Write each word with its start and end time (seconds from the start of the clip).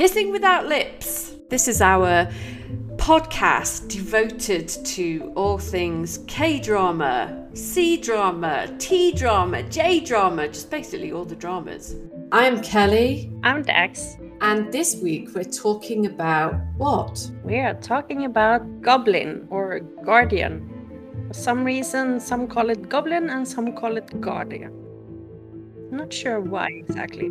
Kissing 0.00 0.32
Without 0.32 0.66
Lips. 0.66 1.34
This 1.50 1.68
is 1.68 1.82
our 1.82 2.26
podcast 2.96 3.86
devoted 3.88 4.66
to 4.66 5.30
all 5.36 5.58
things 5.58 6.20
K 6.26 6.58
drama, 6.58 7.46
C 7.52 7.98
drama, 7.98 8.74
T 8.78 9.12
drama, 9.12 9.62
J 9.64 10.00
drama, 10.00 10.48
just 10.48 10.70
basically 10.70 11.12
all 11.12 11.26
the 11.26 11.36
dramas. 11.36 11.96
I 12.32 12.46
am 12.46 12.62
Kelly. 12.62 13.30
I'm 13.42 13.60
Dex. 13.62 14.16
And 14.40 14.72
this 14.72 14.96
week 15.02 15.34
we're 15.34 15.44
talking 15.44 16.06
about 16.06 16.54
what? 16.78 17.30
We 17.44 17.58
are 17.58 17.74
talking 17.74 18.24
about 18.24 18.80
Goblin 18.80 19.46
or 19.50 19.80
Guardian. 20.02 20.66
For 21.28 21.34
some 21.34 21.62
reason, 21.62 22.20
some 22.20 22.48
call 22.48 22.70
it 22.70 22.88
Goblin 22.88 23.28
and 23.28 23.46
some 23.46 23.74
call 23.74 23.98
it 23.98 24.18
Guardian. 24.18 24.72
Not 25.90 26.10
sure 26.10 26.40
why 26.40 26.68
exactly. 26.68 27.30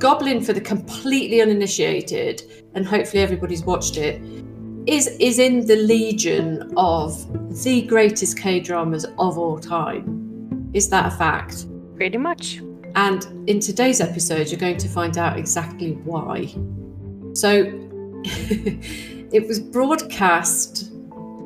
Goblin, 0.00 0.42
for 0.42 0.54
the 0.54 0.60
completely 0.60 1.42
uninitiated, 1.42 2.42
and 2.74 2.86
hopefully 2.86 3.22
everybody's 3.22 3.62
watched 3.62 3.98
it, 3.98 4.20
is 4.86 5.08
is 5.20 5.38
in 5.38 5.66
the 5.66 5.76
legion 5.76 6.72
of 6.76 7.14
the 7.62 7.82
greatest 7.82 8.38
K 8.38 8.60
dramas 8.60 9.04
of 9.18 9.36
all 9.36 9.58
time. 9.58 10.70
Is 10.72 10.88
that 10.88 11.12
a 11.12 11.16
fact? 11.16 11.66
Pretty 11.96 12.16
much. 12.16 12.62
And 12.94 13.48
in 13.48 13.60
today's 13.60 14.00
episode, 14.00 14.48
you're 14.48 14.58
going 14.58 14.78
to 14.78 14.88
find 14.88 15.18
out 15.18 15.38
exactly 15.38 15.92
why. 15.92 16.46
So, 17.34 17.64
it 18.24 19.46
was 19.46 19.60
broadcast 19.60 20.90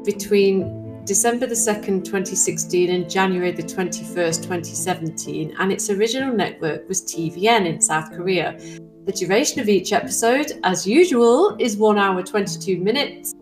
between 0.04 0.83
December 1.04 1.46
the 1.46 1.54
2nd, 1.54 2.02
2016 2.02 2.90
and 2.90 3.10
January 3.10 3.52
the 3.52 3.62
21st, 3.62 4.36
2017, 4.42 5.54
and 5.58 5.70
its 5.70 5.90
original 5.90 6.34
network 6.34 6.88
was 6.88 7.02
TVN 7.02 7.66
in 7.66 7.78
South 7.78 8.10
Korea. 8.10 8.58
The 9.04 9.12
duration 9.12 9.60
of 9.60 9.68
each 9.68 9.92
episode, 9.92 10.58
as 10.64 10.86
usual, 10.86 11.56
is 11.58 11.76
1 11.76 11.98
hour 11.98 12.22
22 12.22 12.78
minutes, 12.78 13.34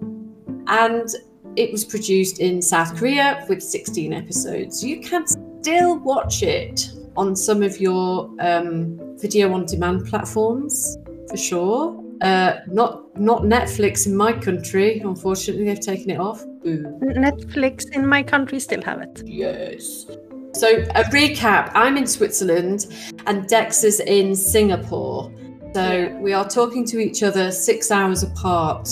and 0.66 1.08
it 1.54 1.70
was 1.70 1.84
produced 1.84 2.40
in 2.40 2.60
South 2.60 2.96
Korea 2.96 3.46
with 3.48 3.62
16 3.62 4.12
episodes. 4.12 4.82
You 4.82 5.00
can 5.00 5.24
still 5.62 6.00
watch 6.00 6.42
it 6.42 6.90
on 7.16 7.36
some 7.36 7.62
of 7.62 7.80
your 7.80 8.28
um, 8.40 8.98
video 9.18 9.52
on 9.52 9.66
demand 9.66 10.06
platforms 10.06 10.96
for 11.28 11.36
sure. 11.36 12.01
Uh, 12.22 12.60
not 12.68 13.18
not 13.18 13.42
Netflix 13.42 14.06
in 14.06 14.14
my 14.14 14.32
country. 14.32 15.00
Unfortunately, 15.00 15.64
they've 15.64 15.80
taken 15.80 16.10
it 16.10 16.20
off. 16.20 16.40
Ooh. 16.64 16.84
Netflix 17.02 17.90
in 17.90 18.06
my 18.06 18.22
country 18.22 18.60
still 18.60 18.80
have 18.82 19.02
it. 19.02 19.22
Yes. 19.26 20.06
So 20.54 20.68
a 20.68 21.02
recap: 21.10 21.72
I'm 21.74 21.96
in 21.96 22.06
Switzerland, 22.06 22.86
and 23.26 23.48
Dex 23.48 23.82
is 23.82 23.98
in 23.98 24.36
Singapore. 24.36 25.32
So 25.74 26.16
we 26.20 26.32
are 26.32 26.48
talking 26.48 26.84
to 26.86 27.00
each 27.00 27.24
other 27.24 27.50
six 27.50 27.90
hours 27.90 28.22
apart. 28.22 28.88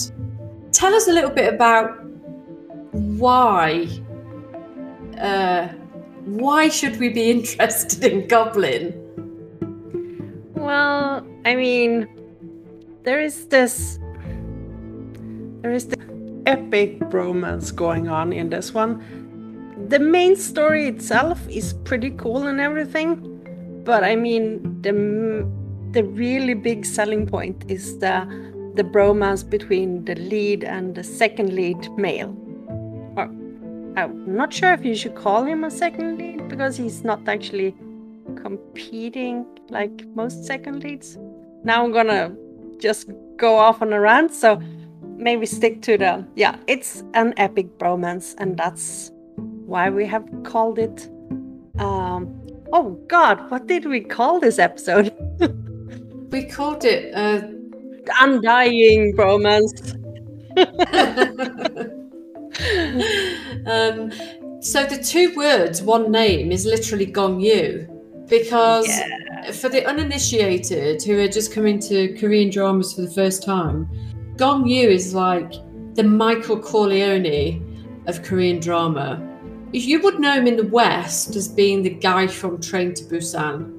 Tell 0.72 0.92
us 0.92 1.06
a 1.06 1.12
little 1.12 1.30
bit 1.30 1.54
about 1.54 2.02
why. 2.90 3.86
Uh, 5.18 5.68
why 6.24 6.68
should 6.68 6.98
we 6.98 7.10
be 7.10 7.30
interested 7.36 8.12
in 8.12 8.26
Goblin? 8.26 8.92
Well, 10.54 11.24
I 11.44 11.54
mean, 11.54 12.08
there 13.02 13.20
is 13.20 13.46
this 13.46 13.98
there 15.62 15.72
is 15.72 15.86
the 15.86 15.98
epic 16.46 16.98
romance 17.12 17.70
going 17.70 18.08
on 18.08 18.32
in 18.32 18.50
this 18.50 18.72
one. 18.72 19.04
The 19.88 19.98
main 19.98 20.36
story 20.36 20.86
itself 20.86 21.40
is 21.48 21.74
pretty 21.84 22.10
cool 22.12 22.46
and 22.46 22.60
everything, 22.60 23.82
but 23.84 24.04
I 24.04 24.16
mean 24.16 24.82
the 24.82 24.92
the 25.92 26.04
really 26.04 26.54
big 26.54 26.84
selling 26.84 27.26
point 27.26 27.64
is 27.68 27.98
the 27.98 28.26
the 28.74 28.84
bromance 28.84 29.48
between 29.48 30.04
the 30.04 30.14
lead 30.14 30.64
and 30.64 30.94
the 30.94 31.02
second 31.02 31.52
lead 31.52 31.90
male. 31.98 32.36
Or, 33.16 33.24
I'm 33.96 34.36
not 34.36 34.52
sure 34.52 34.72
if 34.72 34.84
you 34.84 34.94
should 34.94 35.14
call 35.14 35.44
him 35.44 35.64
a 35.64 35.70
second 35.70 36.18
lead 36.18 36.48
because 36.48 36.76
he's 36.76 37.02
not 37.02 37.28
actually 37.28 37.74
competing 38.36 39.44
like 39.70 40.06
most 40.14 40.44
second 40.44 40.84
leads. 40.84 41.18
Now 41.64 41.84
I'm 41.84 41.92
gonna 41.92 42.36
just 42.80 43.10
go 43.36 43.56
off 43.56 43.82
on 43.82 43.92
a 43.92 44.00
rant. 44.00 44.32
So 44.32 44.60
maybe 45.16 45.46
stick 45.46 45.82
to 45.82 45.98
the 45.98 46.26
yeah. 46.34 46.56
It's 46.66 47.04
an 47.14 47.34
epic 47.36 47.78
bromance, 47.78 48.34
and 48.38 48.56
that's 48.56 49.10
why 49.36 49.90
we 49.90 50.06
have 50.06 50.24
called 50.44 50.78
it. 50.78 51.08
Um, 51.78 52.40
oh 52.72 52.98
God, 53.08 53.50
what 53.50 53.66
did 53.66 53.86
we 53.86 54.00
call 54.00 54.40
this 54.40 54.58
episode? 54.58 55.14
we 56.30 56.44
called 56.44 56.84
it 56.84 57.14
uh... 57.14 57.42
undying 58.20 59.14
bromance. 59.16 59.96
um, 63.66 64.10
so 64.60 64.84
the 64.84 65.02
two 65.02 65.34
words, 65.36 65.80
one 65.80 66.10
name, 66.10 66.52
is 66.52 66.66
literally 66.66 67.06
Gong 67.06 67.40
Yu, 67.40 67.86
because 68.30 68.88
yeah. 68.88 69.50
for 69.50 69.68
the 69.68 69.84
uninitiated 69.84 71.02
who 71.02 71.18
are 71.18 71.28
just 71.28 71.52
coming 71.52 71.78
to 71.80 72.16
Korean 72.16 72.48
dramas 72.48 72.94
for 72.94 73.02
the 73.02 73.10
first 73.10 73.42
time, 73.42 73.88
Gong 74.36 74.66
Yu 74.66 74.88
is 74.88 75.12
like 75.12 75.52
the 75.94 76.04
Michael 76.04 76.58
Corleone 76.58 78.04
of 78.06 78.22
Korean 78.22 78.60
drama. 78.60 79.26
You 79.72 80.00
would 80.02 80.18
know 80.18 80.32
him 80.32 80.46
in 80.46 80.56
the 80.56 80.66
West 80.66 81.36
as 81.36 81.48
being 81.48 81.82
the 81.82 81.90
guy 81.90 82.26
from 82.26 82.60
Train 82.60 82.94
to 82.94 83.04
Busan. 83.04 83.76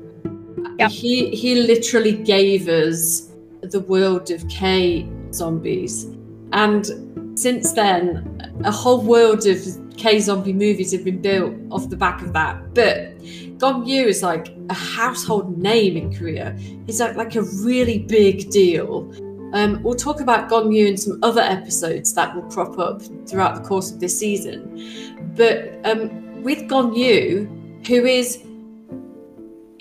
Yep. 0.80 0.92
He 0.92 1.30
he 1.36 1.56
literally 1.56 2.14
gave 2.14 2.68
us 2.68 3.32
the 3.62 3.80
world 3.80 4.32
of 4.32 4.48
K 4.50 5.08
zombies, 5.32 6.06
and 6.52 6.86
since 7.40 7.72
then, 7.74 8.54
a 8.64 8.72
whole 8.72 9.02
world 9.02 9.46
of 9.48 9.58
K 9.98 10.20
zombie 10.20 10.54
movies 10.54 10.92
have 10.92 11.04
been 11.04 11.22
built 11.22 11.54
off 11.70 11.90
the 11.90 11.98
back 11.98 12.22
of 12.22 12.34
that. 12.34 12.74
But 12.74 13.14
Gong 13.58 13.86
Yu 13.86 14.08
is 14.08 14.24
like 14.24 14.56
a 14.70 14.74
household 14.74 15.58
name 15.58 15.98
in 15.98 16.16
Korea. 16.16 16.58
He's 16.86 17.00
like, 17.00 17.16
like 17.16 17.36
a 17.36 17.44
really 17.44 18.00
big 18.00 18.50
deal. 18.50 19.12
Um, 19.54 19.84
we'll 19.84 19.96
talk 19.96 20.22
about 20.22 20.50
Gong 20.50 20.72
Yu 20.72 20.88
in 20.88 20.98
some 20.98 21.20
other 21.24 21.42
episodes 21.42 22.14
that 22.14 22.34
will 22.34 22.50
crop 22.50 22.80
up 22.80 23.02
throughout 23.28 23.56
the 23.56 23.68
course 23.68 23.92
of 23.92 24.00
this 24.00 24.18
season. 24.18 25.34
But 25.36 25.80
um, 25.84 26.42
with 26.42 26.68
Gong 26.68 26.96
Yu, 26.96 27.50
who 27.86 28.06
is 28.06 28.44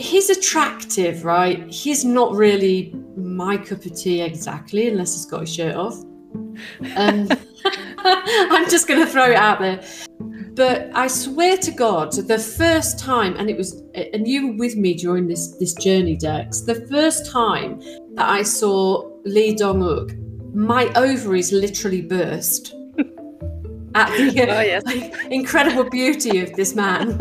he's 0.01 0.31
attractive, 0.31 1.25
right? 1.25 1.69
He's 1.71 2.05
not 2.05 2.35
really 2.35 2.95
my 3.17 3.57
cup 3.57 3.85
of 3.85 3.95
tea 3.95 4.23
exactly, 4.23 4.89
unless 4.89 5.15
he's 5.15 5.27
got 5.27 5.41
his 5.41 5.55
shirt 5.55 5.77
off. 5.77 6.03
Um, 6.97 7.29
I'm 8.51 8.69
just 8.69 8.89
going 8.89 9.01
to 9.01 9.07
throw 9.07 9.31
it 9.31 9.37
out 9.37 9.61
there. 9.61 9.83
But 10.55 10.91
I 10.95 11.07
swear 11.07 11.57
to 11.59 11.71
God, 11.71 12.13
the 12.13 12.39
first 12.39 12.99
time, 12.99 13.37
and 13.37 13.49
it 13.49 13.57
was, 13.57 13.83
and 13.95 14.27
you 14.27 14.49
were 14.49 14.57
with 14.57 14.77
me 14.77 14.95
during 14.95 15.29
this 15.29 15.57
this 15.59 15.75
journey, 15.75 16.17
Dex. 16.17 16.63
The 16.63 16.87
first 16.87 17.31
time 17.31 17.81
that 18.15 18.29
I 18.29 18.43
saw 18.43 19.09
Lee 19.25 19.55
Dong 19.55 19.83
Uk, 19.83 20.11
my 20.53 20.91
ovaries 20.97 21.53
literally 21.53 22.03
burst 22.03 22.75
at 23.95 24.11
the 24.17 24.47
oh, 24.51 24.61
yes. 24.61 24.85
like, 24.87 25.15
incredible 25.31 25.89
beauty 25.89 26.41
of 26.41 26.53
this 26.55 26.75
man. 26.75 27.21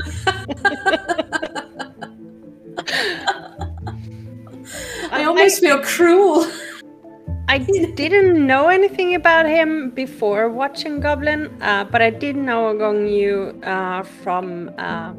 I 5.11 5.23
almost 5.25 5.63
I, 5.63 5.67
feel 5.67 5.81
cruel. 5.83 6.47
I 7.49 7.57
didn't 7.57 8.45
know 8.45 8.67
anything 8.67 9.15
about 9.15 9.47
him 9.47 9.89
before 9.89 10.49
watching 10.49 10.99
Goblin, 10.99 11.49
uh, 11.63 11.83
but 11.83 11.99
I 11.99 12.11
did 12.11 12.35
know 12.35 12.77
Gong 12.77 13.07
Yu 13.07 13.59
uh, 13.63 14.03
from, 14.03 14.69
uh, 14.77 15.13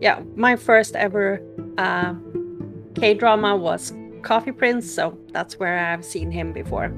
yeah, 0.00 0.20
my 0.34 0.56
first 0.56 0.96
ever 0.96 1.40
uh, 1.78 2.14
K 2.96 3.14
drama 3.14 3.54
was 3.54 3.94
Coffee 4.22 4.50
Prince, 4.50 4.90
so 4.90 5.16
that's 5.30 5.60
where 5.60 5.78
I've 5.78 6.04
seen 6.04 6.32
him 6.32 6.52
before. 6.52 6.92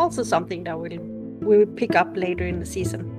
Also, 0.00 0.24
something 0.24 0.64
that 0.64 0.80
we'll, 0.80 0.98
we'll 1.40 1.66
pick 1.66 1.94
up 1.94 2.16
later 2.16 2.44
in 2.44 2.58
the 2.58 2.66
season. 2.66 3.13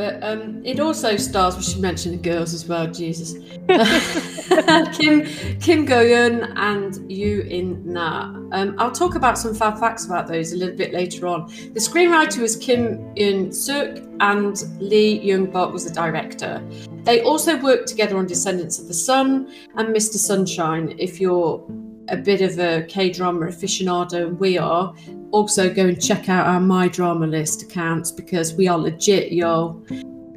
But 0.00 0.18
um, 0.22 0.64
it 0.64 0.80
also 0.80 1.18
stars, 1.18 1.58
we 1.58 1.62
should 1.62 1.82
mention 1.82 2.12
the 2.12 2.16
girls 2.16 2.54
as 2.54 2.66
well, 2.66 2.86
Jesus. 2.86 3.34
Kim 4.96 5.26
Kim 5.60 5.84
Go 5.84 6.02
Eun 6.02 6.54
and 6.56 7.12
Yu 7.12 7.42
In 7.42 7.92
Na. 7.92 8.34
Um, 8.52 8.76
I'll 8.78 8.92
talk 8.92 9.14
about 9.14 9.36
some 9.36 9.54
fun 9.54 9.78
facts 9.78 10.06
about 10.06 10.26
those 10.26 10.54
a 10.54 10.56
little 10.56 10.74
bit 10.74 10.94
later 10.94 11.26
on. 11.26 11.48
The 11.48 11.80
screenwriter 11.80 12.38
was 12.38 12.56
Kim 12.56 13.14
Eun 13.16 13.52
Suk 13.52 13.98
and 14.20 14.64
Lee 14.80 15.20
Eung 15.22 15.52
Bok 15.52 15.70
was 15.70 15.84
the 15.84 15.92
director. 15.92 16.66
They 17.04 17.20
also 17.20 17.60
worked 17.60 17.86
together 17.86 18.16
on 18.16 18.24
Descendants 18.24 18.78
of 18.78 18.88
the 18.88 18.94
Sun 18.94 19.52
and 19.76 19.94
Mr. 19.94 20.14
Sunshine. 20.14 20.94
If 20.96 21.20
you're 21.20 21.62
a 22.10 22.16
bit 22.16 22.40
of 22.40 22.58
a 22.58 22.82
K 22.88 23.10
drama 23.10 23.46
aficionado, 23.46 24.28
and 24.28 24.40
we 24.40 24.58
are, 24.58 24.94
also 25.30 25.72
go 25.72 25.86
and 25.86 26.02
check 26.02 26.28
out 26.28 26.46
our 26.46 26.60
My 26.60 26.88
Drama 26.88 27.26
List 27.26 27.62
accounts 27.62 28.10
because 28.10 28.54
we 28.54 28.68
are 28.68 28.78
legit, 28.78 29.32
y'all. 29.32 29.82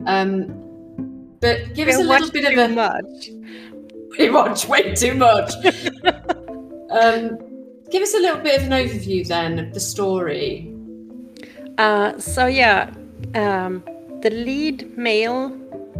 Um, 0.05 0.47
but 1.39 1.73
give 1.73 1.87
we 1.87 1.93
us 1.93 1.99
a 1.99 2.03
little 2.03 2.31
bit 2.31 2.51
of 2.51 2.57
a. 2.57 2.73
Much. 2.73 3.29
We 4.19 4.29
watch 4.29 4.67
way 4.67 4.93
too 4.93 5.15
much. 5.15 5.51
um, 6.91 7.39
give 7.89 8.03
us 8.03 8.13
a 8.13 8.19
little 8.19 8.41
bit 8.41 8.61
of 8.61 8.67
an 8.67 8.71
overview 8.71 9.27
then 9.27 9.57
of 9.57 9.73
the 9.73 9.79
story. 9.79 10.71
Uh, 11.79 12.19
so 12.19 12.45
yeah, 12.45 12.93
um, 13.33 13.83
the 14.21 14.29
lead 14.29 14.95
male 14.95 15.49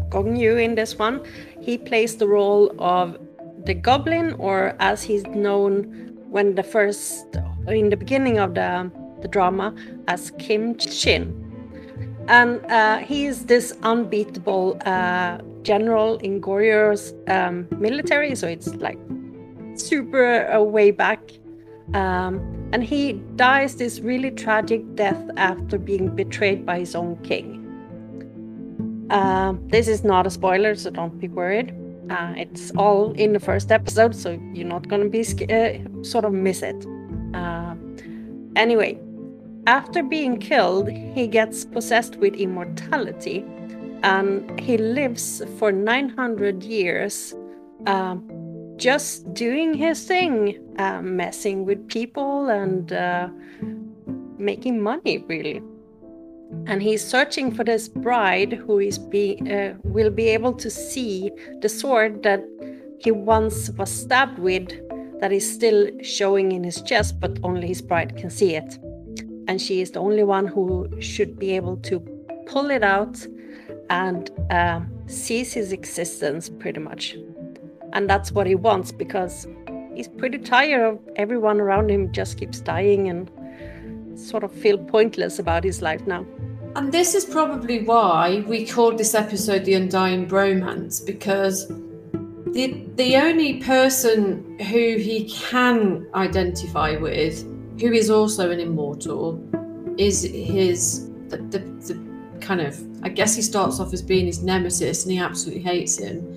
Gong 0.10 0.36
Yu 0.36 0.58
in 0.58 0.76
this 0.76 1.00
one, 1.00 1.26
he 1.60 1.76
plays 1.76 2.18
the 2.18 2.28
role 2.28 2.76
of 2.78 3.18
the 3.66 3.74
goblin, 3.74 4.34
or 4.40 4.76
as 4.80 5.04
he's 5.04 5.26
known 5.28 5.84
when 6.30 6.56
the 6.56 6.64
first 6.64 7.26
in 7.68 7.90
the 7.90 7.98
beginning 7.98 8.40
of 8.40 8.56
the 8.56 8.92
the 9.22 9.28
drama 9.28 9.74
as 10.08 10.32
Kim 10.38 10.78
Shin. 10.78 11.40
And 12.28 12.64
uh, 12.72 12.98
he 13.00 13.26
is 13.26 13.46
this 13.46 13.74
unbeatable 13.84 14.78
uh, 14.86 15.40
general 15.64 16.18
in 16.18 16.42
Goryeo 16.42 16.96
um, 17.30 17.68
military, 17.80 18.36
so 18.36 18.48
it's 18.48 18.76
like 18.76 19.00
super 19.76 20.48
uh, 20.48 20.62
way 20.62 20.92
back. 20.92 21.20
Um, 21.94 22.70
and 22.72 22.84
he 22.84 23.14
dies 23.36 23.76
this 23.76 24.00
really 24.00 24.32
tragic 24.32 24.96
death 24.96 25.22
after 25.36 25.78
being 25.78 26.16
betrayed 26.16 26.66
by 26.66 26.80
his 26.80 26.96
own 26.96 27.18
king. 27.24 27.60
Uh, 29.10 29.54
this 29.68 29.88
is 29.88 30.04
not 30.04 30.26
a 30.26 30.30
spoiler, 30.30 30.76
so 30.76 30.90
don't 30.90 31.20
be 31.20 31.28
worried. 31.28 31.74
Uh, 32.10 32.34
it's 32.38 32.72
all 32.72 33.12
in 33.14 33.34
the 33.34 33.40
first 33.40 33.72
episode, 33.72 34.16
so 34.16 34.40
you're 34.54 34.68
not 34.68 34.88
gonna 34.88 35.10
be 35.10 35.22
uh, 35.22 36.04
sort 36.04 36.26
of 36.26 36.34
miss 36.34 36.62
it. 36.62 36.86
Uh, 37.34 37.76
anyway, 38.56 39.00
after 39.68 40.04
being 40.04 40.38
killed, 40.38 40.90
he 40.90 41.28
gets 41.28 41.66
possessed 41.66 42.18
with 42.18 42.36
immortality 42.36 43.46
and 44.04 44.60
he 44.60 44.78
lives 44.78 45.42
for 45.58 45.72
900 45.72 46.64
years 46.64 47.34
um, 47.88 48.24
just 48.78 49.34
doing 49.34 49.74
his 49.74 50.04
thing, 50.06 50.60
uh, 50.78 51.02
messing 51.02 51.66
with 51.66 51.88
people 51.88 52.50
and 52.50 52.92
uh, 52.92 53.30
making 54.38 54.82
money, 54.82 55.20
really. 55.30 55.62
And 56.68 56.82
he's 56.82 57.06
searching 57.06 57.54
for 57.54 57.64
this 57.64 57.88
bride 57.88 58.54
who 58.54 58.80
is 58.80 58.98
be, 58.98 59.40
uh, 59.52 59.74
will 59.84 60.10
be 60.10 60.28
able 60.30 60.54
to 60.54 60.70
see 60.70 61.32
the 61.62 61.70
sword 61.70 62.24
that 62.24 62.44
he 63.00 63.12
once 63.12 63.70
was 63.72 63.92
stabbed 63.92 64.40
with, 64.40 64.70
that 65.20 65.32
is 65.32 65.50
still 65.50 65.90
showing 66.02 66.52
in 66.52 66.64
his 66.64 66.82
chest, 66.82 67.20
but 67.20 67.38
only 67.44 67.68
his 67.68 67.82
bride 67.82 68.16
can 68.18 68.30
see 68.30 68.56
it. 68.56 68.78
And 69.48 69.62
she 69.62 69.82
is 69.82 69.92
the 69.92 70.00
only 70.00 70.24
one 70.24 70.48
who 70.48 70.90
should 71.00 71.38
be 71.38 71.52
able 71.56 71.78
to 71.78 72.00
pull 72.46 72.72
it 72.72 72.84
out 72.84 73.26
and 73.90 74.32
uh, 74.50 74.82
cease 75.08 75.54
his 75.54 75.72
existence 75.72 76.50
pretty 76.50 76.80
much. 76.80 77.16
And 77.94 78.10
that's 78.10 78.32
what 78.32 78.48
he 78.48 78.56
wants 78.56 78.92
because 78.92 79.48
he's 79.94 80.08
pretty 80.08 80.40
tired 80.40 80.82
of 80.82 81.00
everyone 81.16 81.60
around 81.60 81.92
him 81.92 82.12
just 82.12 82.38
keeps 82.38 82.60
dying 82.60 83.10
and 83.10 83.30
sort 84.16 84.44
of 84.44 84.52
feel 84.52 84.78
pointless 84.78 85.40
about 85.40 85.64
his 85.64 85.82
life 85.82 86.06
now 86.08 86.26
and 86.76 86.92
this 86.92 87.14
is 87.14 87.24
probably 87.26 87.84
why 87.84 88.44
we 88.48 88.66
called 88.66 88.98
this 88.98 89.14
episode 89.14 89.66
the 89.66 89.74
undying 89.74 90.28
bromance 90.28 91.06
because 91.06 91.68
the 92.54 92.86
the 92.96 93.16
only 93.16 93.60
person 93.62 94.60
who 94.60 94.98
he 94.98 95.30
can 95.30 96.08
identify 96.14 96.96
with 96.98 97.44
who 97.80 97.92
is 97.92 98.10
also 98.10 98.52
an 98.52 98.60
immortal, 98.60 99.44
is 99.98 100.24
his 100.24 101.10
the, 101.28 101.38
the, 101.38 101.60
the, 101.60 102.14
kind 102.40 102.62
of 102.62 102.80
I 103.04 103.10
guess 103.10 103.36
he 103.36 103.42
starts 103.42 103.80
off 103.80 103.94
as 103.94 104.02
being 104.02 104.26
his 104.26 104.44
nemesis 104.44 105.04
and 105.04 105.12
he 105.12 105.20
absolutely 105.20 105.64
hates 105.64 105.98
him. 105.98 106.30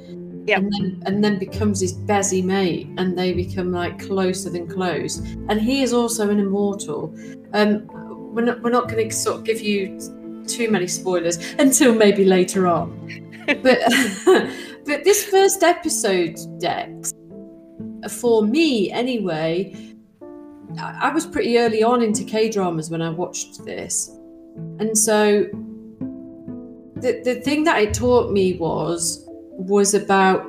Yeah. 0.47 0.59
And 0.59 0.73
then 0.73 1.03
and 1.07 1.25
then 1.25 1.39
becomes 1.39 1.81
his 1.81 1.93
busy 1.93 2.41
mate 2.43 2.89
and 2.97 3.19
they 3.19 3.33
become 3.33 3.73
like 3.73 3.99
closer 3.99 4.51
than 4.51 4.69
close. 4.69 5.19
And 5.49 5.61
he 5.61 5.83
is 5.83 5.93
also 5.93 6.31
an 6.31 6.39
immortal. 6.39 7.15
Um 7.53 7.89
we're 8.35 8.43
not 8.43 8.63
we're 8.63 8.71
not 8.71 8.89
gonna 8.89 9.11
sort 9.11 9.39
of 9.39 9.45
give 9.45 9.61
you 9.61 9.99
too 10.47 10.71
many 10.71 10.87
spoilers 10.87 11.39
until 11.59 11.95
maybe 11.95 12.25
later 12.25 12.67
on. 12.67 12.91
but 13.47 13.63
but 14.85 15.05
this 15.05 15.25
first 15.25 15.63
episode, 15.63 16.37
Dex, 16.59 17.13
for 18.11 18.43
me 18.43 18.91
anyway, 18.91 19.75
I 20.79 21.11
was 21.13 21.27
pretty 21.27 21.59
early 21.59 21.83
on 21.83 22.03
into 22.03 22.25
K 22.25 22.51
dramas 22.51 22.91
when 22.91 23.03
I 23.03 23.11
watched 23.11 23.65
this. 23.65 24.09
And 24.79 24.97
so 24.97 25.45
the 26.97 27.21
the 27.25 27.41
thing 27.43 27.65
that 27.65 27.81
it 27.83 27.95
taught 27.95 28.33
me 28.33 28.55
was 28.55 29.25
was 29.29 29.95
about 29.95 30.45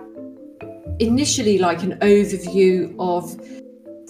initially 0.99 1.57
like 1.57 1.83
an 1.83 1.97
overview 1.99 2.95
of 2.99 3.39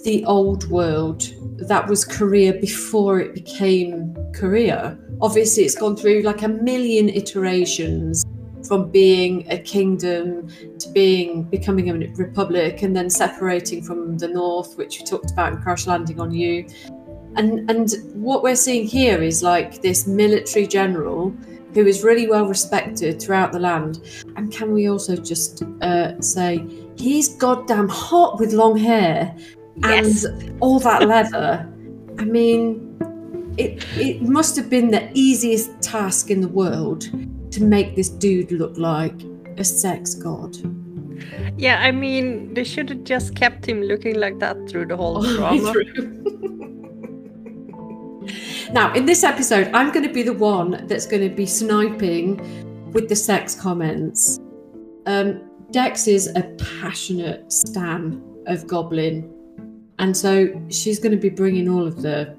the 0.04 0.24
old 0.24 0.68
world 0.70 1.28
that 1.58 1.86
was 1.88 2.04
Korea 2.04 2.52
before 2.54 3.20
it 3.20 3.34
became 3.34 4.16
Korea. 4.32 4.98
Obviously 5.20 5.64
it's 5.64 5.74
gone 5.74 5.96
through 5.96 6.22
like 6.22 6.42
a 6.42 6.48
million 6.48 7.08
iterations 7.08 8.24
from 8.66 8.90
being 8.90 9.50
a 9.50 9.58
kingdom 9.58 10.48
to 10.78 10.88
being 10.90 11.44
becoming 11.44 11.90
a 11.90 12.12
republic 12.16 12.82
and 12.82 12.94
then 12.94 13.08
separating 13.10 13.82
from 13.82 14.18
the 14.18 14.28
north 14.28 14.76
which 14.76 14.98
we 14.98 15.04
talked 15.04 15.30
about 15.30 15.52
in 15.52 15.62
crash 15.62 15.86
landing 15.86 16.20
on 16.20 16.32
you. 16.32 16.66
And 17.36 17.68
and 17.70 17.92
what 18.14 18.42
we're 18.42 18.56
seeing 18.56 18.86
here 18.86 19.22
is 19.22 19.42
like 19.42 19.82
this 19.82 20.06
military 20.06 20.66
general 20.66 21.30
who 21.74 21.86
is 21.86 22.02
really 22.02 22.26
well 22.26 22.46
respected 22.46 23.20
throughout 23.20 23.52
the 23.52 23.58
land. 23.58 24.00
And 24.36 24.50
can 24.50 24.72
we 24.72 24.88
also 24.88 25.16
just 25.16 25.62
uh, 25.82 26.20
say 26.20 26.64
he's 26.96 27.36
goddamn 27.36 27.88
hot 27.88 28.38
with 28.40 28.52
long 28.52 28.76
hair 28.76 29.36
yes. 29.82 30.24
and 30.24 30.60
all 30.60 30.78
that 30.78 31.06
leather 31.06 31.68
i 32.18 32.24
mean 32.24 32.88
it, 33.58 33.84
it 33.96 34.22
must 34.22 34.56
have 34.56 34.70
been 34.70 34.90
the 34.90 35.10
easiest 35.14 35.82
task 35.82 36.30
in 36.30 36.40
the 36.40 36.48
world 36.48 37.10
to 37.50 37.62
make 37.62 37.96
this 37.96 38.08
dude 38.08 38.52
look 38.52 38.78
like 38.78 39.14
a 39.56 39.64
sex 39.64 40.14
god. 40.14 40.56
Yeah, 41.56 41.80
I 41.80 41.90
mean, 41.90 42.54
they 42.54 42.62
should 42.62 42.88
have 42.90 43.02
just 43.02 43.34
kept 43.34 43.66
him 43.66 43.82
looking 43.82 44.14
like 44.14 44.38
that 44.38 44.68
through 44.68 44.86
the 44.86 44.96
whole 44.96 45.22
drama. 45.36 45.72
now, 48.72 48.94
in 48.94 49.04
this 49.04 49.24
episode, 49.24 49.68
I'm 49.74 49.90
going 49.90 50.06
to 50.06 50.12
be 50.12 50.22
the 50.22 50.32
one 50.32 50.86
that's 50.86 51.06
going 51.06 51.28
to 51.28 51.34
be 51.34 51.46
sniping 51.46 52.92
with 52.92 53.08
the 53.08 53.16
sex 53.16 53.56
comments. 53.56 54.38
Um, 55.06 55.42
Dex 55.72 56.06
is 56.06 56.28
a 56.28 56.42
passionate 56.80 57.52
stan 57.52 58.22
of 58.46 58.68
Goblin, 58.68 59.28
and 59.98 60.16
so 60.16 60.48
she's 60.68 60.98
going 60.98 61.12
to 61.12 61.18
be 61.18 61.28
bringing 61.28 61.68
all 61.68 61.86
of 61.86 62.02
the 62.02 62.36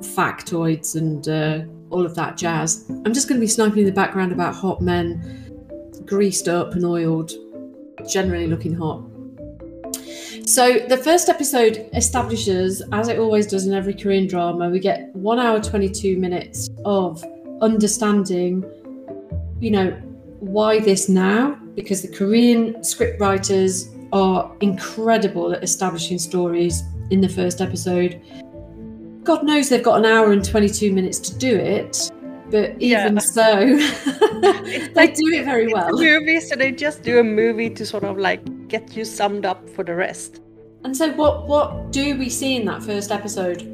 factoids 0.00 0.96
and 0.96 1.28
uh, 1.28 1.64
all 1.90 2.06
of 2.06 2.14
that 2.14 2.36
jazz. 2.36 2.84
I'm 2.88 3.12
just 3.12 3.28
going 3.28 3.40
to 3.40 3.44
be 3.44 3.48
sniping 3.48 3.80
in 3.80 3.86
the 3.86 3.92
background 3.92 4.32
about 4.32 4.54
hot 4.54 4.80
men, 4.80 6.02
greased 6.06 6.48
up 6.48 6.74
and 6.74 6.84
oiled, 6.84 7.32
generally 8.08 8.46
looking 8.46 8.74
hot. 8.74 9.02
So 10.46 10.80
the 10.80 10.96
first 10.96 11.28
episode 11.28 11.88
establishes, 11.94 12.82
as 12.92 13.08
it 13.08 13.18
always 13.18 13.46
does 13.46 13.66
in 13.66 13.74
every 13.74 13.94
Korean 13.94 14.26
drama, 14.26 14.70
we 14.70 14.80
get 14.80 15.14
one 15.14 15.38
hour 15.38 15.60
22 15.60 16.16
minutes 16.18 16.68
of 16.84 17.24
understanding, 17.60 18.64
you 19.60 19.70
know, 19.70 19.90
why 20.40 20.80
this 20.80 21.08
now? 21.08 21.54
Because 21.74 22.02
the 22.02 22.08
Korean 22.08 22.82
script 22.82 23.20
writers 23.20 23.88
are 24.12 24.54
incredible 24.60 25.52
at 25.52 25.62
establishing 25.62 26.18
stories 26.18 26.82
in 27.12 27.20
the 27.20 27.28
first 27.28 27.60
episode 27.60 28.20
God 29.24 29.44
knows 29.44 29.68
they've 29.68 29.82
got 29.82 29.98
an 29.98 30.06
hour 30.06 30.32
and 30.32 30.44
22 30.44 30.92
minutes 30.92 31.18
to 31.20 31.38
do 31.38 31.56
it, 31.56 32.10
but 32.50 32.70
even 32.82 33.14
yeah. 33.14 33.18
so, 33.18 33.54
they 34.40 34.88
like, 34.94 35.14
do 35.14 35.28
it 35.32 35.44
very 35.44 35.72
well. 35.72 35.92
movie, 35.92 36.40
so 36.40 36.56
they 36.56 36.72
just 36.72 37.02
do 37.02 37.20
a 37.20 37.22
movie 37.22 37.70
to 37.70 37.86
sort 37.86 38.02
of 38.02 38.18
like 38.18 38.42
get 38.66 38.96
you 38.96 39.04
summed 39.04 39.46
up 39.46 39.68
for 39.70 39.84
the 39.84 39.94
rest. 39.94 40.40
And 40.84 40.96
so, 40.96 41.12
what 41.12 41.46
what 41.46 41.92
do 41.92 42.18
we 42.18 42.28
see 42.28 42.56
in 42.56 42.64
that 42.64 42.82
first 42.82 43.12
episode? 43.12 43.68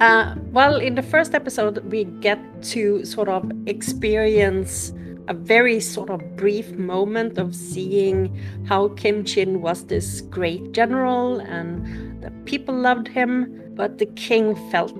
Uh, 0.00 0.34
well, 0.50 0.76
in 0.76 0.96
the 0.96 1.02
first 1.02 1.34
episode, 1.34 1.78
we 1.84 2.04
get 2.04 2.40
to 2.62 3.04
sort 3.04 3.28
of 3.28 3.48
experience 3.66 4.92
a 5.28 5.34
very 5.34 5.80
sort 5.80 6.10
of 6.10 6.36
brief 6.36 6.70
moment 6.72 7.38
of 7.38 7.54
seeing 7.54 8.36
how 8.66 8.88
Kim 8.88 9.24
Shin 9.24 9.60
was 9.60 9.86
this 9.86 10.20
great 10.22 10.72
general 10.72 11.40
and 11.40 12.22
the 12.22 12.30
people 12.44 12.74
loved 12.74 13.08
him 13.08 13.60
but 13.80 13.96
the 13.96 14.06
king 14.06 14.54
felt 14.70 14.92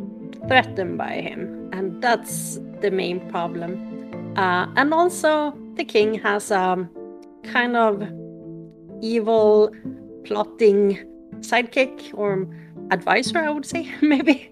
threatened 0.48 0.96
by 0.96 1.20
him, 1.20 1.68
and 1.72 2.00
that's 2.02 2.58
the 2.80 2.90
main 2.90 3.20
problem. 3.30 3.72
Uh, 4.36 4.66
and 4.76 4.94
also, 4.94 5.54
the 5.74 5.84
king 5.84 6.14
has 6.14 6.50
a 6.50 6.88
kind 7.44 7.76
of 7.76 8.02
evil, 9.02 9.70
plotting 10.24 10.98
sidekick 11.40 12.10
or 12.14 12.48
advisor, 12.90 13.38
I 13.38 13.50
would 13.50 13.66
say, 13.66 13.92
maybe. 14.00 14.50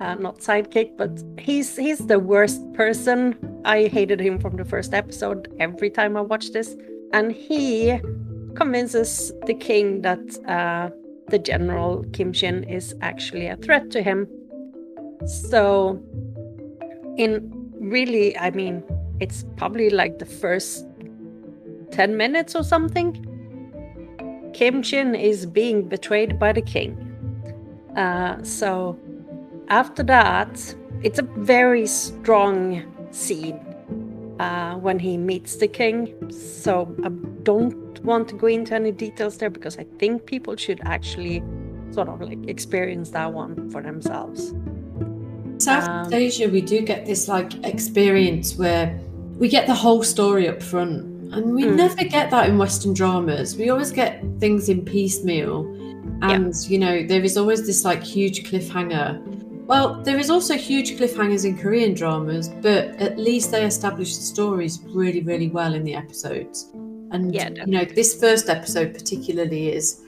Uh, 0.00 0.14
not 0.14 0.38
sidekick, 0.38 0.96
but 0.96 1.10
he's 1.38 1.76
he's 1.76 1.98
the 2.06 2.18
worst 2.18 2.60
person. 2.72 3.36
I 3.64 3.88
hated 3.88 4.20
him 4.20 4.38
from 4.38 4.56
the 4.56 4.64
first 4.64 4.94
episode 4.94 5.52
every 5.58 5.90
time 5.90 6.16
I 6.16 6.20
watched 6.20 6.52
this, 6.52 6.76
and 7.12 7.32
he 7.32 7.98
convinces 8.54 9.32
the 9.46 9.54
king 9.54 10.02
that 10.02 10.20
uh, 10.46 10.90
the 11.28 11.38
general 11.38 12.04
Kim 12.12 12.32
Shin 12.32 12.64
is 12.64 12.94
actually 13.00 13.46
a 13.46 13.56
threat 13.56 13.90
to 13.90 14.02
him. 14.02 14.28
So, 15.26 16.00
in 17.16 17.50
really, 17.80 18.36
I 18.38 18.50
mean, 18.50 18.84
it's 19.20 19.44
probably 19.56 19.90
like 19.90 20.18
the 20.18 20.26
first 20.26 20.86
10 21.90 22.16
minutes 22.16 22.54
or 22.54 22.62
something. 22.62 23.24
Kim 24.54 24.82
Shin 24.82 25.14
is 25.14 25.46
being 25.46 25.88
betrayed 25.88 26.38
by 26.38 26.52
the 26.52 26.62
king. 26.62 26.96
Uh, 27.96 28.42
so, 28.42 28.98
after 29.68 30.02
that, 30.04 30.74
it's 31.02 31.18
a 31.18 31.22
very 31.22 31.86
strong 31.86 32.82
scene 33.10 33.60
uh, 34.40 34.74
when 34.74 34.98
he 34.98 35.16
meets 35.16 35.56
the 35.56 35.68
king. 35.68 36.14
So 36.30 36.94
I 37.04 37.08
don't 37.42 38.02
want 38.04 38.28
to 38.28 38.34
go 38.34 38.46
into 38.46 38.74
any 38.74 38.92
details 38.92 39.38
there 39.38 39.50
because 39.50 39.78
I 39.78 39.84
think 39.98 40.26
people 40.26 40.56
should 40.56 40.80
actually 40.84 41.42
sort 41.90 42.08
of 42.08 42.20
like 42.20 42.46
experience 42.48 43.10
that 43.10 43.32
one 43.32 43.70
for 43.70 43.82
themselves. 43.82 44.54
South 45.58 45.88
um, 45.88 46.12
Asia, 46.12 46.48
we 46.48 46.60
do 46.60 46.80
get 46.82 47.06
this 47.06 47.28
like 47.28 47.52
experience 47.64 48.56
where 48.56 48.98
we 49.38 49.48
get 49.48 49.66
the 49.66 49.74
whole 49.74 50.02
story 50.02 50.48
up 50.48 50.62
front, 50.62 51.04
and 51.32 51.54
we 51.54 51.64
mm. 51.64 51.74
never 51.74 52.04
get 52.04 52.30
that 52.30 52.48
in 52.48 52.58
Western 52.58 52.94
dramas. 52.94 53.56
We 53.56 53.70
always 53.70 53.90
get 53.90 54.22
things 54.38 54.68
in 54.68 54.84
piecemeal, 54.84 55.66
and 56.22 56.54
yeah. 56.54 56.68
you 56.68 56.78
know 56.78 57.06
there 57.06 57.22
is 57.22 57.36
always 57.36 57.66
this 57.66 57.84
like 57.84 58.02
huge 58.02 58.44
cliffhanger 58.44 59.20
well, 59.68 60.02
there 60.02 60.18
is 60.18 60.30
also 60.30 60.54
huge 60.54 60.92
cliffhangers 60.92 61.44
in 61.44 61.58
Korean 61.58 61.92
dramas, 61.92 62.48
but 62.48 62.86
at 62.96 63.18
least 63.18 63.50
they 63.50 63.66
establish 63.66 64.16
the 64.16 64.22
stories 64.22 64.80
really, 64.86 65.20
really 65.20 65.50
well 65.50 65.74
in 65.74 65.84
the 65.84 65.94
episodes. 65.94 66.70
And 67.10 67.34
yeah, 67.34 67.50
you 67.50 67.66
know, 67.66 67.84
this 67.84 68.18
first 68.18 68.48
episode 68.48 68.94
particularly 68.94 69.70
is 69.70 70.02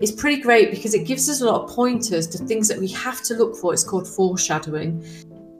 is 0.00 0.10
pretty 0.10 0.42
great 0.42 0.72
because 0.72 0.92
it 0.92 1.06
gives 1.06 1.30
us 1.30 1.40
a 1.40 1.46
lot 1.46 1.62
of 1.62 1.70
pointers 1.70 2.26
to 2.26 2.38
things 2.38 2.66
that 2.66 2.78
we 2.78 2.88
have 2.88 3.22
to 3.22 3.34
look 3.34 3.54
for. 3.56 3.72
It's 3.72 3.84
called 3.84 4.08
foreshadowing. 4.08 5.04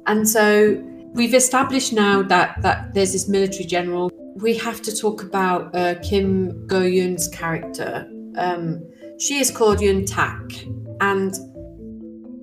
And 0.08 0.28
so 0.28 0.82
we've 1.12 1.34
established 1.34 1.92
now 1.92 2.22
that 2.22 2.60
that 2.62 2.94
there's 2.94 3.12
this 3.12 3.28
military 3.28 3.64
general. 3.64 4.10
We 4.34 4.56
have 4.58 4.82
to 4.82 4.94
talk 4.94 5.22
about 5.22 5.72
uh, 5.72 5.94
Kim 6.02 6.66
Go 6.66 6.80
Eun's 6.80 7.28
character. 7.28 8.10
Um, 8.36 8.84
she 9.20 9.38
is 9.38 9.52
called 9.52 9.78
Eun 9.78 10.04
Tak, 10.04 10.66
and 11.00 11.32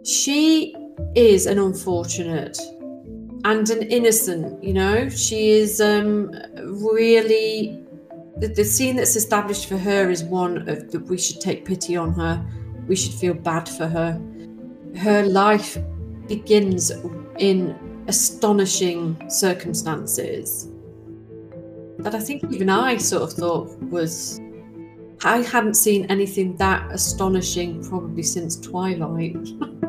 she 0.05 0.73
is 1.15 1.45
an 1.45 1.59
unfortunate 1.59 2.57
and 3.45 3.69
an 3.69 3.83
innocent, 3.83 4.63
you 4.63 4.73
know. 4.73 5.09
She 5.09 5.51
is 5.51 5.81
um, 5.81 6.31
really 6.55 7.83
the, 8.37 8.47
the, 8.47 8.63
scene 8.63 8.95
that's 8.95 9.15
established 9.15 9.67
for 9.67 9.77
her 9.77 10.09
is 10.09 10.23
one 10.23 10.57
of 10.57 10.91
that 10.91 11.07
we 11.07 11.17
should 11.17 11.41
take 11.41 11.65
pity 11.65 11.95
on 11.95 12.13
her. 12.13 12.43
We 12.87 12.95
should 12.95 13.13
feel 13.13 13.33
bad 13.33 13.69
for 13.69 13.87
her. 13.87 14.19
Her 14.97 15.23
life 15.23 15.77
begins 16.27 16.91
in 17.37 17.77
astonishing 18.07 19.29
circumstances 19.29 20.69
that 21.99 22.15
I 22.15 22.19
think 22.19 22.43
even 22.51 22.69
I 22.69 22.97
sort 22.97 23.23
of 23.23 23.33
thought 23.33 23.79
was 23.83 24.39
I 25.23 25.37
hadn't 25.37 25.75
seen 25.75 26.05
anything 26.07 26.57
that 26.57 26.91
astonishing 26.91 27.83
probably 27.87 28.23
since 28.23 28.59
Twilight. 28.59 29.37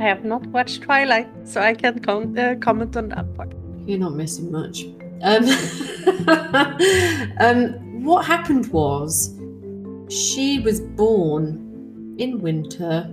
I 0.00 0.04
have 0.04 0.24
not 0.24 0.46
watched 0.46 0.82
Twilight, 0.82 1.28
so 1.44 1.60
I 1.60 1.74
can't 1.74 2.02
com- 2.04 2.36
uh, 2.38 2.54
comment 2.56 2.96
on 2.96 3.08
that 3.10 3.34
part. 3.34 3.52
You're 3.86 3.98
not 3.98 4.14
missing 4.14 4.50
much. 4.50 4.84
Um, 5.22 5.44
um, 7.40 8.04
what 8.04 8.26
happened 8.26 8.66
was 8.72 9.34
she 10.08 10.58
was 10.60 10.80
born 10.80 12.14
in 12.18 12.40
winter. 12.40 13.10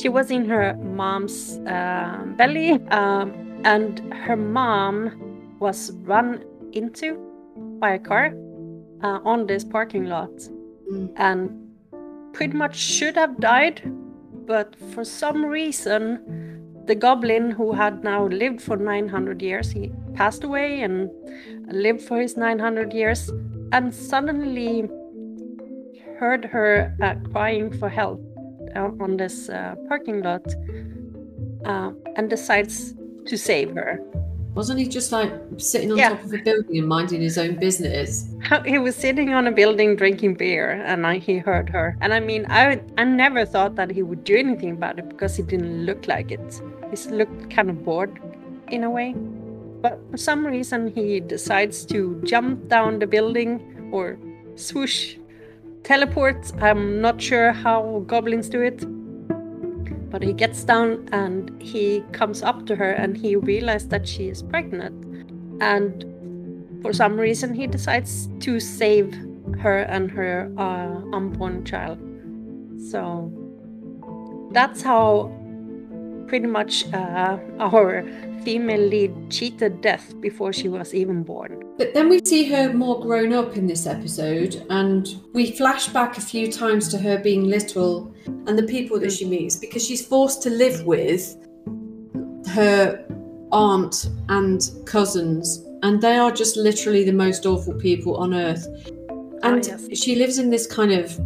She 0.00 0.08
was 0.08 0.30
in 0.30 0.44
her 0.48 0.74
mom's 0.74 1.58
uh, 1.66 2.24
belly, 2.36 2.72
um, 2.90 3.60
and 3.64 4.00
her 4.12 4.36
mom 4.36 5.56
was 5.58 5.92
run 6.02 6.44
into 6.72 7.16
by 7.80 7.94
a 7.94 7.98
car 7.98 8.34
uh, 9.02 9.20
on 9.24 9.46
this 9.46 9.64
parking 9.64 10.06
lot 10.06 10.30
mm. 10.92 11.10
and 11.16 11.50
pretty 12.32 12.56
much 12.56 12.76
should 12.76 13.16
have 13.16 13.38
died 13.38 13.80
but 14.48 14.74
for 14.94 15.04
some 15.04 15.44
reason, 15.44 16.82
the 16.86 16.94
goblin 16.94 17.50
who 17.50 17.72
had 17.72 18.02
now 18.02 18.26
lived 18.26 18.62
for 18.62 18.78
900 18.78 19.42
years, 19.42 19.70
he 19.70 19.92
passed 20.14 20.42
away 20.42 20.80
and 20.80 21.10
lived 21.70 22.00
for 22.00 22.18
his 22.18 22.36
900 22.36 22.94
years, 22.94 23.30
and 23.72 23.94
suddenly 23.94 24.88
heard 26.18 26.46
her 26.46 26.96
uh, 27.02 27.14
crying 27.30 27.70
for 27.78 27.90
help 27.90 28.20
uh, 28.74 28.88
on 29.00 29.18
this 29.18 29.50
uh, 29.50 29.74
parking 29.86 30.22
lot 30.22 30.46
uh, 31.66 31.92
and 32.16 32.30
decides 32.30 32.94
to 33.26 33.36
save 33.36 33.70
her. 33.74 34.00
Wasn't 34.58 34.80
he 34.80 34.88
just 34.88 35.12
like 35.12 35.32
sitting 35.56 35.92
on 35.92 35.98
yeah. 35.98 36.08
top 36.08 36.24
of 36.24 36.32
a 36.32 36.38
building 36.38 36.78
and 36.78 36.88
minding 36.88 37.20
his 37.20 37.38
own 37.38 37.54
business? 37.60 38.26
He 38.66 38.78
was 38.78 38.96
sitting 38.96 39.32
on 39.32 39.46
a 39.46 39.52
building 39.52 39.94
drinking 39.94 40.34
beer, 40.34 40.82
and 40.84 41.06
I, 41.06 41.18
he 41.18 41.38
heard 41.38 41.68
her. 41.70 41.96
And 42.00 42.12
I 42.12 42.18
mean, 42.18 42.44
I 42.50 42.80
I 42.96 43.04
never 43.04 43.46
thought 43.46 43.76
that 43.76 43.92
he 43.92 44.02
would 44.02 44.24
do 44.24 44.34
anything 44.36 44.72
about 44.72 44.98
it 44.98 45.08
because 45.08 45.36
he 45.36 45.44
didn't 45.44 45.86
look 45.86 46.08
like 46.08 46.32
it. 46.32 46.60
He 46.90 46.96
looked 47.20 47.50
kind 47.54 47.70
of 47.70 47.84
bored, 47.84 48.18
in 48.66 48.82
a 48.82 48.90
way. 48.90 49.14
But 49.80 50.00
for 50.10 50.16
some 50.16 50.44
reason, 50.44 50.88
he 50.88 51.20
decides 51.20 51.86
to 51.94 52.20
jump 52.24 52.66
down 52.66 52.98
the 52.98 53.06
building 53.06 53.90
or 53.92 54.18
swoosh, 54.56 55.14
teleport. 55.84 56.52
I'm 56.60 57.00
not 57.00 57.22
sure 57.22 57.52
how 57.52 58.02
goblins 58.08 58.48
do 58.48 58.62
it 58.62 58.82
but 60.10 60.22
he 60.22 60.32
gets 60.32 60.64
down 60.64 61.08
and 61.12 61.60
he 61.60 62.02
comes 62.12 62.42
up 62.42 62.66
to 62.66 62.76
her 62.76 62.90
and 62.90 63.16
he 63.16 63.36
realizes 63.36 63.88
that 63.88 64.06
she 64.08 64.28
is 64.28 64.42
pregnant. 64.42 65.04
And 65.60 66.04
for 66.82 66.92
some 66.92 67.18
reason, 67.18 67.54
he 67.54 67.66
decides 67.66 68.28
to 68.40 68.60
save 68.60 69.14
her 69.60 69.80
and 69.80 70.10
her 70.10 70.52
uh, 70.56 71.16
unborn 71.16 71.64
child. 71.64 71.98
So 72.90 73.32
that's 74.52 74.82
how 74.82 75.32
pretty 76.28 76.46
much 76.46 76.84
uh, 76.92 77.38
our 77.58 78.04
female 78.44 78.80
lead 78.80 79.30
cheated 79.30 79.80
death 79.80 80.14
before 80.20 80.52
she 80.52 80.68
was 80.68 80.94
even 80.94 81.22
born. 81.22 81.62
But 81.76 81.94
then 81.94 82.08
we 82.08 82.20
see 82.24 82.44
her 82.50 82.72
more 82.72 83.00
grown 83.00 83.32
up 83.32 83.56
in 83.56 83.66
this 83.66 83.86
episode, 83.86 84.64
and 84.70 85.08
we 85.32 85.52
flash 85.52 85.88
back 85.88 86.18
a 86.18 86.20
few 86.20 86.50
times 86.50 86.88
to 86.88 86.98
her 86.98 87.18
being 87.18 87.44
little 87.44 88.14
and 88.26 88.58
the 88.58 88.62
people 88.62 88.98
that 89.00 89.12
she 89.12 89.24
meets 89.24 89.56
because 89.56 89.84
she's 89.84 90.06
forced 90.06 90.42
to 90.42 90.50
live 90.50 90.84
with 90.84 91.36
her 92.48 93.04
aunt 93.52 94.10
and 94.28 94.70
cousins, 94.86 95.64
and 95.82 96.00
they 96.00 96.16
are 96.16 96.32
just 96.32 96.56
literally 96.56 97.04
the 97.04 97.12
most 97.12 97.46
awful 97.46 97.74
people 97.74 98.16
on 98.16 98.34
earth. 98.34 98.66
And 99.42 99.64
oh, 99.64 99.68
yes. 99.68 99.98
she 99.98 100.16
lives 100.16 100.38
in 100.38 100.50
this 100.50 100.66
kind 100.66 100.92
of 100.92 101.18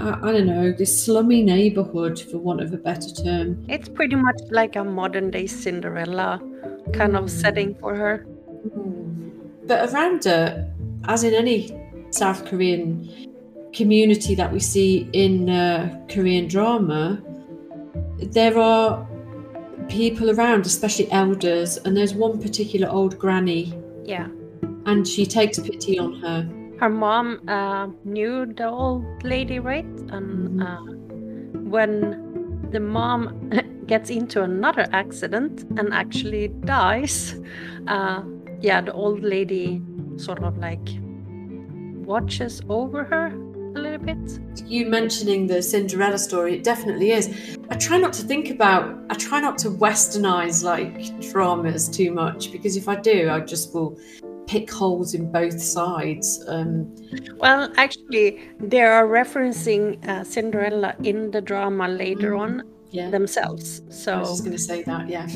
I, 0.00 0.32
don't 0.32 0.46
know, 0.46 0.72
this 0.72 1.04
slummy 1.04 1.42
neighborhood, 1.42 2.20
for 2.20 2.38
want 2.38 2.60
of 2.60 2.72
a 2.72 2.76
better 2.76 3.10
term. 3.10 3.64
It's 3.68 3.88
pretty 3.88 4.16
much 4.16 4.40
like 4.50 4.76
a 4.76 4.84
modern 4.84 5.30
day 5.30 5.46
Cinderella 5.46 6.40
kind 6.92 7.16
of 7.16 7.30
setting 7.30 7.74
for 7.74 7.94
her. 7.94 8.26
But 9.66 9.92
around 9.92 10.24
her, 10.24 10.72
as 11.04 11.24
in 11.24 11.34
any 11.34 11.76
South 12.10 12.44
Korean 12.46 13.28
community 13.72 14.34
that 14.34 14.52
we 14.52 14.60
see 14.60 15.08
in 15.12 15.50
uh, 15.50 16.06
Korean 16.08 16.48
drama, 16.48 17.22
there 18.18 18.58
are 18.58 19.06
people 19.88 20.30
around, 20.30 20.66
especially 20.66 21.10
elders, 21.10 21.76
and 21.78 21.96
there's 21.96 22.14
one 22.14 22.40
particular 22.40 22.88
old 22.88 23.18
granny. 23.18 23.74
Yeah. 24.04 24.28
And 24.86 25.06
she 25.06 25.26
takes 25.26 25.58
pity 25.58 25.98
on 25.98 26.14
her 26.20 26.48
her 26.80 26.88
mom 26.88 27.40
uh, 27.48 27.88
knew 28.04 28.46
the 28.46 28.68
old 28.68 29.24
lady, 29.24 29.58
right? 29.58 29.84
And 29.84 30.60
mm-hmm. 30.60 30.62
uh, 30.62 31.68
when 31.70 32.68
the 32.70 32.80
mom 32.80 33.50
gets 33.86 34.10
into 34.10 34.42
another 34.42 34.86
accident 34.92 35.64
and 35.78 35.92
actually 35.92 36.48
dies, 36.48 37.40
uh, 37.88 38.22
yeah, 38.60 38.80
the 38.80 38.92
old 38.92 39.22
lady 39.22 39.82
sort 40.16 40.42
of 40.42 40.58
like 40.58 40.88
watches 42.06 42.62
over 42.68 43.04
her 43.04 43.26
a 43.26 43.80
little 43.80 43.98
bit. 43.98 44.40
You 44.66 44.86
mentioning 44.86 45.46
the 45.46 45.62
Cinderella 45.62 46.18
story, 46.18 46.54
it 46.54 46.64
definitely 46.64 47.10
is. 47.10 47.58
I 47.70 47.76
try 47.76 47.98
not 47.98 48.12
to 48.14 48.22
think 48.22 48.50
about, 48.50 48.98
I 49.10 49.14
try 49.14 49.40
not 49.40 49.58
to 49.58 49.70
westernize 49.70 50.62
like 50.62 51.20
dramas 51.30 51.88
too 51.88 52.12
much 52.12 52.52
because 52.52 52.76
if 52.76 52.88
I 52.88 52.96
do, 52.96 53.30
I 53.30 53.40
just 53.40 53.74
will 53.74 53.98
pick 54.48 54.70
holes 54.70 55.14
in 55.14 55.30
both 55.30 55.60
sides. 55.60 56.42
Um, 56.48 56.92
well, 57.36 57.70
actually, 57.76 58.40
they 58.58 58.80
are 58.80 59.06
referencing 59.06 60.04
uh, 60.08 60.24
Cinderella 60.24 60.96
in 61.04 61.30
the 61.30 61.40
drama 61.40 61.86
later 61.86 62.32
mm, 62.32 62.40
on 62.40 62.62
yeah. 62.90 63.10
themselves. 63.10 63.82
So 63.90 64.14
I 64.14 64.20
was 64.20 64.30
just 64.30 64.44
going 64.44 64.56
to 64.56 64.62
say 64.62 64.82
that, 64.84 65.08
yeah. 65.08 65.28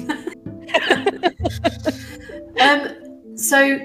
um, 2.66 3.36
so 3.36 3.78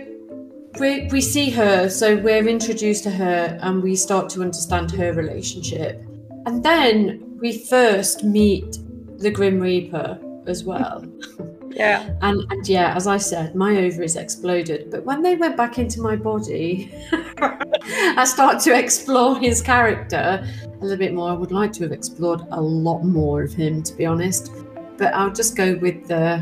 we 0.80 1.08
we 1.12 1.22
see 1.22 1.50
her, 1.52 1.90
so 1.90 2.16
we're 2.18 2.48
introduced 2.48 3.04
to 3.04 3.12
her, 3.12 3.60
and 3.62 3.84
we 3.84 3.96
start 3.96 4.30
to 4.30 4.42
understand 4.42 4.92
her 4.92 5.14
relationship. 5.14 6.02
And 6.46 6.64
then 6.64 7.38
we 7.42 7.60
first 7.66 8.24
meet 8.24 8.78
the 9.18 9.30
Grim 9.30 9.60
Reaper 9.60 10.20
as 10.48 10.64
well. 10.64 11.06
Yeah. 11.78 12.10
And, 12.24 12.44
and 12.52 12.68
yeah, 12.68 12.96
as 12.96 13.06
I 13.06 13.18
said, 13.18 13.54
my 13.54 13.78
ovaries 13.78 14.16
exploded. 14.16 14.90
But 14.90 15.06
when 15.06 15.22
they 15.22 15.36
went 15.36 15.56
back 15.56 15.78
into 15.78 16.02
my 16.02 16.16
body, 16.16 16.92
I 17.38 18.26
start 18.26 18.60
to 18.62 18.76
explore 18.76 19.38
his 19.40 19.62
character 19.62 20.44
a 20.64 20.82
little 20.82 20.98
bit 20.98 21.14
more. 21.14 21.30
I 21.30 21.34
would 21.34 21.52
like 21.52 21.72
to 21.74 21.84
have 21.84 21.92
explored 21.92 22.42
a 22.50 22.60
lot 22.60 23.04
more 23.04 23.44
of 23.44 23.54
him, 23.54 23.84
to 23.84 23.94
be 23.94 24.08
honest. 24.08 24.52
But 24.98 25.14
I'll 25.14 25.32
just 25.32 25.56
go 25.56 25.76
with 25.76 26.08
the 26.08 26.40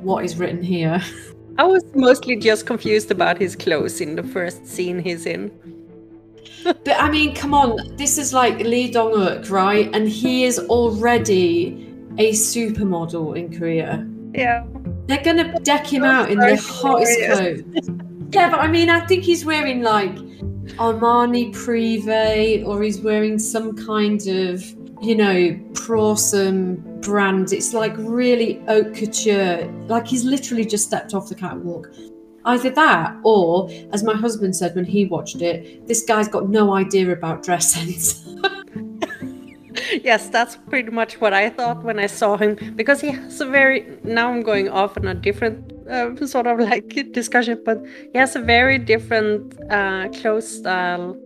what 0.00 0.24
is 0.24 0.36
written 0.36 0.62
here. 0.62 1.02
I 1.58 1.64
was 1.64 1.82
mostly 1.96 2.36
just 2.36 2.64
confused 2.66 3.10
about 3.10 3.36
his 3.36 3.56
clothes 3.56 4.00
in 4.00 4.14
the 4.14 4.22
first 4.22 4.64
scene 4.64 5.00
he's 5.00 5.26
in. 5.26 5.50
but 6.62 7.00
I 7.00 7.10
mean, 7.10 7.34
come 7.34 7.52
on, 7.52 7.96
this 7.96 8.16
is 8.16 8.32
like 8.32 8.60
Lee 8.60 8.92
Dong 8.92 9.10
Wook, 9.12 9.50
right? 9.50 9.90
And 9.92 10.08
he 10.08 10.44
is 10.44 10.60
already 10.60 11.92
a 12.18 12.30
supermodel 12.30 13.36
in 13.36 13.58
Korea. 13.58 14.07
Yeah. 14.32 14.64
They're 15.06 15.22
gonna 15.22 15.58
deck 15.60 15.86
him 15.86 16.04
out 16.04 16.30
in 16.30 16.38
the 16.38 16.56
hottest 16.56 17.18
clothes. 17.18 17.62
yeah, 18.30 18.50
but 18.50 18.60
I 18.60 18.68
mean, 18.68 18.90
I 18.90 19.00
think 19.06 19.24
he's 19.24 19.44
wearing 19.44 19.82
like 19.82 20.14
Armani 20.76 21.52
Privé, 21.54 22.66
or 22.66 22.82
he's 22.82 23.00
wearing 23.00 23.38
some 23.38 23.74
kind 23.74 24.20
of, 24.26 24.62
you 25.00 25.14
know, 25.14 25.58
Prorsum 25.72 27.00
brand. 27.00 27.52
It's 27.52 27.72
like 27.72 27.94
really 27.96 28.60
haute 28.66 28.94
couture. 28.94 29.66
Like 29.86 30.06
he's 30.06 30.24
literally 30.24 30.66
just 30.66 30.84
stepped 30.86 31.14
off 31.14 31.28
the 31.28 31.34
catwalk. 31.34 31.88
Either 32.44 32.70
that, 32.70 33.16
or 33.24 33.70
as 33.92 34.02
my 34.02 34.14
husband 34.14 34.56
said 34.56 34.74
when 34.74 34.84
he 34.84 35.06
watched 35.06 35.42
it, 35.42 35.86
this 35.86 36.02
guy's 36.04 36.28
got 36.28 36.48
no 36.48 36.74
idea 36.74 37.10
about 37.12 37.42
dress 37.42 37.72
sense. 37.72 38.28
yes, 39.92 40.28
that's 40.28 40.56
pretty 40.68 40.90
much 40.90 41.20
what 41.20 41.32
I 41.32 41.50
thought 41.50 41.82
when 41.82 41.98
I 41.98 42.06
saw 42.06 42.36
him 42.36 42.56
because 42.76 43.00
he 43.00 43.10
has 43.10 43.40
a 43.40 43.46
very. 43.46 43.98
Now 44.04 44.30
I'm 44.30 44.42
going 44.42 44.68
off 44.68 44.96
on 44.96 45.06
a 45.06 45.14
different 45.14 45.72
uh, 45.88 46.14
sort 46.26 46.46
of 46.46 46.58
like 46.70 46.88
discussion, 47.12 47.60
but 47.64 47.78
he 48.12 48.18
has 48.18 48.36
a 48.36 48.40
very 48.40 48.78
different 48.78 49.54
uh, 49.70 50.08
clothes 50.08 50.48
style 50.48 51.16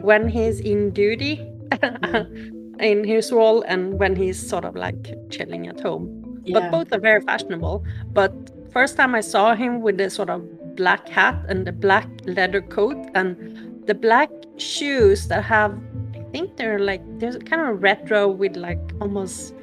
when 0.00 0.28
he's 0.28 0.60
in 0.60 0.90
duty 0.90 1.44
in 2.80 3.04
his 3.04 3.32
role 3.32 3.62
and 3.62 3.98
when 3.98 4.14
he's 4.14 4.38
sort 4.38 4.64
of 4.64 4.76
like 4.76 5.14
chilling 5.30 5.66
at 5.66 5.80
home. 5.80 6.40
Yeah. 6.44 6.60
But 6.60 6.70
both 6.70 6.92
are 6.92 7.00
very 7.00 7.20
fashionable. 7.20 7.84
But 8.12 8.32
first 8.72 8.96
time 8.96 9.14
I 9.14 9.20
saw 9.20 9.54
him 9.54 9.80
with 9.82 9.98
the 9.98 10.10
sort 10.10 10.30
of 10.30 10.42
black 10.76 11.08
hat 11.08 11.44
and 11.48 11.66
the 11.66 11.72
black 11.72 12.06
leather 12.24 12.62
coat 12.62 12.96
and 13.14 13.86
the 13.86 13.94
black 13.94 14.30
shoes 14.58 15.28
that 15.28 15.42
have 15.44 15.72
think 16.32 16.56
they're 16.56 16.78
like 16.78 17.02
there's 17.18 17.36
kind 17.38 17.62
of 17.62 17.82
retro 17.82 18.28
with 18.28 18.56
like 18.56 18.80
almost 19.00 19.54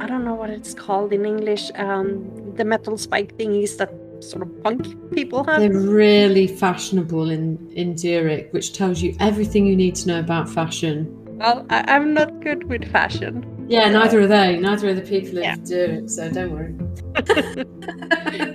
I 0.00 0.06
don't 0.06 0.24
know 0.24 0.34
what 0.34 0.50
it's 0.50 0.72
called 0.72 1.12
in 1.12 1.26
English. 1.26 1.70
Um, 1.74 2.54
the 2.56 2.64
metal 2.64 2.96
spike 2.96 3.36
thingies 3.36 3.76
that 3.76 3.92
sort 4.20 4.42
of 4.42 4.62
punk 4.62 5.12
people 5.12 5.44
have. 5.44 5.60
They're 5.60 5.72
really 5.72 6.46
fashionable 6.46 7.30
in 7.30 7.70
in 7.72 7.96
Zurich, 7.96 8.48
which 8.52 8.72
tells 8.72 9.02
you 9.02 9.14
everything 9.20 9.66
you 9.66 9.76
need 9.76 9.94
to 9.96 10.08
know 10.08 10.20
about 10.20 10.48
fashion. 10.48 11.16
Well, 11.38 11.66
I, 11.70 11.96
am 11.96 12.12
not 12.14 12.40
good 12.40 12.64
with 12.64 12.90
fashion. 12.90 13.46
Yeah, 13.68 13.88
neither 13.90 14.20
are 14.20 14.26
they. 14.26 14.58
Neither 14.58 14.88
are 14.88 14.94
the 14.94 15.00
people 15.02 15.38
in 15.38 15.44
yeah. 15.44 15.56
Zurich, 15.64 16.08
so 16.10 16.30
don't 16.30 16.52
worry. 16.52 16.74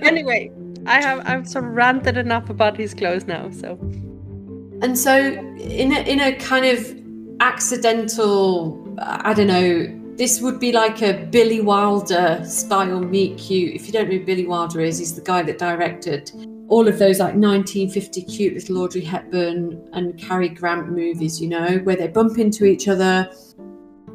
anyway, 0.02 0.52
I 0.86 1.00
have 1.00 1.26
I've 1.26 1.48
sort 1.48 1.64
of 1.64 1.72
ranted 1.72 2.16
enough 2.16 2.50
about 2.50 2.76
his 2.76 2.94
clothes 2.94 3.26
now, 3.26 3.50
so. 3.50 3.78
And 4.82 4.98
so, 4.98 5.16
in 5.16 5.92
a, 5.92 6.00
in 6.00 6.20
a 6.20 6.34
kind 6.36 6.66
of 6.66 7.05
accidental, 7.40 8.96
I 8.98 9.34
don't 9.34 9.46
know, 9.46 10.02
this 10.16 10.40
would 10.40 10.58
be 10.58 10.72
like 10.72 11.02
a 11.02 11.26
Billy 11.30 11.60
Wilder 11.60 12.42
style 12.44 13.00
meet 13.00 13.38
cute. 13.38 13.74
If 13.74 13.86
you 13.86 13.92
don't 13.92 14.08
know 14.08 14.16
who 14.16 14.24
Billy 14.24 14.46
Wilder 14.46 14.80
is, 14.80 14.98
he's 14.98 15.14
the 15.14 15.20
guy 15.20 15.42
that 15.42 15.58
directed 15.58 16.30
all 16.68 16.88
of 16.88 16.98
those 16.98 17.20
like 17.20 17.34
1950 17.34 18.22
cute 18.22 18.54
little 18.54 18.78
Audrey 18.78 19.02
Hepburn 19.02 19.88
and 19.92 20.18
Cary 20.18 20.48
Grant 20.48 20.88
movies, 20.88 21.40
you 21.40 21.48
know, 21.48 21.78
where 21.84 21.96
they 21.96 22.08
bump 22.08 22.38
into 22.38 22.64
each 22.64 22.88
other 22.88 23.30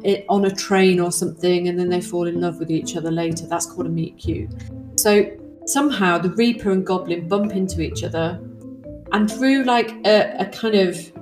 eh, 0.04 0.22
on 0.28 0.44
a 0.44 0.50
train 0.50 1.00
or 1.00 1.10
something 1.10 1.68
and 1.68 1.78
then 1.78 1.88
they 1.88 2.00
fall 2.00 2.26
in 2.26 2.40
love 2.40 2.58
with 2.58 2.70
each 2.70 2.96
other 2.96 3.10
later. 3.10 3.46
That's 3.46 3.66
called 3.66 3.86
a 3.86 3.90
meet 3.90 4.18
cute. 4.18 4.50
So 4.96 5.30
somehow 5.66 6.18
the 6.18 6.30
Reaper 6.30 6.72
and 6.72 6.84
Goblin 6.84 7.26
bump 7.26 7.52
into 7.52 7.80
each 7.80 8.04
other 8.04 8.40
and 9.12 9.30
through 9.30 9.64
like 9.64 9.92
a, 10.04 10.36
a 10.38 10.46
kind 10.46 10.74
of 10.74 11.12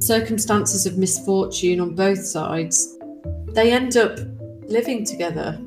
circumstances 0.00 0.86
of 0.86 0.98
misfortune 0.98 1.80
on 1.80 1.94
both 1.94 2.24
sides, 2.24 2.96
they 3.48 3.72
end 3.72 3.96
up 3.96 4.18
living 4.66 5.04
together. 5.04 5.60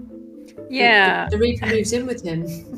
Yeah. 0.70 1.26
The, 1.26 1.38
the, 1.38 1.42
Reaper 1.42 1.68
moves 1.68 1.94
in 1.94 2.06
with 2.06 2.24
him. 2.24 2.46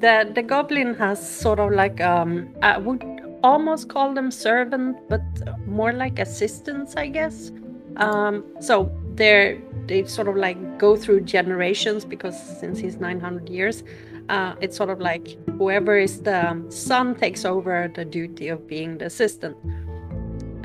The 0.00 0.28
the 0.34 0.42
goblin 0.42 0.94
has 0.96 1.18
sort 1.40 1.60
of 1.60 1.70
like 1.70 2.00
um 2.00 2.52
I 2.62 2.78
would 2.78 3.04
almost 3.44 3.88
call 3.88 4.12
them 4.12 4.32
servant, 4.32 4.96
but 5.08 5.22
more 5.66 5.92
like 5.92 6.18
assistants, 6.18 6.96
I 6.96 7.06
guess. 7.06 7.52
Um 7.96 8.44
so 8.60 8.90
they're 9.14 9.56
they 9.86 10.04
sort 10.04 10.26
of 10.28 10.36
like 10.36 10.58
go 10.78 10.96
through 10.96 11.20
generations 11.20 12.04
because 12.04 12.36
since 12.60 12.80
he's 12.80 12.96
900 12.96 13.48
years 13.48 13.84
uh, 14.28 14.54
it's 14.60 14.76
sort 14.76 14.90
of 14.90 15.00
like 15.00 15.36
whoever 15.58 15.96
is 15.96 16.22
the 16.22 16.60
son 16.68 17.14
takes 17.14 17.44
over 17.44 17.90
the 17.94 18.04
duty 18.04 18.48
of 18.48 18.66
being 18.66 18.98
the 18.98 19.06
assistant 19.06 19.56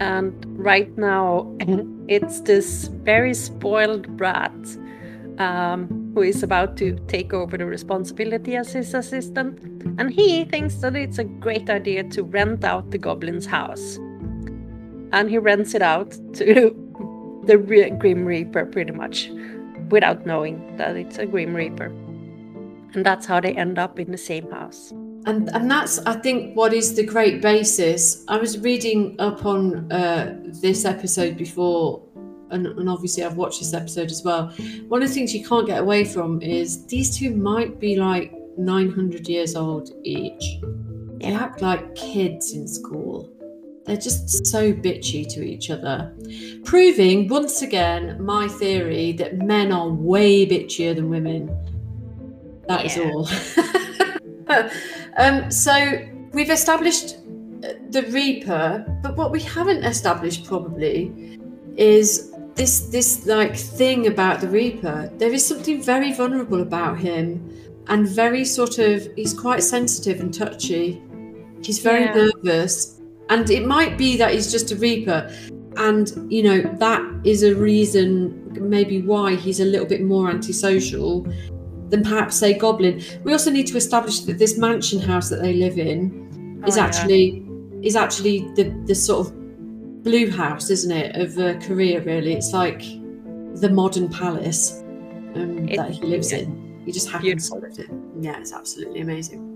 and 0.01 0.33
right 0.57 0.97
now 0.97 1.45
it's 2.07 2.41
this 2.41 2.87
very 3.03 3.35
spoiled 3.35 4.17
brat 4.17 4.51
um, 5.37 6.11
who 6.15 6.23
is 6.23 6.41
about 6.41 6.75
to 6.77 6.97
take 7.07 7.33
over 7.33 7.55
the 7.55 7.67
responsibility 7.67 8.55
as 8.55 8.73
his 8.73 8.95
assistant. 8.95 9.59
And 9.99 10.11
he 10.11 10.43
thinks 10.45 10.75
that 10.77 10.95
it's 10.95 11.19
a 11.19 11.23
great 11.23 11.69
idea 11.69 12.03
to 12.03 12.23
rent 12.23 12.63
out 12.63 12.89
the 12.89 12.97
goblin's 12.97 13.45
house. 13.45 13.97
And 15.13 15.29
he 15.29 15.37
rents 15.37 15.75
it 15.75 15.83
out 15.83 16.11
to 16.33 16.75
the 17.45 17.59
Re- 17.59 17.91
grim 17.91 18.25
reaper 18.25 18.65
pretty 18.65 18.93
much 18.93 19.29
without 19.89 20.25
knowing 20.25 20.77
that 20.77 20.95
it's 20.95 21.19
a 21.19 21.27
grim 21.27 21.55
reaper. 21.55 21.93
And 22.95 23.05
that's 23.05 23.27
how 23.27 23.39
they 23.39 23.53
end 23.53 23.77
up 23.77 23.99
in 23.99 24.11
the 24.11 24.17
same 24.17 24.49
house 24.49 24.93
and 25.25 25.49
and 25.49 25.69
that's 25.69 25.99
I 25.99 26.13
think 26.13 26.55
what 26.55 26.73
is 26.73 26.95
the 26.95 27.05
great 27.05 27.41
basis. 27.41 28.23
I 28.27 28.37
was 28.37 28.59
reading 28.59 29.15
up 29.19 29.45
on 29.45 29.91
uh, 29.91 30.37
this 30.61 30.85
episode 30.85 31.37
before, 31.37 32.03
and, 32.49 32.65
and 32.67 32.89
obviously 32.89 33.23
I've 33.23 33.37
watched 33.37 33.59
this 33.59 33.73
episode 33.73 34.09
as 34.09 34.23
well. 34.23 34.47
One 34.87 35.03
of 35.03 35.09
the 35.09 35.13
things 35.13 35.33
you 35.33 35.45
can't 35.45 35.67
get 35.67 35.79
away 35.79 36.05
from 36.05 36.41
is 36.41 36.85
these 36.87 37.17
two 37.17 37.35
might 37.35 37.79
be 37.79 37.95
like 37.95 38.33
900 38.57 39.27
years 39.27 39.55
old 39.55 39.91
each. 40.03 40.59
They 41.19 41.33
act 41.33 41.61
like 41.61 41.93
kids 41.95 42.53
in 42.53 42.67
school. 42.67 43.31
They're 43.85 43.97
just 43.97 44.45
so 44.47 44.73
bitchy 44.73 45.27
to 45.33 45.43
each 45.43 45.69
other, 45.69 46.13
proving 46.63 47.27
once 47.27 47.61
again 47.61 48.23
my 48.23 48.47
theory 48.47 49.11
that 49.13 49.37
men 49.37 49.71
are 49.71 49.89
way 49.89 50.45
bitchier 50.45 50.95
than 50.95 51.09
women. 51.09 51.47
That 52.67 52.85
yeah. 52.85 52.91
is 52.91 52.97
all. 52.97 53.81
Um, 55.17 55.51
so 55.51 56.07
we've 56.31 56.49
established 56.49 57.17
uh, 57.63 57.73
the 57.89 58.03
Reaper, 58.11 58.85
but 59.03 59.17
what 59.17 59.29
we 59.29 59.41
haven't 59.41 59.83
established 59.83 60.45
probably 60.45 61.37
is 61.75 62.31
this 62.55 62.87
this 62.91 63.25
like 63.25 63.55
thing 63.55 64.07
about 64.07 64.41
the 64.41 64.47
Reaper. 64.47 65.11
There 65.17 65.33
is 65.33 65.45
something 65.45 65.81
very 65.81 66.13
vulnerable 66.13 66.61
about 66.61 66.97
him, 66.97 67.25
and 67.87 68.07
very 68.07 68.45
sort 68.45 68.79
of 68.79 69.07
he's 69.15 69.33
quite 69.33 69.63
sensitive 69.63 70.21
and 70.21 70.33
touchy. 70.33 71.01
He's 71.61 71.79
very 71.79 72.05
yeah. 72.05 72.29
nervous, 72.43 73.01
and 73.29 73.49
it 73.49 73.65
might 73.65 73.97
be 73.97 74.17
that 74.17 74.33
he's 74.33 74.51
just 74.51 74.71
a 74.71 74.75
Reaper, 74.75 75.29
and 75.77 76.31
you 76.31 76.43
know 76.43 76.61
that 76.77 77.01
is 77.23 77.43
a 77.43 77.55
reason 77.55 78.37
maybe 78.69 79.01
why 79.01 79.35
he's 79.35 79.59
a 79.59 79.65
little 79.65 79.87
bit 79.87 80.01
more 80.01 80.29
antisocial 80.29 81.25
than 81.91 82.03
perhaps 82.03 82.37
say 82.37 82.57
Goblin. 82.57 83.03
We 83.23 83.33
also 83.33 83.51
need 83.51 83.67
to 83.67 83.77
establish 83.77 84.21
that 84.21 84.39
this 84.39 84.57
mansion 84.57 84.99
house 84.99 85.29
that 85.29 85.41
they 85.41 85.53
live 85.53 85.77
in 85.77 86.63
is 86.65 86.77
oh, 86.77 86.81
actually 86.81 87.25
yeah. 87.25 87.87
is 87.87 87.95
actually 87.95 88.39
the 88.55 88.63
the 88.85 88.95
sort 88.95 89.27
of 89.27 90.03
blue 90.03 90.31
house, 90.31 90.69
isn't 90.69 90.91
it, 90.91 91.15
of 91.15 91.37
uh, 91.37 91.59
Korea? 91.59 92.01
Really, 92.01 92.33
it's 92.33 92.53
like 92.53 92.81
the 93.61 93.69
modern 93.69 94.09
palace 94.09 94.81
um, 95.35 95.67
that 95.67 95.91
he 95.91 96.01
lives 96.01 96.31
yeah. 96.31 96.39
in. 96.39 96.81
He 96.85 96.91
just 96.91 97.09
happens 97.09 97.49
to 97.49 97.57
live 97.57 97.77
in. 97.77 98.23
Yeah, 98.23 98.39
it's 98.39 98.53
absolutely 98.53 99.01
amazing. 99.01 99.49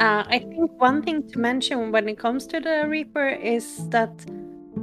Uh, 0.00 0.24
I 0.26 0.38
think 0.40 0.72
one 0.80 1.02
thing 1.02 1.28
to 1.28 1.38
mention 1.38 1.92
when 1.92 2.08
it 2.08 2.18
comes 2.18 2.46
to 2.46 2.58
the 2.60 2.88
Reaper 2.88 3.28
is 3.28 3.88
that 3.90 4.10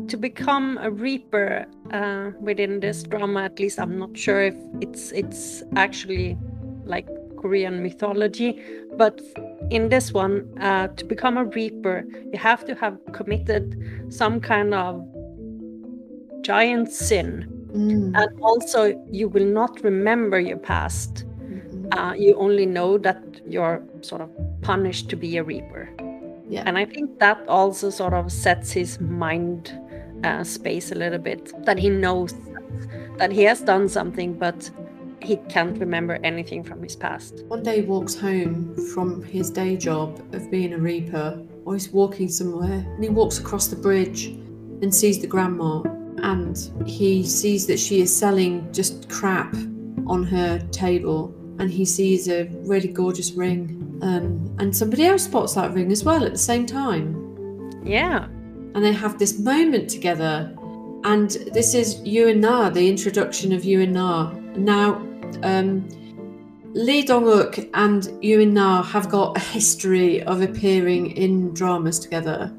to 0.07 0.17
become 0.17 0.77
a 0.81 0.89
reaper 0.89 1.65
uh, 1.91 2.31
within 2.39 2.79
this 2.79 3.03
drama 3.03 3.43
at 3.43 3.59
least 3.59 3.79
i'm 3.79 3.97
not 3.97 4.15
sure 4.17 4.41
if 4.43 4.55
it's 4.81 5.11
it's 5.11 5.63
actually 5.75 6.37
like 6.89 7.07
Korean 7.37 7.81
mythology. 7.81 8.59
But 8.97 9.21
in 9.69 9.89
this 9.89 10.11
one, 10.13 10.49
uh, 10.59 10.87
to 10.87 11.05
become 11.05 11.37
a 11.37 11.45
reaper, 11.45 12.05
you 12.31 12.39
have 12.39 12.65
to 12.65 12.75
have 12.75 12.97
committed 13.13 13.75
some 14.09 14.41
kind 14.41 14.73
of 14.73 15.05
giant 16.41 16.91
sin. 16.91 17.45
Mm. 17.73 18.13
And 18.15 18.41
also, 18.41 18.99
you 19.11 19.29
will 19.29 19.45
not 19.45 19.83
remember 19.83 20.39
your 20.39 20.57
past. 20.57 21.25
Mhm. 21.39 21.93
Uh, 21.95 22.13
you 22.15 22.35
only 22.35 22.65
know 22.65 22.97
that 22.97 23.21
you're 23.47 23.81
sort 24.01 24.21
of 24.21 24.29
punished 24.61 25.09
to 25.09 25.15
be 25.15 25.37
a 25.37 25.43
reaper. 25.43 25.89
Yeah. 26.49 26.63
And 26.65 26.77
I 26.77 26.85
think 26.85 27.19
that 27.19 27.37
also 27.47 27.91
sort 27.91 28.13
of 28.13 28.31
sets 28.31 28.71
his 28.71 28.99
mind 28.99 29.71
uh, 30.23 30.43
space 30.43 30.91
a 30.91 30.95
little 30.95 31.19
bit. 31.19 31.53
That 31.65 31.77
he 31.77 31.89
knows 31.89 32.33
that 33.17 33.31
he 33.31 33.43
has 33.43 33.61
done 33.61 33.87
something, 33.87 34.33
but 34.33 34.71
he 35.21 35.37
can't 35.49 35.77
remember 35.79 36.19
anything 36.23 36.63
from 36.63 36.81
his 36.81 36.95
past. 36.95 37.43
One 37.47 37.63
day 37.63 37.77
he 37.77 37.81
walks 37.81 38.15
home 38.15 38.75
from 38.93 39.21
his 39.23 39.49
day 39.49 39.77
job 39.77 40.21
of 40.33 40.49
being 40.49 40.73
a 40.73 40.77
reaper, 40.77 41.41
or 41.65 41.73
he's 41.73 41.89
walking 41.89 42.27
somewhere, 42.29 42.85
and 42.95 43.03
he 43.03 43.09
walks 43.09 43.39
across 43.39 43.67
the 43.67 43.75
bridge 43.75 44.25
and 44.81 44.93
sees 44.93 45.19
the 45.19 45.27
grandma, 45.27 45.81
and 46.21 46.71
he 46.85 47.23
sees 47.23 47.67
that 47.67 47.79
she 47.79 48.01
is 48.01 48.15
selling 48.15 48.71
just 48.73 49.09
crap 49.09 49.53
on 50.07 50.23
her 50.23 50.59
table, 50.71 51.33
and 51.59 51.69
he 51.69 51.85
sees 51.85 52.27
a 52.29 52.45
really 52.63 52.87
gorgeous 52.87 53.31
ring, 53.33 53.99
um, 54.01 54.55
and 54.59 54.75
somebody 54.75 55.05
else 55.05 55.23
spots 55.23 55.53
that 55.55 55.73
ring 55.73 55.91
as 55.91 56.03
well 56.03 56.23
at 56.23 56.31
the 56.31 56.37
same 56.37 56.65
time, 56.65 57.71
Yeah. 57.83 58.25
and 58.73 58.83
they 58.83 58.93
have 58.93 59.17
this 59.19 59.37
moment 59.39 59.89
together. 59.89 60.55
And 61.03 61.29
this 61.53 61.73
is 61.73 62.01
Yu 62.03 62.27
In 62.27 62.41
Na, 62.41 62.69
the 62.69 62.89
introduction 62.89 63.53
of 63.53 63.63
Yu 63.63 63.79
In 63.79 63.93
Na. 63.93 64.33
Now, 64.57 65.01
um, 65.43 65.87
Lee 66.73 67.03
Dong-wook 67.03 67.69
and 67.73 68.07
Yu 68.23 68.39
In 68.41 68.53
Na 68.53 68.83
have 68.83 69.09
got 69.09 69.35
a 69.37 69.39
history 69.39 70.21
of 70.23 70.41
appearing 70.41 71.11
in 71.11 71.53
dramas 71.53 71.99
together. 71.99 72.53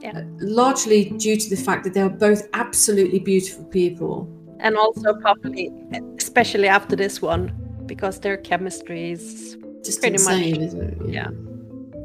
Yeah. 0.00 0.18
Uh, 0.18 0.22
Largely 0.40 1.10
due 1.10 1.36
to 1.36 1.50
the 1.50 1.56
fact 1.56 1.84
that 1.84 1.94
they 1.94 2.00
are 2.00 2.10
both 2.10 2.48
absolutely 2.54 3.18
beautiful 3.20 3.64
people. 3.66 4.28
And 4.60 4.76
also, 4.76 5.14
probably, 5.20 5.70
especially 6.18 6.68
after 6.68 6.96
this 6.96 7.20
one, 7.20 7.52
because 7.86 8.20
their 8.20 8.36
chemistry 8.38 9.10
is 9.12 9.56
Just 9.84 10.00
Pretty 10.00 10.22
much. 10.24 10.32
insane, 10.36 10.62
isn't 10.62 10.80
it? 10.82 11.08
Yeah. 11.08 11.28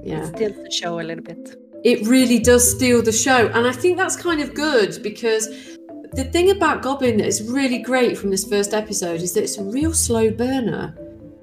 Yeah. 0.04 0.26
steals 0.26 0.56
the 0.56 0.72
show 0.72 1.00
a 1.00 1.04
little 1.04 1.24
bit. 1.24 1.56
it 1.84 2.06
really 2.08 2.40
does 2.40 2.70
steal 2.76 3.02
the 3.02 3.12
show 3.12 3.48
and 3.56 3.66
i 3.68 3.72
think 3.72 3.98
that's 3.98 4.16
kind 4.16 4.42
of 4.42 4.54
good 4.54 4.98
because 5.04 5.48
the 6.13 6.24
thing 6.26 6.52
about 6.52 6.82
goblin 6.82 7.17
that 7.17 7.28
is 7.28 7.43
really 7.50 7.80
great 7.80 8.17
from 8.17 8.30
this 8.30 8.48
first 8.48 8.74
episode 8.74 9.22
is 9.22 9.34
that 9.34 9.43
it's 9.43 9.58
a 9.58 9.63
real 9.63 9.93
slow 9.93 10.32
burner. 10.32 10.95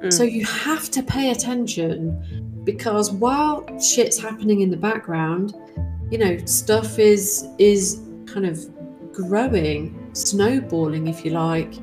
Mm. 0.02 0.12
so 0.12 0.22
you 0.22 0.44
have 0.44 0.90
to 0.90 1.02
pay 1.02 1.30
attention 1.30 2.60
because 2.64 3.10
while 3.10 3.64
shit's 3.80 4.18
happening 4.18 4.60
in 4.60 4.70
the 4.70 4.76
background 4.76 5.54
you 6.10 6.18
know 6.18 6.36
stuff 6.44 6.98
is 6.98 7.46
is 7.58 8.02
kind 8.26 8.44
of 8.44 8.60
growing 9.12 10.10
snowballing 10.12 11.08
if 11.08 11.24
you 11.24 11.30
like. 11.32 11.74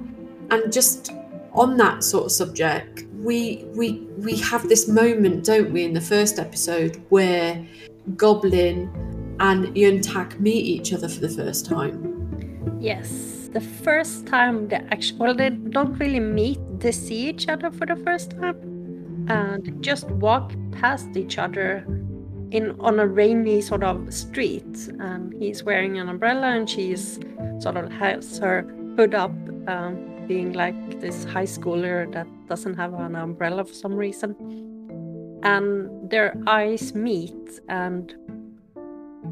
And 0.52 0.72
just 0.72 1.12
on 1.54 1.78
that 1.78 2.04
sort 2.04 2.26
of 2.26 2.32
subject 2.32 3.06
we 3.18 3.66
we 3.74 4.02
we 4.18 4.36
have 4.38 4.68
this 4.68 4.88
moment 4.88 5.46
don't 5.46 5.72
we 5.72 5.84
in 5.84 5.94
the 5.94 6.02
first 6.02 6.40
episode 6.40 7.02
where 7.10 7.66
goblin 8.16 8.90
and 9.40 9.68
Eun 9.76 10.02
Tak 10.02 10.40
meet 10.40 10.66
each 10.66 10.94
other 10.94 11.08
for 11.08 11.20
the 11.22 11.30
first 11.30 11.66
time 11.66 12.13
Yes, 12.80 13.50
the 13.54 13.62
first 13.62 14.28
time 14.28 14.68
they 14.68 14.78
actually, 14.92 15.20
well, 15.20 15.34
they 15.34 15.50
don't 15.50 15.98
really 16.00 16.20
meet, 16.20 16.60
they 16.80 16.92
see 16.92 17.30
each 17.30 17.48
other 17.48 17.72
for 17.72 17.86
the 17.86 17.96
first 17.96 18.32
time, 18.32 19.26
and 19.30 19.82
just 19.82 20.10
walk 20.10 20.54
past 20.72 21.16
each 21.16 21.38
other 21.38 21.86
in 22.52 22.76
on 22.80 23.00
a 23.00 23.08
rainy 23.08 23.62
sort 23.62 23.84
of 23.84 24.14
street. 24.14 24.90
And 25.00 25.34
he's 25.42 25.64
wearing 25.64 25.98
an 25.98 26.10
umbrella, 26.10 26.48
and 26.48 26.70
she's 26.70 27.20
sort 27.60 27.78
of 27.78 27.92
has 27.92 28.38
her 28.40 28.64
hood 28.98 29.16
up, 29.16 29.32
um, 29.68 30.26
being 30.28 30.54
like 30.54 31.02
this 31.02 31.24
high 31.26 31.46
schooler 31.46 32.12
that 32.14 32.28
doesn't 32.48 32.76
have 32.76 32.94
an 32.94 33.16
umbrella 33.16 33.66
for 33.66 33.74
some 33.74 33.94
reason. 33.94 34.36
And 35.44 36.10
their 36.10 36.36
eyes 36.48 36.94
meet, 36.94 37.60
and 37.68 38.14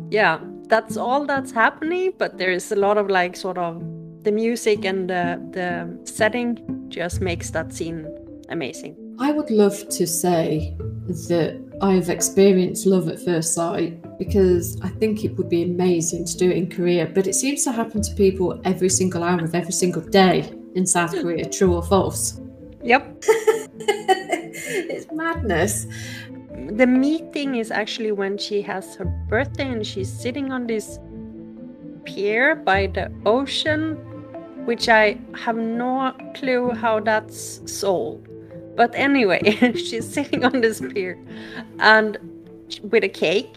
yeah 0.09 0.39
that's 0.67 0.97
all 0.97 1.25
that's 1.25 1.51
happening 1.51 2.13
but 2.17 2.37
there's 2.37 2.71
a 2.71 2.75
lot 2.75 2.97
of 2.97 3.09
like 3.09 3.35
sort 3.35 3.57
of 3.57 3.81
the 4.23 4.31
music 4.31 4.85
and 4.85 5.09
the 5.09 5.39
the 5.51 6.11
setting 6.11 6.57
just 6.89 7.21
makes 7.21 7.49
that 7.51 7.73
scene 7.73 8.05
amazing. 8.49 8.95
I 9.19 9.31
would 9.31 9.49
love 9.49 9.87
to 9.89 10.05
say 10.05 10.75
that 11.29 11.59
i've 11.81 12.09
experienced 12.09 12.85
love 12.85 13.07
at 13.09 13.19
first 13.19 13.53
sight 13.53 13.91
because 14.17 14.79
i 14.81 14.87
think 14.87 15.25
it 15.25 15.35
would 15.35 15.49
be 15.49 15.63
amazing 15.63 16.23
to 16.23 16.37
do 16.37 16.49
it 16.49 16.55
in 16.55 16.69
korea 16.69 17.05
but 17.07 17.27
it 17.27 17.33
seems 17.33 17.63
to 17.63 17.71
happen 17.71 18.01
to 18.01 18.13
people 18.15 18.61
every 18.63 18.87
single 18.87 19.23
hour 19.23 19.43
of 19.43 19.55
every 19.55 19.73
single 19.73 20.01
day 20.01 20.53
in 20.75 20.85
south 20.85 21.11
hmm. 21.13 21.21
korea 21.21 21.49
true 21.49 21.73
or 21.73 21.83
false? 21.83 22.39
Yep. 22.83 23.23
It's 24.63 25.07
madness 25.11 25.87
the 26.53 26.87
meeting 26.87 27.55
is 27.55 27.71
actually 27.71 28.11
when 28.11 28.37
she 28.37 28.61
has 28.61 28.95
her 28.95 29.05
birthday 29.05 29.67
and 29.69 29.85
she's 29.85 30.11
sitting 30.11 30.51
on 30.51 30.67
this 30.67 30.99
pier 32.03 32.55
by 32.55 32.87
the 32.87 33.11
ocean 33.25 33.95
which 34.65 34.89
i 34.89 35.17
have 35.33 35.55
no 35.55 36.13
clue 36.35 36.71
how 36.71 36.99
that's 36.99 37.61
sold. 37.65 38.27
But 38.75 38.93
anyway 38.95 39.41
she's 39.75 40.07
sitting 40.07 40.45
on 40.45 40.61
this 40.61 40.79
pier 40.79 41.17
and 41.79 42.17
with 42.83 43.03
a 43.03 43.09
cake 43.09 43.53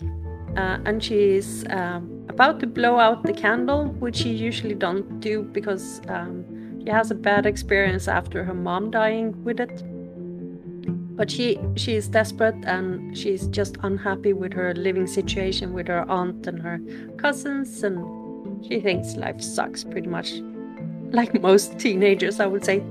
uh, 0.57 0.79
and 0.85 1.03
she's 1.03 1.65
um, 1.71 2.27
about 2.29 2.61
to 2.61 2.67
blow 2.67 2.99
out 2.99 3.23
the 3.23 3.33
candle 3.33 3.87
which 4.01 4.17
she 4.17 4.31
usually 4.31 4.75
don't 4.75 5.21
do 5.21 5.43
because 5.43 6.01
um, 6.09 6.45
she 6.83 6.91
has 6.91 7.11
a 7.11 7.15
bad 7.15 7.47
experience 7.47 8.09
after 8.09 8.45
her 8.45 8.55
mom 8.55 8.91
dying 8.91 9.45
with 9.45 9.61
it 9.61 9.83
but 11.17 11.31
she 11.31 11.59
she 11.77 11.95
is 11.95 12.09
desperate 12.09 12.57
and 12.65 13.17
she's 13.17 13.47
just 13.49 13.77
unhappy 13.83 14.33
with 14.33 14.53
her 14.53 14.75
living 14.75 15.07
situation 15.07 15.73
with 15.73 15.89
her 15.89 16.09
aunt 16.11 16.47
and 16.47 16.61
her 16.61 16.81
cousins 17.17 17.83
and 17.83 18.65
she 18.65 18.81
thinks 18.81 19.17
life 19.17 19.41
sucks 19.41 19.85
pretty 19.85 20.09
much 20.09 20.35
like 21.11 21.41
most 21.41 21.79
teenagers 21.79 22.41
i 22.41 22.47
would 22.47 22.65
say. 22.65 22.83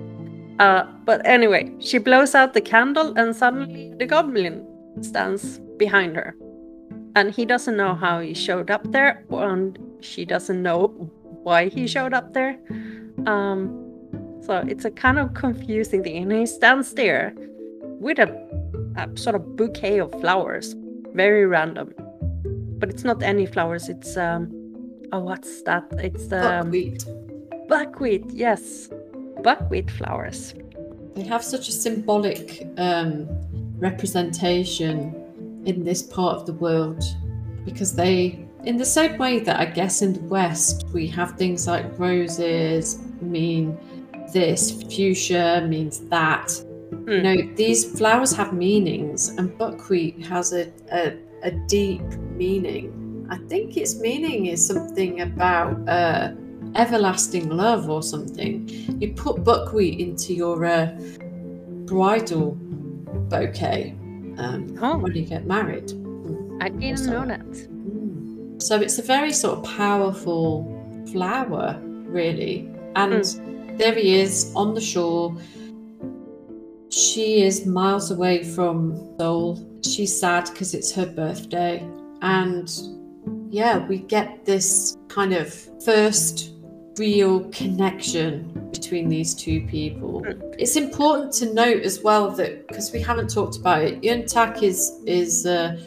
Uh, 0.59 0.83
but 1.03 1.25
anyway 1.25 1.71
she 1.79 1.97
blows 1.97 2.35
out 2.35 2.53
the 2.53 2.61
candle 2.61 3.17
and 3.17 3.35
suddenly 3.35 3.93
the 3.97 4.05
goblin 4.05 4.65
stands 5.01 5.59
behind 5.77 6.15
her. 6.15 6.35
And 7.15 7.31
he 7.31 7.45
doesn't 7.45 7.77
know 7.77 7.93
how 7.95 8.19
he 8.19 8.33
showed 8.33 8.71
up 8.71 8.83
there 8.91 9.23
and 9.29 9.77
she 10.01 10.25
doesn't 10.25 10.61
know 10.61 10.87
why 11.43 11.69
he 11.69 11.87
showed 11.87 12.13
up 12.13 12.33
there. 12.33 12.57
Um, 13.25 13.79
so 14.41 14.63
it's 14.67 14.85
a 14.85 14.91
kind 14.91 15.19
of 15.19 15.33
confusing 15.33 16.03
thing. 16.03 16.23
And 16.23 16.31
he 16.31 16.45
stands 16.45 16.93
there 16.93 17.35
with 18.03 18.19
a, 18.19 18.27
a 18.97 19.17
sort 19.17 19.35
of 19.35 19.55
bouquet 19.55 19.99
of 19.99 20.11
flowers, 20.21 20.75
very 21.13 21.45
random. 21.45 21.93
But 22.79 22.89
it's 22.89 23.03
not 23.03 23.23
any 23.23 23.45
flowers. 23.45 23.89
It's 23.89 24.17
um, 24.17 24.51
oh, 25.11 25.19
what's 25.19 25.61
that? 25.63 25.85
It's 25.97 26.31
um, 26.31 26.65
buckwheat 26.71 27.05
buckwheat. 27.67 28.25
Yes, 28.31 28.89
buckwheat 29.41 29.89
flowers. 29.89 30.53
they 31.15 31.23
have 31.23 31.43
such 31.43 31.69
a 31.69 31.71
symbolic 31.71 32.67
um, 32.77 33.27
representation 33.77 34.95
in 35.65 35.83
this 35.83 36.01
part 36.01 36.35
of 36.37 36.45
the 36.45 36.53
world 36.53 37.03
because 37.65 37.95
they 37.95 38.45
in 38.65 38.77
the 38.77 38.85
same 38.85 39.17
way 39.17 39.39
that 39.39 39.59
i 39.59 39.65
guess 39.65 40.01
in 40.01 40.13
the 40.13 40.25
west 40.37 40.85
we 40.93 41.05
have 41.07 41.31
things 41.33 41.67
like 41.67 41.85
roses 41.99 42.99
mean 43.21 43.77
this 44.33 44.71
fuchsia 44.71 45.65
means 45.67 45.99
that 46.15 46.51
you 46.93 47.05
Mm. 47.13 47.23
know 47.23 47.55
these 47.55 47.81
flowers 47.97 48.31
have 48.39 48.53
meanings 48.53 49.29
and 49.37 49.45
buckwheat 49.57 50.15
has 50.25 50.53
a, 50.53 50.63
a, 50.91 51.03
a 51.43 51.51
deep 51.67 52.01
meaning 52.41 52.85
i 53.29 53.37
think 53.49 53.77
its 53.77 53.93
meaning 54.07 54.39
is 54.53 54.59
something 54.71 55.13
about 55.21 55.73
uh, 55.97 56.31
everlasting 56.83 57.49
love 57.49 57.89
or 57.95 58.01
something 58.13 58.53
you 59.01 59.07
put 59.25 59.43
buckwheat 59.43 59.99
into 59.99 60.33
your 60.33 60.57
uh, 60.65 60.87
bridal 61.91 62.57
bouquet 63.29 63.95
um, 64.37 64.61
Oh. 64.81 64.97
when 64.97 65.15
you 65.15 65.25
get 65.25 65.45
married 65.45 65.87
Mm. 65.89 66.63
I 66.65 66.69
didn't 66.69 66.99
Also- 66.99 67.11
know 67.11 67.25
that. 67.33 67.49
Mm. 67.51 68.61
So 68.61 68.73
it's 68.85 68.97
a 68.99 69.01
very 69.15 69.33
sort 69.33 69.53
of 69.59 69.63
powerful 69.85 70.47
flower, 71.11 71.67
really. 72.19 72.55
And 72.95 73.23
there 73.79 73.93
he 73.95 74.07
is 74.21 74.51
on 74.55 74.73
the 74.73 74.79
shore. 74.79 75.35
She 76.93 77.41
is 77.41 77.65
miles 77.65 78.11
away 78.11 78.43
from 78.43 79.15
Seoul. 79.17 79.59
She's 79.83 80.17
sad 80.17 80.47
because 80.51 80.75
it's 80.75 80.91
her 80.93 81.07
birthday. 81.07 81.83
And 82.21 82.71
yeah, 83.49 83.79
we 83.87 83.97
get 83.97 84.45
this 84.45 84.95
kind 85.07 85.33
of 85.33 85.51
first 85.83 86.51
real 86.97 87.49
connection 87.49 88.69
between 88.71 89.09
these 89.09 89.33
two 89.33 89.65
people. 89.65 90.23
It's 90.59 90.75
important 90.75 91.33
to 91.33 91.51
note 91.51 91.81
as 91.81 92.01
well 92.01 92.29
that 92.31 92.67
because 92.67 92.91
we 92.91 93.01
haven't 93.01 93.33
talked 93.33 93.57
about 93.57 93.81
it, 93.81 93.99
Eun 94.03 94.31
Tak 94.31 94.61
is 94.61 94.91
is 95.07 95.47
uh, 95.47 95.81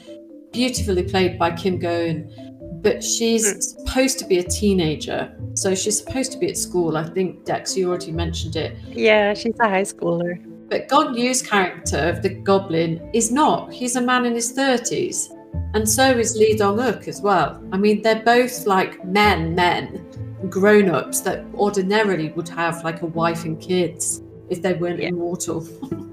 beautifully 0.52 1.04
played 1.04 1.38
by 1.38 1.52
Kim 1.52 1.78
Go 1.78 1.88
Eun, 1.88 2.82
but 2.82 3.04
she's 3.04 3.46
mm. 3.46 3.62
supposed 3.62 4.18
to 4.18 4.24
be 4.26 4.38
a 4.38 4.42
teenager. 4.42 5.32
So 5.54 5.76
she's 5.76 5.98
supposed 5.98 6.32
to 6.32 6.38
be 6.38 6.48
at 6.48 6.58
school. 6.58 6.96
I 6.96 7.08
think 7.08 7.44
Dex, 7.44 7.76
you 7.76 7.88
already 7.88 8.10
mentioned 8.10 8.56
it. 8.56 8.76
Yeah, 8.88 9.34
she's 9.34 9.54
a 9.60 9.68
high 9.68 9.82
schooler. 9.82 10.45
But 10.68 10.88
Gong 10.88 11.16
Yu's 11.16 11.42
character 11.42 11.98
of 12.08 12.22
the 12.22 12.30
goblin 12.30 13.10
is 13.12 13.30
not. 13.30 13.72
He's 13.72 13.96
a 13.96 14.00
man 14.00 14.24
in 14.24 14.34
his 14.34 14.52
30s. 14.52 15.32
And 15.74 15.88
so 15.88 16.10
is 16.10 16.36
Lee 16.36 16.56
Dong 16.56 16.80
Uk 16.80 17.06
as 17.06 17.20
well. 17.20 17.62
I 17.72 17.76
mean, 17.76 18.02
they're 18.02 18.22
both 18.24 18.66
like 18.66 19.04
men, 19.04 19.54
men, 19.54 20.04
grown 20.48 20.90
ups 20.90 21.20
that 21.20 21.44
ordinarily 21.54 22.30
would 22.30 22.48
have 22.48 22.82
like 22.82 23.02
a 23.02 23.06
wife 23.06 23.44
and 23.44 23.60
kids 23.60 24.22
if 24.48 24.62
they 24.62 24.74
weren't 24.74 25.00
yeah. 25.00 25.08
immortal. 25.08 25.66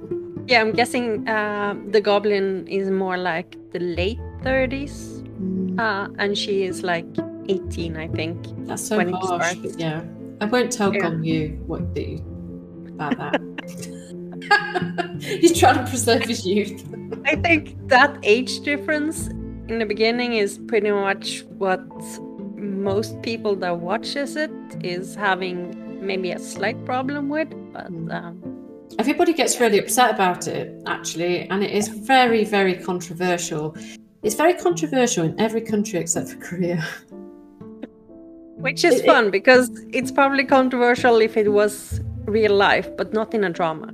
yeah, 0.48 0.62
I'm 0.62 0.72
guessing 0.72 1.28
uh, 1.28 1.76
the 1.90 2.02
goblin 2.02 2.68
is 2.68 2.90
more 2.90 3.18
like 3.18 3.58
the 3.72 3.80
late 3.80 4.20
30s. 4.42 5.22
Mm. 5.40 5.80
Uh, 5.80 6.14
and 6.20 6.38
she 6.38 6.64
is 6.64 6.84
like 6.84 7.06
18, 7.50 7.98
I 7.98 8.08
think. 8.10 8.46
That's 8.68 8.86
so 8.86 9.00
harsh. 9.12 9.56
yeah. 9.78 10.04
I 10.42 10.46
won't 10.46 10.72
tell 10.72 10.94
yeah. 10.94 11.00
Gong 11.00 11.24
Yu 11.24 11.64
what 11.66 11.94
the 11.96 12.22
about 12.88 13.18
that. 13.18 13.42
He's 15.20 15.58
trying 15.58 15.84
to 15.84 15.90
preserve 15.90 16.24
his 16.24 16.46
youth. 16.46 16.84
I 17.26 17.36
think 17.36 17.76
that 17.88 18.18
age 18.24 18.60
difference 18.62 19.28
in 19.70 19.80
the 19.80 19.86
beginning 19.86 20.34
is 20.34 20.60
pretty 20.68 20.92
much 20.92 21.44
what 21.58 21.82
most 22.58 23.22
people 23.22 23.56
that 23.56 23.78
watches 23.80 24.36
it 24.36 24.52
is 24.84 25.16
having 25.16 25.56
maybe 26.06 26.32
a 26.32 26.40
slight 26.40 26.84
problem 26.86 27.30
with 27.30 27.50
but 27.72 27.88
hmm. 27.88 28.12
um, 28.12 28.42
everybody 29.00 29.34
gets 29.34 29.60
really 29.60 29.80
upset 29.80 30.14
about 30.14 30.48
it 30.48 30.82
actually 30.86 31.48
and 31.50 31.64
it 31.64 31.72
is 31.72 31.88
very 31.88 32.44
very 32.44 32.74
controversial 32.74 33.76
it's 34.22 34.36
very 34.36 34.54
controversial 34.54 35.26
in 35.26 35.40
every 35.40 35.62
country 35.62 36.00
except 36.00 36.30
for 36.30 36.38
korea 36.38 36.84
which 38.58 38.84
is 38.84 39.00
it, 39.00 39.06
fun 39.06 39.32
because 39.32 39.70
it's 39.94 40.12
probably 40.12 40.44
controversial 40.44 41.22
if 41.22 41.38
it 41.38 41.52
was 41.52 42.02
real 42.26 42.56
life 42.56 42.90
but 42.98 43.14
not 43.14 43.34
in 43.34 43.44
a 43.44 43.50
drama 43.50 43.94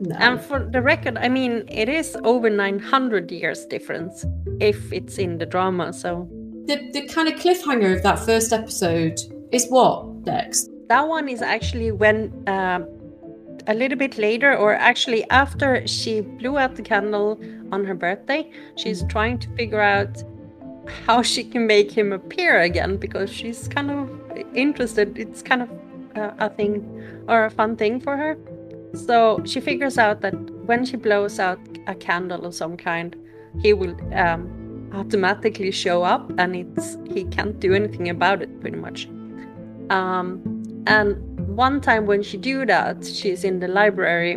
no. 0.00 0.16
And 0.16 0.40
for 0.40 0.58
the 0.64 0.80
record, 0.80 1.18
I 1.18 1.28
mean, 1.28 1.64
it 1.68 1.88
is 1.88 2.16
over 2.24 2.48
900 2.48 3.30
years 3.30 3.66
difference 3.66 4.24
if 4.58 4.90
it's 4.92 5.18
in 5.18 5.36
the 5.36 5.46
drama. 5.46 5.92
So 5.92 6.26
the, 6.64 6.90
the 6.92 7.06
kind 7.06 7.28
of 7.28 7.34
cliffhanger 7.34 7.96
of 7.96 8.02
that 8.02 8.18
first 8.18 8.52
episode 8.52 9.20
is 9.52 9.66
what, 9.68 10.06
next? 10.24 10.70
That 10.88 11.06
one 11.06 11.28
is 11.28 11.42
actually 11.42 11.92
when 11.92 12.32
uh, 12.48 12.80
a 13.66 13.74
little 13.74 13.98
bit 13.98 14.16
later, 14.16 14.56
or 14.56 14.74
actually 14.74 15.28
after 15.30 15.86
she 15.86 16.22
blew 16.22 16.58
out 16.58 16.76
the 16.76 16.82
candle 16.82 17.38
on 17.70 17.84
her 17.84 17.94
birthday, 17.94 18.50
she's 18.76 19.04
trying 19.04 19.38
to 19.40 19.48
figure 19.50 19.80
out 19.82 20.22
how 21.06 21.22
she 21.22 21.44
can 21.44 21.66
make 21.66 21.90
him 21.90 22.12
appear 22.12 22.60
again 22.62 22.96
because 22.96 23.30
she's 23.30 23.68
kind 23.68 23.90
of 23.90 24.10
interested. 24.54 25.18
It's 25.18 25.42
kind 25.42 25.62
of 25.62 25.70
uh, 26.16 26.32
a 26.38 26.48
thing 26.48 27.24
or 27.28 27.44
a 27.44 27.50
fun 27.50 27.76
thing 27.76 28.00
for 28.00 28.16
her. 28.16 28.38
So 28.94 29.40
she 29.44 29.60
figures 29.60 29.98
out 29.98 30.20
that 30.22 30.34
when 30.66 30.84
she 30.84 30.96
blows 30.96 31.38
out 31.38 31.60
a 31.86 31.94
candle 31.94 32.44
of 32.44 32.54
some 32.54 32.76
kind, 32.76 33.16
he 33.60 33.72
will 33.72 33.96
um, 34.14 34.90
automatically 34.92 35.70
show 35.70 36.02
up, 36.02 36.30
and 36.38 36.56
it's 36.56 36.96
he 37.08 37.24
can't 37.24 37.58
do 37.60 37.74
anything 37.74 38.08
about 38.08 38.42
it 38.42 38.60
pretty 38.60 38.76
much. 38.76 39.08
Um, 39.90 40.40
and 40.86 41.16
one 41.56 41.80
time 41.80 42.06
when 42.06 42.22
she 42.22 42.36
do 42.36 42.64
that, 42.66 43.04
she's 43.04 43.44
in 43.44 43.60
the 43.60 43.68
library, 43.68 44.34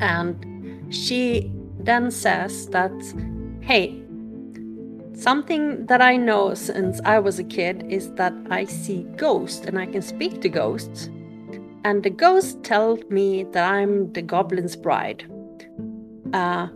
and 0.00 0.94
she 0.94 1.52
then 1.80 2.10
says 2.10 2.66
that, 2.68 2.92
"Hey, 3.60 4.02
something 5.14 5.86
that 5.86 6.00
I 6.00 6.16
know 6.16 6.54
since 6.54 7.00
I 7.04 7.18
was 7.18 7.38
a 7.38 7.44
kid 7.44 7.84
is 7.88 8.10
that 8.14 8.34
I 8.50 8.64
see 8.64 9.06
ghosts 9.16 9.66
and 9.66 9.78
I 9.78 9.86
can 9.86 10.02
speak 10.02 10.40
to 10.42 10.48
ghosts." 10.48 11.10
And 11.84 12.02
the 12.02 12.10
ghost 12.10 12.62
tells 12.62 13.00
me 13.10 13.44
that 13.52 13.72
I'm 13.72 14.12
the 14.12 14.22
goblin's 14.22 14.76
bride. 14.76 15.24
Uh, 16.32 16.68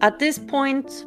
at 0.00 0.18
this 0.18 0.38
point, 0.38 1.06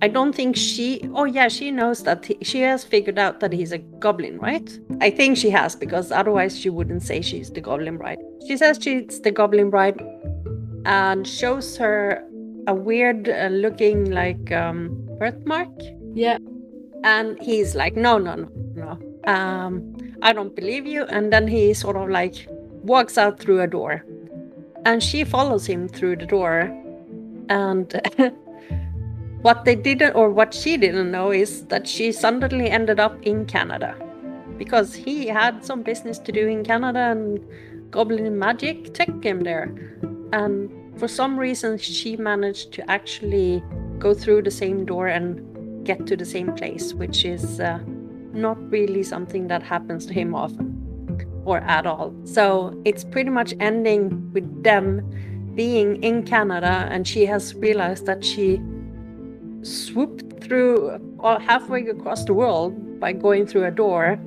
I 0.00 0.08
don't 0.08 0.34
think 0.34 0.56
she. 0.56 1.08
Oh, 1.14 1.24
yeah, 1.24 1.48
she 1.48 1.70
knows 1.70 2.04
that 2.04 2.24
he, 2.24 2.38
she 2.42 2.60
has 2.60 2.84
figured 2.84 3.18
out 3.18 3.40
that 3.40 3.52
he's 3.52 3.72
a 3.72 3.78
goblin, 3.78 4.38
right? 4.38 4.78
I 5.00 5.10
think 5.10 5.36
she 5.36 5.50
has, 5.50 5.74
because 5.74 6.12
otherwise 6.12 6.58
she 6.58 6.70
wouldn't 6.70 7.02
say 7.02 7.20
she's 7.20 7.50
the 7.50 7.60
goblin 7.60 7.96
bride. 7.96 8.18
She 8.46 8.56
says 8.56 8.78
she's 8.80 9.20
the 9.22 9.32
goblin 9.32 9.70
bride 9.70 10.00
and 10.84 11.26
shows 11.26 11.76
her 11.78 12.24
a 12.68 12.74
weird 12.74 13.28
uh, 13.28 13.48
looking, 13.50 14.10
like, 14.10 14.52
um, 14.52 14.90
birthmark. 15.18 15.68
Yeah. 16.14 16.38
And 17.02 17.40
he's 17.42 17.74
like, 17.74 17.96
no, 17.96 18.18
no, 18.18 18.34
no, 18.34 18.48
no. 18.74 19.32
Um, 19.32 19.96
I 20.22 20.32
don't 20.32 20.54
believe 20.54 20.86
you. 20.86 21.04
And 21.04 21.32
then 21.32 21.48
he 21.48 21.74
sort 21.74 21.96
of 21.96 22.08
like 22.08 22.48
walks 22.82 23.18
out 23.18 23.38
through 23.38 23.60
a 23.60 23.66
door. 23.66 24.04
And 24.84 25.02
she 25.02 25.24
follows 25.24 25.66
him 25.66 25.88
through 25.88 26.16
the 26.16 26.26
door. 26.26 26.74
And 27.48 28.00
what 29.42 29.64
they 29.64 29.74
didn't, 29.74 30.14
or 30.14 30.30
what 30.30 30.54
she 30.54 30.76
didn't 30.76 31.10
know, 31.10 31.30
is 31.30 31.66
that 31.66 31.86
she 31.86 32.12
suddenly 32.12 32.70
ended 32.70 33.00
up 33.00 33.20
in 33.22 33.46
Canada. 33.46 33.96
Because 34.56 34.94
he 34.94 35.26
had 35.26 35.64
some 35.64 35.82
business 35.82 36.18
to 36.20 36.32
do 36.32 36.46
in 36.48 36.64
Canada 36.64 37.10
and 37.10 37.44
Goblin 37.90 38.38
Magic 38.38 38.92
took 38.94 39.22
him 39.22 39.40
there. 39.40 39.72
And 40.32 40.70
for 40.98 41.08
some 41.08 41.38
reason, 41.38 41.78
she 41.78 42.16
managed 42.16 42.72
to 42.72 42.90
actually 42.90 43.62
go 43.98 44.14
through 44.14 44.42
the 44.42 44.50
same 44.50 44.84
door 44.84 45.06
and 45.06 45.86
get 45.86 46.06
to 46.06 46.16
the 46.16 46.24
same 46.24 46.52
place, 46.52 46.92
which 46.92 47.24
is 47.24 47.60
uh, 47.60 47.78
not 48.32 48.58
really 48.70 49.02
something 49.02 49.48
that 49.48 49.62
happens 49.62 50.06
to 50.06 50.12
him 50.12 50.34
often 50.34 50.67
or 51.48 51.58
at 51.60 51.86
all. 51.86 52.14
So 52.24 52.78
it's 52.84 53.04
pretty 53.04 53.30
much 53.30 53.54
ending 53.58 54.30
with 54.34 54.62
them 54.62 55.02
being 55.54 56.02
in 56.02 56.22
Canada, 56.24 56.86
and 56.90 57.08
she 57.08 57.24
has 57.26 57.54
realized 57.54 58.04
that 58.06 58.24
she 58.24 58.60
swooped 59.62 60.44
through 60.44 61.00
or 61.18 61.40
halfway 61.40 61.86
across 61.88 62.24
the 62.24 62.34
world 62.34 63.00
by 63.00 63.12
going 63.12 63.46
through 63.46 63.64
a 63.64 63.70
door. 63.70 64.18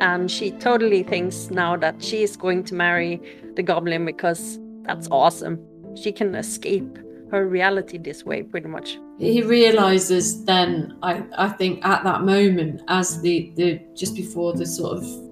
And 0.00 0.30
she 0.30 0.52
totally 0.52 1.02
thinks 1.02 1.50
now 1.50 1.76
that 1.76 2.02
she 2.02 2.22
is 2.22 2.36
going 2.36 2.64
to 2.64 2.74
marry 2.74 3.20
the 3.56 3.62
goblin 3.62 4.06
because 4.06 4.58
that's 4.84 5.08
awesome. 5.10 5.58
She 5.94 6.12
can 6.12 6.34
escape 6.34 6.98
her 7.30 7.46
reality 7.46 7.98
this 7.98 8.24
way, 8.24 8.42
pretty 8.42 8.68
much. 8.68 8.98
He 9.18 9.42
realizes 9.42 10.44
then, 10.44 10.96
I, 11.02 11.22
I 11.36 11.48
think, 11.48 11.84
at 11.84 12.02
that 12.04 12.22
moment, 12.22 12.80
as 12.88 13.20
the, 13.20 13.52
the 13.56 13.80
just 13.94 14.16
before 14.16 14.54
the 14.54 14.64
sort 14.64 14.96
of 14.96 15.29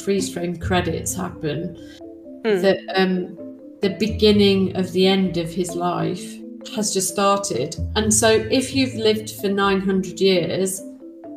freeze 0.00 0.32
frame 0.32 0.56
credits 0.56 1.14
happen, 1.14 1.76
mm. 2.44 2.62
that 2.62 2.78
um, 2.94 3.36
the 3.80 3.96
beginning 3.98 4.76
of 4.76 4.92
the 4.92 5.06
end 5.06 5.36
of 5.36 5.50
his 5.50 5.74
life 5.74 6.36
has 6.74 6.92
just 6.92 7.08
started. 7.08 7.76
And 7.96 8.12
so, 8.12 8.28
if 8.28 8.74
you've 8.74 8.94
lived 8.94 9.30
for 9.40 9.48
900 9.48 10.20
years, 10.20 10.80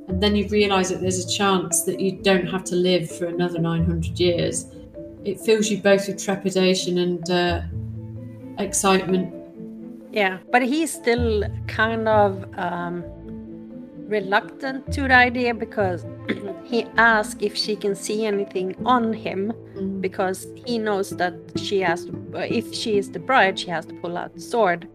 and 0.08 0.22
then 0.22 0.36
you 0.36 0.48
realize 0.50 0.90
that 0.90 1.02
there's 1.02 1.26
a 1.26 1.30
chance 1.30 1.84
that 1.84 2.00
you 2.00 2.22
don't 2.22 2.46
have 2.48 2.64
to 2.66 2.76
live 2.76 3.10
for 3.10 3.26
another 3.26 3.60
900 3.60 4.20
years, 4.20 4.66
it 5.24 5.40
fills 5.40 5.70
you 5.70 5.78
both 5.78 6.08
with 6.08 6.24
trepidation 6.24 6.98
and 6.98 7.30
uh, 7.30 7.62
excitement. 8.60 9.34
Yeah, 10.12 10.40
but 10.52 10.62
he's 10.62 10.94
still 10.94 11.44
kind 11.68 12.08
of 12.08 12.46
um, 12.58 13.04
reluctant 14.08 14.92
to 14.94 15.02
the 15.02 15.16
idea 15.16 15.54
because 15.54 16.06
he 16.64 16.84
asks 16.98 17.36
if 17.42 17.56
she 17.56 17.76
can 17.76 17.96
see 17.96 18.26
anything 18.26 18.76
on 18.86 19.14
him 19.14 19.54
mm. 19.76 20.02
because 20.02 20.48
he 20.66 20.78
knows 20.78 21.12
that 21.12 21.34
she 21.56 21.80
has 21.80 22.06
to, 22.06 22.12
uh, 22.36 22.40
if 22.40 22.74
she 22.74 22.98
is 22.98 23.12
the 23.12 23.20
bride 23.20 23.58
she 23.58 23.70
has 23.70 23.86
to 23.86 23.94
pull 23.96 24.18
out 24.18 24.34
the 24.34 24.42
sword. 24.42 24.88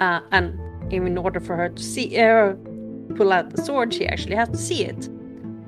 Uh, 0.00 0.20
and 0.30 0.58
in 0.92 1.16
order 1.16 1.40
for 1.40 1.56
her 1.56 1.68
to 1.70 1.82
see 1.82 2.18
uh, 2.18 2.54
pull 3.16 3.32
out 3.32 3.50
the 3.50 3.62
sword 3.62 3.92
she 3.92 4.06
actually 4.06 4.36
has 4.36 4.48
to 4.48 4.58
see 4.58 4.84
it. 4.84 5.08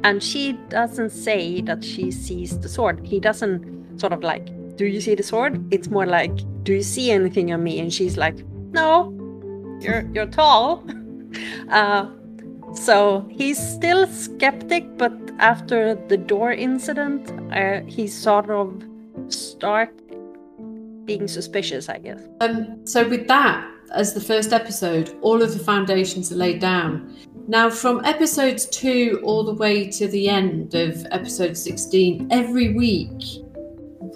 And 0.05 0.23
she 0.23 0.53
doesn't 0.69 1.11
say 1.11 1.61
that 1.63 1.83
she 1.83 2.11
sees 2.11 2.59
the 2.59 2.69
sword. 2.69 3.05
He 3.05 3.19
doesn't 3.19 3.99
sort 3.99 4.13
of 4.13 4.23
like 4.23 4.47
do 4.77 4.87
you 4.87 5.01
see 5.01 5.15
the 5.15 5.23
sword? 5.23 5.65
It's 5.73 5.89
more 5.89 6.07
like 6.07 6.37
do 6.63 6.73
you 6.75 6.83
see 6.83 7.11
anything 7.11 7.53
on 7.53 7.65
me? 7.65 7.81
And 7.81 7.93
she's 7.93 8.17
like 8.17 8.37
no 8.73 9.15
you're 9.81 10.09
you're 10.13 10.27
tall. 10.27 10.85
Uh, 11.71 12.09
so 12.75 13.27
he's 13.31 13.59
still 13.59 14.07
skeptic, 14.07 14.85
but 14.97 15.13
after 15.39 15.95
the 16.09 16.17
door 16.17 16.53
incident, 16.53 17.31
uh, 17.53 17.83
he 17.87 18.07
sort 18.07 18.51
of 18.51 18.83
start 19.29 19.91
being 21.05 21.27
suspicious, 21.27 21.89
I 21.89 21.99
guess. 21.99 22.21
Um, 22.41 22.87
so 22.87 23.09
with 23.09 23.27
that 23.29 23.69
as 23.95 24.15
the 24.15 24.21
first 24.21 24.53
episode, 24.53 25.17
all 25.23 25.43
of 25.43 25.53
the 25.55 25.65
foundations 25.65 26.31
are 26.31 26.37
laid 26.37 26.61
down. 26.61 27.17
Now, 27.47 27.71
from 27.71 28.05
episodes 28.05 28.67
two 28.67 29.21
all 29.25 29.43
the 29.43 29.55
way 29.55 29.89
to 29.93 30.07
the 30.07 30.29
end 30.29 30.75
of 30.75 31.07
episode 31.11 31.57
16, 31.57 32.29
every 32.31 32.75
week, 32.75 33.43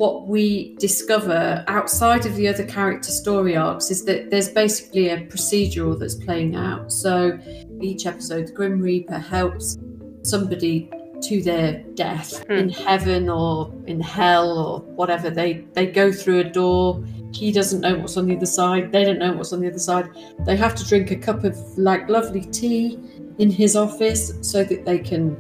what 0.03 0.27
we 0.27 0.75
discover 0.81 1.65
outside 1.69 2.27
of 2.27 2.35
the 2.35 2.49
other 2.49 2.65
character 2.65 3.13
story 3.13 3.57
arcs 3.57 3.89
is 3.89 4.05
that 4.05 4.31
there's 4.31 4.49
basically 4.49 5.11
a 5.11 5.19
procedural 5.29 5.97
that's 5.97 6.17
playing 6.17 6.57
out. 6.57 6.91
So 6.91 7.39
each 7.81 8.05
episode, 8.05 8.49
the 8.49 8.53
Grim 8.53 8.81
Reaper 8.81 9.21
helps 9.21 9.79
somebody 10.23 10.91
to 11.29 11.41
their 11.41 11.85
death 11.95 12.45
Hmm. 12.49 12.53
in 12.53 12.69
heaven 12.71 13.29
or 13.29 13.73
in 13.87 14.01
hell 14.01 14.49
or 14.59 14.81
whatever. 14.97 15.31
They 15.31 15.65
they 15.75 15.87
go 15.87 16.11
through 16.11 16.41
a 16.41 16.49
door. 16.61 17.01
He 17.33 17.53
doesn't 17.53 17.81
know 17.81 17.95
what's 18.01 18.17
on 18.17 18.27
the 18.27 18.37
other 18.37 18.53
side. 18.61 18.91
They 18.91 19.05
don't 19.05 19.21
know 19.21 19.35
what's 19.35 19.53
on 19.53 19.61
the 19.61 19.69
other 19.69 19.79
side. 19.79 20.09
They 20.45 20.57
have 20.57 20.75
to 20.75 20.85
drink 20.85 21.13
a 21.13 21.17
cup 21.29 21.45
of 21.45 21.57
like 21.79 22.09
lovely 22.09 22.41
tea 22.41 22.99
in 23.39 23.51
his 23.51 23.77
office 23.77 24.33
so 24.41 24.65
that 24.65 24.85
they 24.85 24.99
can 24.99 25.37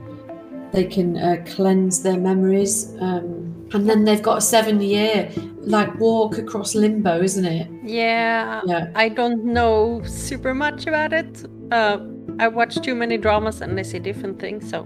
they 0.70 0.84
can 0.84 1.16
uh, 1.18 1.42
cleanse 1.46 2.00
their 2.04 2.20
memories. 2.30 2.94
Um, 3.00 3.61
and 3.74 3.88
then 3.88 4.04
they've 4.04 4.22
got 4.22 4.38
a 4.38 4.40
seven 4.40 4.80
year 4.80 5.30
like 5.60 5.98
walk 5.98 6.38
across 6.38 6.74
limbo, 6.74 7.22
isn't 7.22 7.44
it? 7.44 7.68
Yeah, 7.84 8.60
Yeah. 8.66 8.86
I 8.94 9.08
don't 9.08 9.44
know 9.44 10.02
super 10.04 10.54
much 10.54 10.86
about 10.86 11.12
it. 11.12 11.44
Uh, 11.70 11.98
I 12.38 12.48
watch 12.48 12.80
too 12.80 12.94
many 12.94 13.16
dramas 13.18 13.60
and 13.60 13.76
they 13.78 13.82
say 13.82 13.98
different 13.98 14.38
things, 14.38 14.68
so 14.68 14.84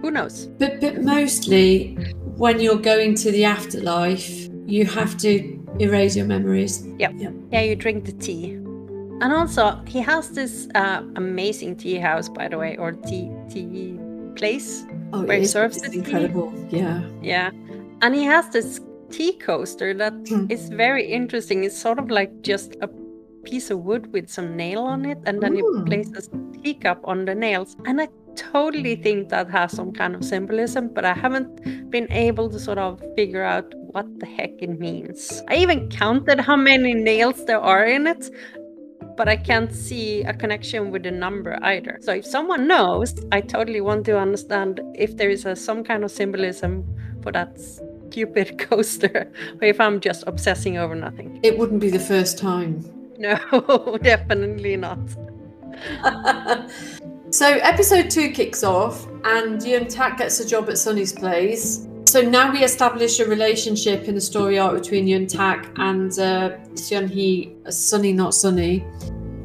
who 0.00 0.10
knows? 0.10 0.46
But 0.58 0.80
but 0.80 1.02
mostly 1.02 1.94
when 2.36 2.60
you're 2.60 2.78
going 2.80 3.14
to 3.16 3.30
the 3.30 3.44
afterlife, 3.44 4.48
you 4.66 4.86
have 4.86 5.16
to 5.18 5.58
erase 5.80 6.16
your 6.16 6.26
memories. 6.26 6.86
Yeah, 6.98 7.10
Yeah, 7.16 7.30
yeah 7.50 7.60
you 7.62 7.76
drink 7.76 8.04
the 8.04 8.12
tea. 8.12 8.58
And 9.22 9.32
also, 9.32 9.80
he 9.86 10.00
has 10.00 10.30
this 10.30 10.68
uh, 10.74 11.02
amazing 11.16 11.76
tea 11.76 11.96
house, 11.98 12.28
by 12.28 12.48
the 12.48 12.58
way, 12.58 12.76
or 12.76 12.92
tea 12.92 13.30
tea 13.48 13.96
place. 14.34 14.84
Oh, 15.12 15.22
Where 15.22 15.36
he 15.38 15.44
is 15.44 15.52
serves 15.52 15.76
it's 15.76 15.86
the 15.86 15.90
tea. 15.92 15.98
incredible. 15.98 16.52
Yeah. 16.70 17.02
Yeah, 17.22 17.50
and 18.02 18.14
he 18.14 18.24
has 18.24 18.48
this 18.50 18.80
tea 19.10 19.32
coaster 19.34 19.94
that 19.94 20.14
Hmm. 20.28 20.46
is 20.50 20.68
very 20.68 21.04
interesting. 21.06 21.64
It's 21.64 21.76
sort 21.78 21.98
of 21.98 22.10
like 22.10 22.42
just 22.42 22.76
a 22.80 22.88
piece 23.44 23.70
of 23.70 23.80
wood 23.80 24.12
with 24.12 24.28
some 24.28 24.56
nail 24.56 24.80
on 24.80 25.04
it, 25.04 25.18
and 25.26 25.40
then 25.42 25.54
Ooh. 25.56 25.78
he 25.78 25.84
places 25.84 26.30
teacup 26.62 27.00
on 27.04 27.24
the 27.24 27.34
nails. 27.34 27.76
And 27.86 28.00
I 28.00 28.08
totally 28.36 28.96
think 28.96 29.28
that 29.28 29.50
has 29.50 29.72
some 29.72 29.92
kind 29.92 30.14
of 30.14 30.24
symbolism, 30.24 30.88
but 30.94 31.04
I 31.04 31.12
haven't 31.12 31.90
been 31.90 32.10
able 32.12 32.48
to 32.50 32.58
sort 32.58 32.78
of 32.78 33.02
figure 33.16 33.42
out 33.42 33.74
what 33.92 34.06
the 34.20 34.26
heck 34.26 34.62
it 34.62 34.78
means. 34.78 35.42
I 35.48 35.56
even 35.56 35.88
counted 35.90 36.40
how 36.40 36.56
many 36.56 36.94
nails 36.94 37.44
there 37.44 37.60
are 37.60 37.84
in 37.84 38.06
it. 38.06 38.30
But 39.14 39.28
I 39.28 39.36
can't 39.36 39.70
see 39.74 40.22
a 40.22 40.32
connection 40.32 40.90
with 40.90 41.02
the 41.02 41.10
number 41.10 41.58
either. 41.62 41.98
So 42.00 42.12
if 42.14 42.24
someone 42.24 42.66
knows, 42.66 43.14
I 43.30 43.42
totally 43.42 43.82
want 43.82 44.06
to 44.06 44.18
understand 44.18 44.80
if 44.94 45.18
there 45.18 45.28
is 45.28 45.44
a, 45.44 45.54
some 45.54 45.84
kind 45.84 46.02
of 46.02 46.10
symbolism 46.10 46.82
for 47.22 47.30
that 47.32 47.60
stupid 48.12 48.58
coaster, 48.70 49.32
or 49.60 49.64
if 49.64 49.80
I'm 49.80 50.00
just 50.00 50.24
obsessing 50.26 50.76
over 50.78 50.94
nothing. 50.94 51.40
It 51.42 51.58
wouldn't 51.58 51.80
be 51.80 51.90
the 51.90 51.98
first 51.98 52.38
time. 52.38 52.84
No, 53.18 53.98
definitely 54.02 54.76
not. 54.76 54.98
so 57.30 57.46
episode 57.46 58.10
two 58.10 58.30
kicks 58.30 58.62
off, 58.62 59.06
and 59.24 59.60
Eun 59.60 59.88
Tak 59.88 60.18
gets 60.18 60.40
a 60.40 60.46
job 60.46 60.68
at 60.68 60.78
Sunny's 60.78 61.12
place. 61.12 61.88
So 62.06 62.20
now 62.20 62.52
we 62.52 62.62
establish 62.62 63.20
a 63.20 63.26
relationship 63.26 64.04
in 64.04 64.14
the 64.14 64.20
story 64.20 64.58
arc 64.58 64.74
between 64.74 65.06
Eun 65.06 65.26
Tak 65.26 65.72
and 65.76 66.12
uh, 66.18 66.58
Seon 66.74 67.08
Hee, 67.08 67.56
uh, 67.64 67.70
Sunny 67.70 68.12
not 68.12 68.34
Sunny, 68.34 68.84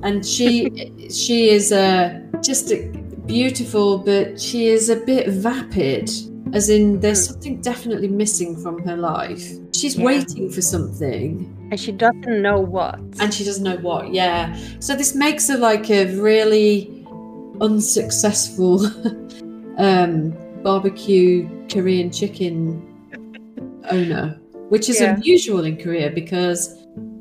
and 0.03 0.25
she 0.25 1.09
she 1.09 1.49
is 1.49 1.71
uh, 1.71 2.19
just 2.43 2.71
a, 2.71 2.91
beautiful, 3.25 3.97
but 3.97 4.39
she 4.39 4.67
is 4.67 4.89
a 4.89 4.95
bit 4.95 5.27
vapid. 5.27 6.09
As 6.57 6.69
in, 6.69 6.99
there's 6.99 7.21
Hmm. 7.27 7.33
something 7.33 7.55
definitely 7.61 8.07
missing 8.07 8.55
from 8.63 8.75
her 8.87 8.97
life. 8.97 9.43
She's 9.79 9.95
Yeah. 9.95 10.05
waiting 10.05 10.49
for 10.49 10.61
something, 10.73 11.27
And 11.71 11.79
she 11.79 11.91
doesn't 11.91 12.41
know 12.41 12.59
what. 12.59 12.97
and 13.21 13.31
she 13.35 13.43
doesn't 13.43 13.63
know 13.63 13.77
what. 13.89 14.03
Yeah. 14.13 14.55
So 14.79 14.95
this 14.95 15.13
makes 15.13 15.47
her 15.49 15.57
like 15.69 15.85
a 15.91 16.05
really 16.29 16.71
unsuccessful 17.61 18.73
um, 19.77 20.33
barbecue 20.63 21.47
Korean 21.71 22.09
chicken 22.11 22.81
owner, 23.91 24.39
which 24.69 24.89
is 24.89 24.99
Yeah. 24.99 25.15
unusual 25.15 25.63
in 25.69 25.77
Korea 25.77 26.09
because 26.09 26.73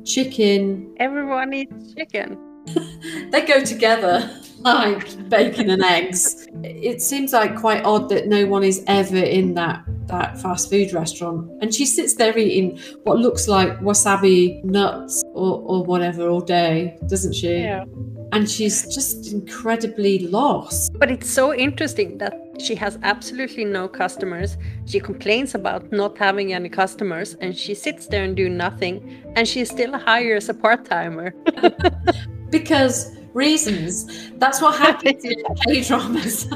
chicken 0.03 0.87
Everyone 0.97 1.53
eats 1.53 1.93
chicken. 1.93 2.37
they 3.31 3.41
go 3.45 3.63
together 3.63 4.29
like 4.59 5.29
bacon 5.29 5.69
and 5.69 5.83
eggs. 5.83 6.47
It 6.63 7.01
seems 7.01 7.31
like 7.33 7.55
quite 7.55 7.83
odd 7.85 8.09
that 8.09 8.27
no 8.27 8.45
one 8.47 8.63
is 8.63 8.83
ever 8.87 9.17
in 9.17 9.53
that 9.55 9.83
that 10.07 10.39
fast 10.41 10.69
food 10.69 10.93
restaurant 10.93 11.51
and 11.61 11.73
she 11.75 11.85
sits 11.85 12.13
there 12.15 12.37
eating 12.37 12.79
what 13.03 13.17
looks 13.17 13.49
like 13.49 13.77
wasabi 13.81 14.63
nuts 14.63 15.21
or, 15.33 15.61
or 15.65 15.83
whatever 15.83 16.29
all 16.29 16.39
day 16.39 16.97
doesn't 17.09 17.33
she 17.33 17.57
Yeah. 17.57 17.83
and 18.31 18.49
she's 18.49 18.83
just 18.95 19.33
incredibly 19.33 20.19
lost 20.19 20.93
But 20.97 21.11
it's 21.11 21.29
so 21.29 21.53
interesting 21.53 22.17
that 22.19 22.33
she 22.57 22.73
has 22.75 22.97
absolutely 23.03 23.65
no 23.65 23.87
customers. 23.89 24.57
She 24.85 24.99
complains 25.01 25.53
about 25.55 25.91
not 25.91 26.17
having 26.17 26.53
any 26.53 26.69
customers 26.69 27.35
and 27.41 27.53
she 27.55 27.75
sits 27.75 28.07
there 28.07 28.23
and 28.23 28.33
do 28.35 28.47
nothing 28.47 29.23
and 29.35 29.45
she 29.45 29.65
still 29.65 29.97
hires 29.97 30.47
a 30.47 30.53
part-timer. 30.53 31.33
because 32.49 33.15
reasons 33.33 34.31
that's 34.37 34.61
what 34.61 34.77
happens 34.77 35.23
in 35.23 35.43
k-dramas 35.67 36.47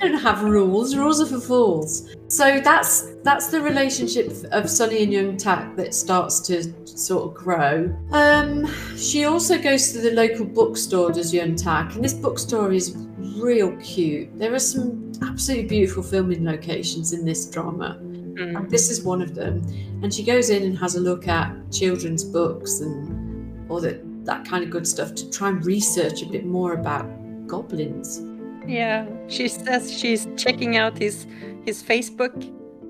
don't 0.00 0.14
have 0.14 0.42
rules 0.42 0.96
rules 0.96 1.20
are 1.20 1.26
for 1.26 1.40
fools. 1.40 2.14
So 2.28 2.60
that's 2.60 3.12
that's 3.22 3.48
the 3.48 3.60
relationship 3.60 4.32
of 4.52 4.70
sunny 4.70 5.02
and 5.02 5.12
Eun 5.12 5.38
Tak 5.38 5.76
that 5.76 5.94
starts 5.94 6.40
to 6.40 6.72
sort 6.86 7.28
of 7.28 7.34
grow. 7.34 7.94
Um 8.12 8.66
she 8.96 9.24
also 9.24 9.60
goes 9.60 9.92
to 9.92 9.98
the 9.98 10.12
local 10.12 10.44
bookstore 10.44 11.12
does 11.12 11.32
Eun 11.32 11.60
Tak 11.62 11.94
and 11.94 12.04
this 12.04 12.14
bookstore 12.14 12.72
is 12.72 12.96
real 13.18 13.76
cute. 13.78 14.36
There 14.38 14.54
are 14.54 14.58
some 14.58 15.12
absolutely 15.22 15.66
beautiful 15.66 16.02
filming 16.02 16.44
locations 16.44 17.12
in 17.12 17.24
this 17.24 17.46
drama. 17.46 17.98
Mm. 18.00 18.56
and 18.56 18.70
this 18.70 18.90
is 18.90 19.02
one 19.02 19.20
of 19.20 19.34
them. 19.34 19.60
And 20.02 20.14
she 20.14 20.22
goes 20.22 20.48
in 20.50 20.62
and 20.62 20.78
has 20.78 20.94
a 20.94 21.00
look 21.00 21.28
at 21.28 21.52
children's 21.70 22.24
books 22.24 22.80
and 22.80 23.29
all 23.70 23.80
that 23.80 23.98
that 24.24 24.44
kind 24.44 24.62
of 24.64 24.70
good 24.70 24.86
stuff 24.86 25.14
to 25.14 25.30
try 25.30 25.48
and 25.48 25.64
research 25.64 26.22
a 26.22 26.26
bit 26.26 26.44
more 26.44 26.72
about 26.74 27.06
goblins 27.46 28.20
Yeah, 28.66 29.06
she 29.28 29.48
says 29.48 29.90
she's 30.00 30.28
checking 30.36 30.76
out 30.76 30.98
his 30.98 31.26
his 31.66 31.82
Facebook. 31.82 32.34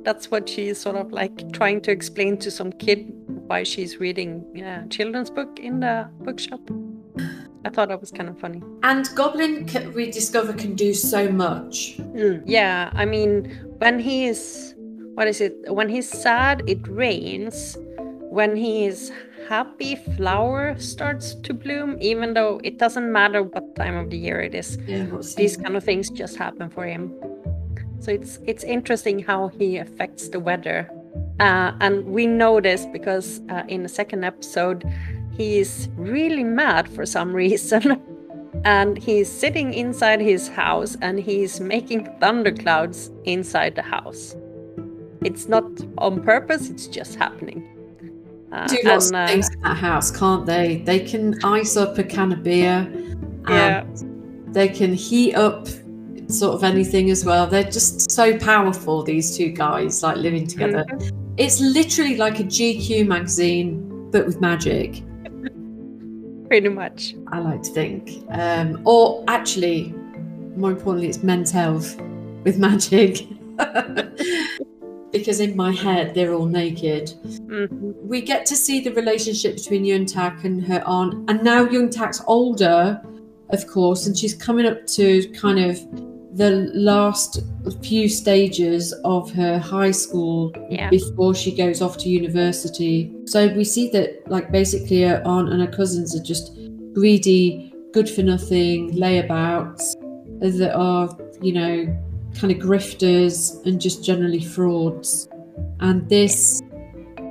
That's 0.05 0.31
what 0.31 0.49
she's 0.49 0.81
sort 0.81 0.97
of 0.97 1.13
like 1.13 1.53
trying 1.53 1.81
to 1.83 1.91
explain 1.91 2.37
to 2.39 2.51
some 2.51 2.73
kid 2.73 3.01
why 3.51 3.63
she's 3.65 4.01
reading 4.01 4.45
yeah, 4.55 4.85
children's 4.89 5.31
book 5.31 5.59
in 5.61 5.81
the 5.81 6.09
bookshop. 6.27 6.61
I 7.65 7.69
thought 7.69 7.89
that 7.89 8.01
was 8.01 8.11
kind 8.11 8.29
of 8.29 8.39
funny. 8.41 8.61
and 8.83 9.09
goblin 9.15 9.67
we 9.95 10.11
discover 10.11 10.53
can 10.55 10.75
do 10.75 10.93
so 10.95 11.31
much 11.31 11.99
Mm, 11.99 12.43
Yeah, 12.47 12.91
I 12.95 13.05
mean, 13.05 13.33
when 13.79 13.99
he 13.99 14.27
is, 14.27 14.75
what 15.15 15.29
is 15.29 15.41
it? 15.41 15.55
When 15.69 15.89
he's 15.89 16.09
sad, 16.09 16.63
it 16.67 16.81
rains. 16.89 17.77
When 18.39 18.57
he 18.57 18.87
is 18.87 19.13
happy, 19.51 19.97
flower 20.17 20.79
starts 20.79 21.35
to 21.35 21.53
bloom, 21.53 21.99
even 22.01 22.35
though 22.35 22.61
it 22.63 22.79
doesn't 22.79 23.11
matter 23.11 23.43
what 23.43 23.75
time 23.75 23.97
of 23.97 24.09
the 24.09 24.17
year 24.17 24.41
it 24.41 24.55
is. 24.55 24.79
yeah 24.87 25.05
These 25.37 25.57
kind 25.57 25.77
of 25.77 25.83
things 25.83 26.09
just 26.09 26.37
happen 26.37 26.71
for 26.71 26.85
him. 26.87 27.13
So 27.99 28.13
it's 28.13 28.39
it's 28.47 28.65
interesting 28.65 29.17
how 29.31 29.49
he 29.59 29.69
affects 29.77 30.29
the 30.29 30.41
weather, 30.49 30.89
uh, 31.41 31.73
and 31.85 31.95
we 32.17 32.27
know 32.27 32.61
this 32.61 32.87
because 32.87 33.41
uh, 33.51 33.65
in 33.75 33.83
the 33.83 33.93
second 34.01 34.25
episode, 34.25 34.79
he 35.39 35.59
is 35.59 35.89
really 35.97 36.45
mad 36.45 36.89
for 36.89 37.05
some 37.05 37.31
reason. 37.45 38.01
And 38.65 38.99
he's 38.99 39.31
sitting 39.43 39.73
inside 39.73 40.21
his 40.21 40.49
house 40.49 40.97
and 41.01 41.19
he's 41.19 41.61
making 41.61 42.01
thunderclouds 42.21 43.11
inside 43.25 43.75
the 43.75 43.87
house. 43.97 44.37
It's 45.25 45.49
not 45.49 45.65
on 45.97 46.23
purpose, 46.23 46.69
it's 46.69 46.87
just 46.87 47.15
happening. 47.15 47.80
Uh, 48.53 48.67
do 48.67 48.79
lots 48.85 49.11
and, 49.11 49.17
of 49.17 49.23
uh, 49.23 49.27
things 49.33 49.49
in 49.55 49.61
that 49.61 49.77
house 49.77 50.11
can't 50.11 50.45
they 50.45 50.79
they 50.79 50.99
can 50.99 51.39
ice 51.45 51.77
up 51.77 51.97
a 51.99 52.03
can 52.05 52.33
of 52.33 52.43
beer 52.43 52.91
Yeah. 53.49 53.83
and 53.83 54.55
they 54.55 54.69
can 54.69 54.93
heat 54.93 55.35
up 55.35 55.69
sort 56.29 56.55
of 56.55 56.65
anything 56.65 57.11
as 57.11 57.25
well 57.25 57.47
they're 57.47 57.63
just 57.63 58.11
so 58.11 58.37
powerful 58.39 59.03
these 59.05 59.37
two 59.37 59.51
guys 59.51 60.03
like 60.03 60.17
living 60.17 60.47
together 60.49 60.85
Mhm. 60.89 61.11
it's 61.37 61.61
literally 61.61 62.17
like 62.17 62.41
a 62.41 62.45
gq 62.45 63.07
magazine 63.07 64.09
but 64.11 64.27
with 64.27 64.41
magic 64.41 65.03
Pretty 66.51 66.69
much. 66.69 67.15
I 67.31 67.39
like 67.39 67.63
to 67.63 67.71
think. 67.71 68.25
Um, 68.33 68.83
or 68.85 69.23
actually, 69.29 69.95
more 70.57 70.73
importantly, 70.73 71.09
it's 71.09 71.23
men's 71.23 71.53
health 71.53 71.97
with 72.43 72.59
magic. 72.59 73.25
because 75.13 75.41
in 75.41 75.57
my 75.57 75.73
head, 75.73 76.15
they're 76.15 76.35
all 76.35 76.47
naked. 76.47 77.13
Mhm. 77.25 77.95
We 78.03 78.21
get 78.21 78.47
to 78.47 78.57
see 78.57 78.81
the 78.81 78.93
relationship 78.93 79.57
between 79.57 79.85
Eun 79.85 80.07
Tak 80.07 80.45
and 80.45 80.63
her 80.65 80.83
aunt. 80.87 81.29
And 81.29 81.43
now 81.43 81.67
Eun 81.67 81.91
Tak's 81.91 82.23
older, 82.27 83.01
of 83.51 83.67
course, 83.67 84.07
and 84.07 84.17
she's 84.17 84.35
coming 84.35 84.67
up 84.67 84.87
to 84.89 85.23
kind 85.31 85.59
of 85.59 85.81
the 86.37 86.71
last 86.75 87.43
few 87.83 88.09
stages 88.09 88.93
of 89.05 89.31
her 89.33 89.59
high 89.59 89.91
school 89.91 90.53
Yeah. 90.71 90.89
before 90.89 91.35
she 91.35 91.51
goes 91.51 91.83
off 91.83 91.99
to 91.99 92.09
university. 92.09 93.11
So 93.27 93.53
we 93.55 93.65
see 93.65 93.91
that, 93.91 94.23
like, 94.31 94.53
basically, 94.53 95.03
her 95.03 95.21
aunt 95.25 95.49
and 95.53 95.61
her 95.61 95.67
cousins 95.67 96.15
are 96.15 96.23
just 96.23 96.57
greedy, 96.93 97.73
good 97.93 98.09
for 98.09 98.23
nothing 98.23 98.93
layabouts 98.93 99.95
that 100.41 100.73
are 100.75 101.09
you 101.43 101.53
know, 101.55 101.87
kind 102.39 102.53
of 102.53 102.59
grifters 102.59 103.65
and 103.67 103.81
just 103.81 104.05
generally 104.05 104.43
frauds. 104.43 105.29
And 105.81 106.09
this 106.09 106.63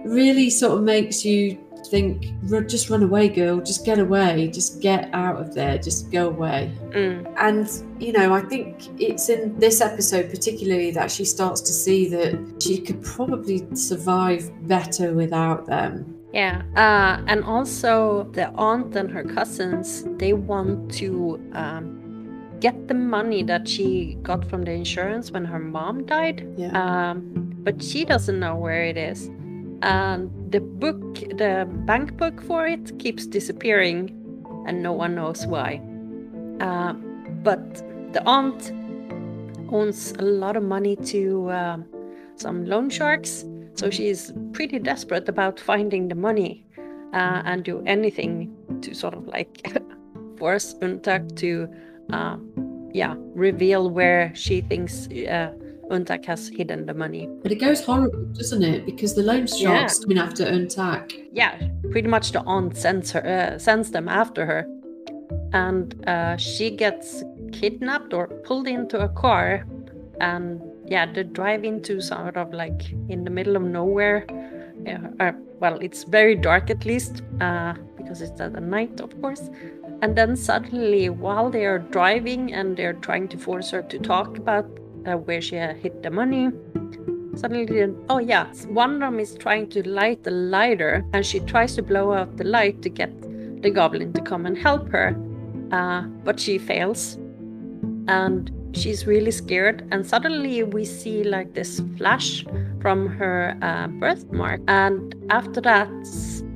really 0.05 0.49
sort 0.49 0.77
of 0.77 0.83
makes 0.83 1.23
you 1.23 1.57
think, 1.89 2.27
just 2.67 2.89
run 2.89 3.03
away, 3.03 3.29
girl, 3.29 3.59
just 3.59 3.85
get 3.85 3.99
away, 3.99 4.47
just 4.47 4.81
get 4.81 5.09
out 5.13 5.37
of 5.37 5.53
there, 5.53 5.77
just 5.77 6.11
go 6.11 6.27
away. 6.27 6.71
Mm. 6.89 7.33
And, 7.37 8.01
you 8.01 8.11
know, 8.11 8.33
I 8.33 8.41
think 8.41 8.87
it's 9.01 9.29
in 9.29 9.57
this 9.59 9.81
episode 9.81 10.29
particularly 10.29 10.91
that 10.91 11.09
she 11.11 11.25
starts 11.25 11.61
to 11.61 11.73
see 11.73 12.07
that 12.09 12.61
she 12.61 12.79
could 12.79 13.03
probably 13.03 13.67
survive 13.75 14.51
better 14.67 15.13
without 15.13 15.65
them. 15.65 16.15
Yeah, 16.31 16.61
uh, 16.75 17.23
and 17.25 17.43
also 17.43 18.29
the 18.33 18.49
aunt 18.49 18.95
and 18.95 19.09
her 19.09 19.23
cousins, 19.23 20.03
they 20.17 20.33
want 20.33 20.91
to 20.95 21.41
um, 21.53 22.08
get 22.59 22.87
the 22.87 22.93
money 22.93 23.43
that 23.43 23.67
she 23.67 24.17
got 24.21 24.45
from 24.49 24.63
the 24.63 24.71
insurance 24.71 25.31
when 25.31 25.45
her 25.45 25.59
mom 25.59 26.05
died. 26.05 26.47
Yeah. 26.57 26.71
Um, 26.71 27.53
but 27.59 27.81
she 27.81 28.05
doesn't 28.05 28.39
know 28.39 28.55
where 28.55 28.83
it 28.83 28.97
is. 28.97 29.29
And 29.81 30.29
the 30.51 30.59
book, 30.59 31.15
the 31.15 31.67
bank 31.85 32.17
book 32.17 32.41
for 32.41 32.67
it, 32.67 32.97
keeps 32.99 33.25
disappearing, 33.25 34.15
and 34.67 34.83
no 34.83 34.91
one 34.91 35.15
knows 35.15 35.45
why. 35.45 35.81
Uh, 36.59 36.93
but 37.43 37.75
the 38.13 38.21
aunt 38.25 38.71
owns 39.71 40.11
a 40.19 40.23
lot 40.23 40.57
of 40.57 40.63
money 40.63 40.95
to 40.95 41.49
uh, 41.49 41.77
some 42.35 42.65
loan 42.65 42.89
sharks, 42.89 43.45
so 43.75 43.89
she's 43.89 44.33
pretty 44.51 44.79
desperate 44.79 45.29
about 45.29 45.59
finding 45.59 46.07
the 46.09 46.15
money 46.15 46.65
uh, 47.13 47.41
and 47.45 47.63
do 47.63 47.81
anything 47.85 48.53
to 48.81 48.93
sort 48.93 49.13
of 49.13 49.27
like 49.27 49.65
force 50.37 50.73
Eun 50.81 51.01
Tak 51.01 51.35
to, 51.35 51.67
uh, 52.11 52.37
yeah, 52.93 53.15
reveal 53.35 53.89
where 53.89 54.31
she 54.35 54.61
thinks 54.61 55.07
uh, 55.07 55.51
Eun 55.91 56.05
Tak 56.05 56.25
has 56.25 56.47
hidden 56.49 56.85
the 56.85 56.93
money. 56.93 57.27
But 57.43 57.51
it 57.51 57.55
goes 57.59 57.83
horrible, 57.83 58.23
doesn't 58.33 58.63
it? 58.63 58.85
Because 58.85 59.15
the 59.15 59.23
loan 59.23 59.47
sharks 59.47 59.61
Yeah. 59.61 59.87
coming 60.03 60.17
after 60.17 60.45
Eun 60.45 60.73
Tak. 60.73 61.11
Yeah, 61.33 61.59
pretty 61.91 62.07
much 62.07 62.31
the 62.31 62.41
aunt 62.41 62.75
sends 62.77 63.11
her, 63.11 63.25
uh, 63.25 63.57
sends 63.59 63.91
them 63.91 64.07
after 64.07 64.45
her, 64.45 64.65
and 65.53 65.95
uh, 66.07 66.37
she 66.37 66.69
gets 66.69 67.23
kidnapped 67.51 68.13
or 68.13 68.27
pulled 68.45 68.67
into 68.67 68.99
a 68.99 69.09
car, 69.09 69.65
and 70.21 70.61
yeah, 70.87 71.05
they 71.11 71.23
drive 71.23 71.63
into 71.63 72.01
some 72.01 72.23
sort 72.23 72.37
of 72.37 72.53
like 72.53 72.91
in 73.09 73.23
the 73.23 73.29
middle 73.31 73.55
of 73.55 73.63
nowhere. 73.63 74.25
Yeah, 74.85 75.07
uh, 75.19 75.31
well, 75.59 75.77
it's 75.81 76.03
very 76.03 76.35
dark 76.35 76.69
at 76.69 76.85
least, 76.85 77.21
uh, 77.41 77.73
because 78.09 78.23
it's 78.23 78.41
at 78.41 78.53
night, 78.63 78.99
of 79.01 79.21
course. 79.21 79.51
And 80.01 80.15
then 80.15 80.35
suddenly, 80.35 81.09
while 81.09 81.51
they 81.51 81.65
are 81.65 81.77
driving 81.77 82.53
and 82.53 82.75
they're 82.75 82.93
trying 82.93 83.27
to 83.27 83.37
force 83.37 83.69
her 83.69 83.83
to 83.83 83.99
talk 83.99 84.37
about 84.37 84.65
uh, 85.05 85.13
where 85.13 85.41
she 85.41 85.57
hid 85.57 86.01
the 86.01 86.09
money, 86.09 86.49
suddenly, 87.35 87.93
oh 88.09 88.17
yeah, 88.17 88.47
one 88.69 88.95
of 88.95 88.99
them 89.01 89.19
is 89.19 89.35
trying 89.35 89.69
to 89.69 89.87
light 89.87 90.23
the 90.23 90.31
lighter, 90.31 91.05
and 91.13 91.23
she 91.23 91.39
tries 91.41 91.75
to 91.75 91.83
blow 91.83 92.13
out 92.13 92.35
the 92.37 92.45
light 92.45 92.81
to 92.81 92.89
get 92.89 93.11
the 93.61 93.69
goblin 93.69 94.11
to 94.13 94.21
come 94.21 94.47
and 94.47 94.57
help 94.57 94.89
her, 94.89 95.15
uh, 95.71 96.01
but 96.23 96.39
she 96.39 96.57
fails, 96.57 97.15
and 98.07 98.51
she's 98.73 99.05
really 99.05 99.31
scared. 99.31 99.87
And 99.91 100.03
suddenly, 100.07 100.63
we 100.63 100.83
see 100.83 101.23
like 101.23 101.53
this 101.53 101.79
flash 101.97 102.43
from 102.81 103.07
her 103.07 103.55
uh, 103.61 103.87
birthmark, 103.87 104.61
and 104.67 105.13
after 105.29 105.61
that, 105.61 105.89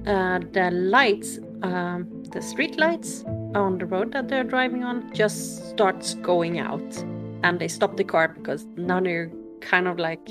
uh, 0.07 0.39
the 0.51 0.69
lights, 0.71 1.39
um, 1.63 2.23
the 2.25 2.41
street 2.41 2.77
lights 2.77 3.23
on 3.55 3.77
the 3.77 3.85
road 3.85 4.11
that 4.11 4.27
they're 4.27 4.43
driving 4.43 4.83
on, 4.83 5.11
just 5.13 5.69
starts 5.69 6.15
going 6.15 6.59
out, 6.59 6.97
and 7.43 7.59
they 7.59 7.67
stop 7.67 7.97
the 7.97 8.03
car 8.03 8.27
because 8.27 8.65
now 8.75 8.99
they're 8.99 9.31
kind 9.61 9.87
of 9.87 9.97
like 9.97 10.25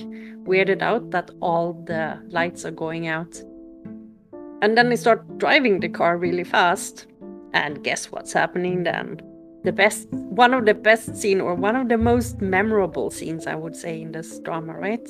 weirded 0.45 0.83
out 0.83 1.11
that 1.11 1.30
all 1.41 1.72
the 1.87 2.20
lights 2.28 2.64
are 2.64 2.70
going 2.70 3.09
out. 3.09 3.43
And 4.61 4.76
then 4.76 4.91
they 4.91 4.97
start 4.97 5.39
driving 5.39 5.80
the 5.80 5.89
car 5.89 6.16
really 6.16 6.45
fast. 6.45 7.07
And 7.55 7.83
guess 7.83 8.12
what's 8.12 8.33
happening 8.33 8.85
then? 8.85 9.20
The 9.64 9.72
best, 9.72 10.09
one 10.11 10.55
of 10.55 10.66
the 10.66 10.74
best 10.74 11.16
scene, 11.16 11.41
or 11.41 11.55
one 11.55 11.76
of 11.76 11.89
the 11.89 11.99
most 11.99 12.41
memorable 12.41 13.11
scenes, 13.11 13.47
I 13.47 13.55
would 13.55 13.76
say, 13.76 14.03
in 14.03 14.12
this 14.12 14.39
drama, 14.41 14.74
right? 14.74 15.09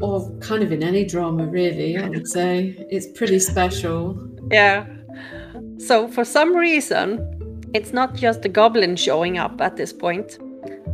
Or 0.00 0.30
kind 0.40 0.62
of 0.62 0.72
in 0.72 0.82
any 0.82 1.04
drama, 1.04 1.46
really, 1.46 1.96
I 1.96 2.08
would 2.08 2.26
say. 2.26 2.74
It's 2.90 3.06
pretty 3.06 3.38
special. 3.38 4.18
Yeah. 4.50 4.86
So 5.78 6.08
for 6.08 6.24
some 6.24 6.56
reason, 6.56 7.62
it's 7.74 7.92
not 7.92 8.14
just 8.14 8.42
the 8.42 8.48
goblin 8.48 8.96
showing 8.96 9.38
up 9.38 9.60
at 9.60 9.76
this 9.76 9.92
point, 9.92 10.38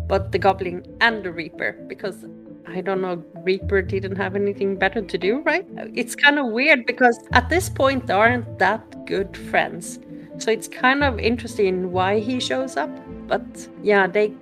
but 0.09 0.33
the 0.33 0.39
goblin 0.39 0.85
and 1.01 1.25
the 1.25 1.33
reaper, 1.33 1.73
because 1.87 2.25
I 2.73 2.81
don't 2.81 3.01
know, 3.01 3.25
Reaper 3.43 3.83
didn't 3.83 4.17
have 4.17 4.37
anything 4.37 4.77
better 4.77 5.03
to 5.03 5.19
do, 5.19 5.41
right? 5.41 5.67
It's 5.95 6.15
kind 6.15 6.39
of 6.39 6.47
weird 6.47 6.87
because 6.87 7.19
at 7.33 7.49
this 7.49 7.69
point 7.69 8.07
they 8.07 8.15
aren't 8.15 8.59
that 8.59 9.07
good 9.07 9.37
friends. 9.37 9.99
So 10.39 10.51
it's 10.51 10.69
kind 10.69 11.03
of 11.03 11.19
interesting 11.19 11.91
why 11.91 12.21
he 12.21 12.39
shows 12.39 12.77
up. 12.77 12.91
But 13.27 13.69
yeah, 13.83 14.07
they 14.07 14.33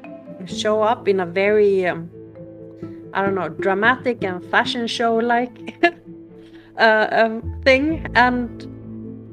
show 0.46 0.82
up 0.82 1.08
in 1.08 1.20
a 1.20 1.26
very, 1.26 1.86
um, 1.86 2.10
I 3.14 3.22
don't 3.22 3.34
know, 3.34 3.48
dramatic 3.48 4.22
and 4.22 4.44
fashion 4.50 4.86
show 4.86 5.16
like 5.16 5.74
uh, 6.78 7.08
um, 7.10 7.60
thing. 7.64 8.06
And 8.14 8.66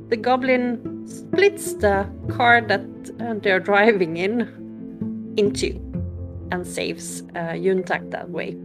the 0.09 0.17
goblin 0.17 1.07
splits 1.07 1.73
the 1.73 2.07
car 2.29 2.61
that 2.61 2.85
uh, 3.19 3.33
they're 3.41 3.59
driving 3.59 4.17
in 4.17 5.33
into 5.37 5.79
and 6.51 6.65
saves 6.65 7.21
uh, 7.35 7.53
Eun 7.53 7.85
Tak 7.85 8.11
that 8.11 8.29
way. 8.29 8.55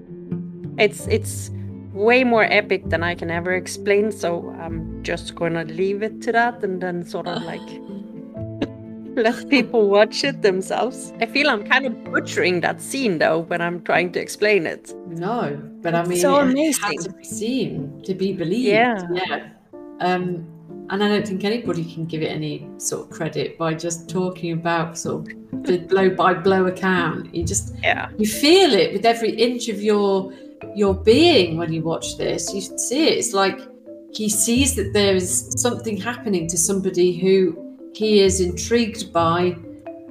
It's 0.79 1.07
it's 1.09 1.51
way 1.93 2.25
more 2.25 2.45
epic 2.45 2.89
than 2.91 3.03
I 3.03 3.15
can 3.15 3.31
ever 3.31 3.53
explain, 3.53 4.13
so 4.13 4.55
I'm 4.61 5.03
just 5.03 5.35
gonna 5.35 5.65
leave 5.65 6.03
it 6.03 6.21
to 6.23 6.33
that 6.33 6.63
and 6.63 6.81
then 6.81 7.05
sort 7.05 7.27
of 7.27 7.43
like 7.43 7.61
let 9.17 9.49
people 9.49 9.89
watch 9.89 10.25
it 10.25 10.43
themselves. 10.43 11.13
I 11.21 11.27
feel 11.27 11.49
I'm 11.49 11.65
kind 11.65 11.87
of 11.87 12.05
butchering 12.05 12.61
that 12.61 12.81
scene 12.81 13.19
though 13.19 13.41
when 13.41 13.61
I'm 13.61 13.83
trying 13.83 14.13
to 14.13 14.21
explain 14.21 14.67
it. 14.67 14.95
No, 15.09 15.61
but 15.81 15.95
I 15.95 16.05
mean, 16.05 16.19
so 16.19 16.39
it 16.39 16.51
amazing. 16.51 16.85
has 16.85 17.05
to 17.07 17.13
be 17.13 17.25
seen 17.25 18.03
to 18.05 18.15
be 18.15 18.33
believed. 18.33 18.69
Yeah. 18.69 19.03
yeah. 19.13 19.49
Um, 20.01 20.47
and 20.91 21.03
I 21.05 21.09
don't 21.09 21.27
think 21.27 21.45
anybody 21.45 21.85
can 21.95 22.05
give 22.07 22.23
it 22.23 22.27
any 22.41 22.67
sort 22.79 23.03
of 23.07 23.11
credit 23.11 23.57
by 23.57 23.75
just 23.75 24.09
talking 24.09 24.53
about 24.53 24.99
sort 24.99 25.29
of 25.29 25.63
the 25.65 25.79
blow 25.79 26.11
by 26.11 26.35
blow 26.35 26.67
account. 26.67 27.35
You 27.35 27.45
just 27.45 27.75
Yeah. 27.83 28.09
you 28.19 28.27
feel 28.27 28.73
it 28.75 28.93
with 28.93 29.05
every 29.05 29.31
inch 29.31 29.69
of 29.69 29.81
your 29.83 30.33
your 30.77 30.95
being 30.95 31.57
when 31.57 31.73
you 31.73 31.83
watch 31.83 32.19
this. 32.19 32.53
You 32.55 32.61
see 32.61 33.05
it. 33.09 33.15
It's 33.19 33.33
like 33.33 33.59
he 34.13 34.29
sees 34.29 34.75
that 34.77 34.93
there 34.93 35.15
is 35.15 35.53
something 35.57 35.97
happening 35.97 36.47
to 36.49 36.59
somebody 36.59 37.13
who 37.23 37.57
he 37.95 38.21
is 38.21 38.41
intrigued 38.41 39.13
by, 39.13 39.57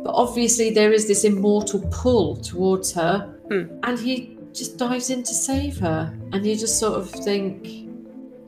but 0.03 0.13
obviously 0.13 0.69
there 0.71 0.91
is 0.91 1.07
this 1.07 1.23
immortal 1.23 1.81
pull 1.91 2.35
towards 2.37 2.91
her, 2.93 3.15
Hmm. 3.49 3.63
and 3.83 3.99
he 3.99 4.37
just 4.53 4.77
dives 4.77 5.09
in 5.09 5.21
to 5.23 5.33
save 5.33 5.77
her. 5.79 6.13
And 6.33 6.45
you 6.45 6.55
just 6.55 6.79
sort 6.79 6.95
of 6.97 7.09
think, 7.09 7.67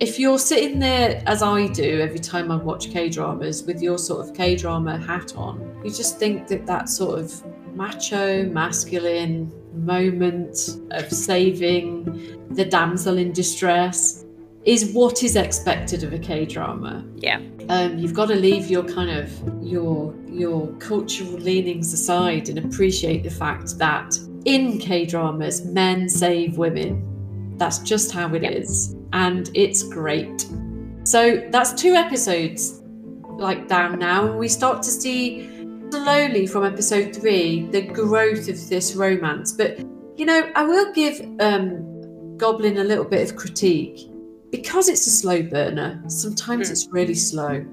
if 0.02 0.18
you're 0.18 0.40
sitting 0.40 0.80
there 0.80 1.22
as 1.28 1.44
I 1.44 1.68
do 1.68 2.02
every 2.02 2.20
time 2.20 2.50
I 2.50 2.56
watch 2.56 2.90
K 2.90 3.08
dramas 3.08 3.62
with 3.64 3.84
your 3.84 4.00
sort 4.00 4.28
of 4.28 4.36
K 4.36 4.56
drama 4.56 4.98
hat 4.98 5.36
on, 5.36 5.80
you 5.84 5.92
just 5.92 6.18
think 6.18 6.48
that 6.48 6.66
that 6.66 6.90
sort 6.90 7.20
of 7.20 7.32
macho, 7.76 8.46
masculine 8.46 9.54
moment 9.76 10.80
of 10.90 11.08
saving 11.12 12.40
the 12.50 12.66
damsel 12.66 13.20
in 13.20 13.32
distress 13.32 14.26
is 14.66 14.92
what 14.92 15.22
is 15.22 15.36
expected 15.36 16.04
of 16.04 16.14
a 16.14 16.20
K 16.20 16.46
drama. 16.46 17.06
Yeah. 17.18 17.40
Um, 17.70 18.00
you've 18.00 18.16
got 18.16 18.30
to 18.30 18.36
leave 18.36 18.72
your 18.72 18.84
kind 18.84 19.12
of 19.12 19.64
your 19.64 20.16
your 20.26 20.68
cultural 20.78 21.34
leanings 21.34 21.94
aside 21.94 22.50
and 22.50 22.58
appreciate 22.58 23.22
the 23.22 23.30
fact 23.30 23.78
that 23.78 24.18
in 24.46 24.80
K 24.80 25.06
dramas, 25.06 25.64
men 25.64 26.10
save 26.10 26.58
women. 26.58 27.08
That's 27.58 27.78
just 27.78 28.12
how 28.12 28.34
it 28.34 28.44
is, 28.44 28.96
and 29.14 29.50
it's 29.54 29.84
great. 29.84 30.48
So 31.04 31.48
that's 31.50 31.74
two 31.74 31.94
episodes 31.94 32.82
like 33.38 33.68
down 33.68 34.00
now, 34.00 34.28
and 34.28 34.38
we 34.38 34.48
start 34.48 34.84
to 34.84 34.90
see 34.92 35.50
slowly 35.92 36.48
from 36.48 36.64
episode 36.64 37.16
three 37.16 37.66
the 37.68 37.82
growth 37.82 38.48
of 38.48 38.70
this 38.70 38.96
romance. 38.96 39.52
But 39.52 39.80
you 40.18 40.26
know, 40.26 40.52
I 40.56 40.64
will 40.64 40.92
give 40.94 41.20
um, 41.40 42.38
Goblin 42.38 42.78
a 42.78 42.84
little 42.84 43.06
bit 43.06 43.30
of 43.30 43.36
critique 43.36 44.00
because 44.52 44.90
it's 44.90 45.08
a 45.08 45.10
slow 45.10 45.42
burner. 45.42 46.02
Sometimes 46.08 46.68
Hmm. 46.68 46.72
it's 46.74 46.88
really 46.92 47.16
slow. 47.16 47.66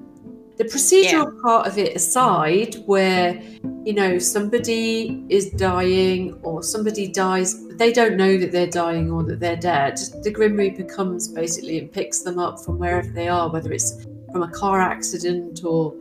The 0.59 0.65
procedural 0.65 1.41
part 1.41 1.67
of 1.67 1.77
it 1.77 1.95
aside, 1.95 2.75
where 2.85 3.41
you 3.85 3.93
know 3.93 4.19
somebody 4.19 5.23
is 5.29 5.51
dying 5.51 6.37
or 6.43 6.63
somebody 6.63 7.07
dies, 7.07 7.53
but 7.53 7.77
they 7.77 7.93
don't 7.93 8.17
know 8.17 8.37
that 8.37 8.51
they're 8.51 8.67
dying 8.67 9.09
or 9.09 9.23
that 9.23 9.39
they're 9.39 9.55
dead. 9.55 9.97
The 10.21 10.29
Grim 10.29 10.57
Reaper 10.57 10.83
comes 10.83 11.29
basically 11.29 11.79
and 11.79 11.89
picks 11.89 12.23
them 12.23 12.39
up 12.39 12.59
from 12.59 12.77
wherever 12.77 13.09
they 13.09 13.29
are, 13.29 13.49
whether 13.49 13.71
it's 13.71 14.05
from 14.33 14.43
a 14.43 14.51
car 14.51 14.81
accident 14.81 15.63
or 15.63 15.95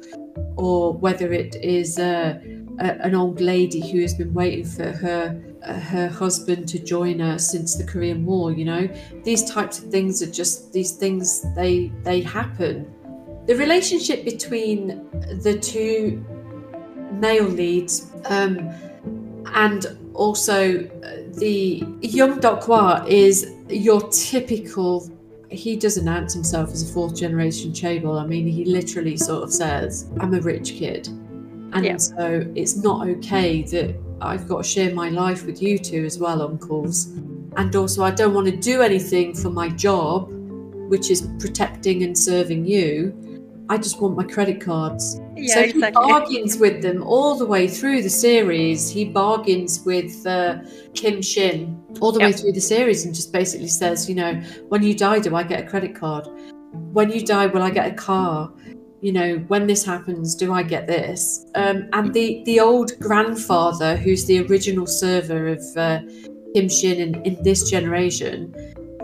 or 0.57 0.93
whether 0.93 1.33
it 1.33 1.55
is 1.63 2.01
uh, 2.01 2.41
a, 2.81 2.85
an 3.07 3.15
old 3.15 3.41
lady 3.41 3.89
who 3.93 4.01
has 4.01 4.15
been 4.15 4.35
waiting 4.35 4.65
for 4.65 4.91
her 4.91 5.41
uh, 5.63 5.75
her 5.75 6.09
husband 6.09 6.69
to 6.71 6.81
join 6.81 7.21
her 7.21 7.39
since 7.39 7.77
the 7.77 7.85
Korean 7.85 8.27
War. 8.27 8.51
You 8.51 8.65
know, 8.65 8.89
these 9.23 9.49
types 9.49 9.79
of 9.79 9.91
things 9.93 10.21
are 10.21 10.33
just 10.33 10.73
these 10.73 10.97
things 10.97 11.47
they 11.55 11.93
they 12.03 12.23
happen. 12.23 12.93
The 13.49 13.57
relationship 13.57 14.27
between 14.27 15.09
the 15.43 15.59
two 15.59 16.23
male 17.13 17.45
leads 17.45 18.13
um, 18.27 18.59
and 19.55 19.99
also 20.13 20.85
uh, 20.85 21.17
the 21.39 21.83
young 22.03 22.41
Deok 22.41 22.65
Hwa 22.65 23.07
is 23.09 23.55
your 23.71 24.03
typical 24.11 25.11
he 25.51 25.77
does 25.77 25.97
announce 25.97 26.35
himself 26.35 26.73
as 26.73 26.89
a 26.89 26.93
fourth 26.93 27.17
generation 27.17 27.73
chaebol. 27.73 28.21
I 28.21 28.27
mean, 28.27 28.47
he 28.47 28.67
literally 28.67 29.17
sort 29.17 29.45
of 29.45 29.51
says, 29.51 30.11
I'm 30.21 30.35
a 30.35 30.41
rich 30.43 30.75
kid. 30.75 31.09
And 31.09 31.87
yeah. 31.87 31.97
so 31.97 32.45
it's 32.55 32.77
not 32.77 33.09
okay 33.09 33.63
that 33.63 33.97
I've 34.21 34.47
got 34.47 34.65
to 34.65 34.69
share 34.69 34.95
my 34.95 35.09
life 35.09 35.47
with 35.47 35.63
you 35.63 35.79
two 35.79 36.05
as 36.05 36.19
well, 36.19 36.43
uncles. 36.43 37.07
And 37.57 37.75
also, 37.75 38.05
I 38.05 38.11
don't 38.11 38.35
want 38.35 38.47
to 38.49 38.57
do 38.59 38.83
anything 38.83 39.35
for 39.35 39.49
my 39.49 39.71
job, 39.71 40.29
which 40.91 41.11
is 41.11 41.27
protecting 41.39 42.03
and 42.03 42.17
serving 42.17 42.67
you. 42.67 43.15
I 43.71 43.77
just 43.77 44.01
want 44.01 44.17
my 44.17 44.25
credit 44.25 44.61
cards. 44.63 45.21
Yeah, 45.37 45.55
so 45.55 45.63
he 45.67 45.91
bargains 45.91 46.57
with 46.57 46.81
them 46.81 47.03
all 47.03 47.37
the 47.37 47.45
way 47.45 47.69
through 47.69 48.03
the 48.03 48.11
series. 48.11 48.89
He 48.89 49.05
bargains 49.05 49.81
with 49.85 50.27
uh, 50.27 50.61
Kim 50.95 51.21
Shin 51.21 51.79
all 52.01 52.11
the 52.11 52.21
yep. 52.21 52.31
way 52.31 52.33
through 52.33 52.53
the 52.53 52.63
series 52.63 53.05
and 53.05 53.15
just 53.15 53.31
basically 53.31 53.69
says, 53.69 54.09
you 54.09 54.15
know, 54.15 54.35
when 54.69 54.83
you 54.83 54.95
die, 54.95 55.19
do 55.19 55.37
I 55.37 55.43
get 55.43 55.65
a 55.65 55.67
credit 55.69 55.95
card? 55.95 56.27
When 56.93 57.11
you 57.11 57.25
die, 57.25 57.47
will 57.47 57.63
I 57.63 57.71
get 57.71 57.93
a 57.93 57.95
car? 57.95 58.51
You 59.03 59.13
know, 59.13 59.37
when 59.49 59.67
this 59.67 59.85
happens, 59.85 60.35
do 60.35 60.53
I 60.53 60.63
get 60.63 60.87
this? 60.87 61.45
Um, 61.55 61.89
and 61.93 62.13
the 62.13 62.43
the 62.45 62.61
old 62.61 62.99
grandfather, 63.01 63.97
who's 63.97 64.25
the 64.25 64.41
original 64.47 64.87
server 64.87 65.49
of 65.49 65.63
uh, 65.77 66.01
Kim 66.55 66.69
Shin 66.69 67.01
in, 67.01 67.23
in 67.23 67.43
this 67.43 67.71
generation, 67.71 68.55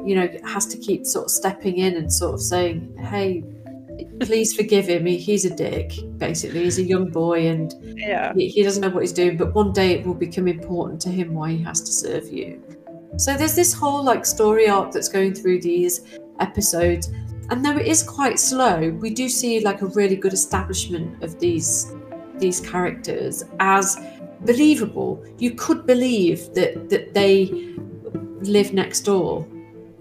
you 0.04 0.16
know, 0.16 0.28
has 0.44 0.66
to 0.66 0.78
keep 0.78 1.06
sort 1.06 1.26
of 1.26 1.30
stepping 1.30 1.78
in 1.78 1.96
and 1.96 2.12
sort 2.12 2.34
of 2.34 2.40
saying, 2.40 2.96
hey, 2.98 3.44
please 4.20 4.54
forgive 4.54 4.86
him. 4.86 5.06
He, 5.06 5.18
he's 5.18 5.44
a 5.44 5.54
dick, 5.54 5.92
basically. 6.18 6.64
He's 6.64 6.78
a 6.78 6.82
young 6.82 7.10
boy 7.10 7.46
and 7.48 7.74
yeah. 7.96 8.32
he, 8.34 8.48
he, 8.48 8.62
doesn't 8.62 8.80
know 8.80 8.88
what 8.88 9.02
he's 9.02 9.12
doing. 9.12 9.36
But 9.36 9.54
one 9.54 9.72
day 9.72 9.92
it 9.92 10.06
will 10.06 10.14
become 10.14 10.48
important 10.48 11.00
to 11.02 11.10
him 11.10 11.34
why 11.34 11.52
he 11.52 11.62
has 11.62 11.80
to 11.80 11.92
serve 11.92 12.32
you. 12.32 12.62
So 13.16 13.36
there's 13.36 13.54
this 13.54 13.72
whole 13.72 14.02
like 14.02 14.26
story 14.26 14.68
arc 14.68 14.92
that's 14.92 15.08
going 15.08 15.34
through 15.34 15.60
these 15.60 16.00
episodes. 16.40 17.10
And 17.50 17.64
though 17.64 17.76
it 17.76 17.86
is 17.86 18.02
quite 18.02 18.38
slow, 18.38 18.90
we 18.90 19.10
do 19.10 19.28
see 19.28 19.60
like 19.60 19.82
a 19.82 19.86
really 19.86 20.16
good 20.16 20.32
establishment 20.32 21.22
of 21.22 21.38
these 21.38 21.94
these 22.38 22.60
characters 22.60 23.44
as 23.60 23.96
believable. 24.40 25.24
You 25.38 25.52
could 25.52 25.86
believe 25.86 26.52
that 26.54 26.88
that 26.88 27.14
they 27.14 27.76
live 28.40 28.72
next 28.72 29.00
door. 29.02 29.46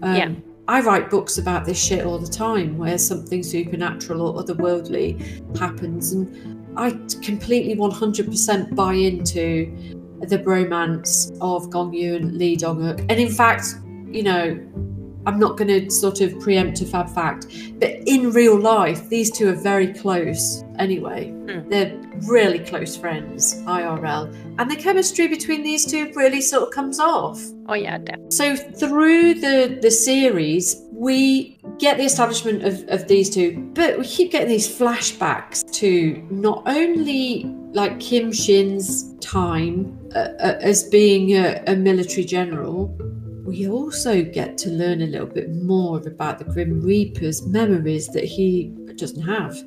Um, 0.02 0.16
yeah 0.16 0.34
I 0.66 0.80
write 0.80 1.10
books 1.10 1.38
about 1.38 1.66
this 1.66 1.82
shit 1.82 2.06
all 2.06 2.18
the 2.18 2.30
time 2.30 2.78
where 2.78 2.96
something 2.96 3.42
supernatural 3.42 4.22
or 4.22 4.42
otherworldly 4.42 5.58
happens. 5.58 6.12
And 6.12 6.66
I 6.76 6.90
completely 7.22 7.76
100% 7.76 8.74
buy 8.74 8.94
into 8.94 9.74
the 10.20 10.38
bromance 10.38 11.36
of 11.40 11.70
Gong 11.70 11.92
Yu 11.92 12.16
and 12.16 12.38
Lee 12.38 12.56
Dong 12.56 12.78
Wook. 12.78 13.00
And 13.10 13.20
in 13.20 13.30
fact, 13.30 13.74
you 14.10 14.22
know, 14.22 14.58
I'm 15.26 15.38
not 15.38 15.56
going 15.56 15.68
to 15.68 15.90
sort 15.90 16.20
of 16.20 16.38
preempt 16.40 16.80
a 16.80 16.86
fab 16.86 17.08
fact, 17.08 17.46
but 17.78 17.90
in 18.06 18.30
real 18.30 18.58
life, 18.58 19.08
these 19.08 19.30
two 19.30 19.48
are 19.48 19.54
very 19.54 19.92
close 19.92 20.64
anyway. 20.78 21.30
Mm. 21.30 21.70
They're 21.70 22.13
really 22.22 22.58
close 22.58 22.96
friends, 22.96 23.54
IRL. 23.62 24.34
And 24.58 24.70
the 24.70 24.76
chemistry 24.76 25.28
between 25.28 25.62
these 25.62 25.84
two 25.84 26.12
really 26.14 26.40
sort 26.40 26.64
of 26.64 26.70
comes 26.70 27.00
off. 27.00 27.40
Oh, 27.68 27.74
yeah, 27.74 27.98
definitely. 27.98 28.30
So 28.30 28.56
through 28.56 29.34
the, 29.34 29.78
the 29.80 29.90
series, 29.90 30.82
we 30.92 31.58
get 31.78 31.98
the 31.98 32.04
establishment 32.04 32.64
of, 32.64 32.84
of 32.88 33.08
these 33.08 33.30
two, 33.30 33.70
but 33.74 33.98
we 33.98 34.04
keep 34.04 34.32
getting 34.32 34.48
these 34.48 34.68
flashbacks 34.68 35.70
to 35.72 36.26
not 36.30 36.62
only 36.66 37.44
like 37.72 37.98
Kim 37.98 38.32
Shin's 38.32 39.14
time 39.18 39.98
uh, 40.14 40.28
uh, 40.38 40.58
as 40.60 40.84
being 40.88 41.32
a, 41.32 41.62
a 41.66 41.74
military 41.74 42.24
general, 42.24 42.96
we 43.44 43.68
also 43.68 44.22
get 44.22 44.56
to 44.58 44.70
learn 44.70 45.02
a 45.02 45.06
little 45.06 45.26
bit 45.26 45.50
more 45.50 45.98
about 46.06 46.38
the 46.38 46.44
Grim 46.44 46.80
Reaper's 46.80 47.46
memories 47.46 48.08
that 48.08 48.24
he 48.24 48.72
doesn't 48.96 49.22
have. 49.22 49.62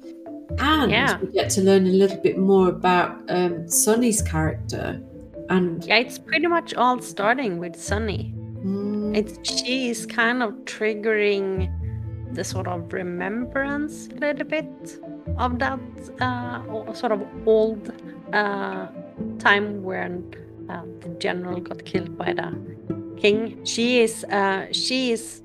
And 0.59 0.91
yeah. 0.91 1.19
we 1.19 1.27
get 1.27 1.49
to 1.51 1.61
learn 1.61 1.85
a 1.87 1.91
little 1.91 2.21
bit 2.21 2.37
more 2.37 2.69
about 2.69 3.21
um, 3.29 3.69
Sunny's 3.69 4.21
character. 4.21 5.01
And 5.49 5.83
yeah, 5.85 5.97
it's 5.97 6.17
pretty 6.17 6.47
much 6.47 6.73
all 6.73 7.01
starting 7.01 7.57
with 7.59 7.75
Sunny. 7.75 8.33
Mm. 8.63 9.15
It's 9.15 9.39
she's 9.49 10.05
kind 10.05 10.43
of 10.43 10.53
triggering 10.65 11.71
the 12.33 12.43
sort 12.43 12.67
of 12.67 12.91
remembrance 12.91 14.07
a 14.07 14.15
little 14.15 14.45
bit 14.45 14.99
of 15.37 15.59
that 15.59 15.79
uh, 16.19 16.93
sort 16.93 17.11
of 17.11 17.21
old 17.45 17.91
uh, 18.33 18.87
time 19.39 19.83
when 19.83 20.33
uh, 20.69 20.81
the 20.99 21.09
general 21.19 21.59
got 21.59 21.85
killed 21.85 22.17
by 22.17 22.33
the 22.33 22.53
King. 23.17 23.63
She 23.65 24.01
is 24.01 24.23
uh, 24.25 24.67
she 24.71 25.11
is 25.11 25.41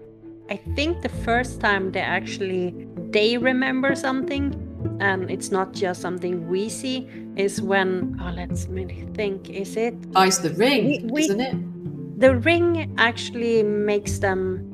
I 0.50 0.56
think 0.74 1.02
the 1.02 1.08
first 1.08 1.60
time 1.60 1.92
they 1.92 2.00
actually 2.00 2.86
they 3.10 3.38
remember 3.38 3.94
something 3.94 4.71
and 5.00 5.30
it's 5.30 5.50
not 5.50 5.72
just 5.72 6.00
something 6.00 6.48
we 6.48 6.68
see 6.68 7.08
is 7.36 7.60
when 7.60 8.18
oh 8.20 8.30
let's 8.30 8.66
really 8.66 9.06
think 9.14 9.50
is 9.50 9.76
it? 9.76 9.94
Oh 10.14 10.22
it's 10.22 10.38
the 10.38 10.50
ring 10.50 10.86
we, 10.86 11.10
we, 11.10 11.22
isn't 11.22 11.40
it? 11.40 12.20
the 12.20 12.36
ring 12.36 12.94
actually 12.98 13.62
makes 13.62 14.18
them 14.18 14.68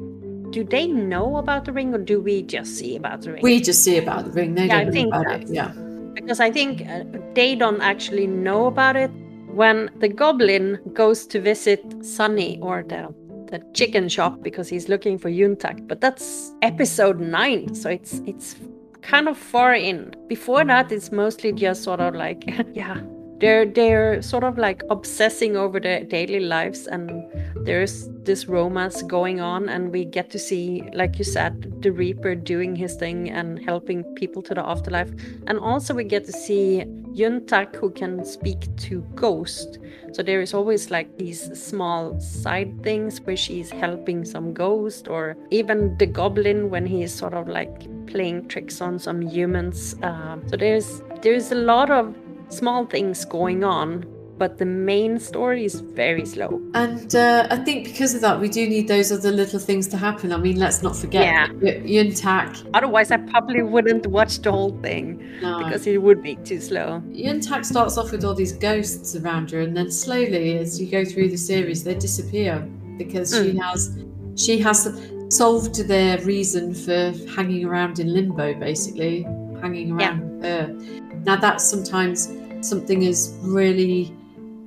do 0.51 0.65
they 0.65 0.87
know 0.87 1.37
about 1.37 1.65
the 1.65 1.73
ring 1.73 1.95
or 1.95 1.99
do 1.99 2.21
we 2.21 2.43
just 2.43 2.77
see 2.77 2.97
about 2.97 3.21
the 3.23 3.33
ring? 3.33 3.43
We 3.43 3.61
just 3.61 3.85
see 3.85 3.99
about 3.99 4.25
the 4.25 4.31
ring 4.33 4.55
they 4.55 4.67
yeah, 4.67 4.85
don't 4.85 4.95
know 4.95 5.21
about 5.21 5.43
it 5.43 5.49
yeah. 5.49 5.73
Because 6.15 6.41
i 6.41 6.51
think 6.51 6.83
uh, 6.89 7.05
they 7.35 7.55
don't 7.55 7.81
actually 7.81 8.27
know 8.27 8.67
about 8.67 8.97
it 8.97 9.11
when 9.49 9.91
the 9.99 10.09
goblin 10.09 10.79
goes 10.93 11.27
to 11.27 11.41
visit 11.41 11.83
Sunny 12.05 12.59
or 12.61 12.83
the 12.83 13.15
the 13.51 13.63
chicken 13.73 14.09
shop 14.09 14.43
because 14.43 14.69
he's 14.69 14.89
looking 14.89 15.19
for 15.19 15.31
Eun 15.31 15.59
Tak, 15.59 15.87
but 15.87 16.01
that's 16.01 16.53
episode 16.63 17.21
nine, 17.21 17.75
so 17.75 17.89
it's 17.89 18.21
it's 18.27 18.57
kind 19.03 19.29
of 19.29 19.37
far 19.37 19.75
in. 19.75 20.15
Before 20.29 20.65
that, 20.65 20.93
it's 20.93 21.11
mostly 21.13 21.53
just 21.53 21.83
sort 21.83 22.01
of 22.01 22.15
like 22.15 22.45
yeah, 22.75 23.01
they're 23.41 23.67
they're 23.67 24.21
sort 24.23 24.45
of 24.45 24.59
like 24.59 24.83
obsessing 24.91 25.57
over 25.57 25.79
their 25.81 26.05
daily 26.05 26.41
lives 26.41 26.87
and 26.87 27.25
there's 27.65 28.09
this 28.25 28.47
romance 28.47 29.03
going 29.03 29.41
on 29.41 29.69
and 29.69 29.93
we 29.93 30.05
get 30.05 30.31
to 30.31 30.39
see 30.39 30.83
like 30.93 31.19
you 31.19 31.25
said 31.25 31.83
the 31.83 31.91
reaper 31.91 32.35
doing 32.35 32.75
his 32.75 32.97
thing 32.97 33.31
and 33.31 33.63
helping 33.65 34.03
people 34.15 34.43
to 34.43 34.55
the 34.55 34.67
afterlife. 34.67 35.11
And 35.47 35.59
also 35.59 35.95
we 35.95 36.05
get 36.05 36.25
to 36.27 36.33
see 36.33 36.85
Eun 37.15 37.47
Tak 37.47 37.77
who 37.77 37.91
can 37.91 38.25
speak 38.25 38.75
to 38.77 39.01
ghost 39.15 39.79
so 40.13 40.23
there 40.23 40.41
is 40.41 40.55
always 40.55 40.91
like 40.91 41.19
these 41.19 41.41
small 41.59 42.19
side 42.21 42.83
things 42.83 43.21
where 43.21 43.37
she's 43.37 43.71
helping 43.71 44.25
some 44.25 44.53
ghost 44.55 45.09
or 45.09 45.37
even 45.51 45.97
the 45.99 46.07
goblin 46.07 46.71
when 46.71 46.87
he's 46.87 47.13
sort 47.13 47.35
of 47.35 47.49
like 47.49 47.87
playing 48.07 48.49
tricks 48.49 48.81
on 48.81 48.99
some 48.99 49.21
humans. 49.21 49.95
Uh, 50.03 50.39
so 50.47 50.57
there's 50.57 51.03
there's 51.23 51.53
a 51.53 51.57
lot 51.57 51.91
of 51.91 52.15
small 52.49 52.87
things 52.87 53.25
going 53.25 53.65
on, 53.65 54.05
but 54.39 54.59
the 54.59 54.65
main 54.65 55.19
story 55.19 55.65
is 55.65 55.81
very 55.81 56.25
slow. 56.25 56.63
And 56.75 57.15
uh, 57.15 57.49
I 57.51 57.57
think 57.57 57.85
because 57.85 58.15
of 58.15 58.21
that, 58.21 58.41
we 58.41 58.49
do 58.49 58.69
need 58.69 58.87
those 58.89 59.11
other 59.11 59.33
little 59.33 59.59
things 59.59 59.89
to 59.89 59.97
happen. 59.97 60.33
I 60.33 60.37
mean, 60.37 60.59
let's 60.59 60.83
not 60.83 60.97
forget 60.97 61.25
yeah. 61.25 61.49
Eun 61.49 62.19
Tak. 62.19 62.57
Otherwise, 62.75 63.11
I 63.11 63.17
probably 63.17 63.63
wouldn't 63.63 64.07
watch 64.07 64.39
the 64.39 64.53
whole 64.53 64.79
thing 64.81 65.41
no. 65.43 65.59
because 65.59 65.87
it 65.87 66.01
would 66.01 66.23
be 66.23 66.37
too 66.37 66.61
slow. 66.61 67.03
Eun 67.11 67.47
Tak 67.47 67.65
starts 67.65 67.99
off 67.99 68.13
with 68.13 68.25
all 68.25 68.35
these 68.35 68.53
ghosts 68.53 69.17
around 69.17 69.51
her, 69.51 69.61
and 69.61 69.77
then 69.77 69.91
slowly, 69.91 70.59
as 70.59 70.81
you 70.81 70.89
go 70.89 71.05
through 71.05 71.29
the 71.29 71.37
series, 71.37 71.83
they 71.85 71.95
disappear 71.95 72.61
because 72.97 73.33
mm. 73.33 73.45
she 73.45 73.59
has 73.59 74.05
she 74.37 74.59
has 74.59 74.89
solved 75.31 75.77
their 75.89 76.19
reason 76.21 76.75
for 76.75 77.13
hanging 77.35 77.65
around 77.65 77.99
in 77.99 78.13
limbo, 78.13 78.55
basically 78.55 79.25
hanging 79.61 79.93
around 79.93 80.43
yeah. 80.43 80.67
her. 80.67 81.08
Now 81.25 81.37
that's 81.37 81.65
sometimes 81.65 82.33
something 82.61 83.07
as 83.07 83.37
really 83.43 84.15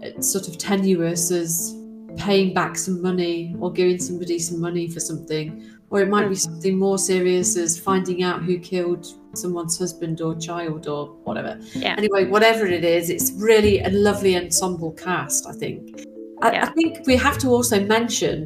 uh, 0.04 0.22
sort 0.22 0.48
of 0.48 0.58
tenuous 0.58 1.32
as 1.32 1.76
paying 2.18 2.54
back 2.54 2.78
some 2.78 3.02
money 3.02 3.56
or 3.60 3.72
giving 3.72 4.00
somebody 4.00 4.40
some 4.40 4.60
money 4.60 4.88
for 4.88 5.00
something, 5.00 5.70
or 5.90 6.02
it 6.02 6.10
might 6.10 6.24
be 6.24 6.28
hmm. 6.28 6.34
something 6.36 6.78
more 6.78 6.98
serious 6.98 7.58
as 7.58 7.80
finding 7.80 8.24
out 8.24 8.44
who 8.44 8.58
killed 8.60 9.08
someone's 9.34 9.78
husband 9.78 10.22
or 10.22 10.36
child 10.36 10.88
or 10.88 11.08
whatever. 11.24 11.60
Yeah. 11.74 11.96
Anyway, 11.98 12.26
whatever 12.26 12.66
it 12.66 12.84
is, 12.84 13.10
it's 13.10 13.32
really 13.34 13.80
a 13.80 13.90
lovely 13.90 14.36
ensemble 14.36 14.92
cast, 14.92 15.48
I 15.48 15.54
think. 15.54 16.06
I, 16.42 16.54
yeah. 16.54 16.66
I 16.66 16.72
think 16.72 17.06
we 17.06 17.16
have 17.16 17.38
to 17.40 17.50
also 17.50 17.80
mention 17.86 18.46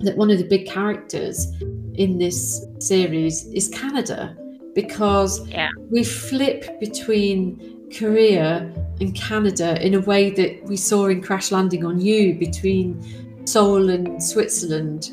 that 0.00 0.16
one 0.16 0.30
of 0.30 0.38
the 0.38 0.44
big 0.44 0.66
characters 0.66 1.46
in 1.94 2.18
this 2.18 2.64
series 2.78 3.46
is 3.52 3.68
Canada 3.68 4.36
because 4.74 5.46
yeah. 5.48 5.68
we 5.90 6.04
flip 6.04 6.78
between 6.80 7.88
Korea 7.96 8.72
and 9.00 9.14
Canada 9.14 9.84
in 9.84 9.94
a 9.94 10.00
way 10.00 10.30
that 10.30 10.62
we 10.64 10.76
saw 10.76 11.06
in 11.06 11.22
Crash 11.22 11.50
Landing 11.50 11.84
on 11.84 12.00
You 12.00 12.34
between 12.34 13.46
Seoul 13.46 13.90
and 13.90 14.22
Switzerland. 14.22 15.10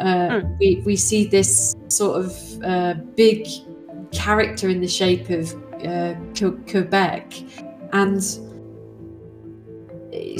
Uh, 0.00 0.40
Hmm. 0.40 0.56
we, 0.60 0.82
we 0.86 0.96
see 0.96 1.26
this 1.26 1.74
sort 1.88 2.24
of 2.24 2.62
uh, 2.64 2.94
big 3.16 3.48
character 4.12 4.68
in 4.68 4.80
the 4.80 4.88
shape 4.88 5.28
of 5.28 5.52
uh, 5.84 6.14
Quebec, 6.70 7.34
and 7.92 8.22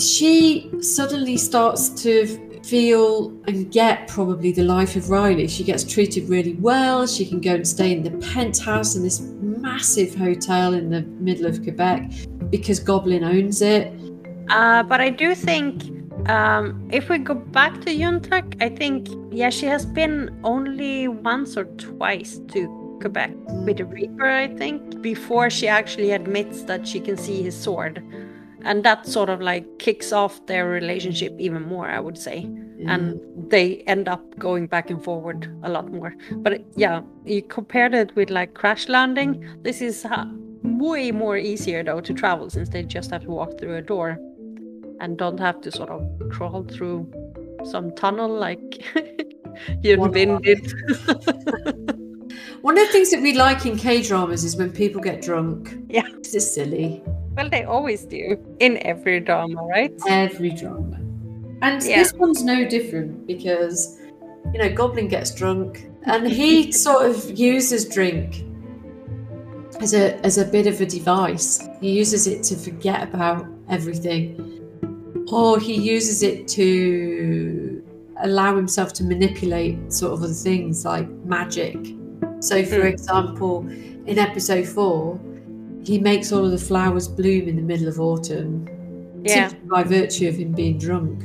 she 0.00 0.70
suddenly 0.80 1.36
starts 1.36 1.88
to 2.02 2.47
feel 2.68 3.30
and 3.46 3.72
get 3.72 4.08
probably 4.08 4.52
the 4.52 4.62
life 4.62 4.94
of 4.94 5.08
Riley. 5.08 5.48
She 5.48 5.64
gets 5.64 5.84
treated 5.84 6.28
really 6.28 6.54
well. 6.54 7.06
She 7.06 7.24
can 7.24 7.40
go 7.40 7.54
and 7.54 7.66
stay 7.66 7.92
in 7.92 8.02
the 8.02 8.10
penthouse 8.28 8.94
in 8.94 9.02
this 9.02 9.20
massive 9.40 10.14
hotel 10.14 10.74
in 10.74 10.90
the 10.90 11.02
middle 11.02 11.46
of 11.46 11.62
Quebec 11.62 12.10
because 12.50 12.78
Goblin 12.78 13.24
owns 13.24 13.62
it. 13.62 13.92
Uh, 14.50 14.82
but 14.82 15.00
I 15.00 15.10
do 15.10 15.34
think 15.34 15.82
um, 16.28 16.88
if 16.92 17.08
we 17.08 17.18
go 17.18 17.34
back 17.34 17.80
to 17.82 17.90
Eun 17.90 18.22
Tak, 18.28 18.56
I 18.60 18.68
think 18.68 19.08
yeah, 19.30 19.50
she 19.50 19.66
has 19.66 19.86
been 19.86 20.38
only 20.44 21.08
once 21.08 21.56
or 21.56 21.64
twice 21.64 22.40
to 22.48 22.98
Quebec 23.00 23.30
with 23.64 23.78
the 23.78 23.84
Reaper. 23.84 24.28
I 24.28 24.48
think 24.48 25.00
before 25.00 25.48
she 25.48 25.68
actually 25.68 26.12
admits 26.12 26.64
that 26.64 26.86
she 26.86 27.00
can 27.00 27.16
see 27.16 27.42
his 27.42 27.56
sword, 27.56 28.02
and 28.62 28.84
that 28.84 29.06
sort 29.06 29.28
of 29.28 29.40
like 29.40 29.78
kicks 29.78 30.12
off 30.12 30.44
their 30.46 30.68
relationship 30.68 31.34
even 31.38 31.62
more. 31.62 31.88
I 31.88 32.00
would 32.00 32.18
say, 32.18 32.44
and 32.86 33.20
they 33.50 33.78
end 33.86 34.08
up 34.08 34.38
going 34.38 34.66
back 34.66 34.90
and 34.90 35.02
forward 35.02 35.50
a 35.62 35.68
lot 35.68 35.92
more. 35.92 36.14
But 36.32 36.64
yeah, 36.76 37.02
you 37.24 37.42
compared 37.42 37.94
it 37.94 38.14
with 38.16 38.30
like 38.30 38.54
Crash 38.54 38.88
Landing. 38.88 39.44
This 39.62 39.80
is 39.80 40.04
uh, 40.04 40.24
way 40.62 41.10
more 41.12 41.36
easier 41.36 41.82
though 41.82 42.00
to 42.00 42.14
travel 42.14 42.50
since 42.50 42.68
they 42.68 42.82
just 42.82 43.10
have 43.10 43.22
to 43.22 43.30
walk 43.30 43.58
through 43.58 43.76
a 43.76 43.82
door 43.82 44.18
and 45.00 45.16
don't 45.16 45.38
have 45.38 45.60
to 45.62 45.70
sort 45.70 45.90
of 45.90 46.02
crawl 46.30 46.64
through 46.64 47.10
some 47.64 47.94
tunnel 47.94 48.28
like 48.28 48.82
Bin 49.82 50.00
way. 50.00 50.38
did. 50.42 50.72
One 52.62 52.76
of 52.78 52.86
the 52.86 52.92
things 52.92 53.10
that 53.10 53.22
we 53.22 53.34
like 53.34 53.66
in 53.66 53.76
K 53.76 54.02
dramas 54.02 54.44
is 54.44 54.56
when 54.56 54.70
people 54.72 55.00
get 55.00 55.22
drunk. 55.22 55.76
Yeah. 55.88 56.02
It's 56.18 56.32
just 56.32 56.54
silly. 56.54 57.02
well, 57.36 57.48
they 57.48 57.62
always 57.64 58.04
do 58.04 58.36
in 58.58 58.78
every 58.86 59.20
drama, 59.20 59.62
right? 59.62 59.92
Every 60.08 60.50
drama. 60.50 60.96
And 61.62 61.82
Yeah. 61.82 61.98
this 62.02 62.12
one's 62.14 62.42
no 62.42 62.64
different 62.68 63.26
because, 63.26 63.98
you 64.52 64.58
know, 64.60 64.68
Goblin 64.72 65.08
gets 65.08 65.32
drunk 65.34 65.86
and 66.04 66.26
he 66.26 66.72
sort 66.86 67.06
of 67.06 67.38
uses 67.38 67.88
drink 67.88 68.44
as 69.80 69.94
a 69.94 70.16
as 70.26 70.38
a 70.38 70.44
bit 70.44 70.66
of 70.66 70.80
a 70.80 70.86
device. 70.86 71.68
He 71.80 71.92
uses 71.92 72.26
it 72.26 72.42
to 72.44 72.56
forget 72.56 73.02
about 73.04 73.46
everything. 73.68 74.44
Or 75.30 75.60
he 75.60 75.74
uses 75.74 76.22
it 76.22 76.48
to 76.48 77.82
allow 78.22 78.56
himself 78.56 78.92
to 78.94 79.04
manipulate 79.04 79.92
sort 79.92 80.12
of 80.14 80.22
other 80.24 80.32
things 80.32 80.84
like 80.84 81.08
magic. 81.24 81.76
So 82.40 82.64
for 82.64 82.76
Mm. 82.80 82.92
example, 82.92 83.66
in 84.06 84.18
episode 84.18 84.66
four, 84.66 85.18
he 85.84 85.98
makes 85.98 86.32
all 86.32 86.44
of 86.44 86.50
the 86.50 86.58
flowers 86.58 87.08
bloom 87.08 87.48
in 87.48 87.56
the 87.56 87.62
middle 87.62 87.88
of 87.88 87.98
autumn 88.00 88.68
Yeah. 89.24 89.48
simply 89.48 89.68
by 89.68 89.82
virtue 89.84 90.28
of 90.28 90.36
him 90.36 90.52
being 90.52 90.78
drunk. 90.78 91.22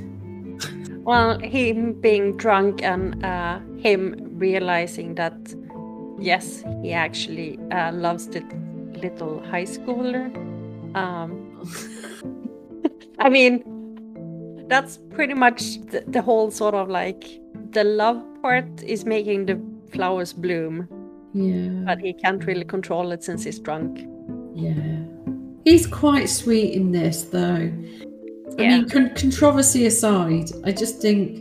Well, 1.05 1.37
him 1.39 1.93
being 1.99 2.37
drunk 2.37 2.81
and 2.81 3.23
uh, 3.25 3.59
him 3.77 4.15
realizing 4.39 5.15
that, 5.15 5.35
yes, 6.19 6.63
he 6.81 6.93
actually 6.93 7.59
uh, 7.71 7.91
loves 7.91 8.27
the 8.27 8.41
little 9.01 9.41
high 9.43 9.65
schooler. 9.65 10.31
Um, 10.95 11.59
I 13.19 13.29
mean, 13.29 13.63
that's 14.69 14.99
pretty 15.13 15.33
much 15.33 15.81
the, 15.91 16.03
the 16.07 16.21
whole 16.21 16.51
sort 16.51 16.73
of 16.73 16.87
like 16.89 17.25
the 17.71 17.83
love 17.83 18.23
part 18.41 18.81
is 18.83 19.05
making 19.05 19.45
the 19.47 19.59
flowers 19.91 20.31
bloom, 20.33 20.87
Yeah. 21.33 21.69
but 21.85 21.99
he 21.99 22.13
can't 22.13 22.43
really 22.45 22.65
control 22.65 23.11
it 23.11 23.23
since 23.23 23.43
he's 23.43 23.59
drunk. 23.59 24.07
Yeah. 24.53 24.99
He's 25.65 25.87
quite 25.87 26.29
sweet 26.29 26.73
in 26.73 26.91
this, 26.91 27.23
though. 27.23 27.71
I 28.59 28.61
Yeah. 28.61 28.77
mean, 28.77 28.89
con- 28.89 29.11
controversy 29.15 29.85
aside, 29.87 30.51
I 30.63 30.71
just 30.71 31.01
think. 31.01 31.39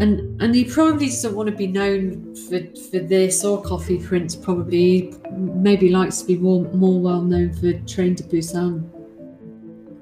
And, 0.00 0.40
and 0.42 0.54
he 0.54 0.64
probably 0.64 1.06
doesn't 1.06 1.34
want 1.36 1.48
to 1.50 1.54
be 1.54 1.66
known 1.68 2.34
for, 2.34 2.58
for 2.90 2.98
this 2.98 3.44
or 3.44 3.62
Coffee 3.62 3.98
Prince. 3.98 4.34
Probably 4.34 4.78
He 4.78 5.14
maybe 5.30 5.90
likes 5.90 6.20
to 6.22 6.26
be 6.26 6.36
more, 6.38 6.64
more 6.72 6.98
well 7.00 7.20
known 7.22 7.52
for 7.52 7.72
Train 7.86 8.16
to 8.16 8.24
Busan. 8.24 8.88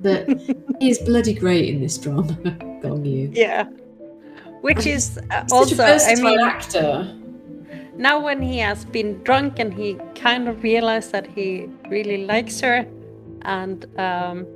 But 0.00 0.28
he's 0.80 0.98
bloody 1.00 1.34
great 1.34 1.68
in 1.68 1.80
this 1.80 1.98
drama. 1.98 2.32
Gong 2.82 3.04
Yu. 3.04 3.30
Yeah. 3.34 3.64
Which 4.62 4.86
is 4.86 5.18
uh, 5.30 5.44
also, 5.50 5.74
such 5.74 5.78
a 5.78 5.82
I 5.82 5.92
versatile 5.98 6.24
mean, 6.36 6.40
actor. 6.40 7.19
Now 7.96 8.20
when 8.20 8.40
he 8.40 8.58
has 8.58 8.84
been 8.84 9.22
drunk 9.22 9.58
and 9.58 9.72
he 9.72 9.98
kind 10.14 10.48
of 10.48 10.62
realized 10.62 11.12
that 11.12 11.26
he 11.26 11.68
really 11.88 12.24
likes 12.26 12.60
her 12.60 12.86
and 13.42 13.86
um, 13.98 14.46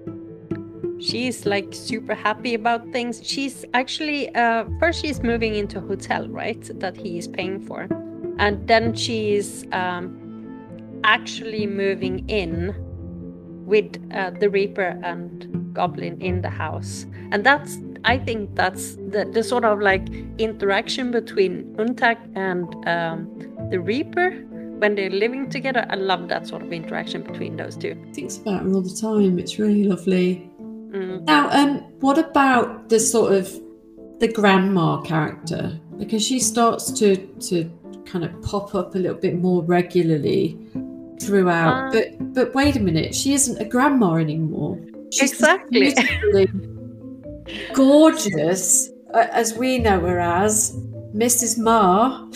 she's 1.01 1.45
like 1.47 1.73
super 1.73 2.15
happy 2.15 2.55
about 2.55 2.87
things 2.93 3.21
she's 3.23 3.65
actually 3.75 4.35
uh, 4.35 4.65
first 4.79 5.03
she's 5.03 5.23
moving 5.23 5.55
into 5.55 5.79
a 5.79 5.81
hotel 5.81 6.29
right 6.29 6.71
that 6.81 6.97
he 6.97 7.19
is 7.19 7.29
paying 7.29 7.61
for. 7.61 7.89
And 8.39 8.67
then 8.67 8.95
she's 8.95 9.65
um, 9.73 11.01
actually 11.05 11.67
moving 11.67 12.29
in 12.29 12.75
with 13.65 13.97
uh, 14.13 14.31
the 14.31 14.51
reaper 14.51 14.99
and 15.03 15.73
goblin 15.75 16.21
in 16.21 16.43
the 16.43 16.51
house. 16.51 17.07
And 17.31 17.45
that's 17.45 17.79
i 18.05 18.19
think 18.19 18.55
that's 18.55 18.97
the, 18.97 19.29
the 19.33 19.43
sort 19.43 19.65
of 19.65 19.81
like 19.81 20.07
interaction 20.39 21.11
between 21.11 21.75
Eun 21.77 21.97
Tak 21.97 22.19
and 22.35 22.75
um, 22.87 23.29
the 23.71 23.81
reaper 23.81 24.31
when 24.79 24.95
they're 24.95 25.11
living 25.11 25.49
together 25.51 25.87
i 25.91 25.95
love 25.95 26.29
that 26.29 26.47
sort 26.47 26.63
of 26.63 26.73
interaction 26.73 27.23
between 27.23 27.57
those 27.57 27.77
two 27.77 27.95
Thinks 28.15 28.39
about 28.39 28.63
her 28.63 28.73
all 28.73 28.81
the 28.81 28.95
time. 28.95 29.39
It's 29.39 29.59
really 29.59 29.85
lovely. 29.85 30.49
Mm. 30.61 31.25
Now, 31.25 31.51
um, 31.51 31.79
what 32.01 32.19
about 32.19 32.89
the 32.89 33.01
sort 33.01 33.33
of 33.33 33.53
the 34.21 34.29
grandma 34.29 35.01
character? 35.01 35.81
Because 35.99 36.25
she 36.25 36.39
starts 36.39 36.93
to 36.93 37.17
to 37.17 37.71
kind 38.07 38.25
of 38.25 38.43
pop 38.43 38.75
up 38.75 38.95
a 38.95 38.99
little 38.99 39.17
bit 39.17 39.37
more 39.41 39.65
regularly 39.65 40.57
throughout. 41.21 41.89
Uh. 41.89 41.91
but 41.93 42.35
but 42.35 42.55
wait 42.55 42.77
a 42.77 42.81
minute, 42.81 43.15
she 43.15 43.33
isn't 43.35 43.61
a 43.61 43.65
grandma 43.65 44.15
anymore. 44.15 44.79
She's 45.11 45.33
Exactly. 45.33 45.95
Gorgeous, 47.73 48.91
as 49.13 49.55
we 49.55 49.79
know 49.79 50.01
her 50.01 50.21
as 50.21 50.77
Mrs. 51.15 51.59
Ma. 51.59 52.27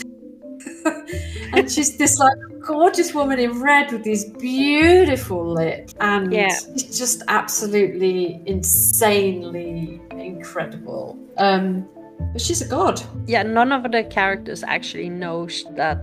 and 1.53 1.71
she's 1.71 1.97
this 1.97 2.19
like 2.19 2.37
gorgeous 2.61 3.15
woman 3.15 3.39
in 3.39 3.61
red 3.61 3.91
with 3.93 4.05
these 4.05 4.25
beautiful 4.33 5.55
lips 5.55 5.95
and 6.01 6.33
Yeah. 6.33 6.49
she's 6.49 6.99
just 6.99 7.23
absolutely 7.29 8.43
insanely 8.47 10.01
incredible 10.11 11.19
um 11.39 11.89
but 12.33 12.41
she's 12.41 12.61
a 12.61 12.69
god 12.69 13.01
yeah 13.27 13.43
none 13.43 13.73
of 13.73 13.91
the 13.91 14.05
characters 14.05 14.63
actually 14.65 15.09
know 15.09 15.47
that 15.77 15.99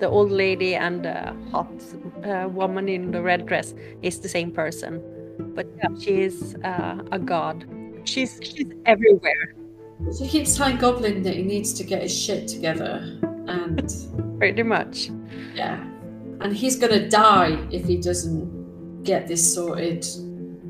the 0.00 0.08
old 0.08 0.30
lady 0.32 0.74
and 0.74 1.04
the 1.04 1.34
hot 1.52 1.70
uh, 2.24 2.48
woman 2.48 2.88
in 2.88 3.12
the 3.12 3.22
red 3.22 3.46
dress 3.46 3.74
is 4.02 4.20
the 4.20 4.28
same 4.28 4.50
person 4.50 5.00
but 5.54 5.66
yeah, 5.76 5.88
she 6.00 6.22
is 6.22 6.56
uh, 6.64 6.98
a 7.12 7.18
god 7.18 7.64
she's 8.04 8.38
she's 8.42 8.66
everywhere. 8.86 9.54
She 10.18 10.26
keeps 10.28 10.56
telling 10.56 10.76
goblin 10.76 11.22
that 11.22 11.34
he 11.36 11.42
needs 11.42 11.72
to 11.74 11.84
get 11.84 12.02
his 12.02 12.16
shit 12.16 12.48
together 12.48 13.18
and 13.46 13.92
pretty 14.38 14.62
much. 14.62 15.10
Yeah. 15.54 15.82
And 16.40 16.54
he's 16.54 16.76
gonna 16.76 17.08
die 17.08 17.58
if 17.70 17.84
he 17.86 17.96
doesn't 17.96 19.02
get 19.04 19.26
this 19.28 19.54
sorted. 19.54 20.06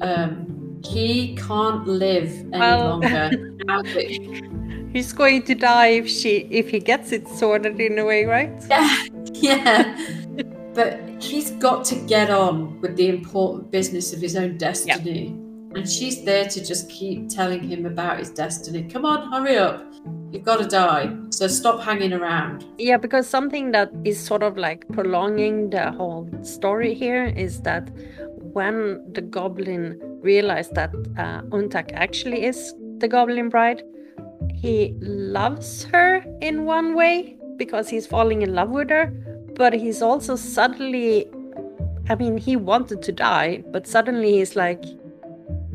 Um 0.00 0.80
he 0.84 1.34
can't 1.36 1.86
live 1.86 2.28
any 2.52 2.58
Well- 2.58 3.00
longer. 3.00 3.30
He's 4.92 5.12
going 5.12 5.42
to 5.44 5.54
die 5.56 5.88
if 5.88 6.08
she 6.08 6.46
if 6.50 6.70
he 6.70 6.78
gets 6.78 7.10
it 7.10 7.26
sorted 7.26 7.80
in 7.80 7.98
a 7.98 8.04
way 8.04 8.24
right? 8.26 8.52
Yeah, 8.70 9.06
yeah. 9.34 9.98
but 10.74 11.00
he's 11.20 11.50
got 11.52 11.84
to 11.86 11.96
get 12.06 12.30
on 12.30 12.80
with 12.80 12.96
the 12.96 13.08
important 13.08 13.70
business 13.72 14.12
of 14.12 14.20
his 14.20 14.36
own 14.36 14.56
destiny. 14.58 15.34
And 15.74 15.88
she's 15.88 16.24
there 16.24 16.46
to 16.46 16.64
just 16.64 16.88
keep 16.88 17.28
telling 17.28 17.62
him 17.62 17.86
about 17.86 18.18
his 18.18 18.30
destiny. 18.30 18.84
Come 18.84 19.04
on, 19.04 19.30
hurry 19.32 19.56
up. 19.56 19.84
You've 20.30 20.44
got 20.44 20.58
to 20.58 20.66
die. 20.68 21.14
So 21.30 21.48
stop 21.48 21.80
hanging 21.80 22.12
around. 22.12 22.64
Yeah, 22.78 22.96
because 22.96 23.28
something 23.28 23.72
that 23.72 23.90
is 24.04 24.18
sort 24.18 24.42
of 24.42 24.56
like 24.56 24.86
prolonging 24.88 25.70
the 25.70 25.92
whole 25.92 26.28
story 26.42 26.94
here 26.94 27.24
is 27.24 27.60
that 27.62 27.90
when 28.38 29.04
the 29.12 29.20
goblin 29.20 30.00
realized 30.22 30.74
that 30.74 30.94
uh, 31.18 31.42
Eun 31.50 31.70
Tak 31.70 31.92
actually 31.92 32.44
is 32.44 32.74
the 32.98 33.08
goblin 33.08 33.48
bride, 33.48 33.82
he 34.52 34.94
loves 35.00 35.84
her 35.84 36.24
in 36.40 36.64
one 36.64 36.94
way 36.94 37.36
because 37.56 37.88
he's 37.88 38.06
falling 38.06 38.42
in 38.42 38.54
love 38.54 38.70
with 38.70 38.90
her, 38.90 39.06
but 39.54 39.72
he's 39.72 40.02
also 40.02 40.36
suddenly 40.36 41.28
I 42.10 42.16
mean, 42.16 42.36
he 42.36 42.54
wanted 42.54 43.00
to 43.02 43.12
die, 43.12 43.64
but 43.72 43.86
suddenly 43.86 44.32
he's 44.32 44.56
like, 44.56 44.84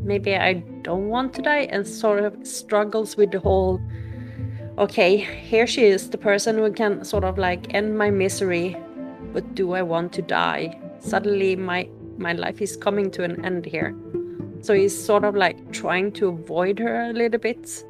maybe 0.02 0.36
I 0.36 0.54
don't 0.82 1.08
want 1.08 1.34
to 1.34 1.42
die, 1.42 1.68
and 1.70 1.86
sort 1.86 2.24
of 2.24 2.46
struggles 2.46 3.16
with 3.16 3.30
the 3.30 3.40
whole 3.40 3.80
okay, 4.80 5.18
here 5.18 5.66
she 5.66 5.84
is, 5.84 6.08
the 6.08 6.18
person 6.18 6.56
who 6.56 6.72
can 6.72 7.04
sort 7.04 7.22
of 7.22 7.36
like 7.36 7.72
end 7.74 7.98
my 7.98 8.10
misery, 8.10 8.76
but 9.32 9.54
do 9.54 9.72
I 9.74 9.82
want 9.82 10.12
to 10.14 10.22
die? 10.22 10.78
Suddenly, 11.00 11.56
my 11.56 11.88
my 12.16 12.32
life 12.32 12.60
is 12.60 12.76
coming 12.76 13.10
to 13.12 13.24
an 13.24 13.44
end 13.44 13.64
here. 13.66 13.94
So 14.62 14.74
he's 14.74 14.96
sort 14.98 15.24
of 15.24 15.34
like 15.34 15.72
trying 15.72 16.12
to 16.12 16.28
avoid 16.28 16.78
her 16.78 17.10
a 17.10 17.12
little 17.12 17.38
bit, 17.38 17.84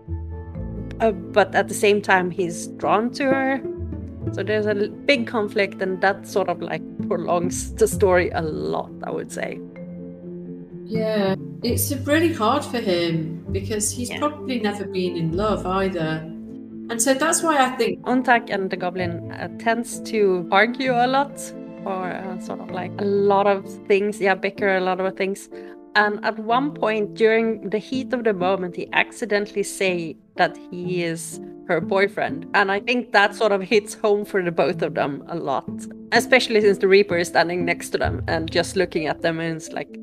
uh, 1.01 1.13
but 1.13 1.55
at 1.55 1.69
the 1.69 1.75
same 1.75 2.03
time, 2.03 2.31
he's 2.31 2.67
drawn 2.69 3.11
to 3.13 3.25
her. 3.25 3.63
So 4.33 4.43
there's 4.43 4.67
a 4.67 4.75
big 4.75 5.27
conflict, 5.27 5.81
and 5.81 6.01
that 6.01 6.27
sort 6.27 6.49
of 6.49 6.61
like 6.61 6.83
prolongs 7.09 7.73
the 7.75 7.87
story 7.87 8.31
a 8.31 8.43
lot, 8.43 8.91
I 9.05 9.11
would 9.11 9.33
say. 9.33 9.61
Yeah, 10.91 11.37
it's 11.63 11.93
really 12.05 12.33
hard 12.33 12.65
for 12.65 12.81
him 12.81 13.47
because 13.53 13.93
he's 13.93 14.11
yeah. 14.11 14.19
probably 14.19 14.59
never 14.59 14.85
been 14.85 15.17
in 15.17 15.37
love 15.37 15.65
either. 15.65 16.19
And 16.91 17.01
so 17.01 17.15
that's 17.15 17.45
why 17.45 17.65
I 17.65 17.71
think 17.77 18.01
Eun 18.07 18.25
Tak 18.25 18.51
and 18.51 18.69
the 18.69 18.77
Goblin 18.77 19.31
uh, 19.31 19.47
tends 19.61 20.01
to 20.11 20.49
argue 20.51 20.93
a 20.93 21.07
lot, 21.07 21.41
or 21.85 22.11
uh, 22.11 22.41
sort 22.41 22.59
of 22.59 22.73
like 22.73 22.91
a 22.99 23.05
lot 23.05 23.47
of 23.47 23.65
things. 23.87 24.21
Yeah, 24.21 24.35
bicker 24.35 24.77
a 24.77 24.81
lot 24.81 24.99
of 24.99 25.17
things. 25.17 25.49
And 25.95 26.25
at 26.25 26.37
one 26.41 26.75
point 26.75 27.15
during 27.15 27.71
the 27.71 27.79
heat 27.79 28.13
of 28.13 28.25
the 28.25 28.35
moment, 28.35 28.75
he 28.75 28.89
accidentally 28.93 29.63
say 29.63 30.17
that 30.37 30.57
he 30.73 31.05
is 31.05 31.41
her 31.69 31.81
boyfriend. 31.81 32.49
And 32.55 32.73
I 32.73 32.81
think 32.81 33.13
that 33.13 33.37
sort 33.37 33.53
of 33.53 33.63
hits 33.63 33.95
home 33.95 34.25
for 34.25 34.43
the 34.43 34.51
both 34.51 34.83
of 34.83 34.95
them 34.95 35.23
a 35.29 35.37
lot. 35.37 35.71
Especially 36.11 36.61
since 36.61 36.79
the 36.79 36.89
Reaper 36.89 37.19
is 37.19 37.29
standing 37.29 37.65
next 37.65 37.91
to 37.91 37.99
them 37.99 38.25
and 38.27 38.51
just 38.51 38.75
looking 38.75 39.07
at 39.07 39.23
them 39.23 39.39
and 39.39 39.57
it's 39.57 39.71
like, 39.71 39.97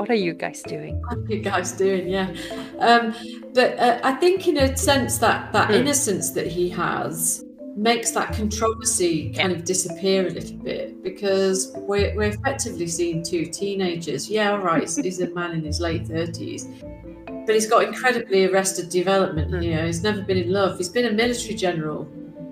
what 0.00 0.08
are 0.08 0.14
you 0.14 0.32
guys 0.32 0.62
doing? 0.62 0.98
What 1.02 1.18
are 1.18 1.34
you 1.34 1.40
guys 1.40 1.72
doing? 1.72 2.08
Yeah, 2.08 2.32
um, 2.78 3.14
but 3.52 3.78
uh, 3.78 4.00
I 4.02 4.14
think 4.14 4.48
in 4.48 4.56
a 4.56 4.74
sense 4.74 5.18
that 5.18 5.52
that 5.52 5.68
mm. 5.68 5.74
innocence 5.74 6.30
that 6.30 6.46
he 6.46 6.70
has 6.70 7.44
makes 7.76 8.10
that 8.12 8.32
controversy 8.32 9.30
kind 9.32 9.52
of 9.52 9.64
disappear 9.64 10.26
a 10.26 10.30
little 10.30 10.56
bit 10.56 11.02
because 11.02 11.72
we're, 11.76 12.14
we're 12.16 12.30
effectively 12.30 12.86
seeing 12.86 13.22
two 13.22 13.44
teenagers. 13.46 14.28
Yeah, 14.28 14.52
all 14.52 14.58
right, 14.58 14.82
he's 14.82 15.20
a 15.20 15.28
man 15.34 15.52
in 15.52 15.64
his 15.64 15.80
late 15.80 16.06
thirties, 16.06 16.66
but 17.46 17.54
he's 17.54 17.68
got 17.68 17.84
incredibly 17.84 18.46
arrested 18.46 18.88
development. 18.88 19.50
Mm. 19.50 19.62
You 19.62 19.74
know, 19.76 19.86
he's 19.86 20.02
never 20.02 20.22
been 20.22 20.38
in 20.38 20.50
love. 20.50 20.78
He's 20.78 20.88
been 20.88 21.06
a 21.06 21.12
military 21.12 21.54
general. 21.54 22.08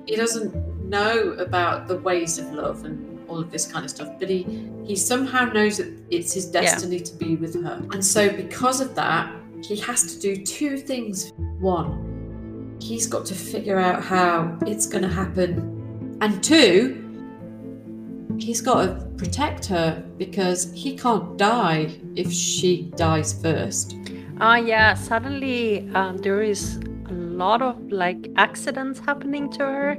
He 0.06 0.16
doesn't 0.16 0.54
know 0.86 1.32
about 1.38 1.88
the 1.88 1.96
ways 1.96 2.38
of 2.38 2.52
love 2.52 2.84
and 2.84 3.17
all 3.28 3.38
of 3.38 3.50
this 3.50 3.70
kind 3.70 3.84
of 3.84 3.90
stuff. 3.90 4.08
But 4.18 4.28
he 4.28 4.70
he 4.84 4.96
somehow 4.96 5.44
knows 5.46 5.78
that 5.78 5.92
it's 6.10 6.32
his 6.32 6.46
destiny 6.46 6.98
yeah. 6.98 7.04
to 7.04 7.14
be 7.14 7.36
with 7.36 7.62
her. 7.62 7.82
And 7.92 8.04
so 8.04 8.30
because 8.30 8.80
of 8.80 8.94
that, 8.94 9.32
he 9.62 9.76
has 9.76 10.14
to 10.14 10.20
do 10.20 10.44
two 10.44 10.78
things. 10.78 11.32
One, 11.60 12.76
he's 12.80 13.06
got 13.06 13.26
to 13.26 13.34
figure 13.34 13.78
out 13.78 14.02
how 14.02 14.56
it's 14.66 14.86
going 14.86 15.02
to 15.02 15.08
happen. 15.08 16.18
And 16.20 16.42
two, 16.42 17.04
he's 18.38 18.60
got 18.60 18.82
to 18.82 19.06
protect 19.16 19.66
her 19.66 20.04
because 20.16 20.72
he 20.72 20.96
can't 20.96 21.36
die 21.36 21.98
if 22.16 22.32
she 22.32 22.90
dies 22.96 23.40
first. 23.40 23.96
Ah, 24.40 24.52
uh, 24.52 24.56
yeah. 24.56 24.94
Suddenly, 24.94 25.90
um, 25.94 26.18
there 26.18 26.42
is 26.42 26.76
a 27.08 27.12
lot 27.12 27.62
of 27.62 27.90
like 27.90 28.30
accidents 28.36 29.00
happening 29.00 29.50
to 29.52 29.64
her, 29.64 29.98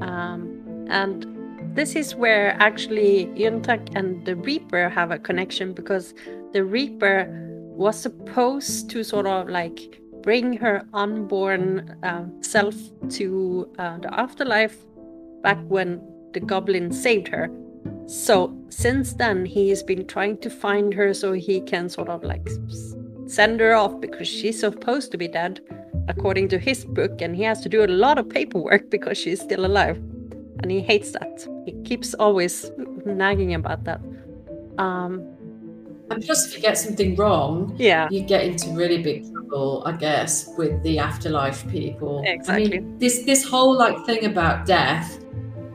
um, 0.00 0.86
and 0.88 1.31
this 1.74 1.96
is 1.96 2.14
where 2.14 2.54
actually 2.60 3.26
Eun 3.36 3.62
Tak 3.62 3.80
and 3.94 4.24
the 4.26 4.36
Reaper 4.36 4.90
have 4.90 5.10
a 5.10 5.18
connection 5.18 5.72
because 5.72 6.12
the 6.52 6.64
Reaper 6.64 7.26
was 7.74 7.98
supposed 7.98 8.90
to 8.90 9.02
sort 9.02 9.26
of 9.26 9.48
like 9.48 9.98
bring 10.22 10.52
her 10.58 10.82
unborn 10.92 11.96
uh, 12.02 12.24
self 12.42 12.74
to 13.10 13.68
uh, 13.78 13.98
the 13.98 14.12
afterlife 14.20 14.76
back 15.42 15.58
when 15.68 16.00
the 16.34 16.40
goblin 16.40 16.92
saved 16.92 17.28
her. 17.28 17.50
So 18.06 18.54
since 18.68 19.14
then, 19.14 19.46
he 19.46 19.70
has 19.70 19.82
been 19.82 20.06
trying 20.06 20.38
to 20.38 20.50
find 20.50 20.92
her 20.92 21.14
so 21.14 21.32
he 21.32 21.62
can 21.62 21.88
sort 21.88 22.10
of 22.10 22.22
like 22.22 22.46
send 23.26 23.60
her 23.60 23.74
off 23.74 23.98
because 23.98 24.28
she's 24.28 24.60
supposed 24.60 25.10
to 25.12 25.16
be 25.16 25.26
dead 25.26 25.60
according 26.08 26.48
to 26.48 26.58
his 26.58 26.84
book, 26.84 27.22
and 27.22 27.34
he 27.34 27.44
has 27.44 27.60
to 27.62 27.68
do 27.68 27.84
a 27.84 27.86
lot 27.86 28.18
of 28.18 28.28
paperwork 28.28 28.90
because 28.90 29.16
she's 29.16 29.40
still 29.40 29.64
alive 29.64 30.02
and 30.62 30.70
he 30.70 30.80
hates 30.80 31.12
that. 31.12 31.46
He 31.66 31.72
keeps 31.82 32.14
always 32.14 32.70
nagging 33.04 33.54
about 33.54 33.84
that. 33.84 34.00
Um, 34.78 35.28
and 36.10 36.22
plus, 36.22 36.46
if 36.46 36.56
you 36.56 36.60
get 36.60 36.78
something 36.78 37.16
wrong, 37.16 37.74
yeah, 37.78 38.08
you 38.10 38.22
get 38.22 38.44
into 38.44 38.70
really 38.70 39.02
big 39.02 39.30
trouble, 39.32 39.82
I 39.86 39.92
guess, 39.92 40.48
with 40.56 40.82
the 40.82 40.98
afterlife 40.98 41.68
people. 41.68 42.22
Exactly. 42.26 42.78
I 42.78 42.80
mean, 42.80 42.98
this 42.98 43.24
this 43.24 43.44
whole 43.44 43.76
like 43.76 44.04
thing 44.06 44.24
about 44.24 44.66
death. 44.66 45.18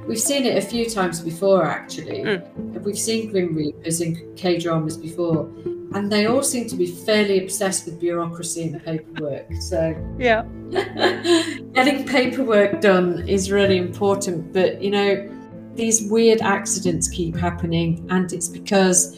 We've 0.08 0.20
seen 0.20 0.46
it 0.46 0.58
a 0.58 0.66
few 0.66 0.90
times 0.90 1.20
before, 1.20 1.66
actually. 1.66 2.24
Mm. 2.24 2.82
We've 2.82 2.98
seen 2.98 3.30
Grim 3.30 3.54
Reapers 3.54 4.00
in 4.00 4.34
K 4.38 4.58
dramas 4.58 4.96
before, 4.96 5.50
and 5.94 6.12
they 6.12 6.26
all 6.26 6.44
seem 6.44 6.68
to 6.68 6.76
be 6.76 6.88
fairly 6.88 7.44
obsessed 7.44 7.86
with 7.86 8.00
bureaucracy 8.00 8.64
and 8.64 8.84
paperwork. 8.84 9.46
So 9.62 9.96
yeah, 10.18 10.44
getting 11.74 12.06
paperwork 12.06 12.82
done 12.82 13.28
is 13.28 13.52
really 13.52 13.78
important. 13.78 14.54
But 14.54 14.82
you 14.82 14.92
know, 14.92 15.30
these 15.76 16.04
weird 16.10 16.42
accidents 16.42 17.08
keep 17.10 17.36
happening, 17.36 18.06
and 18.10 18.32
it's 18.34 18.48
because 18.48 19.16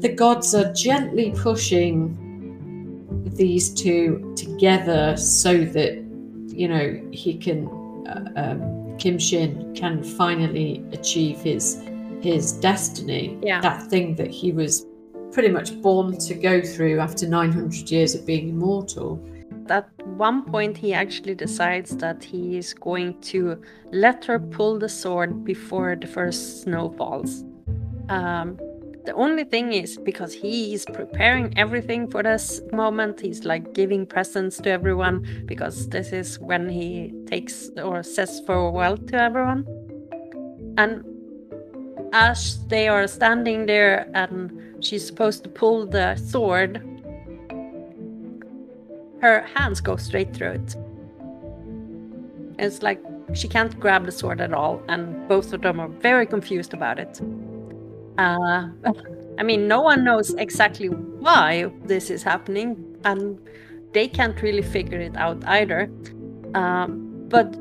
the 0.00 0.12
gods 0.14 0.54
are 0.54 0.72
gently 0.72 1.32
pushing 1.36 2.24
these 3.34 3.72
two 3.72 4.32
together 4.36 5.16
so 5.16 5.64
that 5.64 6.04
you 6.48 6.68
know 6.68 7.00
he 7.12 7.34
can 7.34 7.68
uh, 8.08 8.32
um, 8.36 8.96
Kim 8.98 9.18
Shin 9.18 9.74
can 9.74 10.02
finally 10.02 10.84
achieve 10.92 11.38
his 11.40 11.82
his 12.20 12.52
destiny. 12.52 13.38
Yeah. 13.42 13.60
That 13.60 13.88
thing 13.88 14.16
that 14.16 14.30
he 14.30 14.52
was 14.52 14.86
pretty 15.32 15.48
much 15.48 15.80
born 15.80 16.16
to 16.18 16.34
go 16.34 16.60
through 16.62 17.00
after 17.00 17.26
900 17.26 17.90
years 17.90 18.14
of 18.14 18.26
being 18.26 18.48
immortal. 18.48 19.22
At 19.68 19.88
one 20.04 20.44
point, 20.44 20.76
he 20.76 20.94
actually 20.94 21.34
decides 21.34 21.96
that 21.98 22.24
he 22.24 22.56
is 22.56 22.72
going 22.72 23.20
to 23.22 23.60
let 23.92 24.24
her 24.24 24.38
pull 24.38 24.78
the 24.78 24.88
sword 24.88 25.44
before 25.44 25.94
the 25.96 26.06
first 26.06 26.62
snow 26.62 26.90
falls. 26.96 27.44
Um, 28.08 28.58
the 29.04 29.14
only 29.14 29.44
thing 29.44 29.72
is 29.72 29.96
because 29.96 30.34
he 30.34 30.74
is 30.74 30.84
preparing 30.84 31.56
everything 31.56 32.10
for 32.10 32.22
this 32.22 32.60
moment, 32.72 33.20
he's 33.20 33.44
like 33.44 33.72
giving 33.72 34.04
presents 34.04 34.58
to 34.58 34.70
everyone 34.70 35.44
because 35.46 35.88
this 35.88 36.12
is 36.12 36.38
when 36.38 36.68
he 36.68 37.14
takes 37.26 37.70
or 37.82 38.02
says 38.02 38.42
farewell 38.46 38.96
to 38.96 39.16
everyone. 39.16 39.66
And 40.76 41.04
as 42.12 42.64
they 42.68 42.88
are 42.88 43.06
standing 43.06 43.66
there 43.66 44.10
and 44.14 44.84
she's 44.84 45.06
supposed 45.06 45.42
to 45.44 45.48
pull 45.48 45.86
the 45.86 46.16
sword, 46.16 46.82
her 49.20 49.42
hands 49.54 49.80
go 49.80 49.96
straight 49.96 50.34
through 50.34 50.52
it. 50.52 50.76
It's 52.58 52.82
like 52.82 53.00
she 53.34 53.48
can't 53.48 53.78
grab 53.78 54.06
the 54.06 54.12
sword 54.12 54.40
at 54.40 54.52
all, 54.52 54.82
and 54.88 55.28
both 55.28 55.52
of 55.52 55.62
them 55.62 55.80
are 55.80 55.88
very 55.88 56.26
confused 56.26 56.74
about 56.74 56.98
it. 56.98 57.20
Uh, 58.16 58.68
I 59.38 59.42
mean, 59.42 59.68
no 59.68 59.80
one 59.80 60.04
knows 60.04 60.34
exactly 60.34 60.88
why 60.88 61.70
this 61.84 62.10
is 62.10 62.22
happening, 62.22 62.98
and 63.04 63.38
they 63.92 64.08
can't 64.08 64.40
really 64.42 64.62
figure 64.62 64.98
it 65.00 65.16
out 65.16 65.44
either. 65.46 65.90
Um, 66.54 67.26
but 67.28 67.54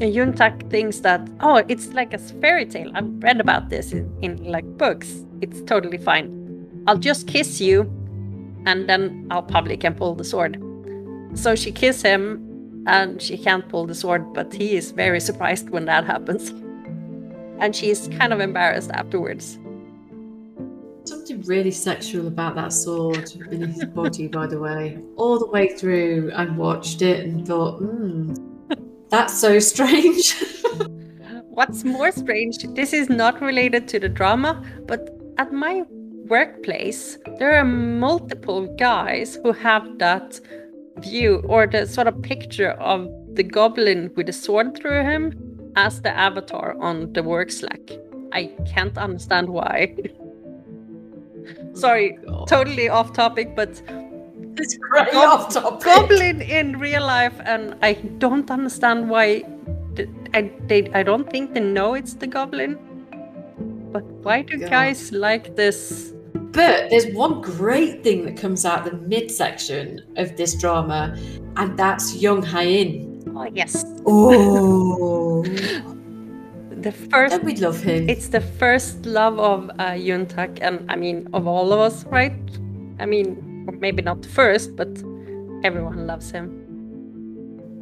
Eun 0.00 0.34
Tak 0.34 0.68
thinks 0.70 1.00
that, 1.00 1.28
oh, 1.40 1.62
it's 1.68 1.88
like 1.92 2.12
a 2.14 2.18
fairy 2.18 2.66
tale. 2.66 2.90
I've 2.94 3.22
read 3.22 3.40
about 3.40 3.68
this 3.68 3.92
in, 3.92 4.10
in 4.22 4.44
like 4.44 4.64
books. 4.76 5.24
It's 5.40 5.60
totally 5.62 5.98
fine. 5.98 6.30
I'll 6.86 6.98
just 6.98 7.26
kiss 7.26 7.60
you, 7.60 7.82
and 8.66 8.88
then 8.88 9.26
I'll 9.30 9.42
probably 9.42 9.76
can 9.76 9.94
pull 9.94 10.14
the 10.14 10.24
sword. 10.24 10.62
So 11.34 11.54
she 11.54 11.72
kisses 11.72 12.02
him, 12.02 12.84
and 12.86 13.20
she 13.20 13.38
can't 13.38 13.68
pull 13.68 13.86
the 13.86 13.94
sword, 13.94 14.32
but 14.34 14.52
he 14.52 14.76
is 14.76 14.90
very 14.90 15.20
surprised 15.20 15.70
when 15.70 15.86
that 15.86 16.04
happens. 16.04 16.52
And 17.60 17.74
she's 17.74 18.08
kind 18.18 18.32
of 18.32 18.40
embarrassed 18.40 18.90
afterwards. 18.90 19.60
Something 21.04 21.40
really 21.42 21.70
sexual 21.70 22.26
about 22.26 22.56
that 22.56 22.72
sword 22.72 23.30
in 23.52 23.62
his 23.62 23.84
body, 23.84 24.26
by 24.26 24.48
the 24.48 24.58
way. 24.58 24.98
All 25.14 25.38
the 25.38 25.46
way 25.46 25.68
through, 25.76 26.32
I 26.34 26.46
watched 26.46 27.00
it 27.00 27.24
and 27.24 27.46
thought, 27.46 27.78
hmm, 27.78 28.34
that's 29.14 29.38
so 29.38 29.60
strange. 29.60 30.34
What's 31.50 31.84
more 31.84 32.10
strange, 32.10 32.58
this 32.74 32.92
is 32.92 33.08
not 33.08 33.40
related 33.40 33.86
to 33.88 34.00
the 34.00 34.08
drama, 34.08 34.60
but 34.88 35.08
at 35.38 35.52
my 35.52 35.84
workplace, 36.26 37.16
there 37.38 37.56
are 37.56 37.64
multiple 37.64 38.66
guys 38.76 39.38
who 39.42 39.52
have 39.52 39.98
that 39.98 40.40
view 40.98 41.44
or 41.46 41.66
the 41.68 41.86
sort 41.86 42.08
of 42.08 42.20
picture 42.22 42.72
of 42.72 43.08
the 43.34 43.44
goblin 43.44 44.10
with 44.16 44.28
a 44.28 44.32
sword 44.32 44.76
through 44.76 45.02
him 45.04 45.32
as 45.76 46.02
the 46.02 46.10
avatar 46.10 46.76
on 46.80 47.12
the 47.12 47.22
work 47.22 47.52
Slack. 47.52 47.92
I 48.32 48.50
can't 48.66 48.98
understand 48.98 49.48
why. 49.48 49.94
sorry, 51.74 52.18
oh 52.26 52.46
totally 52.46 52.88
off 52.88 53.12
topic, 53.12 53.54
but 53.54 53.80
It's 54.56 54.76
great 54.78 55.12
Gob- 55.12 55.40
off 55.40 55.52
topic. 55.52 55.84
Goblin 55.84 56.40
in 56.42 56.78
real 56.78 57.02
life, 57.06 57.34
and 57.44 57.74
I 57.82 57.94
don't 58.18 58.50
understand 58.50 59.08
why. 59.10 59.42
th- 59.96 60.08
I 60.32 60.50
they, 60.66 60.90
I 60.92 61.02
don't 61.02 61.28
think 61.30 61.54
they 61.54 61.60
know 61.60 61.94
it's 61.94 62.14
the 62.14 62.26
Goblin. 62.26 62.78
But 63.92 64.02
why 64.24 64.42
do 64.42 64.58
God. 64.58 64.70
guys 64.70 65.12
like 65.12 65.54
this? 65.56 66.12
But 66.34 66.90
there's 66.90 67.06
one 67.14 67.40
great 67.40 68.02
thing 68.04 68.24
that 68.26 68.36
comes 68.36 68.64
out 68.64 68.84
the 68.84 68.92
midsection 68.92 70.00
of 70.16 70.36
this 70.36 70.54
drama, 70.54 71.16
and 71.56 71.76
that's 71.78 72.14
Jung 72.16 72.42
Hae-in. 72.42 73.32
Oh 73.36 73.44
yes, 73.52 73.84
Oh, 74.06 75.42
the 76.70 76.92
first. 76.92 77.30
don't 77.34 77.44
we 77.44 77.56
love 77.56 77.82
him? 77.82 78.08
It's 78.08 78.28
the 78.28 78.40
first 78.40 79.04
love 79.06 79.38
of 79.38 79.70
uh, 79.78 79.94
Eun 79.98 80.28
Tak, 80.28 80.58
and 80.60 80.84
I 80.90 80.96
mean 80.96 81.28
of 81.32 81.46
all 81.46 81.72
of 81.72 81.80
us, 81.80 82.04
right? 82.06 82.34
I 83.00 83.06
mean, 83.06 83.42
maybe 83.72 84.02
not 84.02 84.22
the 84.22 84.28
first, 84.28 84.76
but 84.76 84.88
everyone 85.64 86.06
loves 86.06 86.30
him. 86.30 86.60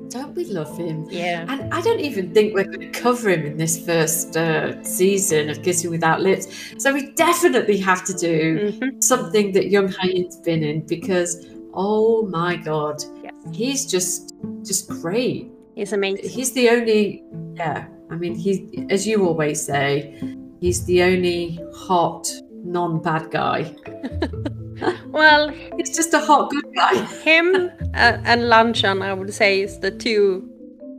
don't 0.08 0.34
we 0.34 0.44
love 0.44 0.76
him? 0.76 1.06
Yeah. 1.10 1.46
And 1.48 1.72
I 1.72 1.80
don't 1.80 2.00
even 2.00 2.34
think 2.34 2.52
we're 2.54 2.64
going 2.64 2.80
to 2.80 2.90
cover 2.90 3.30
him 3.30 3.46
in 3.46 3.56
this 3.56 3.82
first 3.86 4.36
uh, 4.36 4.82
season 4.84 5.48
of 5.48 5.62
Kissing 5.62 5.90
Without 5.90 6.20
Lips. 6.20 6.48
So 6.76 6.92
we 6.92 7.12
definitely 7.12 7.78
have 7.78 8.04
to 8.04 8.12
do 8.12 8.72
Mhm. 8.72 9.02
something 9.02 9.52
that 9.52 9.70
Jung 9.70 9.88
Hae-in's 9.88 10.36
been 10.36 10.62
in 10.62 10.84
because, 10.86 11.46
oh 11.72 12.26
my 12.26 12.56
god, 12.56 13.02
Yes. 13.24 13.32
he's 13.54 13.86
just 13.86 14.34
just 14.62 14.90
great. 14.90 15.50
He's 15.76 15.94
amazing. 15.94 16.28
He's 16.28 16.52
the 16.52 16.68
only, 16.68 17.24
yeah. 17.56 17.86
I 18.10 18.16
mean, 18.16 18.34
he, 18.34 18.84
as 18.90 19.06
you 19.06 19.26
always 19.26 19.62
say, 19.62 20.14
he's 20.60 20.84
the 20.84 21.02
only 21.04 21.58
hot 21.74 22.28
non-bad 22.52 23.30
guy. 23.30 23.74
Well, 25.06 25.48
He's 25.76 25.94
just 25.94 26.14
a 26.14 26.20
hot 26.20 26.50
good 26.50 26.64
guy. 26.74 26.94
him 27.24 27.70
uh, 27.94 28.18
and 28.24 28.42
Lanchan, 28.42 29.02
I 29.02 29.12
would 29.12 29.32
say, 29.32 29.60
is 29.62 29.78
the 29.80 29.90
two 29.90 30.48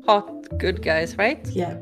hot 0.05 0.29
good 0.59 0.81
guys, 0.81 1.17
right? 1.17 1.45
Yeah. 1.49 1.77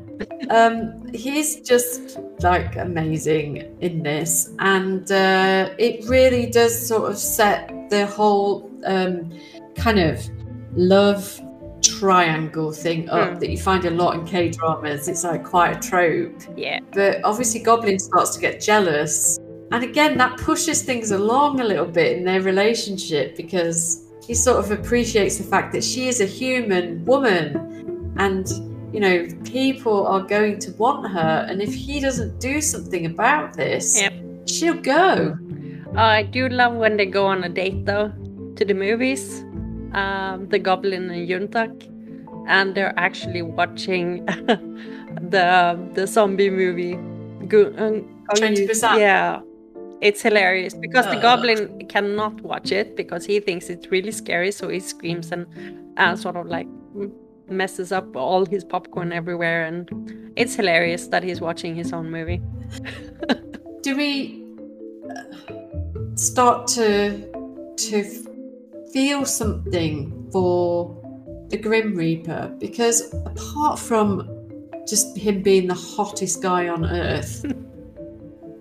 Um, 0.50 1.02
he's 1.12 1.60
just 1.60 2.18
like 2.40 2.76
amazing 2.76 3.76
in 3.80 4.02
this, 4.02 4.50
and 4.60 5.10
uh, 5.10 5.70
it 5.78 6.08
really 6.08 6.46
does 6.46 6.86
sort 6.88 7.10
of 7.10 7.18
set 7.18 7.70
the 7.90 8.06
whole 8.06 8.70
um, 8.84 9.30
kind 9.76 9.98
of 9.98 10.20
love 10.74 11.40
triangle 11.82 12.70
thing 12.72 13.08
up 13.10 13.30
Mm. 13.32 13.40
that 13.40 13.50
you 13.50 13.58
find 13.58 13.84
a 13.84 13.90
lot 13.90 14.14
in 14.14 14.24
K 14.24 14.50
dramas. 14.50 15.08
It's 15.08 15.24
like 15.24 15.42
quite 15.44 15.76
a 15.76 15.88
trope. 15.88 16.40
Yeah. 16.56 16.78
But 16.92 17.20
obviously, 17.24 17.60
Goblin 17.60 17.98
starts 17.98 18.34
to 18.36 18.40
get 18.40 18.60
jealous. 18.60 19.38
And 19.72 19.82
again, 19.82 20.18
that 20.18 20.38
pushes 20.38 20.82
things 20.82 21.10
along 21.10 21.60
a 21.60 21.64
little 21.64 21.86
bit 21.86 22.16
in 22.16 22.24
their 22.24 22.42
relationship 22.42 23.36
because 23.36 24.04
he 24.26 24.34
sort 24.34 24.58
of 24.64 24.70
appreciates 24.70 25.38
the 25.38 25.44
fact 25.44 25.72
that 25.72 25.82
she 25.82 26.08
is 26.08 26.20
a 26.20 26.26
human 26.26 27.04
woman 27.04 28.14
and, 28.18 28.46
you 28.92 29.00
know, 29.00 29.26
people 29.44 30.06
are 30.06 30.20
going 30.22 30.58
to 30.60 30.70
want 30.72 31.10
her. 31.10 31.46
And 31.48 31.60
if 31.62 31.72
he 31.74 32.00
doesn't 32.00 32.38
do 32.38 32.60
something 32.60 33.06
about 33.06 33.54
this, 33.54 34.00
Yep. 34.00 34.12
she'll 34.46 34.74
go. 34.80 35.36
I 35.96 36.22
do 36.22 36.48
love 36.48 36.74
when 36.74 36.96
they 36.96 37.06
go 37.06 37.26
on 37.26 37.42
a 37.44 37.48
date 37.48 37.84
though 37.84 38.12
to 38.56 38.64
the 38.64 38.74
movies, 38.74 39.42
um, 39.94 40.48
the 40.48 40.58
Goblin 40.58 41.10
and 41.10 41.28
Eun 41.28 41.50
Tak, 41.50 41.70
and 42.46 42.74
they're 42.74 42.94
actually 42.98 43.42
watching 43.42 44.24
the 45.34 45.78
the 45.94 46.06
zombie 46.06 46.50
movie. 46.50 46.96
Go, 47.48 47.72
um, 47.76 48.24
Train 48.36 48.54
to 48.54 48.66
Busan. 48.68 48.98
Yeah, 48.98 49.40
it's 50.02 50.20
hilarious 50.20 50.74
because 50.74 51.06
the 51.06 51.16
Goblin 51.16 51.86
cannot 51.88 52.40
watch 52.40 52.72
it 52.72 52.96
because 52.96 53.24
he 53.24 53.38
thinks 53.38 53.70
it's 53.70 53.88
really 53.92 54.10
scary, 54.10 54.50
so 54.50 54.68
he 54.68 54.80
screams 54.80 55.30
and 55.30 55.46
uh, 55.96 56.16
sort 56.16 56.36
of 56.36 56.46
like 56.46 56.66
messes 57.48 57.92
up 57.92 58.16
all 58.16 58.44
his 58.44 58.64
popcorn 58.64 59.12
everywhere, 59.12 59.64
and 59.64 60.32
it's 60.34 60.56
hilarious 60.56 61.06
that 61.06 61.22
he's 61.22 61.40
watching 61.40 61.76
his 61.76 61.92
own 61.92 62.10
movie. 62.10 62.42
do 63.82 63.96
we 63.96 64.44
uh, 65.08 66.16
start 66.16 66.66
to 66.66 67.30
to 67.76 68.04
feel 68.92 69.24
something 69.24 70.28
for 70.32 70.98
the 71.48 71.56
Grim 71.56 71.94
Reaper? 71.94 72.52
Because 72.58 73.14
apart 73.24 73.78
from 73.78 74.28
just 74.88 75.16
him 75.16 75.42
being 75.42 75.68
the 75.68 75.74
hottest 75.74 76.42
guy 76.42 76.66
on 76.66 76.84
earth, 76.84 77.46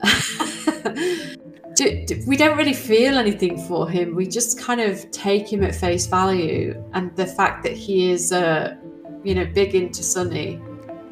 do, 1.76 2.06
do- 2.06 2.24
we 2.28 2.38
don't 2.38 2.58
really 2.58 2.74
feel 2.74 3.18
anything 3.18 3.58
for 3.68 3.90
him. 3.90 4.16
We 4.16 4.28
just 4.28 4.60
kind 4.60 4.82
of 4.82 5.10
take 5.12 5.52
him 5.52 5.64
at 5.64 5.76
face 5.76 6.06
value, 6.08 6.82
and 6.94 7.16
the 7.16 7.26
fact 7.28 7.64
that 7.64 7.74
he 7.74 8.12
is, 8.12 8.32
uh, 8.32 8.76
you 9.24 9.36
know, 9.36 9.46
big 9.54 9.76
into 9.76 10.04
Sunny, 10.04 10.60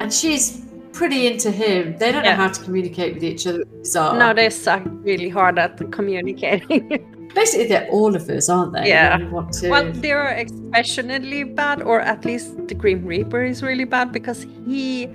and 0.00 0.12
she's 0.12 0.64
pretty 0.92 1.26
into 1.26 1.50
him. 1.50 1.96
They 1.98 2.12
don't 2.12 2.24
Yeah. 2.24 2.30
know 2.36 2.42
how 2.42 2.48
to 2.48 2.62
communicate 2.62 3.14
with 3.14 3.24
each 3.24 3.46
other. 3.46 3.64
Bizarre. 3.64 4.18
No, 4.18 4.34
they 4.34 4.50
suck 4.50 4.82
really 4.86 5.28
hard 5.28 5.58
at 5.58 5.78
communicating. 5.92 7.06
Basically, 7.34 7.68
they're 7.68 7.88
all 7.90 8.16
of 8.16 8.28
us, 8.28 8.48
aren't 8.48 8.72
they? 8.72 8.88
Yeah. 8.88 9.16
To. 9.18 9.68
well, 9.70 9.92
they're 9.92 10.30
especially 10.44 11.44
bad, 11.44 11.80
or 11.80 12.00
at 12.00 12.24
least 12.24 12.66
the 12.66 12.74
Grim 12.74 13.04
Reaper 13.06 13.44
is 13.44 13.62
really 13.62 13.84
bad 13.84 14.10
because 14.10 14.44
he, 14.66 15.08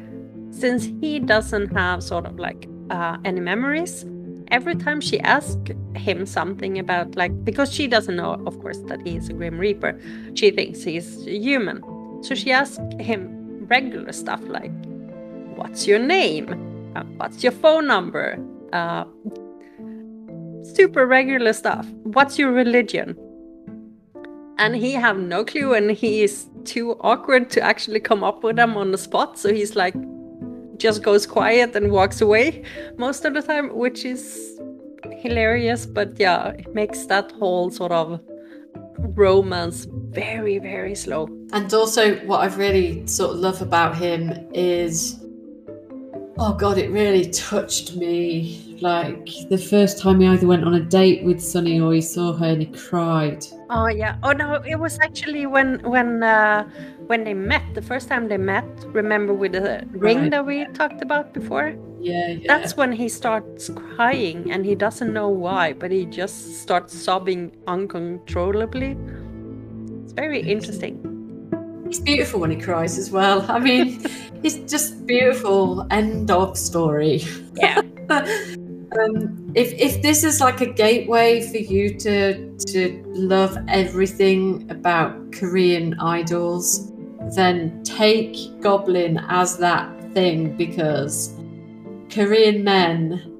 since 0.50 0.86
he 1.02 1.20
doesn't 1.20 1.74
have 1.76 2.02
sort 2.02 2.26
of 2.26 2.40
like 2.40 2.70
uh, 2.90 3.18
any 3.26 3.40
memories, 3.40 4.06
every 4.50 4.76
time 4.76 5.02
she 5.02 5.20
asks 5.20 5.72
him 5.96 6.26
something 6.26 6.78
about 6.80 7.16
like 7.16 7.44
because 7.44 7.72
she 7.74 7.88
doesn't 7.88 8.16
know, 8.16 8.42
of 8.46 8.60
course, 8.62 8.80
that 8.88 9.02
he 9.06 9.18
is 9.18 9.30
a 9.30 9.34
Grim 9.34 9.58
Reaper, 9.58 10.00
she 10.34 10.52
thinks 10.52 10.84
he's 10.84 11.26
human. 11.26 11.84
So 12.24 12.36
she 12.36 12.52
asks 12.52 12.80
him 13.00 13.66
regular 13.68 14.12
stuff 14.12 14.42
like, 14.46 14.72
"What's 15.56 15.88
your 15.88 16.00
name? 16.00 16.50
Uh, 16.96 17.04
what's 17.18 17.44
your 17.44 17.52
phone 17.52 17.88
number?" 17.88 18.40
Uh, 18.74 19.06
super 20.64 21.06
regular 21.06 21.54
stuff. 21.54 21.88
What's 22.04 22.38
your 22.40 22.52
religion? 22.52 23.18
And 24.58 24.76
he 24.76 24.94
have 24.94 25.18
no 25.18 25.44
clue, 25.44 25.74
and 25.74 25.92
he 25.92 26.24
is 26.24 26.48
too 26.64 26.94
awkward 27.02 27.50
to 27.52 27.62
actually 27.62 28.00
come 28.00 28.24
up 28.24 28.44
with 28.44 28.56
them 28.56 28.78
on 28.78 28.92
the 28.92 28.98
spot. 28.98 29.38
So 29.38 29.54
he's 29.54 29.76
like, 29.76 29.96
just 30.78 31.04
goes 31.04 31.26
quiet 31.26 31.76
and 31.76 31.92
walks 31.92 32.22
away 32.22 32.64
most 32.98 33.26
of 33.26 33.34
the 33.34 33.42
time, 33.42 33.76
which 33.76 34.06
is 34.06 34.60
hilarious. 35.18 35.86
But 35.86 36.20
yeah, 36.20 36.50
it 36.50 36.74
makes 36.74 37.06
that 37.06 37.32
whole 37.34 37.70
sort 37.72 37.92
of 37.92 38.20
romance 38.98 39.88
very, 39.90 40.60
very 40.60 40.96
slow. 40.96 41.28
And 41.52 41.74
also, 41.74 42.16
what 42.26 42.40
I 42.42 42.48
really 42.56 43.06
sort 43.08 43.32
of 43.32 43.38
love 43.38 43.62
about 43.62 43.96
him 43.96 44.32
is, 44.54 45.20
oh 46.38 46.54
god, 46.54 46.78
it 46.78 46.90
really 46.92 47.30
touched 47.32 47.96
me. 47.96 48.75
Like 48.82 49.30
the 49.50 49.58
first 49.58 50.00
time 50.00 50.20
he 50.20 50.28
either 50.28 50.48
went 50.48 50.64
on 50.66 50.74
a 50.74 50.80
date 50.80 51.24
with 51.24 51.40
Sunny 51.42 51.80
or 51.80 51.94
he 51.94 52.02
saw 52.02 52.34
her 52.34 52.46
and 52.46 52.62
he 52.62 52.68
cried. 52.68 53.46
Oh 53.70 53.88
yeah. 53.88 54.18
Oh 54.24 54.32
no, 54.32 54.56
it 54.68 54.76
was 54.80 55.00
actually 55.00 55.46
when 55.46 55.80
when 55.84 56.24
uh, 56.24 56.70
when 57.08 57.24
they 57.24 57.34
met 57.34 57.64
the 57.74 57.82
first 57.82 58.08
time 58.10 58.28
they 58.28 58.38
met. 58.38 58.66
Remember 58.88 59.34
with 59.34 59.54
the 59.54 59.84
ring 59.92 60.22
Right. 60.22 60.32
that 60.32 60.46
we 60.46 60.66
talked 60.74 61.02
about 61.02 61.34
before? 61.34 61.74
Yeah, 62.02 62.28
yeah. 62.30 62.46
That's 62.48 62.76
when 62.78 62.92
he 62.92 63.10
starts 63.10 63.70
crying 63.70 64.52
and 64.52 64.66
he 64.66 64.76
doesn't 64.76 65.12
know 65.14 65.30
why, 65.30 65.74
but 65.74 65.90
he 65.92 66.06
just 66.06 66.62
starts 66.62 66.94
sobbing 66.94 67.52
uncontrollably. 67.68 68.98
It's 70.04 70.14
very 70.14 70.42
interesting. 70.42 71.00
It's 71.88 72.00
beautiful 72.00 72.42
when 72.42 72.52
he 72.52 72.58
cries 72.58 72.98
as 72.98 73.10
well. 73.12 73.46
I 73.50 73.60
mean, 73.60 74.06
it's 74.44 74.58
just 74.72 75.06
beautiful. 75.08 75.88
End 75.92 76.30
of 76.30 76.58
story. 76.58 77.24
Yeah. 77.56 77.82
um, 79.00 79.52
if 79.56 79.74
if 79.74 80.02
this 80.02 80.24
is 80.24 80.42
like 80.42 80.62
a 80.62 80.66
gateway 80.66 81.42
for 81.42 81.58
you 81.58 81.98
to 82.00 82.56
to 82.58 83.04
love 83.06 83.58
everything 83.68 84.70
about 84.70 85.32
Korean 85.32 86.00
idols, 86.00 86.92
then 87.36 87.84
take 87.84 88.38
Goblin 88.62 89.18
as 89.30 89.58
that 89.58 90.14
thing 90.14 90.56
because 90.58 91.34
Korean 92.10 92.64
men 92.64 93.36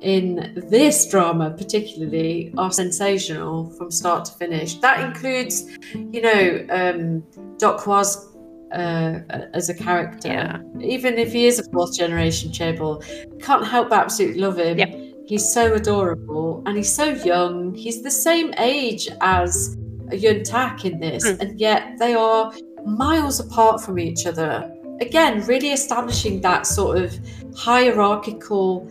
in 0.00 0.52
this 0.70 1.08
drama 1.10 1.50
particularly 1.50 2.52
are 2.56 2.70
sensational 2.70 3.70
from 3.70 3.90
start 3.90 4.24
to 4.26 4.32
finish. 4.32 4.74
That 4.76 5.00
includes, 5.00 5.76
you 5.94 6.20
know, 6.20 6.66
um, 6.70 7.22
Deok 7.58 7.80
Hwa's 7.80 8.25
uh, 8.72 9.20
as 9.54 9.68
a 9.68 9.74
character. 9.74 10.28
Yeah. 10.28 10.58
Even 10.80 11.18
if 11.18 11.32
he 11.32 11.46
is 11.46 11.58
a 11.58 11.64
fourth 11.70 11.96
generation 11.96 12.50
chaebol, 12.50 13.02
can't 13.40 13.66
help 13.66 13.90
but 13.90 13.98
absolutely 14.00 14.40
love 14.40 14.58
him. 14.58 14.78
Yep. 14.78 15.02
He's 15.26 15.48
so 15.52 15.74
adorable 15.74 16.62
and 16.66 16.76
he's 16.76 16.92
so 16.92 17.04
young. 17.04 17.74
He's 17.74 18.02
the 18.02 18.10
same 18.10 18.54
age 18.58 19.08
as 19.20 19.76
Eun 20.10 20.44
Tak 20.44 20.84
in 20.84 21.00
this, 21.00 21.26
Mm. 21.26 21.40
and 21.40 21.60
yet 21.60 21.98
they 21.98 22.14
are 22.14 22.52
miles 22.84 23.40
apart 23.40 23.82
from 23.82 23.98
each 23.98 24.24
other. 24.26 24.72
Again, 25.00 25.44
really 25.46 25.72
establishing 25.72 26.40
that 26.42 26.64
sort 26.66 26.98
of 26.98 27.18
hierarchical 27.56 28.88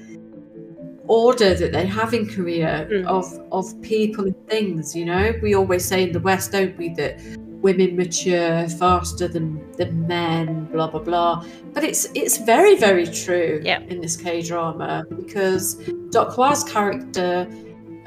order 1.07 1.53
that 1.53 1.71
they 1.71 1.85
have 1.85 2.13
in 2.13 2.27
Korea 2.27 2.87
Mm. 2.91 3.05
of 3.07 3.25
of 3.51 3.65
people 3.81 4.25
and 4.25 4.35
things. 4.47 4.95
You 4.95 5.05
know, 5.05 5.33
we 5.41 5.53
always 5.55 5.85
say 5.85 6.03
in 6.03 6.11
the 6.11 6.19
West, 6.19 6.51
don't 6.51 6.77
we, 6.77 6.89
that 6.95 7.19
women 7.61 7.95
mature 7.95 8.67
faster 8.69 9.27
than 9.27 9.59
than 9.77 10.07
men, 10.07 10.65
blah 10.71 10.87
blah 10.87 11.01
blah. 11.01 11.43
But 11.73 11.83
it's 11.83 12.07
it's 12.15 12.37
very 12.37 12.75
very 12.75 13.05
true 13.05 13.61
Yeah. 13.63 13.81
in 13.89 14.01
this 14.01 14.15
K 14.17 14.41
drama 14.41 15.03
because 15.15 15.75
Deok 16.11 16.33
Hwa's 16.35 16.63
character. 16.63 17.47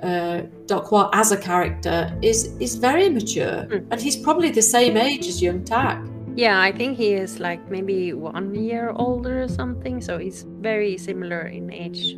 Uh, 0.02 0.42
Deok 0.66 0.86
Hwa 0.90 1.10
as 1.12 1.32
a 1.32 1.36
character 1.36 2.16
is 2.22 2.54
is 2.60 2.76
very 2.76 3.08
mature, 3.08 3.66
Mm. 3.66 3.86
and 3.90 4.00
he's 4.00 4.14
probably 4.14 4.50
the 4.50 4.62
same 4.62 4.96
age 4.96 5.26
as 5.26 5.42
Eun 5.42 5.64
Tak. 5.66 5.98
Yeah, 6.36 6.60
I 6.62 6.70
think 6.70 6.96
he 6.96 7.14
is 7.14 7.40
like 7.40 7.58
maybe 7.68 8.12
one 8.14 8.54
year 8.54 8.92
older 8.94 9.42
or 9.42 9.48
something, 9.48 10.00
so 10.00 10.18
he's 10.18 10.46
very 10.62 10.96
similar 10.98 11.48
in 11.50 11.72
age. 11.72 12.14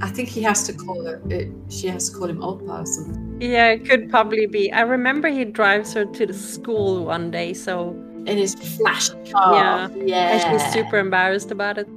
I 0.00 0.08
think 0.08 0.28
he 0.28 0.42
has 0.42 0.64
to 0.64 0.72
call 0.72 1.04
her. 1.04 1.20
It, 1.28 1.52
she 1.68 1.88
has 1.88 2.08
to 2.10 2.16
call 2.16 2.28
him 2.28 2.42
old 2.42 2.66
person. 2.66 3.38
yeah, 3.40 3.68
it 3.68 3.84
could 3.84 4.10
probably 4.10 4.46
be. 4.46 4.72
I 4.72 4.82
remember 4.82 5.28
he 5.28 5.44
drives 5.44 5.92
her 5.94 6.04
to 6.04 6.26
the 6.26 6.34
school 6.34 7.04
one 7.04 7.30
day, 7.30 7.52
so 7.52 7.90
in 8.26 8.36
his 8.36 8.54
flashy 8.54 9.14
car. 9.30 9.54
Yeah. 9.54 9.88
yeah. 10.04 10.30
and 10.32 10.60
she's 10.60 10.72
super 10.72 10.98
embarrassed 10.98 11.50
about 11.50 11.78
it, 11.78 11.88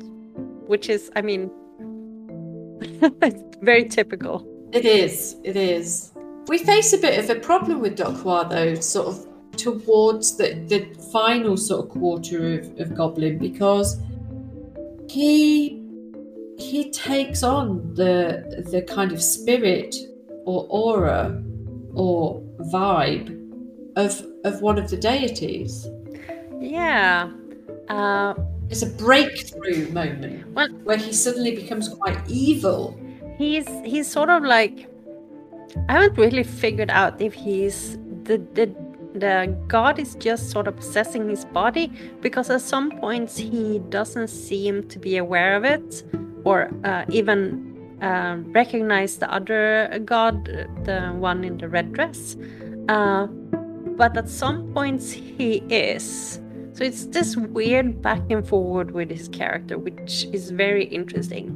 which 0.68 0.90
is, 0.90 1.12
I 1.16 1.22
mean, 1.22 1.52
very 3.62 3.86
typical. 3.88 4.48
It 4.72 4.86
is. 4.86 5.36
It 5.44 5.56
is. 5.56 6.12
We 6.48 6.58
face 6.58 6.94
a 6.94 6.98
bit 6.98 7.20
of 7.20 7.30
a 7.30 7.40
problem 7.40 7.82
with 7.82 7.98
Deok 7.98 8.24
Hwa 8.24 8.50
though, 8.50 8.76
sort 8.76 9.08
of 9.08 9.28
towards 9.58 10.38
the 10.38 10.54
the 10.68 10.86
final 11.12 11.58
sort 11.58 11.86
of 11.86 11.92
quarter 11.92 12.60
of, 12.60 12.80
of 12.80 12.96
Goblin 12.96 13.38
because 13.38 14.00
he 15.10 15.81
he 16.62 16.92
takes 16.92 17.44
on 17.44 17.94
the 17.96 18.66
the 18.72 18.82
kind 18.84 19.12
of 19.12 19.22
spirit 19.22 19.96
or 20.46 20.66
aura 20.70 21.42
or 21.94 22.42
vibe 22.74 23.28
of 23.96 24.12
of 24.46 24.62
one 24.62 24.78
of 24.78 24.90
the 24.90 24.98
deities. 24.98 25.88
Yeah. 26.60 27.30
Uh, 27.90 28.34
It's 28.70 28.84
a 28.84 28.92
breakthrough 29.06 29.92
moment 29.92 30.46
Well- 30.56 30.70
where 30.88 30.98
he 30.98 31.12
suddenly 31.14 31.54
becomes 31.62 31.90
quite 31.90 32.20
evil. 32.30 32.96
he's 33.38 33.68
he's 33.84 34.08
sort 34.18 34.30
of 34.30 34.44
like 34.44 34.88
I 35.90 35.94
haven't 35.94 36.18
really 36.18 36.44
figured 36.44 36.90
out 37.02 37.14
if 37.28 37.34
he's 37.34 37.98
the 38.28 38.38
the 38.58 38.66
the 39.24 39.36
god 39.68 40.00
is 40.00 40.16
just 40.28 40.44
sort 40.52 40.68
of 40.70 40.74
possessing 40.78 41.24
his 41.30 41.44
body 41.60 41.86
because 42.22 42.48
at 42.56 42.62
some 42.62 42.88
points 43.04 43.34
he 43.38 43.80
doesn't 43.98 44.30
seem 44.30 44.76
to 44.94 44.98
be 45.08 45.18
aware 45.18 45.54
of 45.60 45.64
it 45.76 46.04
or 46.44 46.70
uh, 46.84 47.06
even 47.10 47.98
uh, 48.02 48.38
recognize 48.48 49.18
the 49.18 49.32
other 49.32 50.00
god, 50.06 50.46
the 50.84 51.14
one 51.18 51.44
in 51.44 51.58
the 51.58 51.68
red 51.68 51.94
dress. 51.94 52.36
Uh, 52.90 53.28
but 53.98 54.18
at 54.18 54.28
some 54.30 54.74
points 54.74 55.12
he 55.12 55.58
is. 55.70 56.40
So 56.74 56.84
it's 56.84 57.06
this 57.08 57.36
weird 57.36 58.02
back 58.02 58.22
and 58.30 58.48
forward 58.48 58.92
with 58.92 59.12
his 59.12 59.28
character, 59.28 59.78
which 59.78 60.26
is 60.32 60.50
very 60.52 60.86
interesting. 60.86 61.54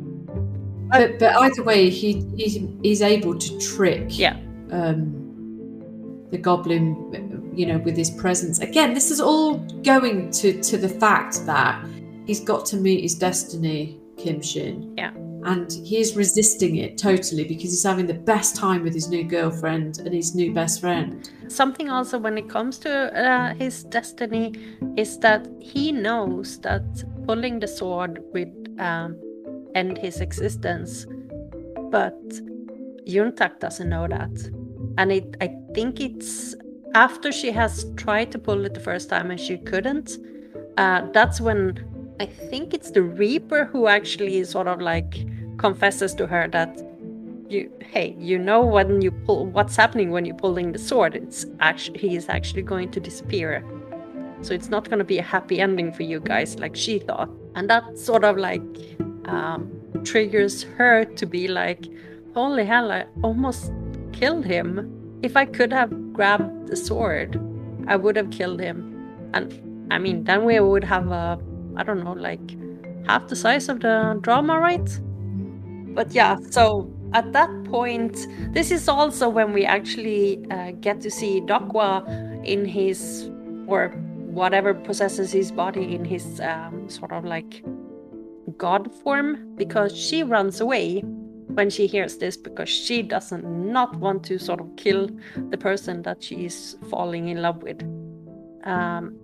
But, 0.92 1.18
but 1.20 1.36
either 1.36 1.64
way, 1.64 1.90
he 1.90 2.24
he's, 2.38 2.60
he's 2.84 3.02
able 3.02 3.38
to 3.40 3.60
trick 3.60 4.20
Yeah. 4.20 4.38
um, 4.72 5.12
the 6.32 6.38
goblin, 6.38 7.52
you 7.56 7.66
know, 7.66 7.80
with 7.80 7.98
his 7.98 8.12
presence. 8.12 8.60
Again, 8.60 8.94
this 8.94 9.10
is 9.10 9.20
all 9.20 9.56
going 9.84 10.30
to 10.32 10.62
to 10.62 10.78
the 10.78 10.90
fact 10.90 11.46
that 11.46 11.84
he's 12.28 12.42
got 12.42 12.66
to 12.68 12.78
meet 12.78 13.02
his 13.02 13.16
destiny, 13.16 14.00
Kim 14.18 14.42
Shin. 14.42 14.94
Yeah. 14.98 15.12
And 15.44 15.72
he's 15.72 16.16
resisting 16.16 16.78
it 16.78 16.98
totally 16.98 17.44
because 17.44 17.70
he's 17.70 17.84
having 17.84 18.08
the 18.08 18.16
best 18.16 18.56
time 18.56 18.82
with 18.82 18.96
his 18.96 19.10
new 19.10 19.24
girlfriend 19.24 20.00
and 20.00 20.12
his 20.12 20.34
new 20.34 20.54
best 20.54 20.82
friend. 20.82 21.30
Something 21.48 21.90
also 21.90 22.18
when 22.18 22.38
it 22.38 22.50
comes 22.50 22.80
to 22.80 22.92
uh, 22.92 23.54
his 23.54 23.84
destiny 23.84 24.54
is 24.98 25.20
that 25.20 25.48
he 25.60 25.92
knows 25.92 26.60
that 26.62 26.84
pulling 27.28 27.60
the 27.60 27.68
sword 27.68 28.24
would 28.34 28.76
um, 28.80 29.18
end 29.76 30.00
his 30.00 30.20
existence, 30.20 31.06
but 31.92 32.20
Eun 33.08 33.36
Tak 33.36 33.60
doesn't 33.60 33.90
know 33.90 34.08
that, 34.08 34.32
and 34.98 35.12
it 35.12 35.38
I 35.42 35.56
think 35.76 36.00
it's 36.00 36.56
after 36.96 37.32
she 37.32 37.52
has 37.52 37.86
tried 37.98 38.32
to 38.32 38.40
pull 38.40 38.66
it 38.66 38.74
the 38.74 38.80
first 38.80 39.10
time 39.10 39.30
and 39.30 39.40
she 39.40 39.58
couldn't. 39.58 40.18
Uh, 40.78 41.02
that's 41.14 41.40
when 41.40 41.78
I 42.20 42.26
think 42.26 42.74
it's 42.74 42.92
the 42.92 43.02
Reaper 43.02 43.66
who 43.66 43.88
actually 43.88 44.42
sort 44.46 44.68
of 44.68 44.80
like 44.80 45.26
confesses 45.58 46.14
to 46.16 46.28
her 46.28 46.48
that 46.50 46.82
you 47.50 47.72
hey 47.80 48.16
you 48.18 48.40
know 48.40 48.66
when 48.66 49.02
you 49.02 49.12
pull 49.12 49.46
what's 49.46 49.76
happening 49.76 50.12
when 50.12 50.24
you're 50.24 50.36
pulling 50.36 50.72
the 50.72 50.80
sword. 50.80 51.16
It's 51.16 51.46
actually 51.60 52.00
he 52.00 52.16
is 52.16 52.30
actually 52.30 52.62
going 52.62 52.92
to 52.92 53.00
disappear. 53.02 53.66
So 54.42 54.54
it's 54.54 54.70
not 54.70 54.86
going 54.86 55.00
to 55.00 55.06
be 55.06 55.18
a 55.18 55.24
happy 55.24 55.60
ending 55.60 55.92
for 55.92 56.04
you 56.04 56.20
guys 56.22 56.58
like 56.58 56.76
she 56.76 57.00
thought. 57.00 57.30
And 57.56 57.70
that 57.70 57.98
sort 57.98 58.24
of 58.24 58.38
like 58.38 58.64
um, 59.26 59.70
triggers 60.04 60.64
her 60.78 61.04
to 61.04 61.26
be 61.26 61.48
like 61.48 61.86
holy 62.34 62.66
hell 62.66 62.92
i 62.92 63.06
almost 63.24 63.74
killed 64.14 64.46
him. 64.46 65.20
If 65.22 65.36
i 65.36 65.46
could 65.46 65.74
have 65.74 65.92
grabbed 66.14 66.68
the 66.68 66.78
sword 66.78 67.42
i 67.88 67.98
would 67.98 68.16
have 68.16 68.32
killed 68.32 68.62
him. 68.62 69.30
And 69.34 69.92
i 69.92 70.00
mean 70.00 70.24
then 70.24 70.46
we 70.46 70.58
would 70.62 70.86
have 70.86 71.12
a 71.12 71.38
i 71.78 71.84
don't 71.84 72.04
know 72.04 72.14
like 72.14 72.56
half 73.08 73.28
the 73.28 73.36
size 73.36 73.70
of 73.70 73.80
the 73.82 74.18
drama 74.22 74.60
right? 74.60 75.00
But 75.94 76.12
yeah 76.12 76.38
so 76.50 76.92
at 77.14 77.32
that 77.32 77.50
point 77.66 78.28
this 78.54 78.72
is 78.72 78.90
also 78.90 79.30
when 79.30 79.54
we 79.54 79.66
actually 79.66 80.46
uh, 80.52 80.72
get 80.82 81.00
to 81.02 81.10
see 81.10 81.40
Deok 81.42 81.72
Hwa 81.72 82.46
in 82.46 82.66
his 82.66 83.30
or 83.68 83.90
whatever 84.36 84.74
possesses 84.74 85.32
his 85.32 85.52
body 85.52 85.96
in 85.96 86.04
his 86.04 86.42
um, 86.42 86.90
sort 86.90 87.14
of 87.14 87.24
like 87.24 87.64
god 88.58 88.94
form 88.94 89.56
because 89.56 89.96
she 89.96 90.24
runs 90.24 90.60
away 90.60 91.02
when 91.56 91.70
she 91.70 91.88
hears 91.88 92.18
this 92.18 92.36
because 92.36 92.70
she 92.70 93.02
doesn't 93.02 93.46
not 93.46 93.96
want 93.98 94.24
to 94.26 94.38
sort 94.38 94.60
of 94.60 94.68
kill 94.76 95.10
the 95.50 95.58
person 95.58 96.02
that 96.02 96.22
she 96.22 96.46
is 96.46 96.78
falling 96.90 97.30
in 97.30 97.42
love 97.42 97.64
with. 97.64 97.82
Um, 98.64 99.18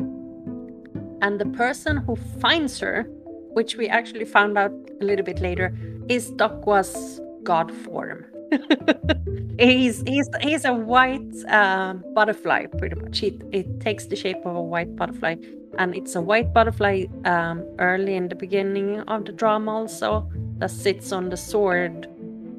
and 1.21 1.39
the 1.39 1.45
person 1.45 1.97
who 1.97 2.15
finds 2.15 2.79
her 2.79 3.07
which 3.53 3.75
we 3.75 3.87
actually 3.87 4.25
found 4.25 4.57
out 4.57 4.71
a 5.01 5.05
little 5.05 5.25
bit 5.25 5.39
later 5.39 5.75
is 6.09 6.31
Deok 6.31 6.63
Hwa's 6.63 7.21
god 7.43 7.71
form. 7.71 8.25
he's 9.59 10.03
he's 10.05 10.29
he's 10.41 10.65
a 10.65 10.73
white 10.73 11.33
uh, 11.47 11.93
butterfly, 12.13 12.65
pretty 12.77 12.95
much. 12.95 13.19
He, 13.19 13.39
it 13.51 13.79
takes 13.79 14.07
the 14.07 14.15
shape 14.15 14.45
of 14.45 14.55
a 14.55 14.61
white 14.61 14.95
butterfly, 14.95 15.35
and 15.77 15.95
it's 15.95 16.15
a 16.15 16.21
white 16.21 16.53
butterfly 16.53 17.05
um, 17.25 17.63
early 17.79 18.15
in 18.15 18.27
the 18.27 18.35
beginning 18.35 19.01
of 19.01 19.25
the 19.25 19.31
drama, 19.31 19.71
also 19.71 20.29
that 20.57 20.71
sits 20.71 21.11
on 21.11 21.29
the 21.29 21.37
sword 21.37 22.07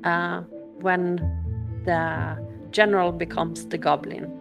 uh, 0.04 0.40
when 0.80 1.16
the 1.84 2.38
general 2.70 3.12
becomes 3.12 3.66
the 3.66 3.78
goblin. 3.78 4.38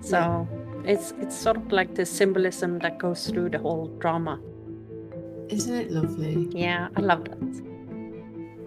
So 0.00 0.46
it's 0.86 1.12
it's 1.20 1.36
sort 1.36 1.56
of 1.56 1.72
like 1.72 1.94
the 1.94 2.06
symbolism 2.06 2.78
that 2.80 2.98
goes 2.98 3.26
through 3.28 3.50
the 3.50 3.58
whole 3.58 3.88
drama. 3.98 4.40
Isn't 5.48 5.74
it 5.74 5.90
lovely? 5.90 6.48
Yeah, 6.50 6.88
I 6.96 7.00
love 7.00 7.24
that. 7.24 7.62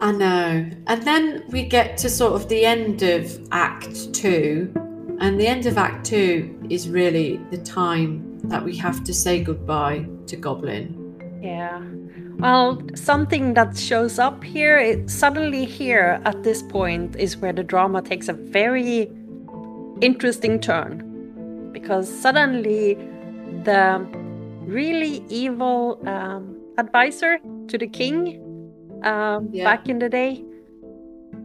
I 0.01 0.11
know. 0.11 0.70
And 0.88 1.03
then 1.03 1.43
we 1.49 1.63
get 1.63 1.97
to 1.97 2.09
sort 2.09 2.34
of 2.34 2.47
the 2.47 2.65
end 2.65 3.01
of 3.01 3.47
Act 3.51 4.13
Two. 4.13 4.72
And 5.20 5.39
the 5.39 5.47
end 5.47 5.65
of 5.65 5.78
Act 5.78 6.05
Two 6.05 6.57
is 6.70 6.88
really 6.88 7.38
the 7.51 7.57
time 7.57 8.39
that 8.45 8.63
we 8.63 8.78
have 8.78 9.03
to 9.03 9.13
say 9.13 9.43
goodbye 9.43 10.05
to 10.28 10.38
Goblin. 10.38 10.95
Yeah. 11.41 11.84
Well, 12.38 12.82
something 12.95 13.53
that 13.55 13.78
shows 13.78 14.17
up 14.17 14.41
here, 14.41 14.78
it, 14.78 15.09
suddenly 15.09 15.65
here 15.65 16.22
at 16.24 16.43
this 16.43 16.63
point 16.63 17.17
is 17.17 17.36
where 17.36 17.51
the 17.51 17.63
drama 17.63 18.01
takes 18.01 18.30
a 18.30 18.34
very 18.34 19.11
interesting 19.99 20.61
turn. 20.61 21.09
Because 21.72 22.07
suddenly 22.09 22.95
the 23.63 24.05
really 24.65 25.24
evil 25.30 25.99
um, 26.07 26.55
advisor 26.78 27.39
to 27.67 27.78
the 27.78 27.88
king 27.88 28.39
um, 29.03 29.49
Yeah. 29.51 29.63
back 29.63 29.88
in 29.89 29.99
the 29.99 30.09
day, 30.09 30.43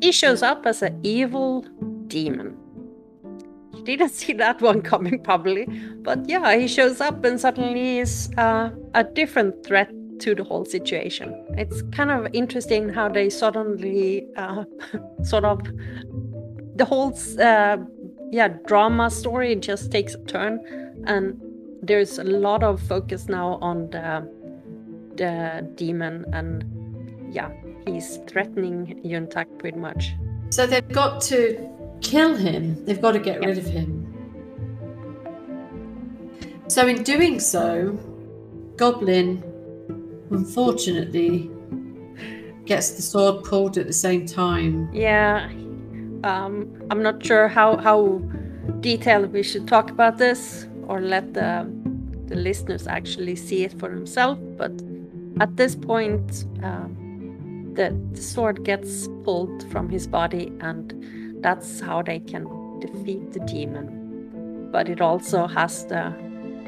he 0.00 0.12
shows 0.12 0.42
up 0.42 0.66
as 0.66 0.82
an 0.82 0.98
evil 1.02 1.64
demon. 2.08 2.56
You 3.74 3.82
didn't 3.84 4.10
see 4.20 4.32
that 4.34 4.60
one 4.60 4.82
coming, 4.82 5.18
probably. 5.20 5.66
But 6.02 6.28
yeah, 6.28 6.56
he 6.56 6.68
shows 6.68 7.00
up 7.00 7.24
and 7.24 7.40
suddenly 7.40 7.98
is 7.98 8.30
uh, 8.36 8.70
a 8.94 9.04
different 9.04 9.64
threat 9.66 9.90
to 10.20 10.34
the 10.34 10.44
whole 10.44 10.64
situation. 10.64 11.34
It's 11.58 11.82
kind 11.92 12.10
of 12.10 12.28
interesting 12.32 12.88
how 12.88 13.08
they 13.08 13.30
suddenly 13.30 14.26
uh, 14.36 14.64
sort 15.22 15.44
of 15.44 15.60
the 16.76 16.84
whole 16.84 17.16
uh, 17.40 17.76
yeah 18.34 18.48
drama 18.66 19.10
story 19.10 19.54
just 19.70 19.90
takes 19.92 20.14
a 20.14 20.22
turn, 20.34 20.54
and 21.06 21.40
there's 21.82 22.18
a 22.18 22.24
lot 22.24 22.62
of 22.62 22.80
focus 22.82 23.28
now 23.28 23.48
on 23.70 23.76
the 23.90 24.08
the 25.16 25.34
demon 25.76 26.24
and 26.32 26.64
yeah, 27.32 27.50
he's 27.86 28.18
threatening 28.28 29.00
Eun 29.04 29.30
Tak 29.30 29.48
pretty 29.58 29.78
much. 29.78 30.12
So 30.50 30.66
they've 30.66 30.88
got 31.02 31.20
to 31.32 31.68
kill 32.00 32.34
him. 32.36 32.84
They've 32.84 33.00
got 33.00 33.12
to 33.12 33.18
get 33.18 33.40
Yeah. 33.42 33.48
rid 33.48 33.58
of 33.58 33.66
him. 33.66 33.90
So 36.68 36.86
in 36.86 37.02
doing 37.02 37.40
so, 37.40 37.98
Goblin 38.76 39.42
unfortunately 40.30 41.50
gets 42.66 42.90
the 42.92 43.02
sword 43.02 43.44
pulled 43.44 43.76
at 43.78 43.86
the 43.86 43.92
same 44.06 44.26
time. 44.26 44.88
Yeah, 44.92 45.50
um, 46.24 46.66
I'm 46.90 47.02
not 47.02 47.24
sure 47.24 47.48
how 47.48 47.76
how 47.76 48.20
detailed 48.80 49.32
we 49.32 49.42
should 49.42 49.68
talk 49.68 49.90
about 49.90 50.18
this 50.18 50.66
or 50.86 51.00
let 51.00 51.34
the 51.34 51.70
the 52.26 52.34
listeners 52.34 52.86
actually 52.86 53.36
see 53.36 53.64
it 53.64 53.78
for 53.78 53.88
themselves. 53.88 54.40
But 54.56 54.72
at 55.40 55.56
this 55.56 55.76
point, 55.76 56.46
um, 56.62 57.72
the, 57.74 57.94
the 58.12 58.22
sword 58.22 58.64
gets 58.64 59.08
pulled 59.24 59.70
from 59.70 59.90
his 59.90 60.06
body, 60.06 60.50
and 60.60 61.42
that's 61.42 61.80
how 61.80 62.02
they 62.02 62.20
can 62.20 62.44
defeat 62.80 63.32
the 63.32 63.40
demon. 63.40 64.68
But 64.72 64.88
it 64.88 65.00
also 65.00 65.46
has 65.46 65.84
the 65.86 66.14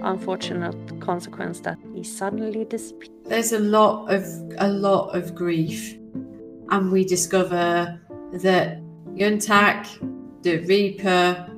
unfortunate 0.02 1.00
consequence 1.00 1.61
that 1.61 1.78
he 1.94 2.02
suddenly 2.04 2.66
disappears. 2.66 3.11
There's 3.24 3.52
a 3.52 3.59
lot 3.59 4.12
of 4.12 4.24
a 4.59 4.68
lot 4.68 5.16
of 5.16 5.34
grief, 5.34 5.96
and 6.70 6.92
we 6.92 7.04
discover 7.04 7.98
that 8.34 8.86
Eun 9.17 9.45
Tak, 9.45 9.87
the 10.43 10.59
Reaper, 10.67 11.49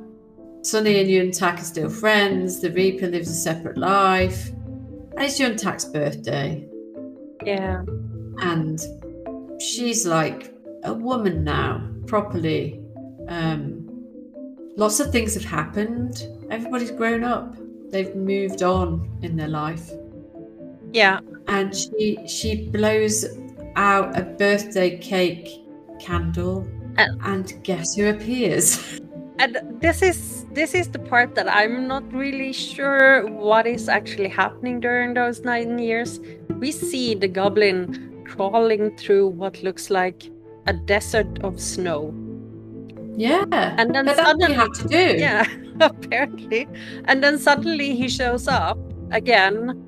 Sunny 0.62 1.00
and 1.00 1.08
Eun 1.08 1.36
Tak 1.36 1.60
are 1.60 1.64
still 1.64 1.88
friends. 1.90 2.60
The 2.60 2.70
Reaper 2.70 3.08
lives 3.08 3.28
a 3.28 3.34
separate 3.34 3.76
life, 3.78 4.50
and 4.50 5.20
it's 5.20 5.38
Eun 5.40 5.56
Tak's 5.56 5.84
birthday. 5.84 6.64
Yeah. 7.44 7.82
and 8.40 8.78
she's 9.60 10.04
like 10.06 10.52
a 10.84 10.92
woman 10.92 11.44
now 11.44 11.88
properly. 12.06 12.80
Um 13.28 13.84
lots 14.76 15.00
of 15.00 15.10
things 15.10 15.34
have 15.34 15.44
happened. 15.44 16.26
Everybody's 16.50 16.90
grown 16.90 17.24
up. 17.24 17.56
They've 17.90 18.14
moved 18.14 18.62
on 18.62 19.18
in 19.22 19.36
their 19.36 19.48
life. 19.48 19.90
Yeah, 20.92 21.20
and 21.46 21.74
she 21.74 22.18
she 22.26 22.68
blows 22.68 23.24
out 23.76 24.18
a 24.18 24.22
birthday 24.22 24.98
cake 24.98 25.48
candle 26.00 26.66
Uh. 26.98 27.06
and 27.24 27.54
guess 27.62 27.94
who 27.94 28.08
appears? 28.08 29.00
And 29.38 29.58
this 29.80 30.02
is 30.02 30.46
this 30.52 30.74
is 30.74 30.88
the 30.88 30.98
part 30.98 31.36
that 31.36 31.46
i'm 31.48 31.86
not 31.86 32.02
really 32.12 32.52
sure 32.52 33.24
what 33.30 33.68
is 33.68 33.88
actually 33.88 34.28
happening 34.28 34.80
during 34.80 35.14
those 35.14 35.40
nine 35.42 35.78
years. 35.78 36.18
We 36.58 36.72
see 36.72 37.14
the 37.14 37.28
goblin 37.28 38.24
crawling 38.26 38.96
through 38.96 39.28
what 39.28 39.62
looks 39.62 39.90
like 39.90 40.28
a 40.66 40.72
desert 40.72 41.38
of 41.44 41.60
snow. 41.60 42.12
Yeah 43.16 43.44
and 43.78 43.94
then 43.94 44.06
but 44.06 44.16
that's 44.16 44.18
what 44.18 44.40
suddenly 44.40 44.54
have 44.54 44.72
to 44.72 44.88
do. 44.88 45.14
Yeah 45.18 45.46
apparently. 45.80 46.66
And 47.04 47.22
then 47.22 47.38
suddenly 47.38 47.94
he 47.94 48.08
shows 48.08 48.48
up 48.48 48.78
again 49.12 49.78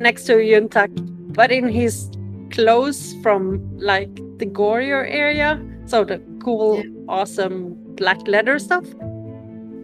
next 0.00 0.24
to 0.24 0.34
Eun 0.36 0.68
Tak 0.70 0.90
but 1.38 1.52
in 1.52 1.68
his 1.68 2.10
clothes 2.50 3.14
from 3.22 3.62
like 3.78 4.12
the 4.38 4.46
Goryeo 4.46 5.06
area. 5.06 5.62
So 5.86 6.04
the 6.04 6.18
cool 6.44 6.76
Yeah. 6.76 6.90
awesome 7.08 7.76
black 7.96 8.26
leather 8.26 8.58
stuff? 8.58 8.84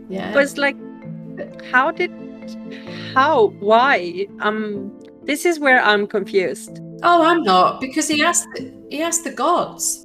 Yeah. 0.08 0.32
But 0.32 0.42
it's 0.44 0.56
like 0.56 0.76
how 1.72 1.90
did 1.90 2.10
how 3.14 3.48
why? 3.60 4.26
Um 4.40 4.92
this 5.24 5.44
is 5.44 5.58
where 5.60 5.80
i'm 5.82 6.06
confused. 6.06 6.80
Oh 7.02 7.22
i'm 7.22 7.42
not 7.42 7.80
because 7.80 8.08
he 8.08 8.22
asked 8.22 8.48
he 8.90 9.02
asked 9.02 9.24
the 9.24 9.32
gods. 9.32 10.04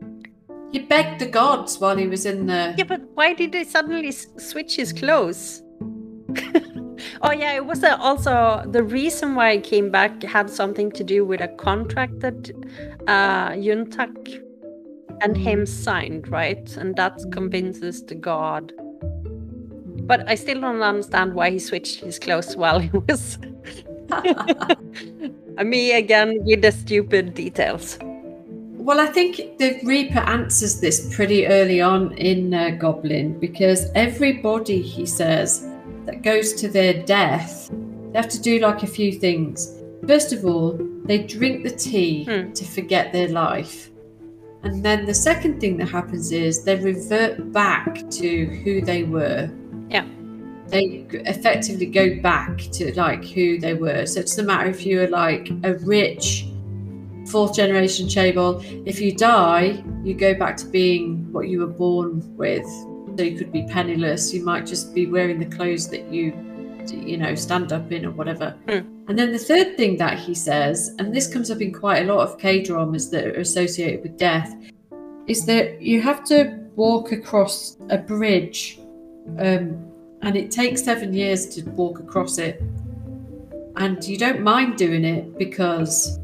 He 0.73 0.79
begged 0.79 1.19
the 1.21 1.27
gods 1.27 1.79
while 1.79 1.95
he 1.95 2.07
was 2.07 2.25
in 2.25 2.47
the 2.47 2.73
yeah 2.77 2.85
but 2.87 3.01
why 3.13 3.33
did 3.33 3.51
they 3.51 3.63
suddenly 3.63 4.07
s- 4.09 4.27
switch 4.37 4.75
his 4.75 4.91
clothes? 4.93 5.61
Oh 7.21 7.31
yeah 7.31 7.53
it 7.53 7.65
was 7.65 7.83
uh, 7.83 7.97
also 7.99 8.63
the 8.71 8.81
reason 8.83 9.35
why 9.35 9.49
i 9.51 9.57
came 9.57 9.89
back 9.91 10.23
had 10.23 10.49
something 10.49 10.89
to 10.91 11.03
do 11.03 11.25
with 11.25 11.41
a 11.41 11.47
contract 11.63 12.19
that 12.21 12.49
uh 13.07 13.49
Eun 13.65 13.89
Tak 13.95 14.09
and 15.23 15.37
him 15.37 15.65
signed 15.65 16.27
right 16.27 16.75
and 16.77 16.95
that 16.95 17.17
convinces 17.31 18.03
the 18.05 18.15
god 18.15 18.71
but 20.07 20.27
i 20.29 20.35
still 20.35 20.59
don't 20.61 20.81
understand 20.81 21.33
why 21.33 21.49
he 21.49 21.59
switched 21.59 22.01
his 22.01 22.19
clothes 22.19 22.55
while 22.57 22.79
he 22.79 22.89
was 23.07 23.37
me 25.63 25.93
again 25.93 26.37
with 26.43 26.61
the 26.61 26.71
stupid 26.71 27.33
details 27.33 27.97
Well, 28.85 28.99
I 28.99 29.05
think 29.05 29.37
the 29.59 29.79
Reaper 29.85 30.19
answers 30.19 30.81
this 30.81 31.15
pretty 31.15 31.47
early 31.47 31.79
on 31.79 32.11
in 32.17 32.53
uh, 32.53 32.71
Goblin 32.71 33.39
because 33.39 33.89
everybody, 33.95 34.81
he 34.81 35.05
says, 35.05 35.65
that 36.05 36.21
goes 36.21 36.51
to 36.55 36.67
their 36.67 36.95
death, 37.05 37.71
they 38.11 38.19
have 38.19 38.27
to 38.31 38.41
do 38.41 38.59
like 38.59 38.83
a 38.83 38.87
few 38.87 39.13
things. 39.13 39.79
First 40.05 40.33
of 40.33 40.43
all, 40.45 40.77
they 41.05 41.19
drink 41.19 41.63
the 41.63 41.71
tea 41.71 42.25
Hmm. 42.25 42.51
to 42.51 42.65
forget 42.65 43.13
their 43.13 43.29
life. 43.29 43.89
And 44.63 44.83
then 44.83 45.05
the 45.05 45.13
second 45.13 45.59
thing 45.59 45.77
that 45.77 45.89
happens 45.89 46.31
is 46.31 46.63
they 46.63 46.77
revert 46.77 47.51
back 47.51 48.09
to 48.11 48.45
who 48.63 48.81
they 48.81 49.03
were. 49.03 49.51
Yeah. 49.89 50.05
They 50.67 51.05
effectively 51.11 51.85
go 51.85 52.21
back 52.21 52.57
to 52.57 52.93
like 52.95 53.25
who 53.25 53.59
they 53.59 53.73
were. 53.73 54.05
So 54.05 54.21
it 54.21 54.27
doesn't 54.27 54.45
matter 54.45 54.69
if 54.69 54.85
you 54.85 54.99
were 54.99 55.07
like 55.07 55.51
a 55.63 55.75
rich 55.79 56.47
fourth 57.27 57.55
generation 57.55 58.07
chaebol. 58.07 58.63
If 58.87 59.01
you 59.01 59.13
die, 59.15 59.83
you 60.03 60.13
go 60.13 60.33
back 60.33 60.55
to 60.57 60.65
being 60.65 61.31
what 61.33 61.49
you 61.49 61.59
were 61.59 61.67
born 61.67 62.21
with. 62.37 62.65
So 63.17 63.23
you 63.23 63.37
could 63.37 63.51
be 63.51 63.63
penniless. 63.63 64.33
You 64.33 64.43
might 64.43 64.65
just 64.65 64.95
be 64.95 65.07
wearing 65.07 65.39
the 65.39 65.55
clothes 65.55 65.89
that 65.89 66.11
you, 66.11 66.31
you 66.91 67.17
know, 67.17 67.35
stand 67.35 67.71
up 67.71 67.91
in 67.91 68.05
or 68.05 68.11
whatever. 68.11 68.51
Hmm. 68.67 68.87
And 69.07 69.19
then 69.19 69.31
the 69.31 69.39
third 69.39 69.77
thing 69.77 69.97
that 69.97 70.17
he 70.17 70.33
says, 70.33 70.95
and 70.99 71.13
this 71.13 71.31
comes 71.31 71.51
up 71.51 71.61
in 71.61 71.73
quite 71.73 72.07
a 72.07 72.13
lot 72.13 72.27
of 72.27 72.39
K 72.39 72.63
dramas 72.63 73.09
that 73.11 73.25
are 73.25 73.39
associated 73.39 74.03
with 74.03 74.17
death, 74.17 74.53
is 75.27 75.45
that 75.45 75.81
you 75.81 76.01
have 76.01 76.23
to 76.25 76.59
walk 76.75 77.11
across 77.11 77.77
a 77.89 77.97
bridge, 77.97 78.79
um, 79.39 79.91
and 80.21 80.35
it 80.35 80.51
takes 80.51 80.83
seven 80.83 81.13
years 81.13 81.47
to 81.55 81.61
walk 81.71 81.99
across 81.99 82.37
it. 82.37 82.61
And 83.75 84.03
you 84.03 84.17
don't 84.17 84.41
mind 84.41 84.77
doing 84.77 85.03
it 85.03 85.37
because 85.37 86.19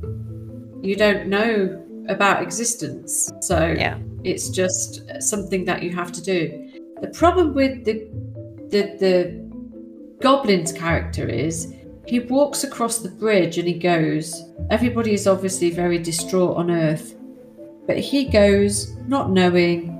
you 0.82 0.96
don't 0.96 1.28
know 1.28 1.86
about 2.08 2.42
existence. 2.42 3.32
So 3.42 3.76
yeah 3.78 3.98
it's 4.24 4.50
just 4.50 5.02
something 5.22 5.66
that 5.66 5.84
you 5.84 5.92
have 5.92 6.12
to 6.12 6.22
do. 6.22 6.70
The 7.02 7.08
problem 7.10 7.54
with 7.54 7.86
the 7.86 8.08
the, 8.70 8.82
the 9.00 9.49
goblin's 10.22 10.72
character 10.72 11.28
is 11.28 11.74
he 12.06 12.20
walks 12.20 12.64
across 12.64 13.00
the 13.00 13.10
bridge 13.10 13.58
and 13.58 13.68
he 13.68 13.76
goes. 13.76 14.44
Everybody 14.70 15.14
is 15.14 15.28
obviously 15.28 15.70
very 15.70 16.00
distraught 16.00 16.58
on 16.58 16.72
Earth, 16.72 17.16
but 17.86 18.00
he 18.00 18.26
goes 18.26 18.96
not 19.08 19.30
knowing, 19.30 19.96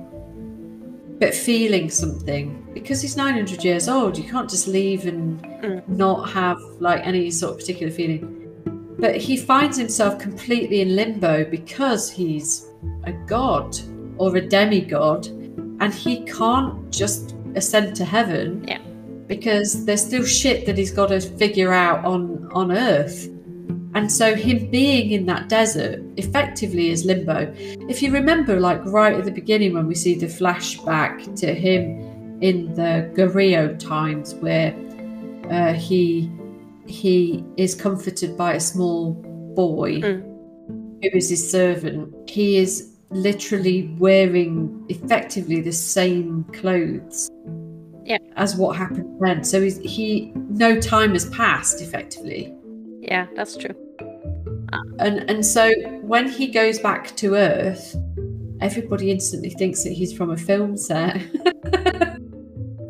but 1.20 1.34
feeling 1.34 1.88
something 1.90 2.56
because 2.74 3.00
he's 3.02 3.16
900 3.16 3.62
years 3.64 3.88
old. 3.88 4.16
You 4.18 4.24
can't 4.24 4.48
just 4.50 4.66
leave 4.68 5.06
and 5.06 5.40
Mm. 5.62 5.86
not 5.88 6.30
have 6.30 6.58
like 6.78 7.06
any 7.06 7.30
sort 7.30 7.52
of 7.52 7.58
particular 7.58 7.92
feeling. 7.92 8.36
But 8.98 9.16
he 9.16 9.36
finds 9.36 9.76
himself 9.76 10.18
completely 10.18 10.80
in 10.80 10.96
limbo 10.96 11.44
because 11.44 12.10
he's 12.10 12.66
a 13.04 13.12
god 13.12 13.76
or 14.18 14.34
a 14.36 14.40
demigod 14.40 15.26
and 15.80 15.92
he 15.94 16.22
can't 16.24 16.90
just 16.90 17.34
ascend 17.54 17.94
to 17.96 18.04
heaven 18.04 18.64
Yeah. 18.66 18.78
Because 19.30 19.84
there's 19.86 20.04
still 20.04 20.24
shit 20.24 20.66
that 20.66 20.76
he's 20.76 20.90
got 20.90 21.08
to 21.14 21.20
figure 21.20 21.72
out 21.72 22.04
on 22.04 22.50
on 22.52 22.72
earth. 22.72 23.28
And 23.94 24.10
so 24.10 24.34
him 24.34 24.70
being 24.70 25.10
in 25.10 25.26
that 25.26 25.48
desert 25.48 26.00
effectively 26.16 26.90
is 26.90 27.04
limbo. 27.04 27.52
If 27.88 28.02
you 28.02 28.12
remember 28.12 28.58
like 28.60 28.80
right 28.86 29.14
at 29.14 29.24
the 29.24 29.32
beginning 29.42 29.74
when 29.74 29.86
we 29.86 29.94
see 29.94 30.14
the 30.14 30.26
flashback 30.26 31.14
to 31.42 31.54
him 31.54 31.82
in 32.40 32.74
the 32.74 32.92
Goryeo 33.16 33.78
times 33.78 34.34
where 34.36 34.74
uh, 35.50 35.72
he 35.74 36.30
he 36.86 37.44
is 37.56 37.74
comforted 37.74 38.36
by 38.36 38.54
a 38.54 38.60
small 38.60 39.12
boy 39.54 39.92
Mm. 40.00 40.22
who 41.02 41.10
is 41.16 41.28
his 41.30 41.44
servant. 41.50 42.02
He 42.28 42.56
is 42.58 42.72
literally 43.10 43.78
wearing 43.98 44.84
effectively 44.88 45.60
the 45.60 45.72
same 45.72 46.44
clothes 46.52 47.28
Yeah. 48.10 48.18
as 48.36 48.56
what 48.56 48.76
happened 48.76 49.20
then 49.20 49.44
so 49.44 49.62
he's, 49.62 49.78
he 49.78 50.32
no 50.34 50.80
time 50.80 51.12
has 51.12 51.28
passed 51.30 51.80
effectively 51.80 52.52
yeah 53.00 53.26
that's 53.36 53.56
true 53.56 53.74
and 54.98 55.30
and 55.30 55.46
so 55.46 55.70
when 56.02 56.28
he 56.28 56.48
goes 56.48 56.80
back 56.80 57.14
to 57.16 57.36
earth 57.36 57.94
everybody 58.60 59.12
instantly 59.12 59.50
thinks 59.50 59.84
that 59.84 59.90
he's 59.92 60.12
from 60.12 60.30
a 60.30 60.36
film 60.36 60.76
set 60.76 61.16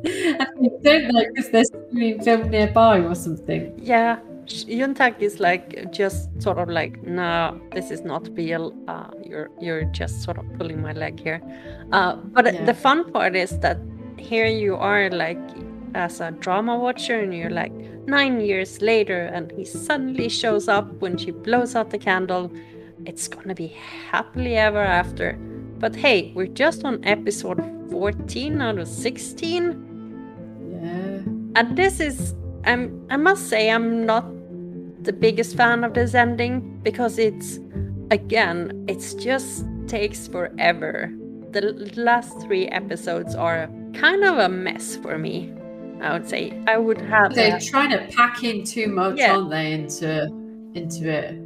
and 0.04 0.70
they 0.82 0.98
don't 1.00 1.12
know 1.12 1.24
because 1.34 1.50
they're 1.50 1.80
being 1.92 2.22
filmed 2.22 2.50
nearby 2.50 2.98
or 2.98 3.14
something 3.14 3.78
Yeah, 3.82 4.18
Eun 4.46 4.94
Tak 4.96 5.22
is 5.22 5.38
like 5.38 5.92
just 5.92 6.30
sort 6.42 6.58
of 6.58 6.68
like, 6.68 7.02
no, 7.02 7.60
this 7.72 7.90
is 7.90 8.02
not 8.02 8.28
real. 8.36 8.72
Uh, 8.88 9.10
you're 9.24 9.50
you're 9.60 9.84
just 9.84 10.22
sort 10.22 10.38
of 10.38 10.44
pulling 10.58 10.82
my 10.82 10.92
leg 10.92 11.20
here. 11.20 11.40
Uh, 11.92 12.16
but 12.16 12.52
yeah. 12.52 12.64
the 12.64 12.74
fun 12.74 13.10
part 13.12 13.36
is 13.36 13.58
that 13.60 13.78
here 14.20 14.46
you 14.46 14.76
are 14.76 15.10
like 15.10 15.40
as 15.94 16.20
a 16.20 16.30
drama 16.30 16.78
watcher, 16.78 17.18
and 17.18 17.34
you're 17.34 17.50
like 17.50 17.72
nine 18.06 18.40
years 18.40 18.80
later, 18.80 19.26
and 19.26 19.50
he 19.52 19.64
suddenly 19.64 20.28
shows 20.28 20.68
up 20.68 20.92
when 21.00 21.16
she 21.16 21.30
blows 21.30 21.74
out 21.74 21.90
the 21.90 21.98
candle. 21.98 22.50
It's 23.06 23.28
gonna 23.28 23.54
be 23.54 23.68
happily 24.10 24.56
ever 24.56 24.82
after. 24.82 25.38
But 25.78 25.96
hey, 25.96 26.32
we're 26.34 26.46
just 26.46 26.84
on 26.84 27.02
episode 27.04 27.58
14 27.90 28.60
out 28.60 28.78
of 28.78 28.86
16. 28.86 29.88
Yeah. 30.70 31.60
And 31.60 31.76
this 31.76 32.00
is 32.00 32.34
I'm 32.64 33.06
I 33.10 33.16
must 33.16 33.48
say 33.48 33.70
I'm 33.70 34.04
not 34.04 34.24
the 35.02 35.12
biggest 35.12 35.56
fan 35.56 35.82
of 35.82 35.94
this 35.94 36.14
ending 36.14 36.78
because 36.82 37.18
it's 37.18 37.58
again 38.10 38.84
it's 38.88 39.14
just 39.14 39.64
takes 39.86 40.28
forever. 40.28 41.10
The 41.52 41.72
last 41.96 42.38
three 42.42 42.68
episodes 42.68 43.34
are 43.34 43.68
kind 43.94 44.24
of 44.24 44.38
a 44.38 44.48
mess 44.48 44.96
for 44.96 45.18
me. 45.18 45.52
I 46.00 46.12
would 46.12 46.28
say 46.28 46.52
I 46.66 46.78
would 46.78 47.00
have. 47.00 47.34
They're 47.34 47.56
a... 47.56 47.60
trying 47.60 47.90
to 47.90 47.98
pack 48.16 48.42
in 48.42 48.64
too 48.64 48.88
much, 48.88 49.18
yeah. 49.18 49.36
aren't 49.36 49.50
they, 49.50 49.72
into 49.72 50.24
into 50.74 51.10
it? 51.10 51.36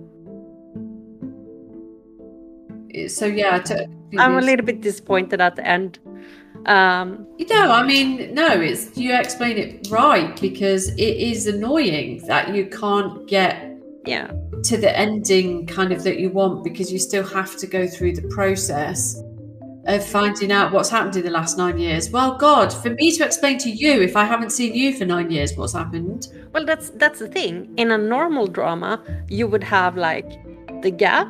So 3.11 3.27
yeah, 3.27 3.59
to, 3.59 3.89
I'm 4.19 4.39
a 4.39 4.41
little 4.41 4.65
bit 4.65 4.81
disappointed 4.81 5.41
at 5.41 5.57
the 5.57 5.67
end. 5.67 5.99
Um, 6.67 7.27
you 7.37 7.47
know, 7.47 7.71
I 7.71 7.85
mean, 7.85 8.33
no, 8.33 8.61
it's 8.61 8.97
you 8.97 9.15
explain 9.15 9.59
it 9.59 9.89
right 9.91 10.41
because 10.41 10.89
it 10.91 11.17
is 11.17 11.47
annoying 11.47 12.25
that 12.27 12.55
you 12.55 12.67
can't 12.67 13.27
get 13.27 13.71
yeah 14.07 14.31
to 14.63 14.77
the 14.77 14.97
ending 14.97 15.67
kind 15.67 15.93
of 15.93 16.05
that 16.05 16.19
you 16.19 16.31
want 16.31 16.63
because 16.63 16.93
you 16.93 16.99
still 16.99 17.25
have 17.25 17.57
to 17.57 17.67
go 17.67 17.87
through 17.87 18.13
the 18.13 18.27
process 18.29 19.21
of 19.87 20.05
finding 20.05 20.51
out 20.51 20.73
what's 20.73 20.89
happened 20.89 21.17
in 21.17 21.25
the 21.25 21.31
last 21.31 21.59
nine 21.59 21.79
years. 21.79 22.11
Well, 22.11 22.37
God, 22.37 22.73
for 22.73 22.91
me 22.91 23.13
to 23.13 23.25
explain 23.25 23.59
to 23.59 23.71
you 23.71 24.03
if 24.03 24.17
I 24.17 24.25
haven't 24.25 24.51
seen 24.51 24.75
you 24.75 24.97
for 24.97 25.05
nine 25.05 25.31
years 25.31 25.57
what's 25.57 25.73
happened. 25.73 26.29
Well, 26.53 26.65
that's 26.65 26.91
that's 26.91 27.19
the 27.19 27.29
thing. 27.29 27.73
In 27.77 27.91
a 27.91 27.99
normal 27.99 28.47
drama, 28.47 29.03
you 29.29 29.47
would 29.47 29.65
have 29.65 29.97
like 29.97 30.31
the 30.83 30.91
gap 30.91 31.29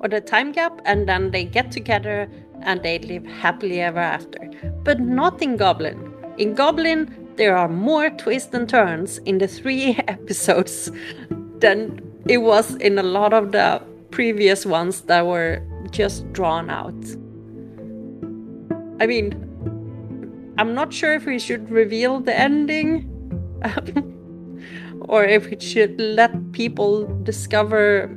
or 0.00 0.08
the 0.08 0.20
time 0.20 0.52
gap, 0.52 0.80
and 0.84 1.08
then 1.08 1.30
they 1.30 1.44
get 1.44 1.70
together 1.70 2.28
and 2.62 2.82
they 2.82 2.98
live 2.98 3.24
happily 3.26 3.80
ever 3.80 4.00
after. 4.00 4.50
But 4.82 5.00
not 5.00 5.42
in 5.42 5.56
Goblin. 5.56 6.14
In 6.38 6.54
Goblin, 6.54 7.28
there 7.36 7.56
are 7.56 7.68
more 7.68 8.10
twists 8.10 8.54
and 8.54 8.68
turns 8.68 9.18
in 9.18 9.38
the 9.38 9.48
three 9.48 9.98
episodes 10.08 10.90
than 11.58 12.00
it 12.28 12.38
was 12.38 12.74
in 12.76 12.98
a 12.98 13.02
lot 13.02 13.32
of 13.32 13.52
the 13.52 13.82
previous 14.10 14.66
ones 14.66 15.02
that 15.02 15.26
were 15.26 15.62
just 15.90 16.30
drawn 16.32 16.70
out. 16.70 16.94
I 19.00 19.06
mean, 19.06 19.32
I'm 20.58 20.74
not 20.74 20.92
sure 20.92 21.14
if 21.14 21.24
we 21.24 21.38
should 21.38 21.70
reveal 21.70 22.20
the 22.20 22.38
ending 22.38 23.08
or 25.08 25.24
if 25.24 25.50
we 25.50 25.58
should 25.58 25.98
let 25.98 26.52
people 26.52 27.06
discover 27.22 28.14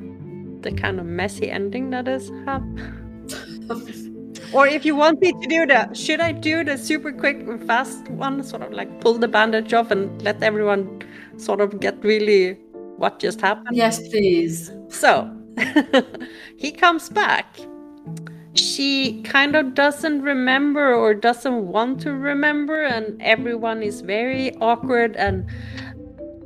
the 0.61 0.71
kind 0.71 0.99
of 0.99 1.05
messy 1.05 1.49
ending 1.49 1.89
that 1.91 2.07
is 2.07 2.29
happening. 2.45 2.99
Or 4.53 4.67
if 4.67 4.85
you 4.85 4.95
want 4.95 5.19
me 5.19 5.31
to 5.31 5.47
do 5.47 5.65
that, 5.65 5.97
should 5.97 6.19
I 6.19 6.31
do 6.31 6.63
the 6.63 6.77
super 6.77 7.11
quick 7.11 7.39
and 7.39 7.65
fast 7.65 8.07
one? 8.09 8.43
Sort 8.43 8.61
of 8.61 8.71
like 8.71 9.01
pull 9.01 9.15
the 9.15 9.27
bandage 9.27 9.73
off 9.73 9.89
and 9.89 10.21
let 10.21 10.43
everyone 10.43 11.01
sort 11.37 11.59
of 11.59 11.79
get 11.79 12.03
really 12.03 12.59
what 12.97 13.19
just 13.19 13.41
happened? 13.41 13.75
Yes, 13.75 14.07
please. 14.09 14.71
So 14.89 15.35
he 16.57 16.71
comes 16.71 17.09
back. 17.09 17.57
She 18.55 19.21
kind 19.23 19.55
of 19.55 19.73
doesn't 19.73 20.21
remember 20.21 20.93
or 20.93 21.13
doesn't 21.13 21.67
want 21.67 22.01
to 22.01 22.13
remember, 22.13 22.83
and 22.83 23.21
everyone 23.21 23.81
is 23.81 24.01
very 24.01 24.55
awkward 24.57 25.15
and 25.15 25.49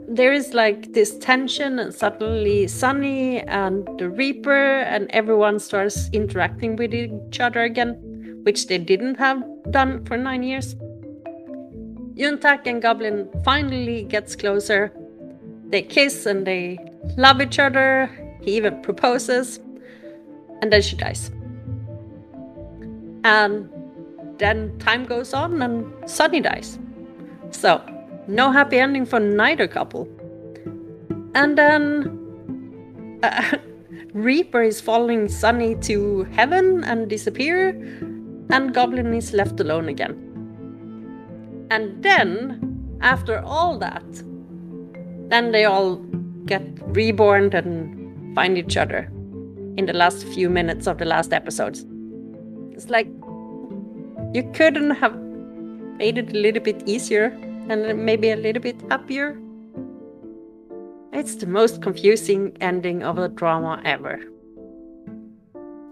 there 0.10 0.32
is 0.32 0.54
like 0.54 0.94
this 0.94 1.18
tension 1.18 1.80
and 1.80 1.94
suddenly 1.94 2.66
Sunny 2.68 3.42
and 3.42 3.86
the 4.00 4.10
Reaper 4.10 4.80
and 4.80 5.12
everyone 5.12 5.60
starts 5.60 6.10
interacting 6.14 6.78
with 6.78 6.94
each 6.94 7.42
other 7.42 7.64
again, 7.64 8.40
which 8.44 8.68
they 8.68 8.78
didn't 8.78 9.16
have 9.16 9.44
done 9.70 10.06
for 10.06 10.16
nine 10.16 10.44
years. 10.44 10.76
Eun 12.16 12.40
Tak 12.40 12.66
and 12.68 12.82
Goblin 12.82 13.28
finally 13.44 14.04
gets 14.04 14.36
closer. 14.36 14.94
They 15.68 15.82
kiss 15.82 16.26
and 16.26 16.48
they 16.48 16.80
love 17.18 17.42
each 17.42 17.60
other. 17.60 18.10
He 18.42 18.56
even 18.56 18.82
proposes. 18.82 19.60
And 20.62 20.72
then 20.72 20.82
she 20.82 20.96
dies. 20.96 21.32
And 23.28 23.70
then 24.40 24.80
time 24.80 25.04
goes 25.06 25.34
on 25.34 25.62
and 25.62 26.10
Sunny 26.10 26.40
dies. 26.40 26.80
So 27.52 27.82
no 28.28 28.52
happy 28.52 28.80
ending 28.80 29.06
for 29.06 29.20
neither 29.20 29.68
couple. 29.68 30.08
And 31.36 31.58
then 31.58 33.20
uh, 33.24 33.58
Reaper 34.14 34.62
is 34.62 34.80
following 34.80 35.28
Sunny 35.28 35.76
to 35.90 36.24
heaven 36.32 36.86
and 36.86 37.10
disappear, 37.10 37.70
and 38.49 38.74
Goblin 38.74 39.14
is 39.14 39.34
left 39.34 39.60
alone 39.60 39.90
again. 39.90 40.16
And 41.70 42.02
then, 42.02 42.98
after 43.02 43.40
all 43.40 43.78
that, 43.80 44.06
then 45.30 45.52
they 45.52 45.66
all 45.66 45.98
get 46.45 46.64
reborn 46.95 47.54
and 47.54 48.34
find 48.34 48.58
each 48.58 48.78
other 48.78 49.12
in 49.76 49.86
the 49.86 49.94
last 49.94 50.24
few 50.24 50.49
minutes 50.49 50.88
of 50.88 50.98
the 50.98 51.06
last 51.06 51.34
episodes. 51.34 51.86
It's 52.78 52.91
like 52.91 53.08
you 54.36 54.48
couldn't 54.54 54.91
have 54.91 55.20
made 55.98 56.20
it 56.20 56.30
a 56.30 56.38
little 56.38 56.62
bit 56.62 56.84
easier 56.86 57.36
and 57.70 58.06
maybe 58.06 58.30
a 58.30 58.36
little 58.36 58.62
bit 58.62 58.80
happier. 58.91 59.36
It's 61.12 61.34
the 61.38 61.48
most 61.48 61.82
confusing 61.82 62.56
ending 62.62 63.02
of 63.02 63.18
a 63.18 63.30
drama 63.30 63.82
ever. 63.84 64.20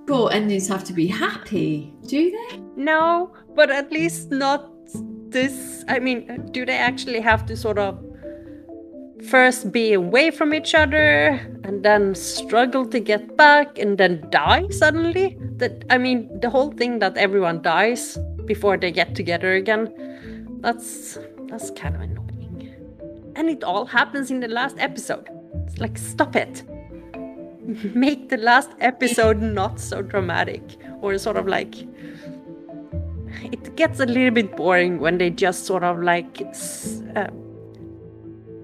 But 0.05 0.27
endings 0.27 0.67
have 0.67 0.83
to 0.83 0.93
be 0.93 1.07
happy, 1.07 1.91
do 2.05 2.29
they? 2.29 2.61
No, 2.75 3.31
but 3.55 3.71
at 3.71 3.91
least 3.91 4.29
not 4.29 4.69
this. 5.31 5.83
I 5.87 5.97
mean, 5.97 6.49
do 6.51 6.67
they 6.67 6.77
actually 6.77 7.19
have 7.19 7.47
to 7.47 7.57
sort 7.57 7.79
of 7.79 7.97
first 9.23 9.71
be 9.71 9.93
away 9.93 10.31
from 10.31 10.53
each 10.53 10.75
other 10.75 11.39
and 11.63 11.83
then 11.83 12.15
struggle 12.15 12.85
to 12.87 12.99
get 12.99 13.35
back 13.37 13.77
and 13.77 13.97
then 13.97 14.27
die 14.29 14.67
suddenly? 14.69 15.37
That 15.57 15.85
I 15.89 15.97
mean, 15.97 16.39
the 16.41 16.49
whole 16.49 16.71
thing 16.71 16.99
that 16.99 17.17
everyone 17.17 17.61
dies 17.61 18.17
before 18.45 18.77
they 18.77 18.91
get 18.91 19.15
together 19.15 19.53
again. 19.53 19.93
That's 20.61 21.17
that's 21.47 21.71
kind 21.71 21.95
of 21.95 22.01
annoying. 22.01 22.73
And 23.35 23.49
it 23.49 23.63
all 23.63 23.85
happens 23.85 24.31
in 24.31 24.39
the 24.39 24.47
last 24.47 24.77
episode. 24.79 25.29
It's 25.67 25.79
like, 25.79 25.97
stop 25.97 26.35
it. 26.35 26.63
Make 27.95 28.29
the 28.29 28.37
last 28.37 28.71
episode 28.79 29.41
not 29.41 29.79
so 29.79 30.01
dramatic. 30.01 30.61
Or 31.01 31.17
sort 31.17 31.37
of 31.37 31.47
like. 31.47 31.75
It 33.43 33.75
gets 33.75 33.99
a 33.99 34.05
little 34.05 34.31
bit 34.31 34.55
boring 34.55 34.99
when 34.99 35.17
they 35.17 35.29
just 35.29 35.65
sort 35.65 35.83
of 35.83 36.01
like. 36.01 36.41
Uh, 37.15 37.27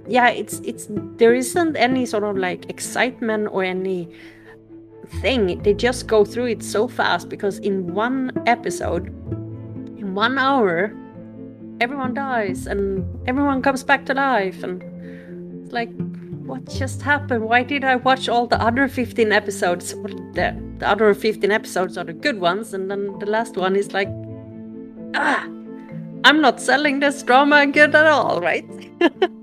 yeah, 0.08 0.30
it's 0.30 0.60
it's 0.64 0.88
there 0.90 1.34
isn't 1.34 1.76
any 1.76 2.06
sort 2.06 2.24
of 2.24 2.38
like 2.38 2.70
excitement 2.70 3.50
or 3.52 3.64
any 3.64 4.10
thing. 5.22 5.62
They 5.64 5.74
just 5.74 6.08
go 6.08 6.26
through 6.26 6.48
it 6.48 6.64
so 6.64 6.88
fast 6.88 7.30
because 7.30 7.60
in 7.60 7.94
one 7.94 8.32
episode, 8.46 9.08
in 9.98 10.14
one 10.16 10.38
hour, 10.38 10.94
everyone 11.80 12.14
dies 12.14 12.68
and 12.68 13.06
everyone 13.28 13.62
comes 13.62 13.84
back 13.84 14.06
to 14.08 14.14
life. 14.14 14.64
And 14.64 14.82
it's 15.64 15.72
like 15.72 15.90
what 16.46 16.66
just 16.66 17.02
happened? 17.02 17.46
Why 17.46 17.64
did 17.64 17.84
i 17.84 17.96
watch 17.96 18.28
all 18.28 18.48
the 18.48 18.62
other 18.62 18.88
15 18.88 19.32
episodes? 19.32 19.94
The, 19.94 20.56
the 20.80 20.90
other 20.90 21.14
15 21.14 21.52
episodes 21.52 21.98
are 21.98 22.04
the 22.04 22.14
good 22.14 22.40
ones 22.40 22.74
and 22.74 22.90
then 22.90 23.18
the 23.20 23.28
last 23.28 23.56
one 23.56 23.76
is 23.76 23.94
like 23.94 24.10
ah 25.14 25.44
i'm 26.24 26.42
not 26.42 26.60
selling 26.60 27.00
this 27.00 27.22
drama 27.22 27.68
good 27.68 27.94
at 27.94 28.08
all 28.08 28.42
right 28.42 28.66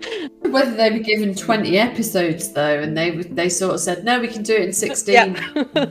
whether 0.42 0.74
they 0.74 0.90
were 0.90 0.98
given 0.98 1.34
20 1.34 1.78
episodes 1.78 2.52
though 2.52 2.80
and 2.80 2.96
they 2.96 3.10
they 3.10 3.48
sort 3.48 3.74
of 3.74 3.80
said 3.80 4.04
no 4.04 4.20
we 4.20 4.28
can 4.28 4.42
do 4.42 4.54
it 4.54 4.62
in 4.62 4.72
16 4.72 5.14
yeah. 5.14 5.54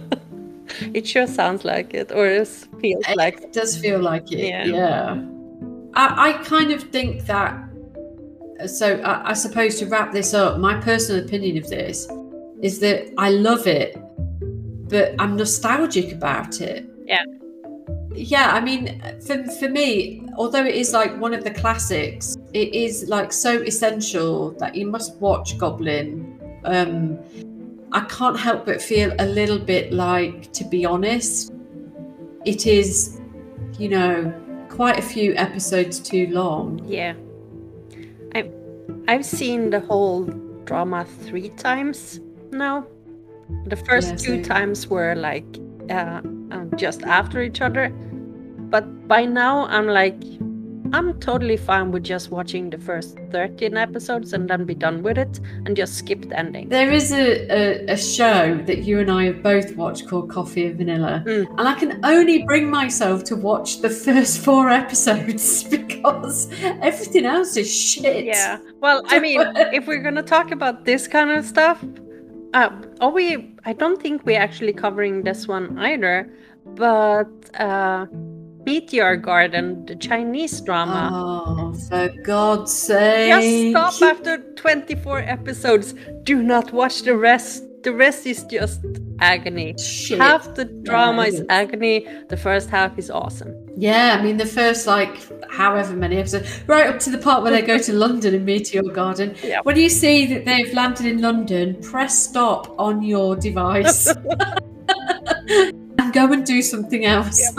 it 0.94 1.07
sure 1.07 1.27
sounds 1.27 1.65
like 1.65 1.94
it 1.94 2.11
or 2.11 2.27
it 2.27 2.48
feels 2.82 3.03
it 3.07 3.18
like 3.18 3.41
it 3.41 3.53
does 3.53 3.77
feel 3.77 3.99
like 3.99 4.32
it 4.32 4.48
yeah, 4.48 4.65
yeah. 4.65 5.22
I, 5.95 6.30
I 6.30 6.34
kind 6.44 6.72
of 6.72 6.84
think 6.84 7.26
that. 7.26 7.61
So 8.68 8.99
I, 9.02 9.32
I 9.32 9.34
suppose 9.34 9.80
to 9.80 9.86
wrap 9.86 10.11
this 10.11 10.34
up, 10.34 10.60
my 10.60 10.80
personal 10.80 11.23
opinion 11.23 11.57
of 11.57 11.69
this 11.69 12.07
is 12.61 12.80
that 12.80 13.14
I 13.18 13.30
love 13.30 13.68
it, 13.68 13.98
but 14.90 15.15
I'm 15.19 15.36
nostalgic 15.36 16.11
about 16.11 16.61
it. 16.61 16.86
Yeah. 17.06 17.23
Yeah, 18.16 18.52
I 18.54 18.62
mean, 18.62 19.02
for, 19.26 19.44
for 19.44 19.70
me, 19.70 20.24
although 20.38 20.66
it 20.66 20.76
is 20.76 20.94
like 20.94 21.20
one 21.20 21.34
of 21.34 21.44
the 21.44 21.52
classics, 21.52 22.38
it 22.54 22.74
is 22.74 23.10
like 23.10 23.34
so 23.34 23.62
essential 23.62 24.52
that 24.60 24.76
you 24.76 24.88
must 24.88 25.18
watch 25.18 25.58
Goblin. 25.58 26.40
Um, 26.64 27.20
I 27.92 28.02
can't 28.06 28.40
help 28.40 28.66
but 28.66 28.82
feel 28.82 29.14
a 29.20 29.26
little 29.26 29.60
bit 29.60 29.92
like, 29.92 30.52
to 30.54 30.64
be 30.66 30.86
honest, 30.86 31.54
it 32.46 32.66
is, 32.66 33.22
you 33.78 33.90
know, 33.90 34.34
quite 34.70 35.00
a 35.00 35.02
few 35.02 35.36
episodes 35.36 36.00
too 36.00 36.28
long. 36.28 36.82
Yeah. 36.86 37.14
I've, 38.34 38.52
I've 39.08 39.26
seen 39.26 39.70
the 39.70 39.80
whole 39.80 40.26
drama 40.66 41.06
three 41.06 41.50
times 41.50 42.20
now. 42.52 42.86
The 43.68 43.76
first 43.76 44.10
Yeah, 44.10 44.16
two 44.16 44.44
times 44.44 44.88
were 44.88 45.16
like 45.16 45.46
uh, 45.90 46.22
uh, 46.52 46.66
just 46.76 47.04
after 47.04 47.42
each 47.42 47.62
other. 47.62 47.90
But 48.70 49.08
by 49.08 49.26
now, 49.26 49.66
I'm 49.68 49.88
like, 49.88 50.16
I'm 50.94 51.20
totally 51.20 51.58
fine 51.58 51.92
with 51.92 52.04
just 52.04 52.30
watching 52.32 52.70
the 52.70 52.78
first 52.78 53.18
13 53.32 53.76
episodes 53.76 54.34
and 54.34 54.48
then 54.50 54.66
be 54.66 54.76
done 54.76 55.02
with 55.04 55.18
it 55.18 55.40
and 55.66 55.76
just 55.76 55.96
skip 55.96 56.30
the 56.30 56.38
ending. 56.40 56.70
There 56.70 56.92
is 56.92 57.12
a, 57.12 57.48
a, 57.90 57.94
a 57.94 57.98
show 57.98 58.56
that 58.66 58.84
you 58.84 59.00
and 59.00 59.12
I 59.12 59.26
have 59.26 59.42
both 59.44 59.76
watched 59.76 60.08
called 60.08 60.30
Coffee 60.30 60.68
and 60.68 60.78
Vanilla, 60.78 61.24
Mm. 61.26 61.48
and 61.58 61.68
I 61.68 61.74
can 61.74 62.00
only 62.06 62.44
bring 62.44 62.70
myself 62.70 63.24
to 63.26 63.36
watch 63.36 63.82
the 63.82 63.90
first 63.90 64.40
four 64.40 64.70
episodes 64.82 65.64
because 65.78 66.50
everything 66.62 67.26
else 67.26 67.58
is 67.58 67.70
shit. 67.74 68.26
Yeah. 68.26 68.60
Well, 68.80 69.02
I 69.08 69.20
mean, 69.20 69.42
if 69.74 69.88
we're 69.88 70.04
gonna 70.04 70.24
talk 70.24 70.52
about 70.52 70.86
this 70.86 71.08
kind 71.08 71.32
of 71.32 71.46
stuff, 71.46 71.84
uh, 72.56 72.69
are 73.02 73.11
we? 73.11 73.53
I 73.65 73.73
don't 73.73 74.02
think 74.02 74.26
we're 74.26 74.40
actually 74.40 74.73
covering 74.73 75.23
this 75.23 75.48
one 75.48 75.77
either. 75.77 76.32
But 76.65 77.30
uh, 77.60 78.07
Meteor 78.65 79.18
Garden, 79.18 79.86
the 79.86 79.95
Chinese 79.95 80.61
drama. 80.61 81.11
Oh, 81.14 81.73
for 81.73 82.07
God's 82.23 82.73
sake! 82.73 83.73
Just 83.73 83.99
stop 83.99 84.10
after 84.10 84.38
24 84.53 85.19
episodes. 85.19 85.94
Do 86.23 86.41
not 86.41 86.72
watch 86.72 87.02
the 87.02 87.18
rest. 87.18 87.65
The 87.86 87.94
rest 87.94 88.26
is 88.26 88.44
just 88.45 88.82
agony. 89.20 89.76
Shit. 89.78 90.18
Half 90.18 90.56
the 90.56 90.66
drama 90.66 91.22
it 91.22 91.36
is 91.36 91.44
agony. 91.49 92.07
The 92.30 92.36
first 92.36 92.68
half 92.68 92.98
is 92.98 93.12
awesome. 93.12 93.53
Yeah, 93.78 94.18
I 94.18 94.24
mean 94.24 94.38
the 94.38 94.45
first 94.48 94.88
like 94.88 95.16
however 95.52 95.95
many 95.95 96.18
episodes, 96.18 96.62
right 96.66 96.88
up 96.88 96.99
to 97.02 97.12
the 97.12 97.20
part 97.20 97.44
where 97.44 97.52
they 97.52 97.62
go 97.62 97.78
to 97.78 97.94
London 98.06 98.34
in 98.34 98.44
Meteor 98.44 98.82
Garden. 98.82 99.36
Yeah. 99.44 99.60
When 99.62 99.78
you 99.78 99.90
see 99.90 100.26
that 100.26 100.45
they've 100.45 100.74
landed 100.74 101.06
in 101.06 101.22
London, 101.22 101.80
press 101.84 102.18
stop 102.28 102.74
on 102.80 103.03
your 103.03 103.36
device 103.36 104.07
and 104.88 106.12
go 106.12 106.34
and 106.34 106.44
do 106.44 106.64
something 106.64 107.06
else. 107.06 107.56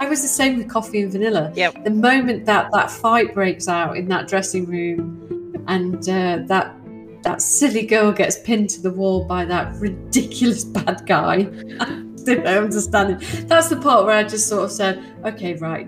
I 0.00 0.06
was 0.06 0.20
the 0.20 0.28
same 0.28 0.58
with 0.58 0.68
coffee 0.68 1.00
and 1.00 1.10
vanilla. 1.10 1.50
Yep. 1.54 1.84
The 1.84 1.90
moment 1.90 2.44
that 2.44 2.70
that 2.72 2.90
fight 2.90 3.32
breaks 3.32 3.68
out 3.68 3.96
in 3.96 4.06
that 4.08 4.28
dressing 4.28 4.66
room, 4.66 5.64
and 5.66 5.96
uh, 6.08 6.40
that 6.46 6.77
that 7.22 7.42
silly 7.42 7.86
girl 7.86 8.12
gets 8.12 8.38
pinned 8.38 8.70
to 8.70 8.80
the 8.80 8.90
wall 8.90 9.24
by 9.24 9.44
that 9.44 9.74
ridiculous 9.76 10.64
bad 10.78 11.04
guy. 11.06 11.48
I 11.80 11.84
don't 12.24 12.46
understand 12.46 13.22
it. 13.22 13.48
That's 13.48 13.68
the 13.68 13.76
part 13.76 14.04
where 14.04 14.14
I 14.14 14.24
just 14.24 14.48
sort 14.48 14.64
of 14.64 14.72
said, 14.72 15.02
"Okay, 15.24 15.54
right, 15.54 15.86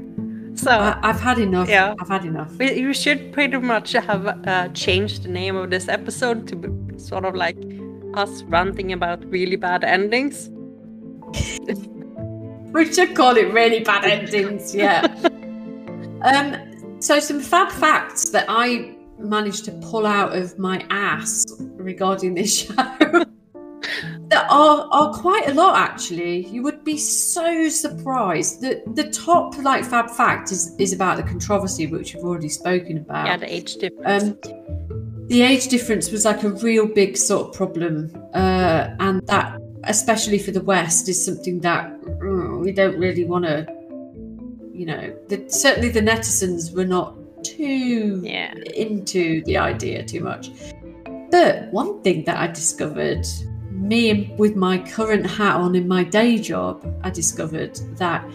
So 0.54 0.70
I, 0.70 0.98
I've 1.02 1.20
had 1.20 1.38
enough. 1.38 1.68
Yeah. 1.68 1.94
I've 2.00 2.08
had 2.08 2.24
enough." 2.24 2.52
we, 2.56 2.72
you 2.72 2.92
should 2.94 3.32
pretty 3.32 3.58
much 3.58 3.92
have 3.92 4.26
uh, 4.26 4.68
changed 4.68 5.24
the 5.24 5.28
name 5.28 5.56
of 5.56 5.70
this 5.70 5.88
episode 5.88 6.46
to 6.48 6.56
be 6.56 6.98
sort 6.98 7.24
of 7.24 7.34
like 7.34 7.56
us 8.14 8.42
ranting 8.44 8.92
about 8.92 9.24
really 9.26 9.56
bad 9.56 9.84
endings. 9.84 10.50
We 12.72 12.92
should 12.92 13.16
call 13.16 13.36
it 13.36 13.52
really 13.52 13.80
bad 13.80 14.04
endings. 14.04 14.72
Yeah. 14.72 15.06
um. 16.22 16.56
So 17.00 17.18
some 17.18 17.40
fab 17.40 17.72
facts 17.72 18.28
that 18.30 18.44
I 18.48 18.94
managed 19.20 19.64
to 19.66 19.72
pull 19.72 20.06
out 20.06 20.36
of 20.36 20.58
my 20.58 20.84
ass 20.90 21.44
regarding 21.58 22.34
this 22.34 22.58
show. 22.66 23.24
There 24.30 24.38
are, 24.38 24.86
are 24.92 25.12
quite 25.12 25.48
a 25.48 25.54
lot 25.54 25.76
actually. 25.76 26.46
You 26.46 26.62
would 26.62 26.84
be 26.84 26.96
so 26.96 27.68
surprised. 27.68 28.60
The 28.60 28.82
the 28.94 29.10
top 29.10 29.58
like 29.58 29.84
fab 29.84 30.08
fact 30.10 30.52
is, 30.52 30.74
is 30.78 30.92
about 30.92 31.16
the 31.16 31.24
controversy 31.24 31.86
which 31.88 32.14
we've 32.14 32.24
already 32.24 32.48
spoken 32.48 32.98
about. 32.98 33.26
Yeah, 33.26 33.36
the 33.38 33.52
age 33.52 33.74
difference. 33.76 34.22
Um, 34.22 34.38
the 35.26 35.42
age 35.42 35.68
difference 35.68 36.10
was 36.10 36.24
like 36.24 36.42
a 36.42 36.50
real 36.50 36.86
big 36.86 37.16
sort 37.16 37.48
of 37.48 37.54
problem, 37.54 38.12
uh, 38.34 38.88
and 38.98 39.24
that, 39.26 39.60
especially 39.84 40.38
for 40.38 40.50
the 40.50 40.62
West, 40.62 41.08
is 41.08 41.24
something 41.24 41.60
that 41.60 41.92
mm, 42.00 42.60
we 42.60 42.72
don't 42.72 42.98
really 42.98 43.24
want 43.24 43.44
to. 43.44 43.66
You 44.72 44.86
know, 44.86 45.16
the, 45.28 45.44
certainly 45.48 45.90
the 45.90 46.00
netizens 46.00 46.74
were 46.74 46.86
not 46.86 47.19
too 47.42 48.20
yeah. 48.24 48.54
into 48.74 49.42
the 49.44 49.56
idea 49.56 50.04
too 50.04 50.20
much. 50.20 50.50
But 51.30 51.72
one 51.72 52.02
thing 52.02 52.24
that 52.24 52.36
I 52.36 52.48
discovered, 52.48 53.26
me 53.70 54.34
with 54.36 54.56
my 54.56 54.78
current 54.78 55.26
hat 55.26 55.56
on 55.56 55.74
in 55.74 55.86
my 55.86 56.04
day 56.04 56.38
job, 56.38 56.84
I 57.02 57.10
discovered 57.10 57.76
that 57.96 58.28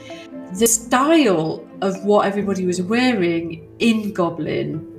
the 0.54 0.68
style 0.68 1.68
of 1.82 2.04
what 2.06 2.26
everybody 2.26 2.66
was 2.66 2.82
wearing 2.82 3.70
in 3.80 4.14
Goblin 4.14 4.92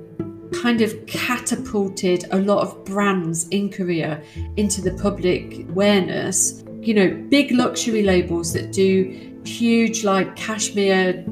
kind 0.61 0.81
of 0.81 1.05
catapulted 1.07 2.25
a 2.31 2.37
lot 2.37 2.59
of 2.59 2.85
brands 2.85 3.47
in 3.49 3.69
Korea 3.69 4.21
into 4.55 4.81
the 4.81 4.91
public 5.01 5.67
awareness. 5.69 6.63
You 6.81 6.93
know, 6.93 7.27
big 7.29 7.51
luxury 7.51 8.03
labels 8.03 8.53
that 8.53 8.71
do 8.71 9.35
huge, 9.43 10.03
like 10.03 10.35
cashmere 10.35 11.25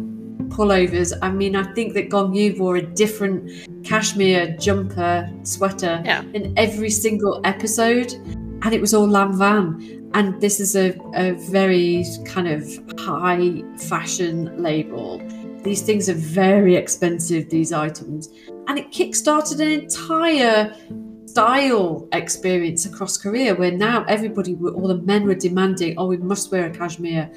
pullovers. 0.56 1.14
I 1.22 1.30
mean, 1.32 1.56
I 1.56 1.64
think 1.73 1.94
that 1.95 2.10
Gong 2.10 2.34
Yu 2.34 2.56
wore 2.57 2.77
a 2.77 2.82
different 2.82 3.52
cashmere 3.84 4.56
jumper 4.57 5.30
sweater 5.44 6.02
Yeah. 6.06 6.23
in 6.34 6.53
every 6.57 6.90
single 6.90 7.41
episode, 7.44 8.14
and 8.64 8.73
it 8.73 8.82
was 8.82 8.94
all 8.94 9.07
Lanvin. 9.07 10.02
And 10.14 10.40
this 10.40 10.60
is 10.60 10.76
a, 10.76 10.98
a 11.14 11.34
very 11.52 12.06
kind 12.26 12.48
of 12.48 12.64
high 12.99 13.64
fashion 13.77 14.64
label. 14.64 15.22
These 15.64 15.82
things 15.82 16.07
are 16.10 16.14
very 16.14 16.76
expensive, 16.76 17.49
these 17.49 17.73
items. 17.73 18.30
And 18.68 18.80
it 18.80 18.91
kickstarted 18.91 19.60
an 19.60 19.72
entire 19.84 20.73
style 21.36 22.07
experience 22.14 22.86
across 22.86 23.18
Korea 23.18 23.53
where 23.53 23.70
now 23.72 24.06
everybody, 24.07 24.56
all 24.56 24.88
the 24.88 24.99
men 24.99 25.26
were 25.28 25.36
demanding, 25.36 25.94
oh, 25.98 26.07
we 26.07 26.16
must 26.16 26.49
wear 26.49 26.68
a 26.68 26.70
cashmere 26.70 27.30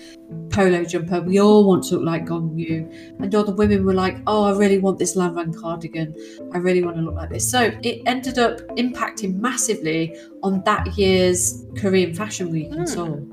polo 0.50 0.84
jumper. 0.84 1.20
We 1.20 1.40
all 1.40 1.66
want 1.66 1.82
to 1.88 1.96
look 1.96 2.04
like 2.04 2.24
Gong 2.26 2.56
Yu. 2.56 2.88
And 3.18 3.34
all 3.34 3.42
the 3.42 3.56
women 3.56 3.84
were 3.84 3.94
like, 3.94 4.18
oh, 4.28 4.44
I 4.44 4.56
really 4.56 4.78
want 4.78 5.00
this 5.00 5.16
Lanvin 5.16 5.52
cardigan. 5.52 6.14
I 6.54 6.58
really 6.58 6.84
want 6.84 6.96
to 6.98 7.02
look 7.02 7.16
like 7.16 7.30
this. 7.30 7.50
So 7.50 7.72
it 7.82 8.02
ended 8.06 8.38
up 8.38 8.60
impacting 8.76 9.40
massively 9.40 10.16
on 10.44 10.62
that 10.64 10.96
year's 10.96 11.66
Korean 11.76 12.14
Fashion 12.14 12.52
Week 12.52 12.68
in 12.68 12.78
Hmm. 12.78 12.86
Seoul. 12.86 13.28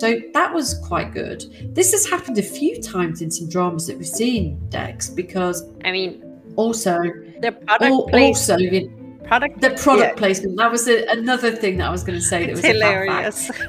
So 0.00 0.18
that 0.34 0.52
was 0.52 0.74
quite 0.88 1.12
good. 1.14 1.44
This 1.76 1.92
has 1.92 2.08
happened 2.08 2.38
a 2.38 2.42
few 2.42 2.82
times 2.82 3.22
in 3.22 3.30
some 3.30 3.48
dramas 3.48 3.86
that 3.86 3.96
we've 3.96 4.06
seen, 4.08 4.58
Dex, 4.68 5.08
because 5.08 5.62
I 5.84 5.92
mean, 5.92 6.24
also, 6.56 6.98
the 7.40 7.52
product 7.52 7.82
al- 7.84 8.10
also 8.12 8.56
you- 8.56 8.90
product 9.28 9.60
the 9.60 9.70
product 9.70 10.14
Yeah. 10.14 10.18
placement. 10.22 10.56
That 10.56 10.70
was 10.70 10.88
a, 10.88 11.06
another 11.08 11.50
thing 11.54 11.76
that 11.78 11.88
I 11.88 11.90
was 11.90 12.02
going 12.02 12.18
to 12.18 12.24
say. 12.24 12.46
That 12.46 12.50
it's 12.52 12.62
was 12.62 12.70
a 12.70 12.78
fab 12.80 12.80
fact. 12.80 13.38
hilarious. 13.38 13.50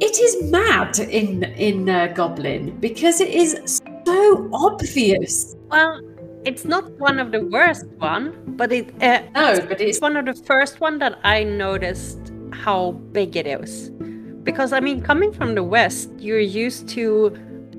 It 0.00 0.18
is 0.18 0.50
mad 0.50 0.98
in 0.98 1.44
in 1.68 1.88
uh, 1.88 2.08
Goblin 2.08 2.76
because 2.80 3.20
it 3.20 3.28
is 3.28 3.80
so 4.06 4.50
obvious. 4.52 5.54
Well, 5.70 6.00
it's 6.44 6.64
not 6.64 6.90
one 6.98 7.20
of 7.20 7.30
the 7.30 7.42
worst 7.46 7.86
one, 7.98 8.34
but 8.56 8.72
it 8.72 8.90
uh, 9.00 9.22
No, 9.34 9.60
but 9.68 9.80
it's 9.80 9.82
it's 9.82 10.00
one 10.00 10.16
of 10.16 10.24
the 10.26 10.34
first 10.34 10.80
one 10.80 10.98
that 10.98 11.18
I 11.22 11.44
noticed 11.44 12.18
how 12.52 12.92
big 13.12 13.36
it 13.36 13.46
is. 13.46 13.90
Because 14.42 14.72
I 14.72 14.80
mean, 14.80 15.00
coming 15.00 15.32
from 15.32 15.54
the 15.54 15.62
West, 15.62 16.10
you're 16.18 16.40
used 16.66 16.88
to 16.96 17.32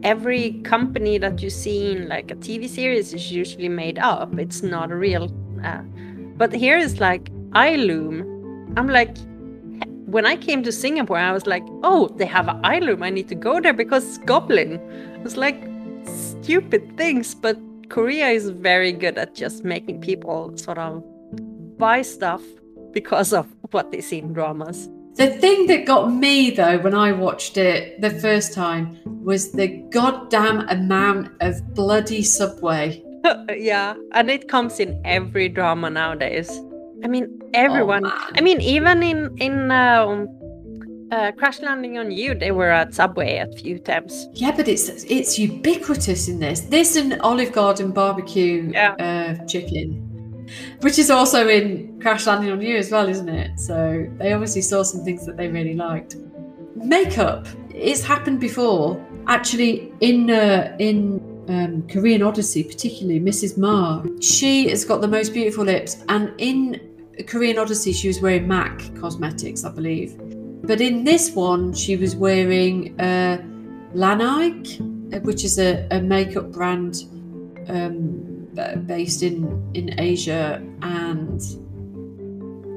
every 0.03 0.53
company 0.63 1.17
that 1.19 1.41
you 1.43 1.49
see 1.49 1.91
in 1.91 2.07
like 2.07 2.31
a 2.31 2.35
TV 2.35 2.69
series 2.69 3.13
is 3.13 3.29
usually 3.29 3.69
made 3.69 3.99
up. 3.99 4.39
It's 4.39 4.63
not 4.63 4.89
a 4.89 4.95
real. 4.95 5.25
Uh, 5.63 5.81
but 6.37 6.53
here 6.53 6.77
is 6.77 6.99
like 6.99 7.31
iLoom. 7.51 8.73
I'm 8.77 8.87
like, 8.87 9.15
when 10.05 10.25
I 10.25 10.35
came 10.35 10.63
to 10.63 10.71
Singapore, 10.71 11.17
I 11.17 11.31
was 11.31 11.45
like, 11.45 11.63
oh, 11.83 12.09
they 12.17 12.25
have 12.25 12.45
iLoom. 12.45 13.03
I 13.03 13.09
need 13.09 13.27
to 13.29 13.35
go 13.35 13.59
there 13.59 13.73
because 13.73 14.17
Goblin. 14.19 14.79
It's 15.23 15.37
like 15.37 15.67
stupid 16.05 16.97
things, 16.97 17.33
but 17.33 17.57
Korea 17.89 18.29
is 18.29 18.49
very 18.49 18.91
good 18.91 19.17
at 19.17 19.35
just 19.35 19.63
making 19.63 20.01
people 20.01 20.55
sort 20.57 20.77
of 20.77 21.03
buy 21.77 22.01
stuff 22.01 22.41
because 22.91 23.33
of 23.33 23.47
what 23.71 23.91
they 23.91 24.01
see 24.01 24.19
in 24.19 24.33
dramas. 24.33 24.89
the 25.15 25.27
thing 25.27 25.67
that 25.67 25.85
got 25.85 26.13
me 26.13 26.51
though 26.51 26.77
when 26.79 26.93
I 26.93 27.13
watched 27.13 27.55
it 27.57 28.01
the 28.01 28.09
first 28.09 28.53
time 28.53 28.99
was 29.23 29.53
the 29.53 29.67
goddamn 29.89 30.67
amount 30.67 31.31
of 31.39 31.73
bloody 31.73 32.21
subway. 32.21 33.01
yeah, 33.57 33.95
and 34.13 34.29
it 34.29 34.47
comes 34.47 34.79
in 34.79 35.01
every 35.05 35.49
drama 35.49 35.89
nowadays. 35.89 36.49
I 37.03 37.07
mean, 37.07 37.39
everyone. 37.53 38.05
Oh. 38.05 38.29
I 38.33 38.41
mean, 38.41 38.61
even 38.61 39.03
in 39.03 39.35
in 39.37 39.71
um, 39.71 40.27
uh, 41.11 41.31
Crash 41.33 41.59
Landing 41.61 41.97
on 41.97 42.11
You, 42.11 42.35
they 42.35 42.51
were 42.51 42.69
at 42.69 42.93
Subway 42.93 43.37
a 43.37 43.47
few 43.57 43.79
times. 43.79 44.27
Yeah, 44.33 44.51
but 44.55 44.67
it's 44.67 44.89
it's 44.89 45.37
ubiquitous 45.37 46.27
in 46.27 46.39
this. 46.39 46.61
This 46.61 46.95
and 46.95 47.19
Olive 47.21 47.51
Garden 47.51 47.91
barbecue 47.91 48.71
Yeah. 48.73 48.93
uh, 48.99 49.45
chicken, 49.45 50.45
which 50.81 50.97
is 50.99 51.09
also 51.09 51.47
in 51.47 51.99
Crash 52.01 52.25
Landing 52.27 52.51
on 52.51 52.61
You 52.61 52.77
as 52.77 52.91
well, 52.91 53.07
isn't 53.09 53.29
it? 53.29 53.59
So 53.59 54.07
they 54.17 54.33
obviously 54.33 54.61
saw 54.61 54.83
some 54.83 55.03
things 55.03 55.25
that 55.25 55.37
they 55.37 55.47
really 55.47 55.75
liked. 55.75 56.15
Makeup. 56.75 57.47
It's 57.69 58.03
happened 58.03 58.39
before. 58.39 59.05
Actually, 59.27 59.91
in 60.01 60.29
uh, 60.29 60.75
in 60.79 61.19
um, 61.47 61.87
Korean 61.87 62.23
Odyssey, 62.23 62.63
particularly 62.63 63.19
Mrs. 63.19 63.57
Ma, 63.57 64.03
she 64.19 64.69
has 64.69 64.85
got 64.85 65.01
the 65.01 65.07
most 65.07 65.33
beautiful 65.33 65.63
lips, 65.63 66.03
and 66.09 66.33
in 66.37 66.79
Korean 67.27 67.57
Odyssey, 67.57 67.93
she 67.93 68.07
was 68.07 68.21
wearing 68.21 68.47
MAC 68.47 68.93
cosmetics, 68.95 69.63
I 69.63 69.71
believe. 69.71 70.15
But 70.63 70.81
in 70.81 71.03
this 71.03 71.31
one, 71.31 71.73
she 71.73 71.95
was 71.95 72.15
wearing 72.15 72.99
uh, 72.99 73.37
Laneige, 73.93 74.81
uh, 75.13 75.19
which 75.19 75.45
is 75.45 75.59
a, 75.59 75.87
a 75.91 76.01
makeup 76.01 76.51
brand 76.51 77.03
um, 77.67 78.47
based 78.85 79.21
in, 79.23 79.71
in 79.73 79.99
Asia. 79.99 80.61
And 80.81 81.41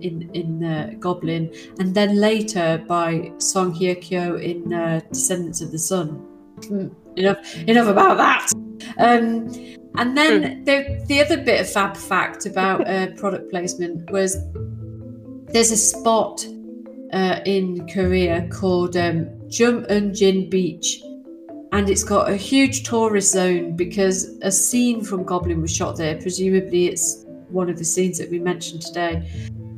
in 0.00 0.30
in 0.32 0.64
uh, 0.64 0.94
Goblin, 1.00 1.52
and 1.80 1.94
then 1.94 2.16
later 2.16 2.82
by 2.86 3.32
Song 3.38 3.74
Hye 3.74 3.94
Kyo 3.94 4.36
in 4.36 4.72
uh, 4.72 5.00
Descendants 5.12 5.60
of 5.60 5.72
the 5.72 5.78
Sun. 5.78 6.24
Mm, 6.60 6.94
enough, 7.16 7.56
enough 7.66 7.88
about 7.88 8.16
that. 8.16 8.52
Um, 8.98 9.48
and 9.96 10.16
then 10.16 10.64
the 10.64 11.04
the 11.08 11.20
other 11.20 11.36
bit 11.42 11.60
of 11.60 11.70
fab 11.70 11.96
fact 11.96 12.46
about 12.46 12.86
uh, 12.86 13.08
product 13.16 13.50
placement 13.50 14.10
was 14.10 14.36
there's 15.52 15.72
a 15.72 15.76
spot 15.76 16.46
uh, 17.12 17.40
in 17.46 17.86
Korea 17.88 18.48
called 18.48 18.96
um, 18.96 19.28
Jung 19.48 20.48
Beach. 20.48 21.02
And 21.72 21.90
it's 21.90 22.04
got 22.04 22.30
a 22.30 22.36
huge 22.36 22.84
tourist 22.84 23.32
zone 23.32 23.76
because 23.76 24.38
a 24.42 24.50
scene 24.50 25.04
from 25.04 25.24
Goblin 25.24 25.60
was 25.60 25.74
shot 25.74 25.96
there. 25.96 26.16
Presumably, 26.16 26.86
it's 26.86 27.26
one 27.50 27.68
of 27.68 27.78
the 27.78 27.84
scenes 27.84 28.18
that 28.18 28.30
we 28.30 28.38
mentioned 28.38 28.82
today 28.82 29.26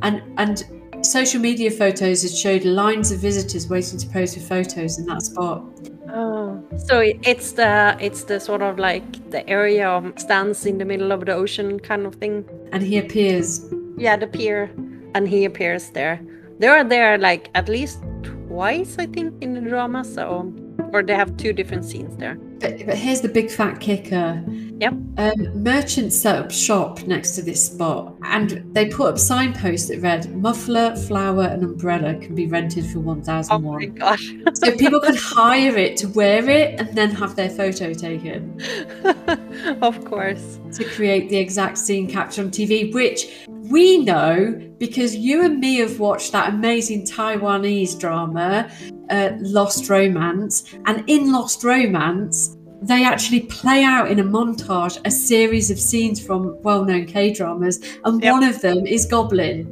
and 0.03 0.23
and 0.39 0.65
social 1.05 1.41
media 1.41 1.71
photos 1.71 2.23
had 2.23 2.33
showed 2.33 2.65
lines 2.65 3.11
of 3.11 3.21
visitors 3.21 3.69
waiting 3.69 3.99
to 3.99 4.07
pose 4.09 4.35
for 4.35 4.41
photos 4.41 4.99
in 4.99 5.07
that 5.07 5.23
spot. 5.23 5.65
Oh, 6.12 6.62
so 6.77 7.01
it's 7.01 7.53
the 7.53 7.97
it's 8.01 8.25
the 8.25 8.41
sort 8.41 8.62
of 8.62 8.79
like 8.79 9.31
the 9.31 9.49
area 9.49 9.89
of 9.89 10.12
stands 10.19 10.67
in 10.67 10.79
the 10.79 10.85
middle 10.85 11.12
of 11.12 11.25
the 11.27 11.33
ocean 11.33 11.79
kind 11.81 12.07
of 12.07 12.17
thing. 12.17 12.45
And 12.73 12.83
he 12.83 12.99
appears. 12.99 13.65
Yeah, 13.97 14.17
the 14.17 14.27
pier, 14.27 14.71
and 15.15 15.29
he 15.29 15.45
appears 15.45 15.91
there. 15.91 16.21
They 16.59 16.69
are 16.69 16.85
there 16.85 17.19
like 17.19 17.51
at 17.55 17.69
least 17.69 18.03
twice, 18.23 18.97
I 18.99 19.07
think, 19.07 19.43
in 19.43 19.55
the 19.55 19.61
drama. 19.61 20.05
So, 20.05 20.53
or 20.93 21.03
they 21.03 21.15
have 21.15 21.37
two 21.37 21.53
different 21.53 21.85
scenes 21.85 22.17
there. 22.17 22.37
But, 22.61 22.85
but 22.85 22.97
here's 22.97 23.23
the 23.23 23.29
big 23.29 23.51
fat 23.51 23.81
kicker. 23.81 24.45
Yep. 24.47 24.93
Um, 25.17 25.62
merchants 25.62 26.17
set 26.17 26.37
up 26.37 26.51
shop 26.51 27.03
next 27.05 27.33
to 27.37 27.43
this 27.43 27.65
spot 27.65 28.15
and 28.23 28.62
they 28.75 28.89
put 28.89 29.09
up 29.09 29.19
signposts 29.19 29.89
that 29.89 30.01
read 30.01 30.35
muffler, 30.35 30.95
flower, 30.97 31.45
and 31.45 31.62
umbrella 31.62 32.15
can 32.17 32.35
be 32.35 32.47
rented 32.47 32.87
for 32.87 33.01
Oh 33.01 33.59
my 33.59 33.87
gosh! 33.87 34.33
so 34.55 34.77
people 34.77 35.01
could 35.01 35.17
hire 35.19 35.77
it 35.77 35.97
to 35.99 36.09
wear 36.09 36.49
it 36.49 36.79
and 36.79 36.97
then 36.97 37.11
have 37.11 37.35
their 37.35 37.51
photo 37.51 37.93
taken. 37.93 38.61
of 39.83 40.05
course. 40.05 40.59
to 40.73 40.85
create 40.85 41.29
the 41.29 41.37
exact 41.37 41.79
scene 41.79 42.09
captured 42.09 42.47
on 42.47 42.51
TV, 42.51 42.93
which 42.93 43.47
we 43.71 43.99
know 43.99 44.61
because 44.79 45.15
you 45.17 45.45
and 45.45 45.61
me 45.61 45.77
have 45.77 46.01
watched 46.01 46.33
that 46.33 46.53
amazing 46.53 47.07
Taiwanese 47.07 47.99
drama, 47.99 48.71
uh, 49.11 49.31
Lost 49.41 49.89
Romance. 49.89 50.65
And 50.87 51.05
in 51.09 51.33
Lost 51.33 51.63
Romance, 51.65 52.57
they 52.83 53.05
actually 53.05 53.41
play 53.41 53.85
out 53.85 54.11
in 54.11 54.19
a 54.19 54.25
montage 54.25 54.99
a 55.05 55.11
series 55.11 55.71
of 55.71 55.79
scenes 55.79 56.25
from 56.25 56.57
well 56.63 56.85
known 56.85 57.07
K 57.07 57.33
dramas, 57.33 57.79
and 58.05 58.23
Yep. 58.23 58.33
one 58.33 58.45
of 58.45 58.61
them 58.61 58.87
is 58.87 59.07
Goblin. 59.07 59.67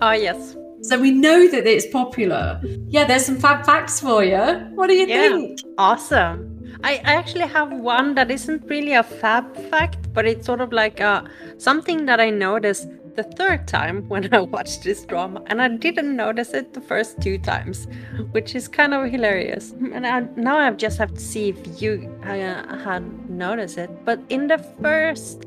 Oh 0.00 0.12
yes. 0.12 0.56
So 0.82 1.00
we 1.00 1.10
know 1.10 1.48
that 1.48 1.66
it's 1.66 1.86
popular. 1.86 2.60
Yeah, 2.88 3.04
there's 3.06 3.24
some 3.24 3.36
fab 3.36 3.64
facts 3.64 4.00
for 4.00 4.22
you. 4.22 4.38
What 4.74 4.88
do 4.88 4.94
you 4.94 5.06
Yeah. 5.06 5.28
think? 5.30 5.60
Awesome. 5.78 6.50
I, 6.84 7.00
I 7.04 7.14
actually 7.14 7.46
have 7.46 7.72
one 7.72 8.14
that 8.14 8.30
isn't 8.30 8.68
really 8.68 8.92
a 8.92 9.02
fab 9.02 9.56
fact, 9.70 10.12
but 10.12 10.26
it's 10.26 10.44
sort 10.44 10.60
of 10.60 10.72
like 10.72 11.00
uh, 11.00 11.22
something 11.56 12.04
that 12.04 12.20
I 12.20 12.28
noticed 12.30 12.86
the 13.16 13.22
third 13.22 13.66
time 13.66 14.08
when 14.08 14.32
I 14.32 14.40
watched 14.40 14.82
this 14.82 15.04
drama, 15.04 15.42
and 15.46 15.60
I 15.60 15.68
didn't 15.68 16.14
notice 16.16 16.52
it 16.54 16.74
the 16.74 16.80
first 16.80 17.20
two 17.20 17.38
times, 17.38 17.86
which 18.32 18.54
is 18.54 18.68
kind 18.68 18.94
of 18.94 19.10
hilarious. 19.10 19.72
And 19.92 20.06
I, 20.06 20.20
now 20.36 20.58
I 20.58 20.70
just 20.72 20.98
have 20.98 21.14
to 21.14 21.20
see 21.20 21.50
if 21.50 21.82
you 21.82 22.10
uh, 22.24 22.78
had 22.78 23.28
noticed 23.28 23.78
it. 23.78 23.90
But 24.04 24.20
in 24.28 24.46
the 24.48 24.58
first 24.80 25.46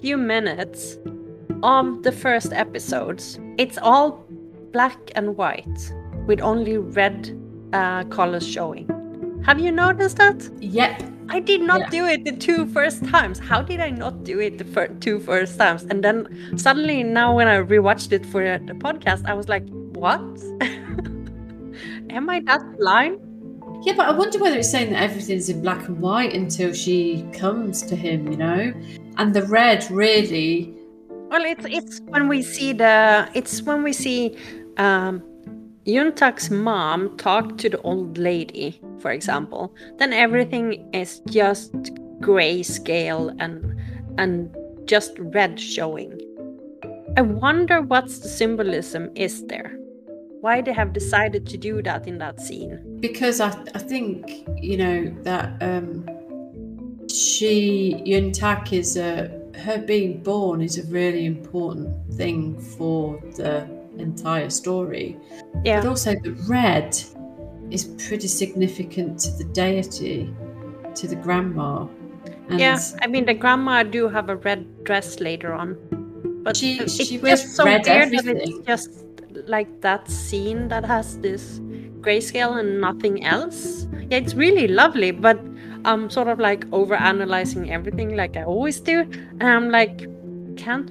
few 0.00 0.16
minutes 0.16 0.96
of 1.62 2.02
the 2.02 2.12
first 2.12 2.52
episodes, 2.52 3.38
it's 3.56 3.78
all 3.78 4.24
black 4.72 4.98
and 5.16 5.36
white 5.36 5.92
with 6.26 6.40
only 6.40 6.78
red 6.78 7.36
uh, 7.72 8.04
colors 8.04 8.46
showing. 8.46 8.86
Have 9.44 9.58
you 9.58 9.72
noticed 9.72 10.16
that? 10.18 10.48
Yep. 10.60 11.17
I 11.30 11.40
did 11.40 11.60
not 11.60 11.80
Yeah. 11.80 11.90
do 11.90 12.04
it 12.06 12.24
the 12.24 12.32
two 12.32 12.66
first 12.66 13.04
times. 13.04 13.38
How 13.38 13.60
did 13.62 13.80
I 13.80 13.90
not 13.90 14.24
do 14.24 14.40
it 14.40 14.56
the 14.58 14.64
fir- 14.64 14.88
two 15.00 15.18
first 15.20 15.58
times? 15.58 15.84
And 15.90 16.02
then 16.02 16.26
suddenly, 16.56 17.02
now 17.02 17.34
when 17.36 17.46
I 17.48 17.56
rewatched 17.60 18.12
it 18.12 18.24
for 18.24 18.42
the 18.42 18.74
podcast, 18.74 19.26
I 19.26 19.34
was 19.34 19.48
like, 19.48 19.64
what? 19.92 20.20
Am 22.10 22.30
I 22.30 22.40
that 22.40 22.62
blind? 22.78 23.20
Yeah, 23.84 23.92
but 23.96 24.08
I 24.08 24.12
wonder 24.12 24.38
whether 24.38 24.58
it's 24.58 24.70
saying 24.70 24.90
that 24.92 25.02
everything's 25.02 25.48
in 25.48 25.60
black 25.62 25.86
and 25.86 26.00
white 26.00 26.32
until 26.34 26.72
she 26.72 27.24
comes 27.32 27.82
to 27.82 27.94
him, 27.94 28.26
you 28.32 28.36
know? 28.36 28.72
And 29.18 29.34
the 29.34 29.42
red 29.44 29.86
really 29.90 30.74
Well, 31.30 31.44
it's 31.44 31.66
it's 31.68 32.00
when 32.08 32.26
we 32.28 32.42
see 32.42 32.72
the 32.72 33.28
it's 33.34 33.62
when 33.62 33.82
we 33.84 33.92
see 33.92 34.34
um, 34.78 35.22
Eun 35.88 36.14
Tak's 36.14 36.50
mom 36.50 37.16
talk 37.16 37.56
to 37.58 37.68
the 37.70 37.80
old 37.80 38.18
lady, 38.18 38.78
for 38.98 39.10
example. 39.10 39.74
Then 39.98 40.12
everything 40.12 40.86
is 40.92 41.20
just 41.30 41.72
grayscale 42.20 43.34
and 43.38 43.74
and 44.18 44.54
just 44.84 45.12
red 45.18 45.58
showing. 45.58 46.20
I 47.16 47.22
wonder 47.22 47.80
what's 47.80 48.18
the 48.18 48.28
symbolism 48.28 49.10
is 49.14 49.46
there. 49.46 49.76
Why 50.40 50.60
they 50.60 50.72
have 50.74 50.92
decided 50.92 51.46
to 51.46 51.56
do 51.56 51.82
that 51.82 52.06
in 52.06 52.18
that 52.18 52.40
scene. 52.40 52.78
because 53.00 53.40
I, 53.40 53.48
I 53.74 53.78
think, 53.78 54.46
you 54.60 54.76
know, 54.76 55.14
that 55.22 55.62
um 55.62 56.06
she 57.08 58.02
Eun 58.06 58.32
Tak 58.32 58.72
is 58.72 58.96
a 58.96 59.30
her 59.64 59.78
being 59.78 60.22
born 60.22 60.60
is 60.60 60.78
a 60.78 60.84
really 60.92 61.24
important 61.24 61.88
thing 62.14 62.60
for 62.76 63.18
the 63.36 63.77
entire 64.00 64.50
story. 64.50 65.16
Yeah. 65.64 65.80
But 65.80 65.88
also 65.90 66.14
the 66.14 66.32
red 66.48 66.96
is 67.70 67.84
pretty 68.06 68.28
significant 68.28 69.18
to 69.20 69.30
the 69.32 69.44
deity, 69.44 70.32
to 70.94 71.06
the 71.06 71.16
grandma. 71.16 71.86
And 72.48 72.58
Yeah, 72.60 72.78
I 73.02 73.06
mean 73.06 73.26
the 73.26 73.34
grandma 73.34 73.82
do 73.82 74.08
have 74.08 74.28
a 74.30 74.36
red 74.36 74.84
dress 74.84 75.20
later 75.20 75.52
on, 75.52 75.76
but 76.42 76.56
She- 76.56 76.78
it's 76.80 76.94
she 76.94 77.18
wears 77.18 77.42
just 77.42 77.56
so 77.56 77.64
red 77.64 77.84
weird 77.86 78.10
that 78.10 78.18
everything. 78.26 78.58
it's 78.58 78.66
just 78.66 79.04
like 79.46 79.80
that 79.82 80.08
scene 80.10 80.68
that 80.68 80.84
has 80.84 81.18
this 81.18 81.60
grayscale 82.00 82.58
and 82.58 82.80
nothing 82.80 83.24
else. 83.24 83.86
Yeah, 84.10 84.18
it's 84.18 84.34
really 84.34 84.66
lovely, 84.68 85.10
but 85.10 85.38
I'm 85.84 86.08
sort 86.10 86.28
of 86.28 86.38
like 86.40 86.64
over 86.72 86.94
analyzing 86.94 87.70
everything 87.70 88.16
like 88.16 88.36
I 88.36 88.44
always 88.44 88.80
do, 88.80 89.00
and 89.40 89.42
I'm 89.42 89.70
like 89.70 90.08
can't 90.56 90.90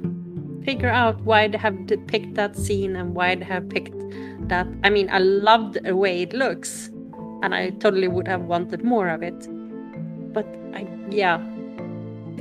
figure 0.68 0.89
out 1.03 1.15
why 1.30 1.48
they 1.48 1.57
have 1.57 1.76
picked 2.11 2.34
that 2.35 2.56
scene 2.64 2.95
and 2.99 3.15
why 3.15 3.35
they 3.35 3.45
have 3.45 3.65
picked 3.69 3.95
that. 4.49 4.68
I 4.84 4.89
mean, 4.89 5.07
I 5.10 5.19
loved 5.19 5.73
the 5.84 5.95
way 5.95 6.22
it 6.26 6.34
looks, 6.34 6.89
and 7.44 7.56
I 7.56 7.69
totally 7.84 8.10
would 8.10 8.27
have 8.27 8.41
wanted 8.53 8.84
more 8.84 9.07
of 9.15 9.22
it. 9.23 9.39
But 10.35 10.45
I, 10.73 10.81
yeah, 11.10 11.38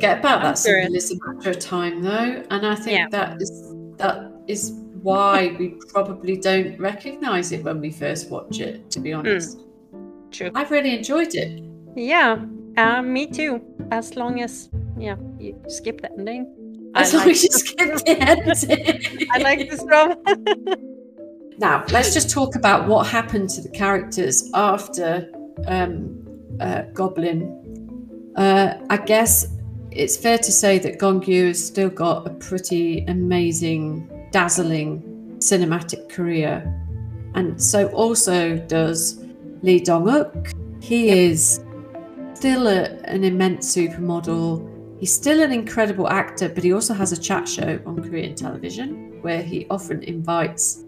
get 0.04 0.18
about 0.18 0.42
that 0.42 0.56
I'm 0.58 0.62
curious. 0.62 1.08
symbolism 1.08 1.18
after 1.30 1.50
a 1.50 1.54
time 1.54 2.02
though 2.02 2.30
and 2.52 2.66
i 2.66 2.74
think 2.74 2.98
Yeah. 2.98 3.08
that 3.16 3.40
is 3.40 3.50
that 4.02 4.16
is 4.46 4.62
why 5.02 5.56
we 5.58 5.66
probably 5.94 6.36
don't 6.36 6.78
recognize 6.78 7.50
it 7.56 7.64
when 7.64 7.80
we 7.80 7.90
first 8.02 8.30
watch 8.30 8.60
it 8.60 8.90
to 8.92 8.98
be 9.00 9.10
Hmm. 9.12 9.18
honest 9.20 9.50
true. 10.36 10.50
i've 10.54 10.70
really 10.76 10.92
enjoyed 11.00 11.32
it 11.44 11.50
Yeah, 11.96 12.44
uh, 12.76 13.00
me 13.00 13.22
too. 13.38 13.52
As 13.90 14.06
long 14.20 14.42
as 14.46 14.68
yeah, 14.98 15.16
you 15.40 15.54
skip 15.76 16.02
the 16.04 16.10
ending. 16.18 16.44
As 16.96 17.14
I 17.14 17.18
long 17.18 17.26
like, 17.26 17.36
as 17.36 17.42
you 17.44 17.50
skip 17.50 17.94
the 18.04 18.16
ending 18.20 19.28
I 19.30 19.38
like 19.38 19.70
this 19.70 19.84
drama. 19.84 20.16
now 21.58 21.84
let's 21.90 22.12
just 22.12 22.30
talk 22.30 22.56
about 22.56 22.88
what 22.88 23.06
happened 23.06 23.48
to 23.50 23.60
the 23.60 23.70
characters 23.70 24.50
after 24.54 25.30
um 25.66 26.26
uh, 26.60 26.82
Goblin, 26.92 28.32
uh, 28.36 28.74
I 28.90 28.96
guess 28.96 29.46
it's 29.90 30.16
fair 30.16 30.38
to 30.38 30.52
say 30.52 30.78
that 30.78 30.98
Gong 30.98 31.22
Yoo 31.24 31.48
has 31.48 31.64
still 31.64 31.88
got 31.88 32.26
a 32.26 32.30
pretty 32.30 33.04
amazing, 33.06 34.28
dazzling 34.32 35.02
cinematic 35.38 36.08
career. 36.08 36.72
And 37.34 37.60
so 37.62 37.88
also 37.88 38.56
does 38.56 39.24
Lee 39.62 39.80
Dong-uk. 39.80 40.52
He 40.80 41.08
is 41.08 41.60
still 42.34 42.66
a, 42.66 42.84
an 43.04 43.24
immense 43.24 43.74
supermodel. 43.74 44.72
He's 44.98 45.12
still 45.12 45.42
an 45.42 45.52
incredible 45.52 46.08
actor, 46.08 46.48
but 46.48 46.64
he 46.64 46.72
also 46.72 46.94
has 46.94 47.12
a 47.12 47.20
chat 47.20 47.48
show 47.48 47.78
on 47.84 48.02
Korean 48.02 48.34
television 48.34 49.20
where 49.22 49.42
he 49.42 49.66
often 49.68 50.02
invites 50.02 50.84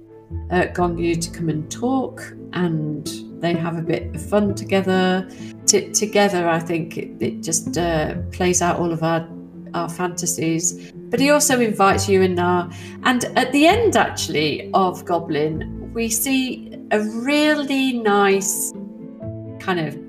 uh, 0.50 0.66
Gong 0.66 0.98
Yoo 0.98 1.14
to 1.14 1.30
come 1.30 1.48
and 1.48 1.70
talk, 1.70 2.34
and 2.52 3.06
they 3.40 3.54
have 3.54 3.76
a 3.76 3.82
bit 3.82 4.14
of 4.14 4.22
fun 4.22 4.54
together. 4.54 5.28
T- 5.66 5.90
together, 5.92 6.48
I 6.48 6.58
think 6.58 6.96
it, 6.96 7.10
it 7.20 7.42
just 7.42 7.76
uh, 7.76 8.16
plays 8.32 8.62
out 8.62 8.78
all 8.78 8.92
of 8.92 9.02
our 9.02 9.28
our 9.74 9.88
fantasies. 9.88 10.92
But 11.10 11.20
he 11.20 11.30
also 11.30 11.60
invites 11.60 12.08
Yu 12.08 12.22
In 12.22 12.34
Na, 12.34 12.70
and 13.04 13.24
at 13.36 13.52
the 13.52 13.66
end, 13.66 13.96
actually, 13.96 14.70
of 14.72 15.04
Goblin, 15.04 15.92
we 15.92 16.08
see 16.08 16.74
a 16.90 17.00
really 17.00 17.92
nice 17.92 18.72
kind 19.60 19.80
of 19.80 20.07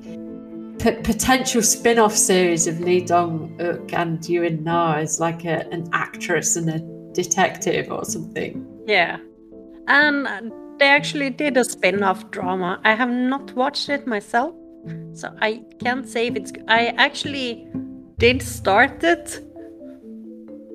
p- 0.80 1.02
potential 1.04 1.62
spin-off 1.62 2.16
series 2.16 2.68
of 2.68 2.80
Lee 2.80 3.02
Dong 3.02 3.56
Wook 3.58 3.94
and 3.94 4.28
In 4.30 4.64
Na 4.64 4.96
as 4.96 5.20
like 5.20 5.46
a, 5.46 5.68
an 5.72 5.90
actress 5.94 6.56
and 6.56 6.70
a 6.70 6.80
detective 7.14 7.92
or 7.92 8.06
something. 8.06 8.66
Yeah. 8.88 9.18
And 9.88 10.52
they 10.80 10.88
actually 10.88 11.30
did 11.30 11.58
a 11.58 11.64
spin 11.64 12.04
off 12.04 12.32
drama. 12.32 12.80
I 12.84 12.96
have 12.96 13.10
not 13.10 13.54
watched 13.56 13.90
it 13.90 14.08
myself, 14.08 14.54
so 15.14 15.36
I 15.42 15.64
can't 15.80 16.08
say 16.08 16.28
if 16.28 16.36
it's. 16.36 16.54
I 16.68 16.88
actually 16.98 17.68
did 18.18 18.42
start 18.42 19.04
it, 19.04 19.42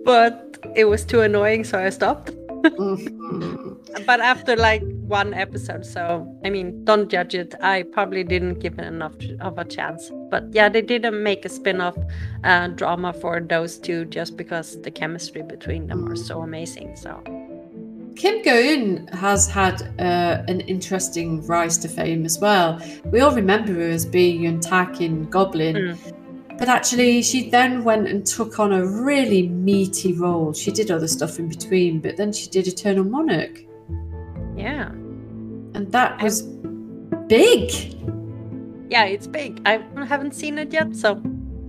but 0.05 0.59
it 0.75 0.85
was 0.85 1.05
too 1.05 1.21
annoying, 1.21 1.65
so 1.65 1.79
I 1.79 1.91
stopped. 1.91 2.33
Mhm. 2.65 4.07
but 4.07 4.21
after 4.21 4.57
like 4.57 4.83
one 5.07 5.35
episode, 5.35 5.85
so 5.85 6.27
I 6.45 6.51
mean, 6.51 6.85
don't 6.85 7.11
judge 7.11 7.35
it. 7.35 7.55
I 7.61 7.83
probably 7.83 8.25
didn't 8.25 8.59
give 8.61 8.79
it 8.79 8.87
enough 8.87 9.15
of 9.41 9.59
a 9.59 9.65
chance. 9.65 10.11
But 10.31 10.45
yeah, 10.53 10.69
they 10.69 10.83
didn't 10.83 11.23
make 11.23 11.45
a 11.45 11.49
spin 11.49 11.81
off 11.81 11.97
uh, 12.43 12.69
drama 12.69 13.13
for 13.13 13.41
those 13.41 13.79
two 13.79 14.07
just 14.07 14.37
because 14.37 14.81
the 14.83 14.91
chemistry 14.91 15.43
between 15.43 15.87
them 15.87 16.09
are 16.09 16.17
so 16.17 16.41
amazing. 16.43 16.97
So. 16.97 17.23
Kim 18.17 18.43
Go 18.43 18.53
Eun 18.53 19.13
has 19.13 19.49
had 19.49 19.83
uh, 19.99 20.43
an 20.47 20.61
interesting 20.61 21.45
rise 21.47 21.77
to 21.79 21.89
fame 21.89 22.25
as 22.25 22.39
well. 22.39 22.81
We 23.07 23.21
all 23.21 23.35
remember 23.35 23.73
her 23.75 23.89
as 23.91 24.07
being 24.07 24.43
Eun 24.43 24.61
Tak 24.61 25.01
in 25.01 25.25
Goblin, 25.31 25.75
Mm. 25.77 25.99
But 26.59 26.69
actually, 26.69 27.23
she 27.23 27.51
then 27.51 27.85
went 27.85 28.09
and 28.09 28.27
took 28.27 28.59
on 28.59 28.73
a 28.73 28.87
really 28.87 29.49
meaty 29.49 30.13
role. 30.13 30.53
She 30.53 30.71
did 30.71 30.91
other 30.91 31.09
stuff 31.09 31.39
in 31.39 31.49
between, 31.49 32.01
but 32.01 32.17
then 32.17 32.33
she 32.33 32.49
did 32.49 32.67
Eternal 32.69 33.05
Monarch, 33.05 33.61
Yeah. 34.57 34.89
and 34.91 35.91
that 35.93 36.23
was 36.23 36.43
big. 37.29 37.71
Yeah, 38.91 39.05
it's 39.05 39.27
big. 39.27 39.61
I 39.67 39.83
haven't 40.07 40.35
seen 40.35 40.59
it 40.59 40.73
yet, 40.73 40.95
so 40.95 41.21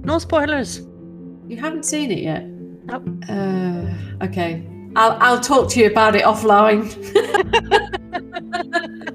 no 0.03 0.19
spoilers. 0.19 0.85
You 1.47 1.57
haven't 1.57 1.85
seen 1.85 2.11
it 2.11 2.19
yet? 2.19 2.43
Nope. 2.85 3.07
Uh, 3.27 4.25
okay. 4.25 4.63
I'll, 4.95 5.17
I'll 5.19 5.39
talk 5.39 5.69
to 5.71 5.79
you 5.79 5.87
about 5.87 6.15
it 6.15 6.23
offline. 6.23 6.85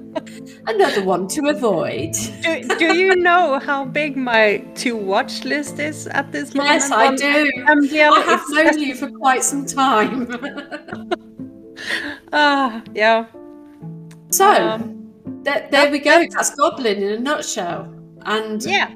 Another 0.67 1.03
one 1.03 1.27
to 1.29 1.49
avoid. 1.49 2.13
Do, 2.41 2.61
do 2.77 2.95
you 2.95 3.15
know 3.15 3.59
how 3.59 3.85
big 3.85 4.15
my 4.15 4.57
to 4.75 4.95
watch 4.95 5.43
list 5.43 5.79
is 5.79 6.07
at 6.07 6.31
this 6.31 6.53
moment? 6.53 6.81
Yes, 6.81 6.91
I 6.91 7.15
do. 7.15 7.51
MDL? 7.57 8.11
I 8.11 8.21
have 8.21 8.43
known 8.49 8.79
you 8.79 8.95
for 8.95 9.09
quite 9.19 9.43
some 9.43 9.65
time. 9.65 10.27
Ah, 12.31 12.83
yeah. 12.93 13.25
so, 14.29 14.45
Um, 14.47 15.11
there, 15.43 15.67
there 15.71 15.91
we 15.91 15.99
go. 15.99 16.25
That's 16.29 16.55
Goblin 16.55 17.01
in 17.01 17.13
a 17.13 17.19
nutshell. 17.19 17.91
And 18.23 18.63
yeah. 18.63 18.93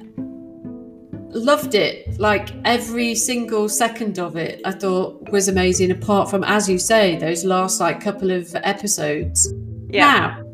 loved 1.29 1.73
it. 1.73 2.19
Like 2.19 2.49
every 2.63 3.15
single 3.15 3.67
second 3.67 4.19
of 4.19 4.37
it, 4.37 4.61
I 4.65 4.71
thought 4.71 5.29
was 5.31 5.47
amazing. 5.47 5.91
Apart 5.91 6.29
from, 6.29 6.43
as 6.43 6.69
you 6.69 6.77
say, 6.77 7.17
those 7.17 7.43
last 7.43 7.79
like 7.79 7.99
couple 8.01 8.31
of 8.31 8.55
episodes. 8.55 9.51
Yeah. 9.89 10.11
Now, 10.11 10.44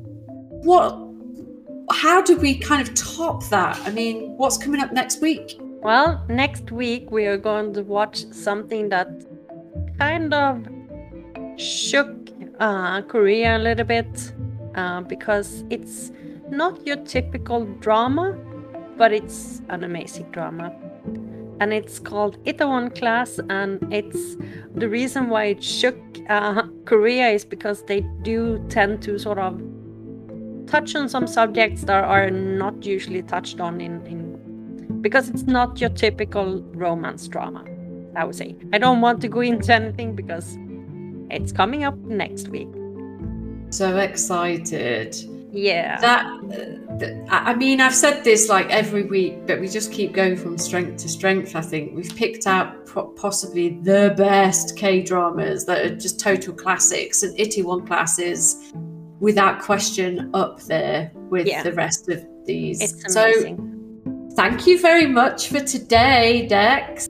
what? 0.64 0.98
How 1.92 2.22
do 2.22 2.38
we 2.38 2.58
kind 2.58 2.88
of 2.88 2.94
top 2.94 3.44
that? 3.50 3.80
I 3.86 3.92
mean, 3.92 4.38
what's 4.38 4.58
coming 4.58 4.82
up 4.82 4.92
next 4.94 5.22
week? 5.22 5.60
Well, 5.60 6.24
next 6.30 6.72
week 6.72 7.12
we 7.12 7.26
are 7.26 7.38
going 7.38 7.74
to 7.74 7.84
watch 7.84 8.26
something 8.32 8.90
that 8.90 9.10
kind 9.98 10.34
of 10.34 10.66
shook 11.58 12.30
uh, 12.60 13.02
Korea 13.02 13.58
a 13.58 13.60
little 13.60 13.86
bit 13.86 14.34
uh, 14.76 15.02
because 15.02 15.64
it's 15.70 16.12
not 16.50 16.86
your 16.86 16.98
typical 16.98 17.66
drama, 17.80 18.38
but 18.98 19.12
it's 19.12 19.62
an 19.70 19.84
amazing 19.84 20.30
drama. 20.32 20.72
And 21.60 21.74
it's 21.74 22.00
called 22.00 22.44
Itaewon 22.46 22.98
Class, 22.98 23.40
and 23.50 23.82
it's 23.94 24.38
the 24.76 24.90
reason 24.90 25.30
why 25.30 25.46
it 25.46 25.64
shook 25.64 25.98
uh, 26.30 26.64
Korea 26.86 27.30
is 27.30 27.46
because 27.46 27.84
they 27.84 28.02
do 28.22 28.64
tend 28.70 29.02
to 29.04 29.20
sort 29.20 29.38
of 29.38 29.62
touch 30.72 30.96
on 30.96 31.08
some 31.10 31.28
subjects 31.28 31.82
that 31.84 32.04
are 32.04 32.30
not 32.32 32.86
usually 32.86 33.22
touched 33.22 33.60
on 33.60 33.82
in, 33.82 33.94
in 34.08 34.22
because 35.02 35.30
it's 35.30 35.44
not 35.44 35.80
your 35.82 35.90
typical 35.90 36.62
romance 36.86 37.28
drama 37.28 37.64
i 38.16 38.24
would 38.26 38.36
say 38.36 38.56
i 38.74 38.78
don't 38.78 39.02
want 39.02 39.20
to 39.22 39.28
go 39.28 39.42
into 39.42 39.74
anything 39.74 40.16
because 40.16 40.58
it's 41.30 41.52
coming 41.52 41.84
up 41.84 41.98
next 42.24 42.48
week 42.50 42.68
So 43.80 43.88
excited. 43.98 45.16
yeah 45.52 46.00
That, 46.08 46.24
th- 47.00 47.14
I 47.30 47.54
mean, 47.64 47.78
I've 47.86 47.96
said 47.96 48.24
this 48.24 48.42
like 48.56 48.68
every 48.82 49.04
week, 49.16 49.34
but 49.48 49.56
we 49.62 49.68
just 49.80 49.90
keep 49.98 50.12
going 50.14 50.36
from 50.42 50.58
strength 50.58 50.96
to 51.04 51.08
strength. 51.18 51.56
I 51.56 51.64
think 51.72 51.84
we've 51.98 52.16
picked 52.24 52.46
out 52.48 52.68
po- 52.92 53.10
possibly 53.26 53.68
the 53.92 54.14
best 54.18 54.78
K 54.82 55.02
dramas 55.10 55.60
that 55.68 55.78
are 55.86 55.96
just 56.06 56.20
total 56.20 56.54
classics, 56.64 57.24
and 57.24 57.32
Itaewon 57.38 57.82
Class 57.88 58.20
is 58.20 58.44
without 59.22 59.62
question 59.62 60.30
up 60.34 60.62
there 60.64 61.12
with 61.30 61.48
Yeah. 61.48 61.64
the 61.64 61.72
rest 61.74 62.10
of 62.10 62.26
these. 62.46 62.82
it's 62.82 63.14
so, 63.14 63.32
thank 64.36 64.68
you 64.68 64.80
very 64.82 65.08
much 65.08 65.48
for 65.48 65.62
today, 65.62 66.48
Dex. 66.48 67.08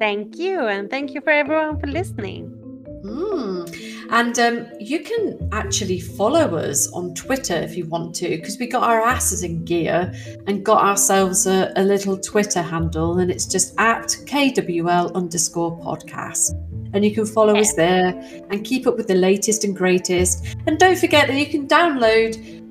thank 0.00 0.36
you 0.36 0.66
and 0.66 0.90
thank 0.90 1.14
you 1.14 1.20
for 1.20 1.30
everyone 1.30 1.78
for 1.78 1.86
listening 1.86 2.58
Mm. 3.04 4.06
And 4.10 4.38
um, 4.38 4.66
you 4.78 5.00
can 5.00 5.48
actually 5.52 5.98
follow 6.00 6.56
us 6.56 6.88
on 6.92 7.14
Twitter 7.14 7.54
if 7.56 7.76
you 7.76 7.86
want 7.86 8.14
to, 8.16 8.28
because 8.28 8.58
we 8.58 8.66
got 8.66 8.84
our 8.84 9.00
asses 9.00 9.42
in 9.42 9.64
gear 9.64 10.12
and 10.46 10.64
got 10.64 10.84
ourselves 10.84 11.46
a, 11.46 11.72
a 11.76 11.82
little 11.82 12.16
Twitter 12.16 12.62
handle, 12.62 13.18
and 13.18 13.30
it's 13.30 13.46
just 13.46 13.74
at 13.78 14.06
KWL 14.26 15.14
underscore 15.14 15.78
podcast. 15.80 16.52
And 16.92 17.04
you 17.04 17.14
can 17.14 17.26
follow 17.26 17.56
us 17.56 17.74
there 17.74 18.08
and 18.50 18.64
keep 18.64 18.86
up 18.86 18.96
with 18.96 19.08
the 19.08 19.14
latest 19.14 19.64
and 19.64 19.74
greatest. 19.74 20.56
And 20.66 20.78
don't 20.78 20.98
forget 20.98 21.28
that 21.28 21.38
you 21.38 21.46
can 21.46 21.66
download 21.66 22.62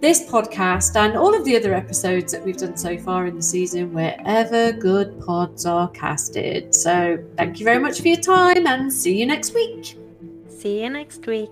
this 0.00 0.28
podcast 0.30 0.94
and 0.94 1.16
all 1.16 1.34
of 1.34 1.44
the 1.44 1.56
other 1.56 1.74
episodes 1.74 2.32
that 2.32 2.44
we've 2.44 2.56
done 2.56 2.76
so 2.76 2.96
far 2.98 3.26
in 3.26 3.34
the 3.34 3.42
season 3.42 3.92
wherever 3.92 4.72
good 4.72 5.20
pods 5.20 5.66
are 5.66 5.88
casted. 5.90 6.74
So 6.74 7.18
thank 7.36 7.58
you 7.58 7.64
very 7.64 7.80
much 7.80 8.00
for 8.00 8.08
your 8.08 8.20
time 8.20 8.66
and 8.66 8.92
see 8.92 9.18
you 9.18 9.26
next 9.26 9.54
week. 9.54 9.98
see 10.48 10.82
you 10.82 10.90
next 10.90 11.26
week 11.26 11.50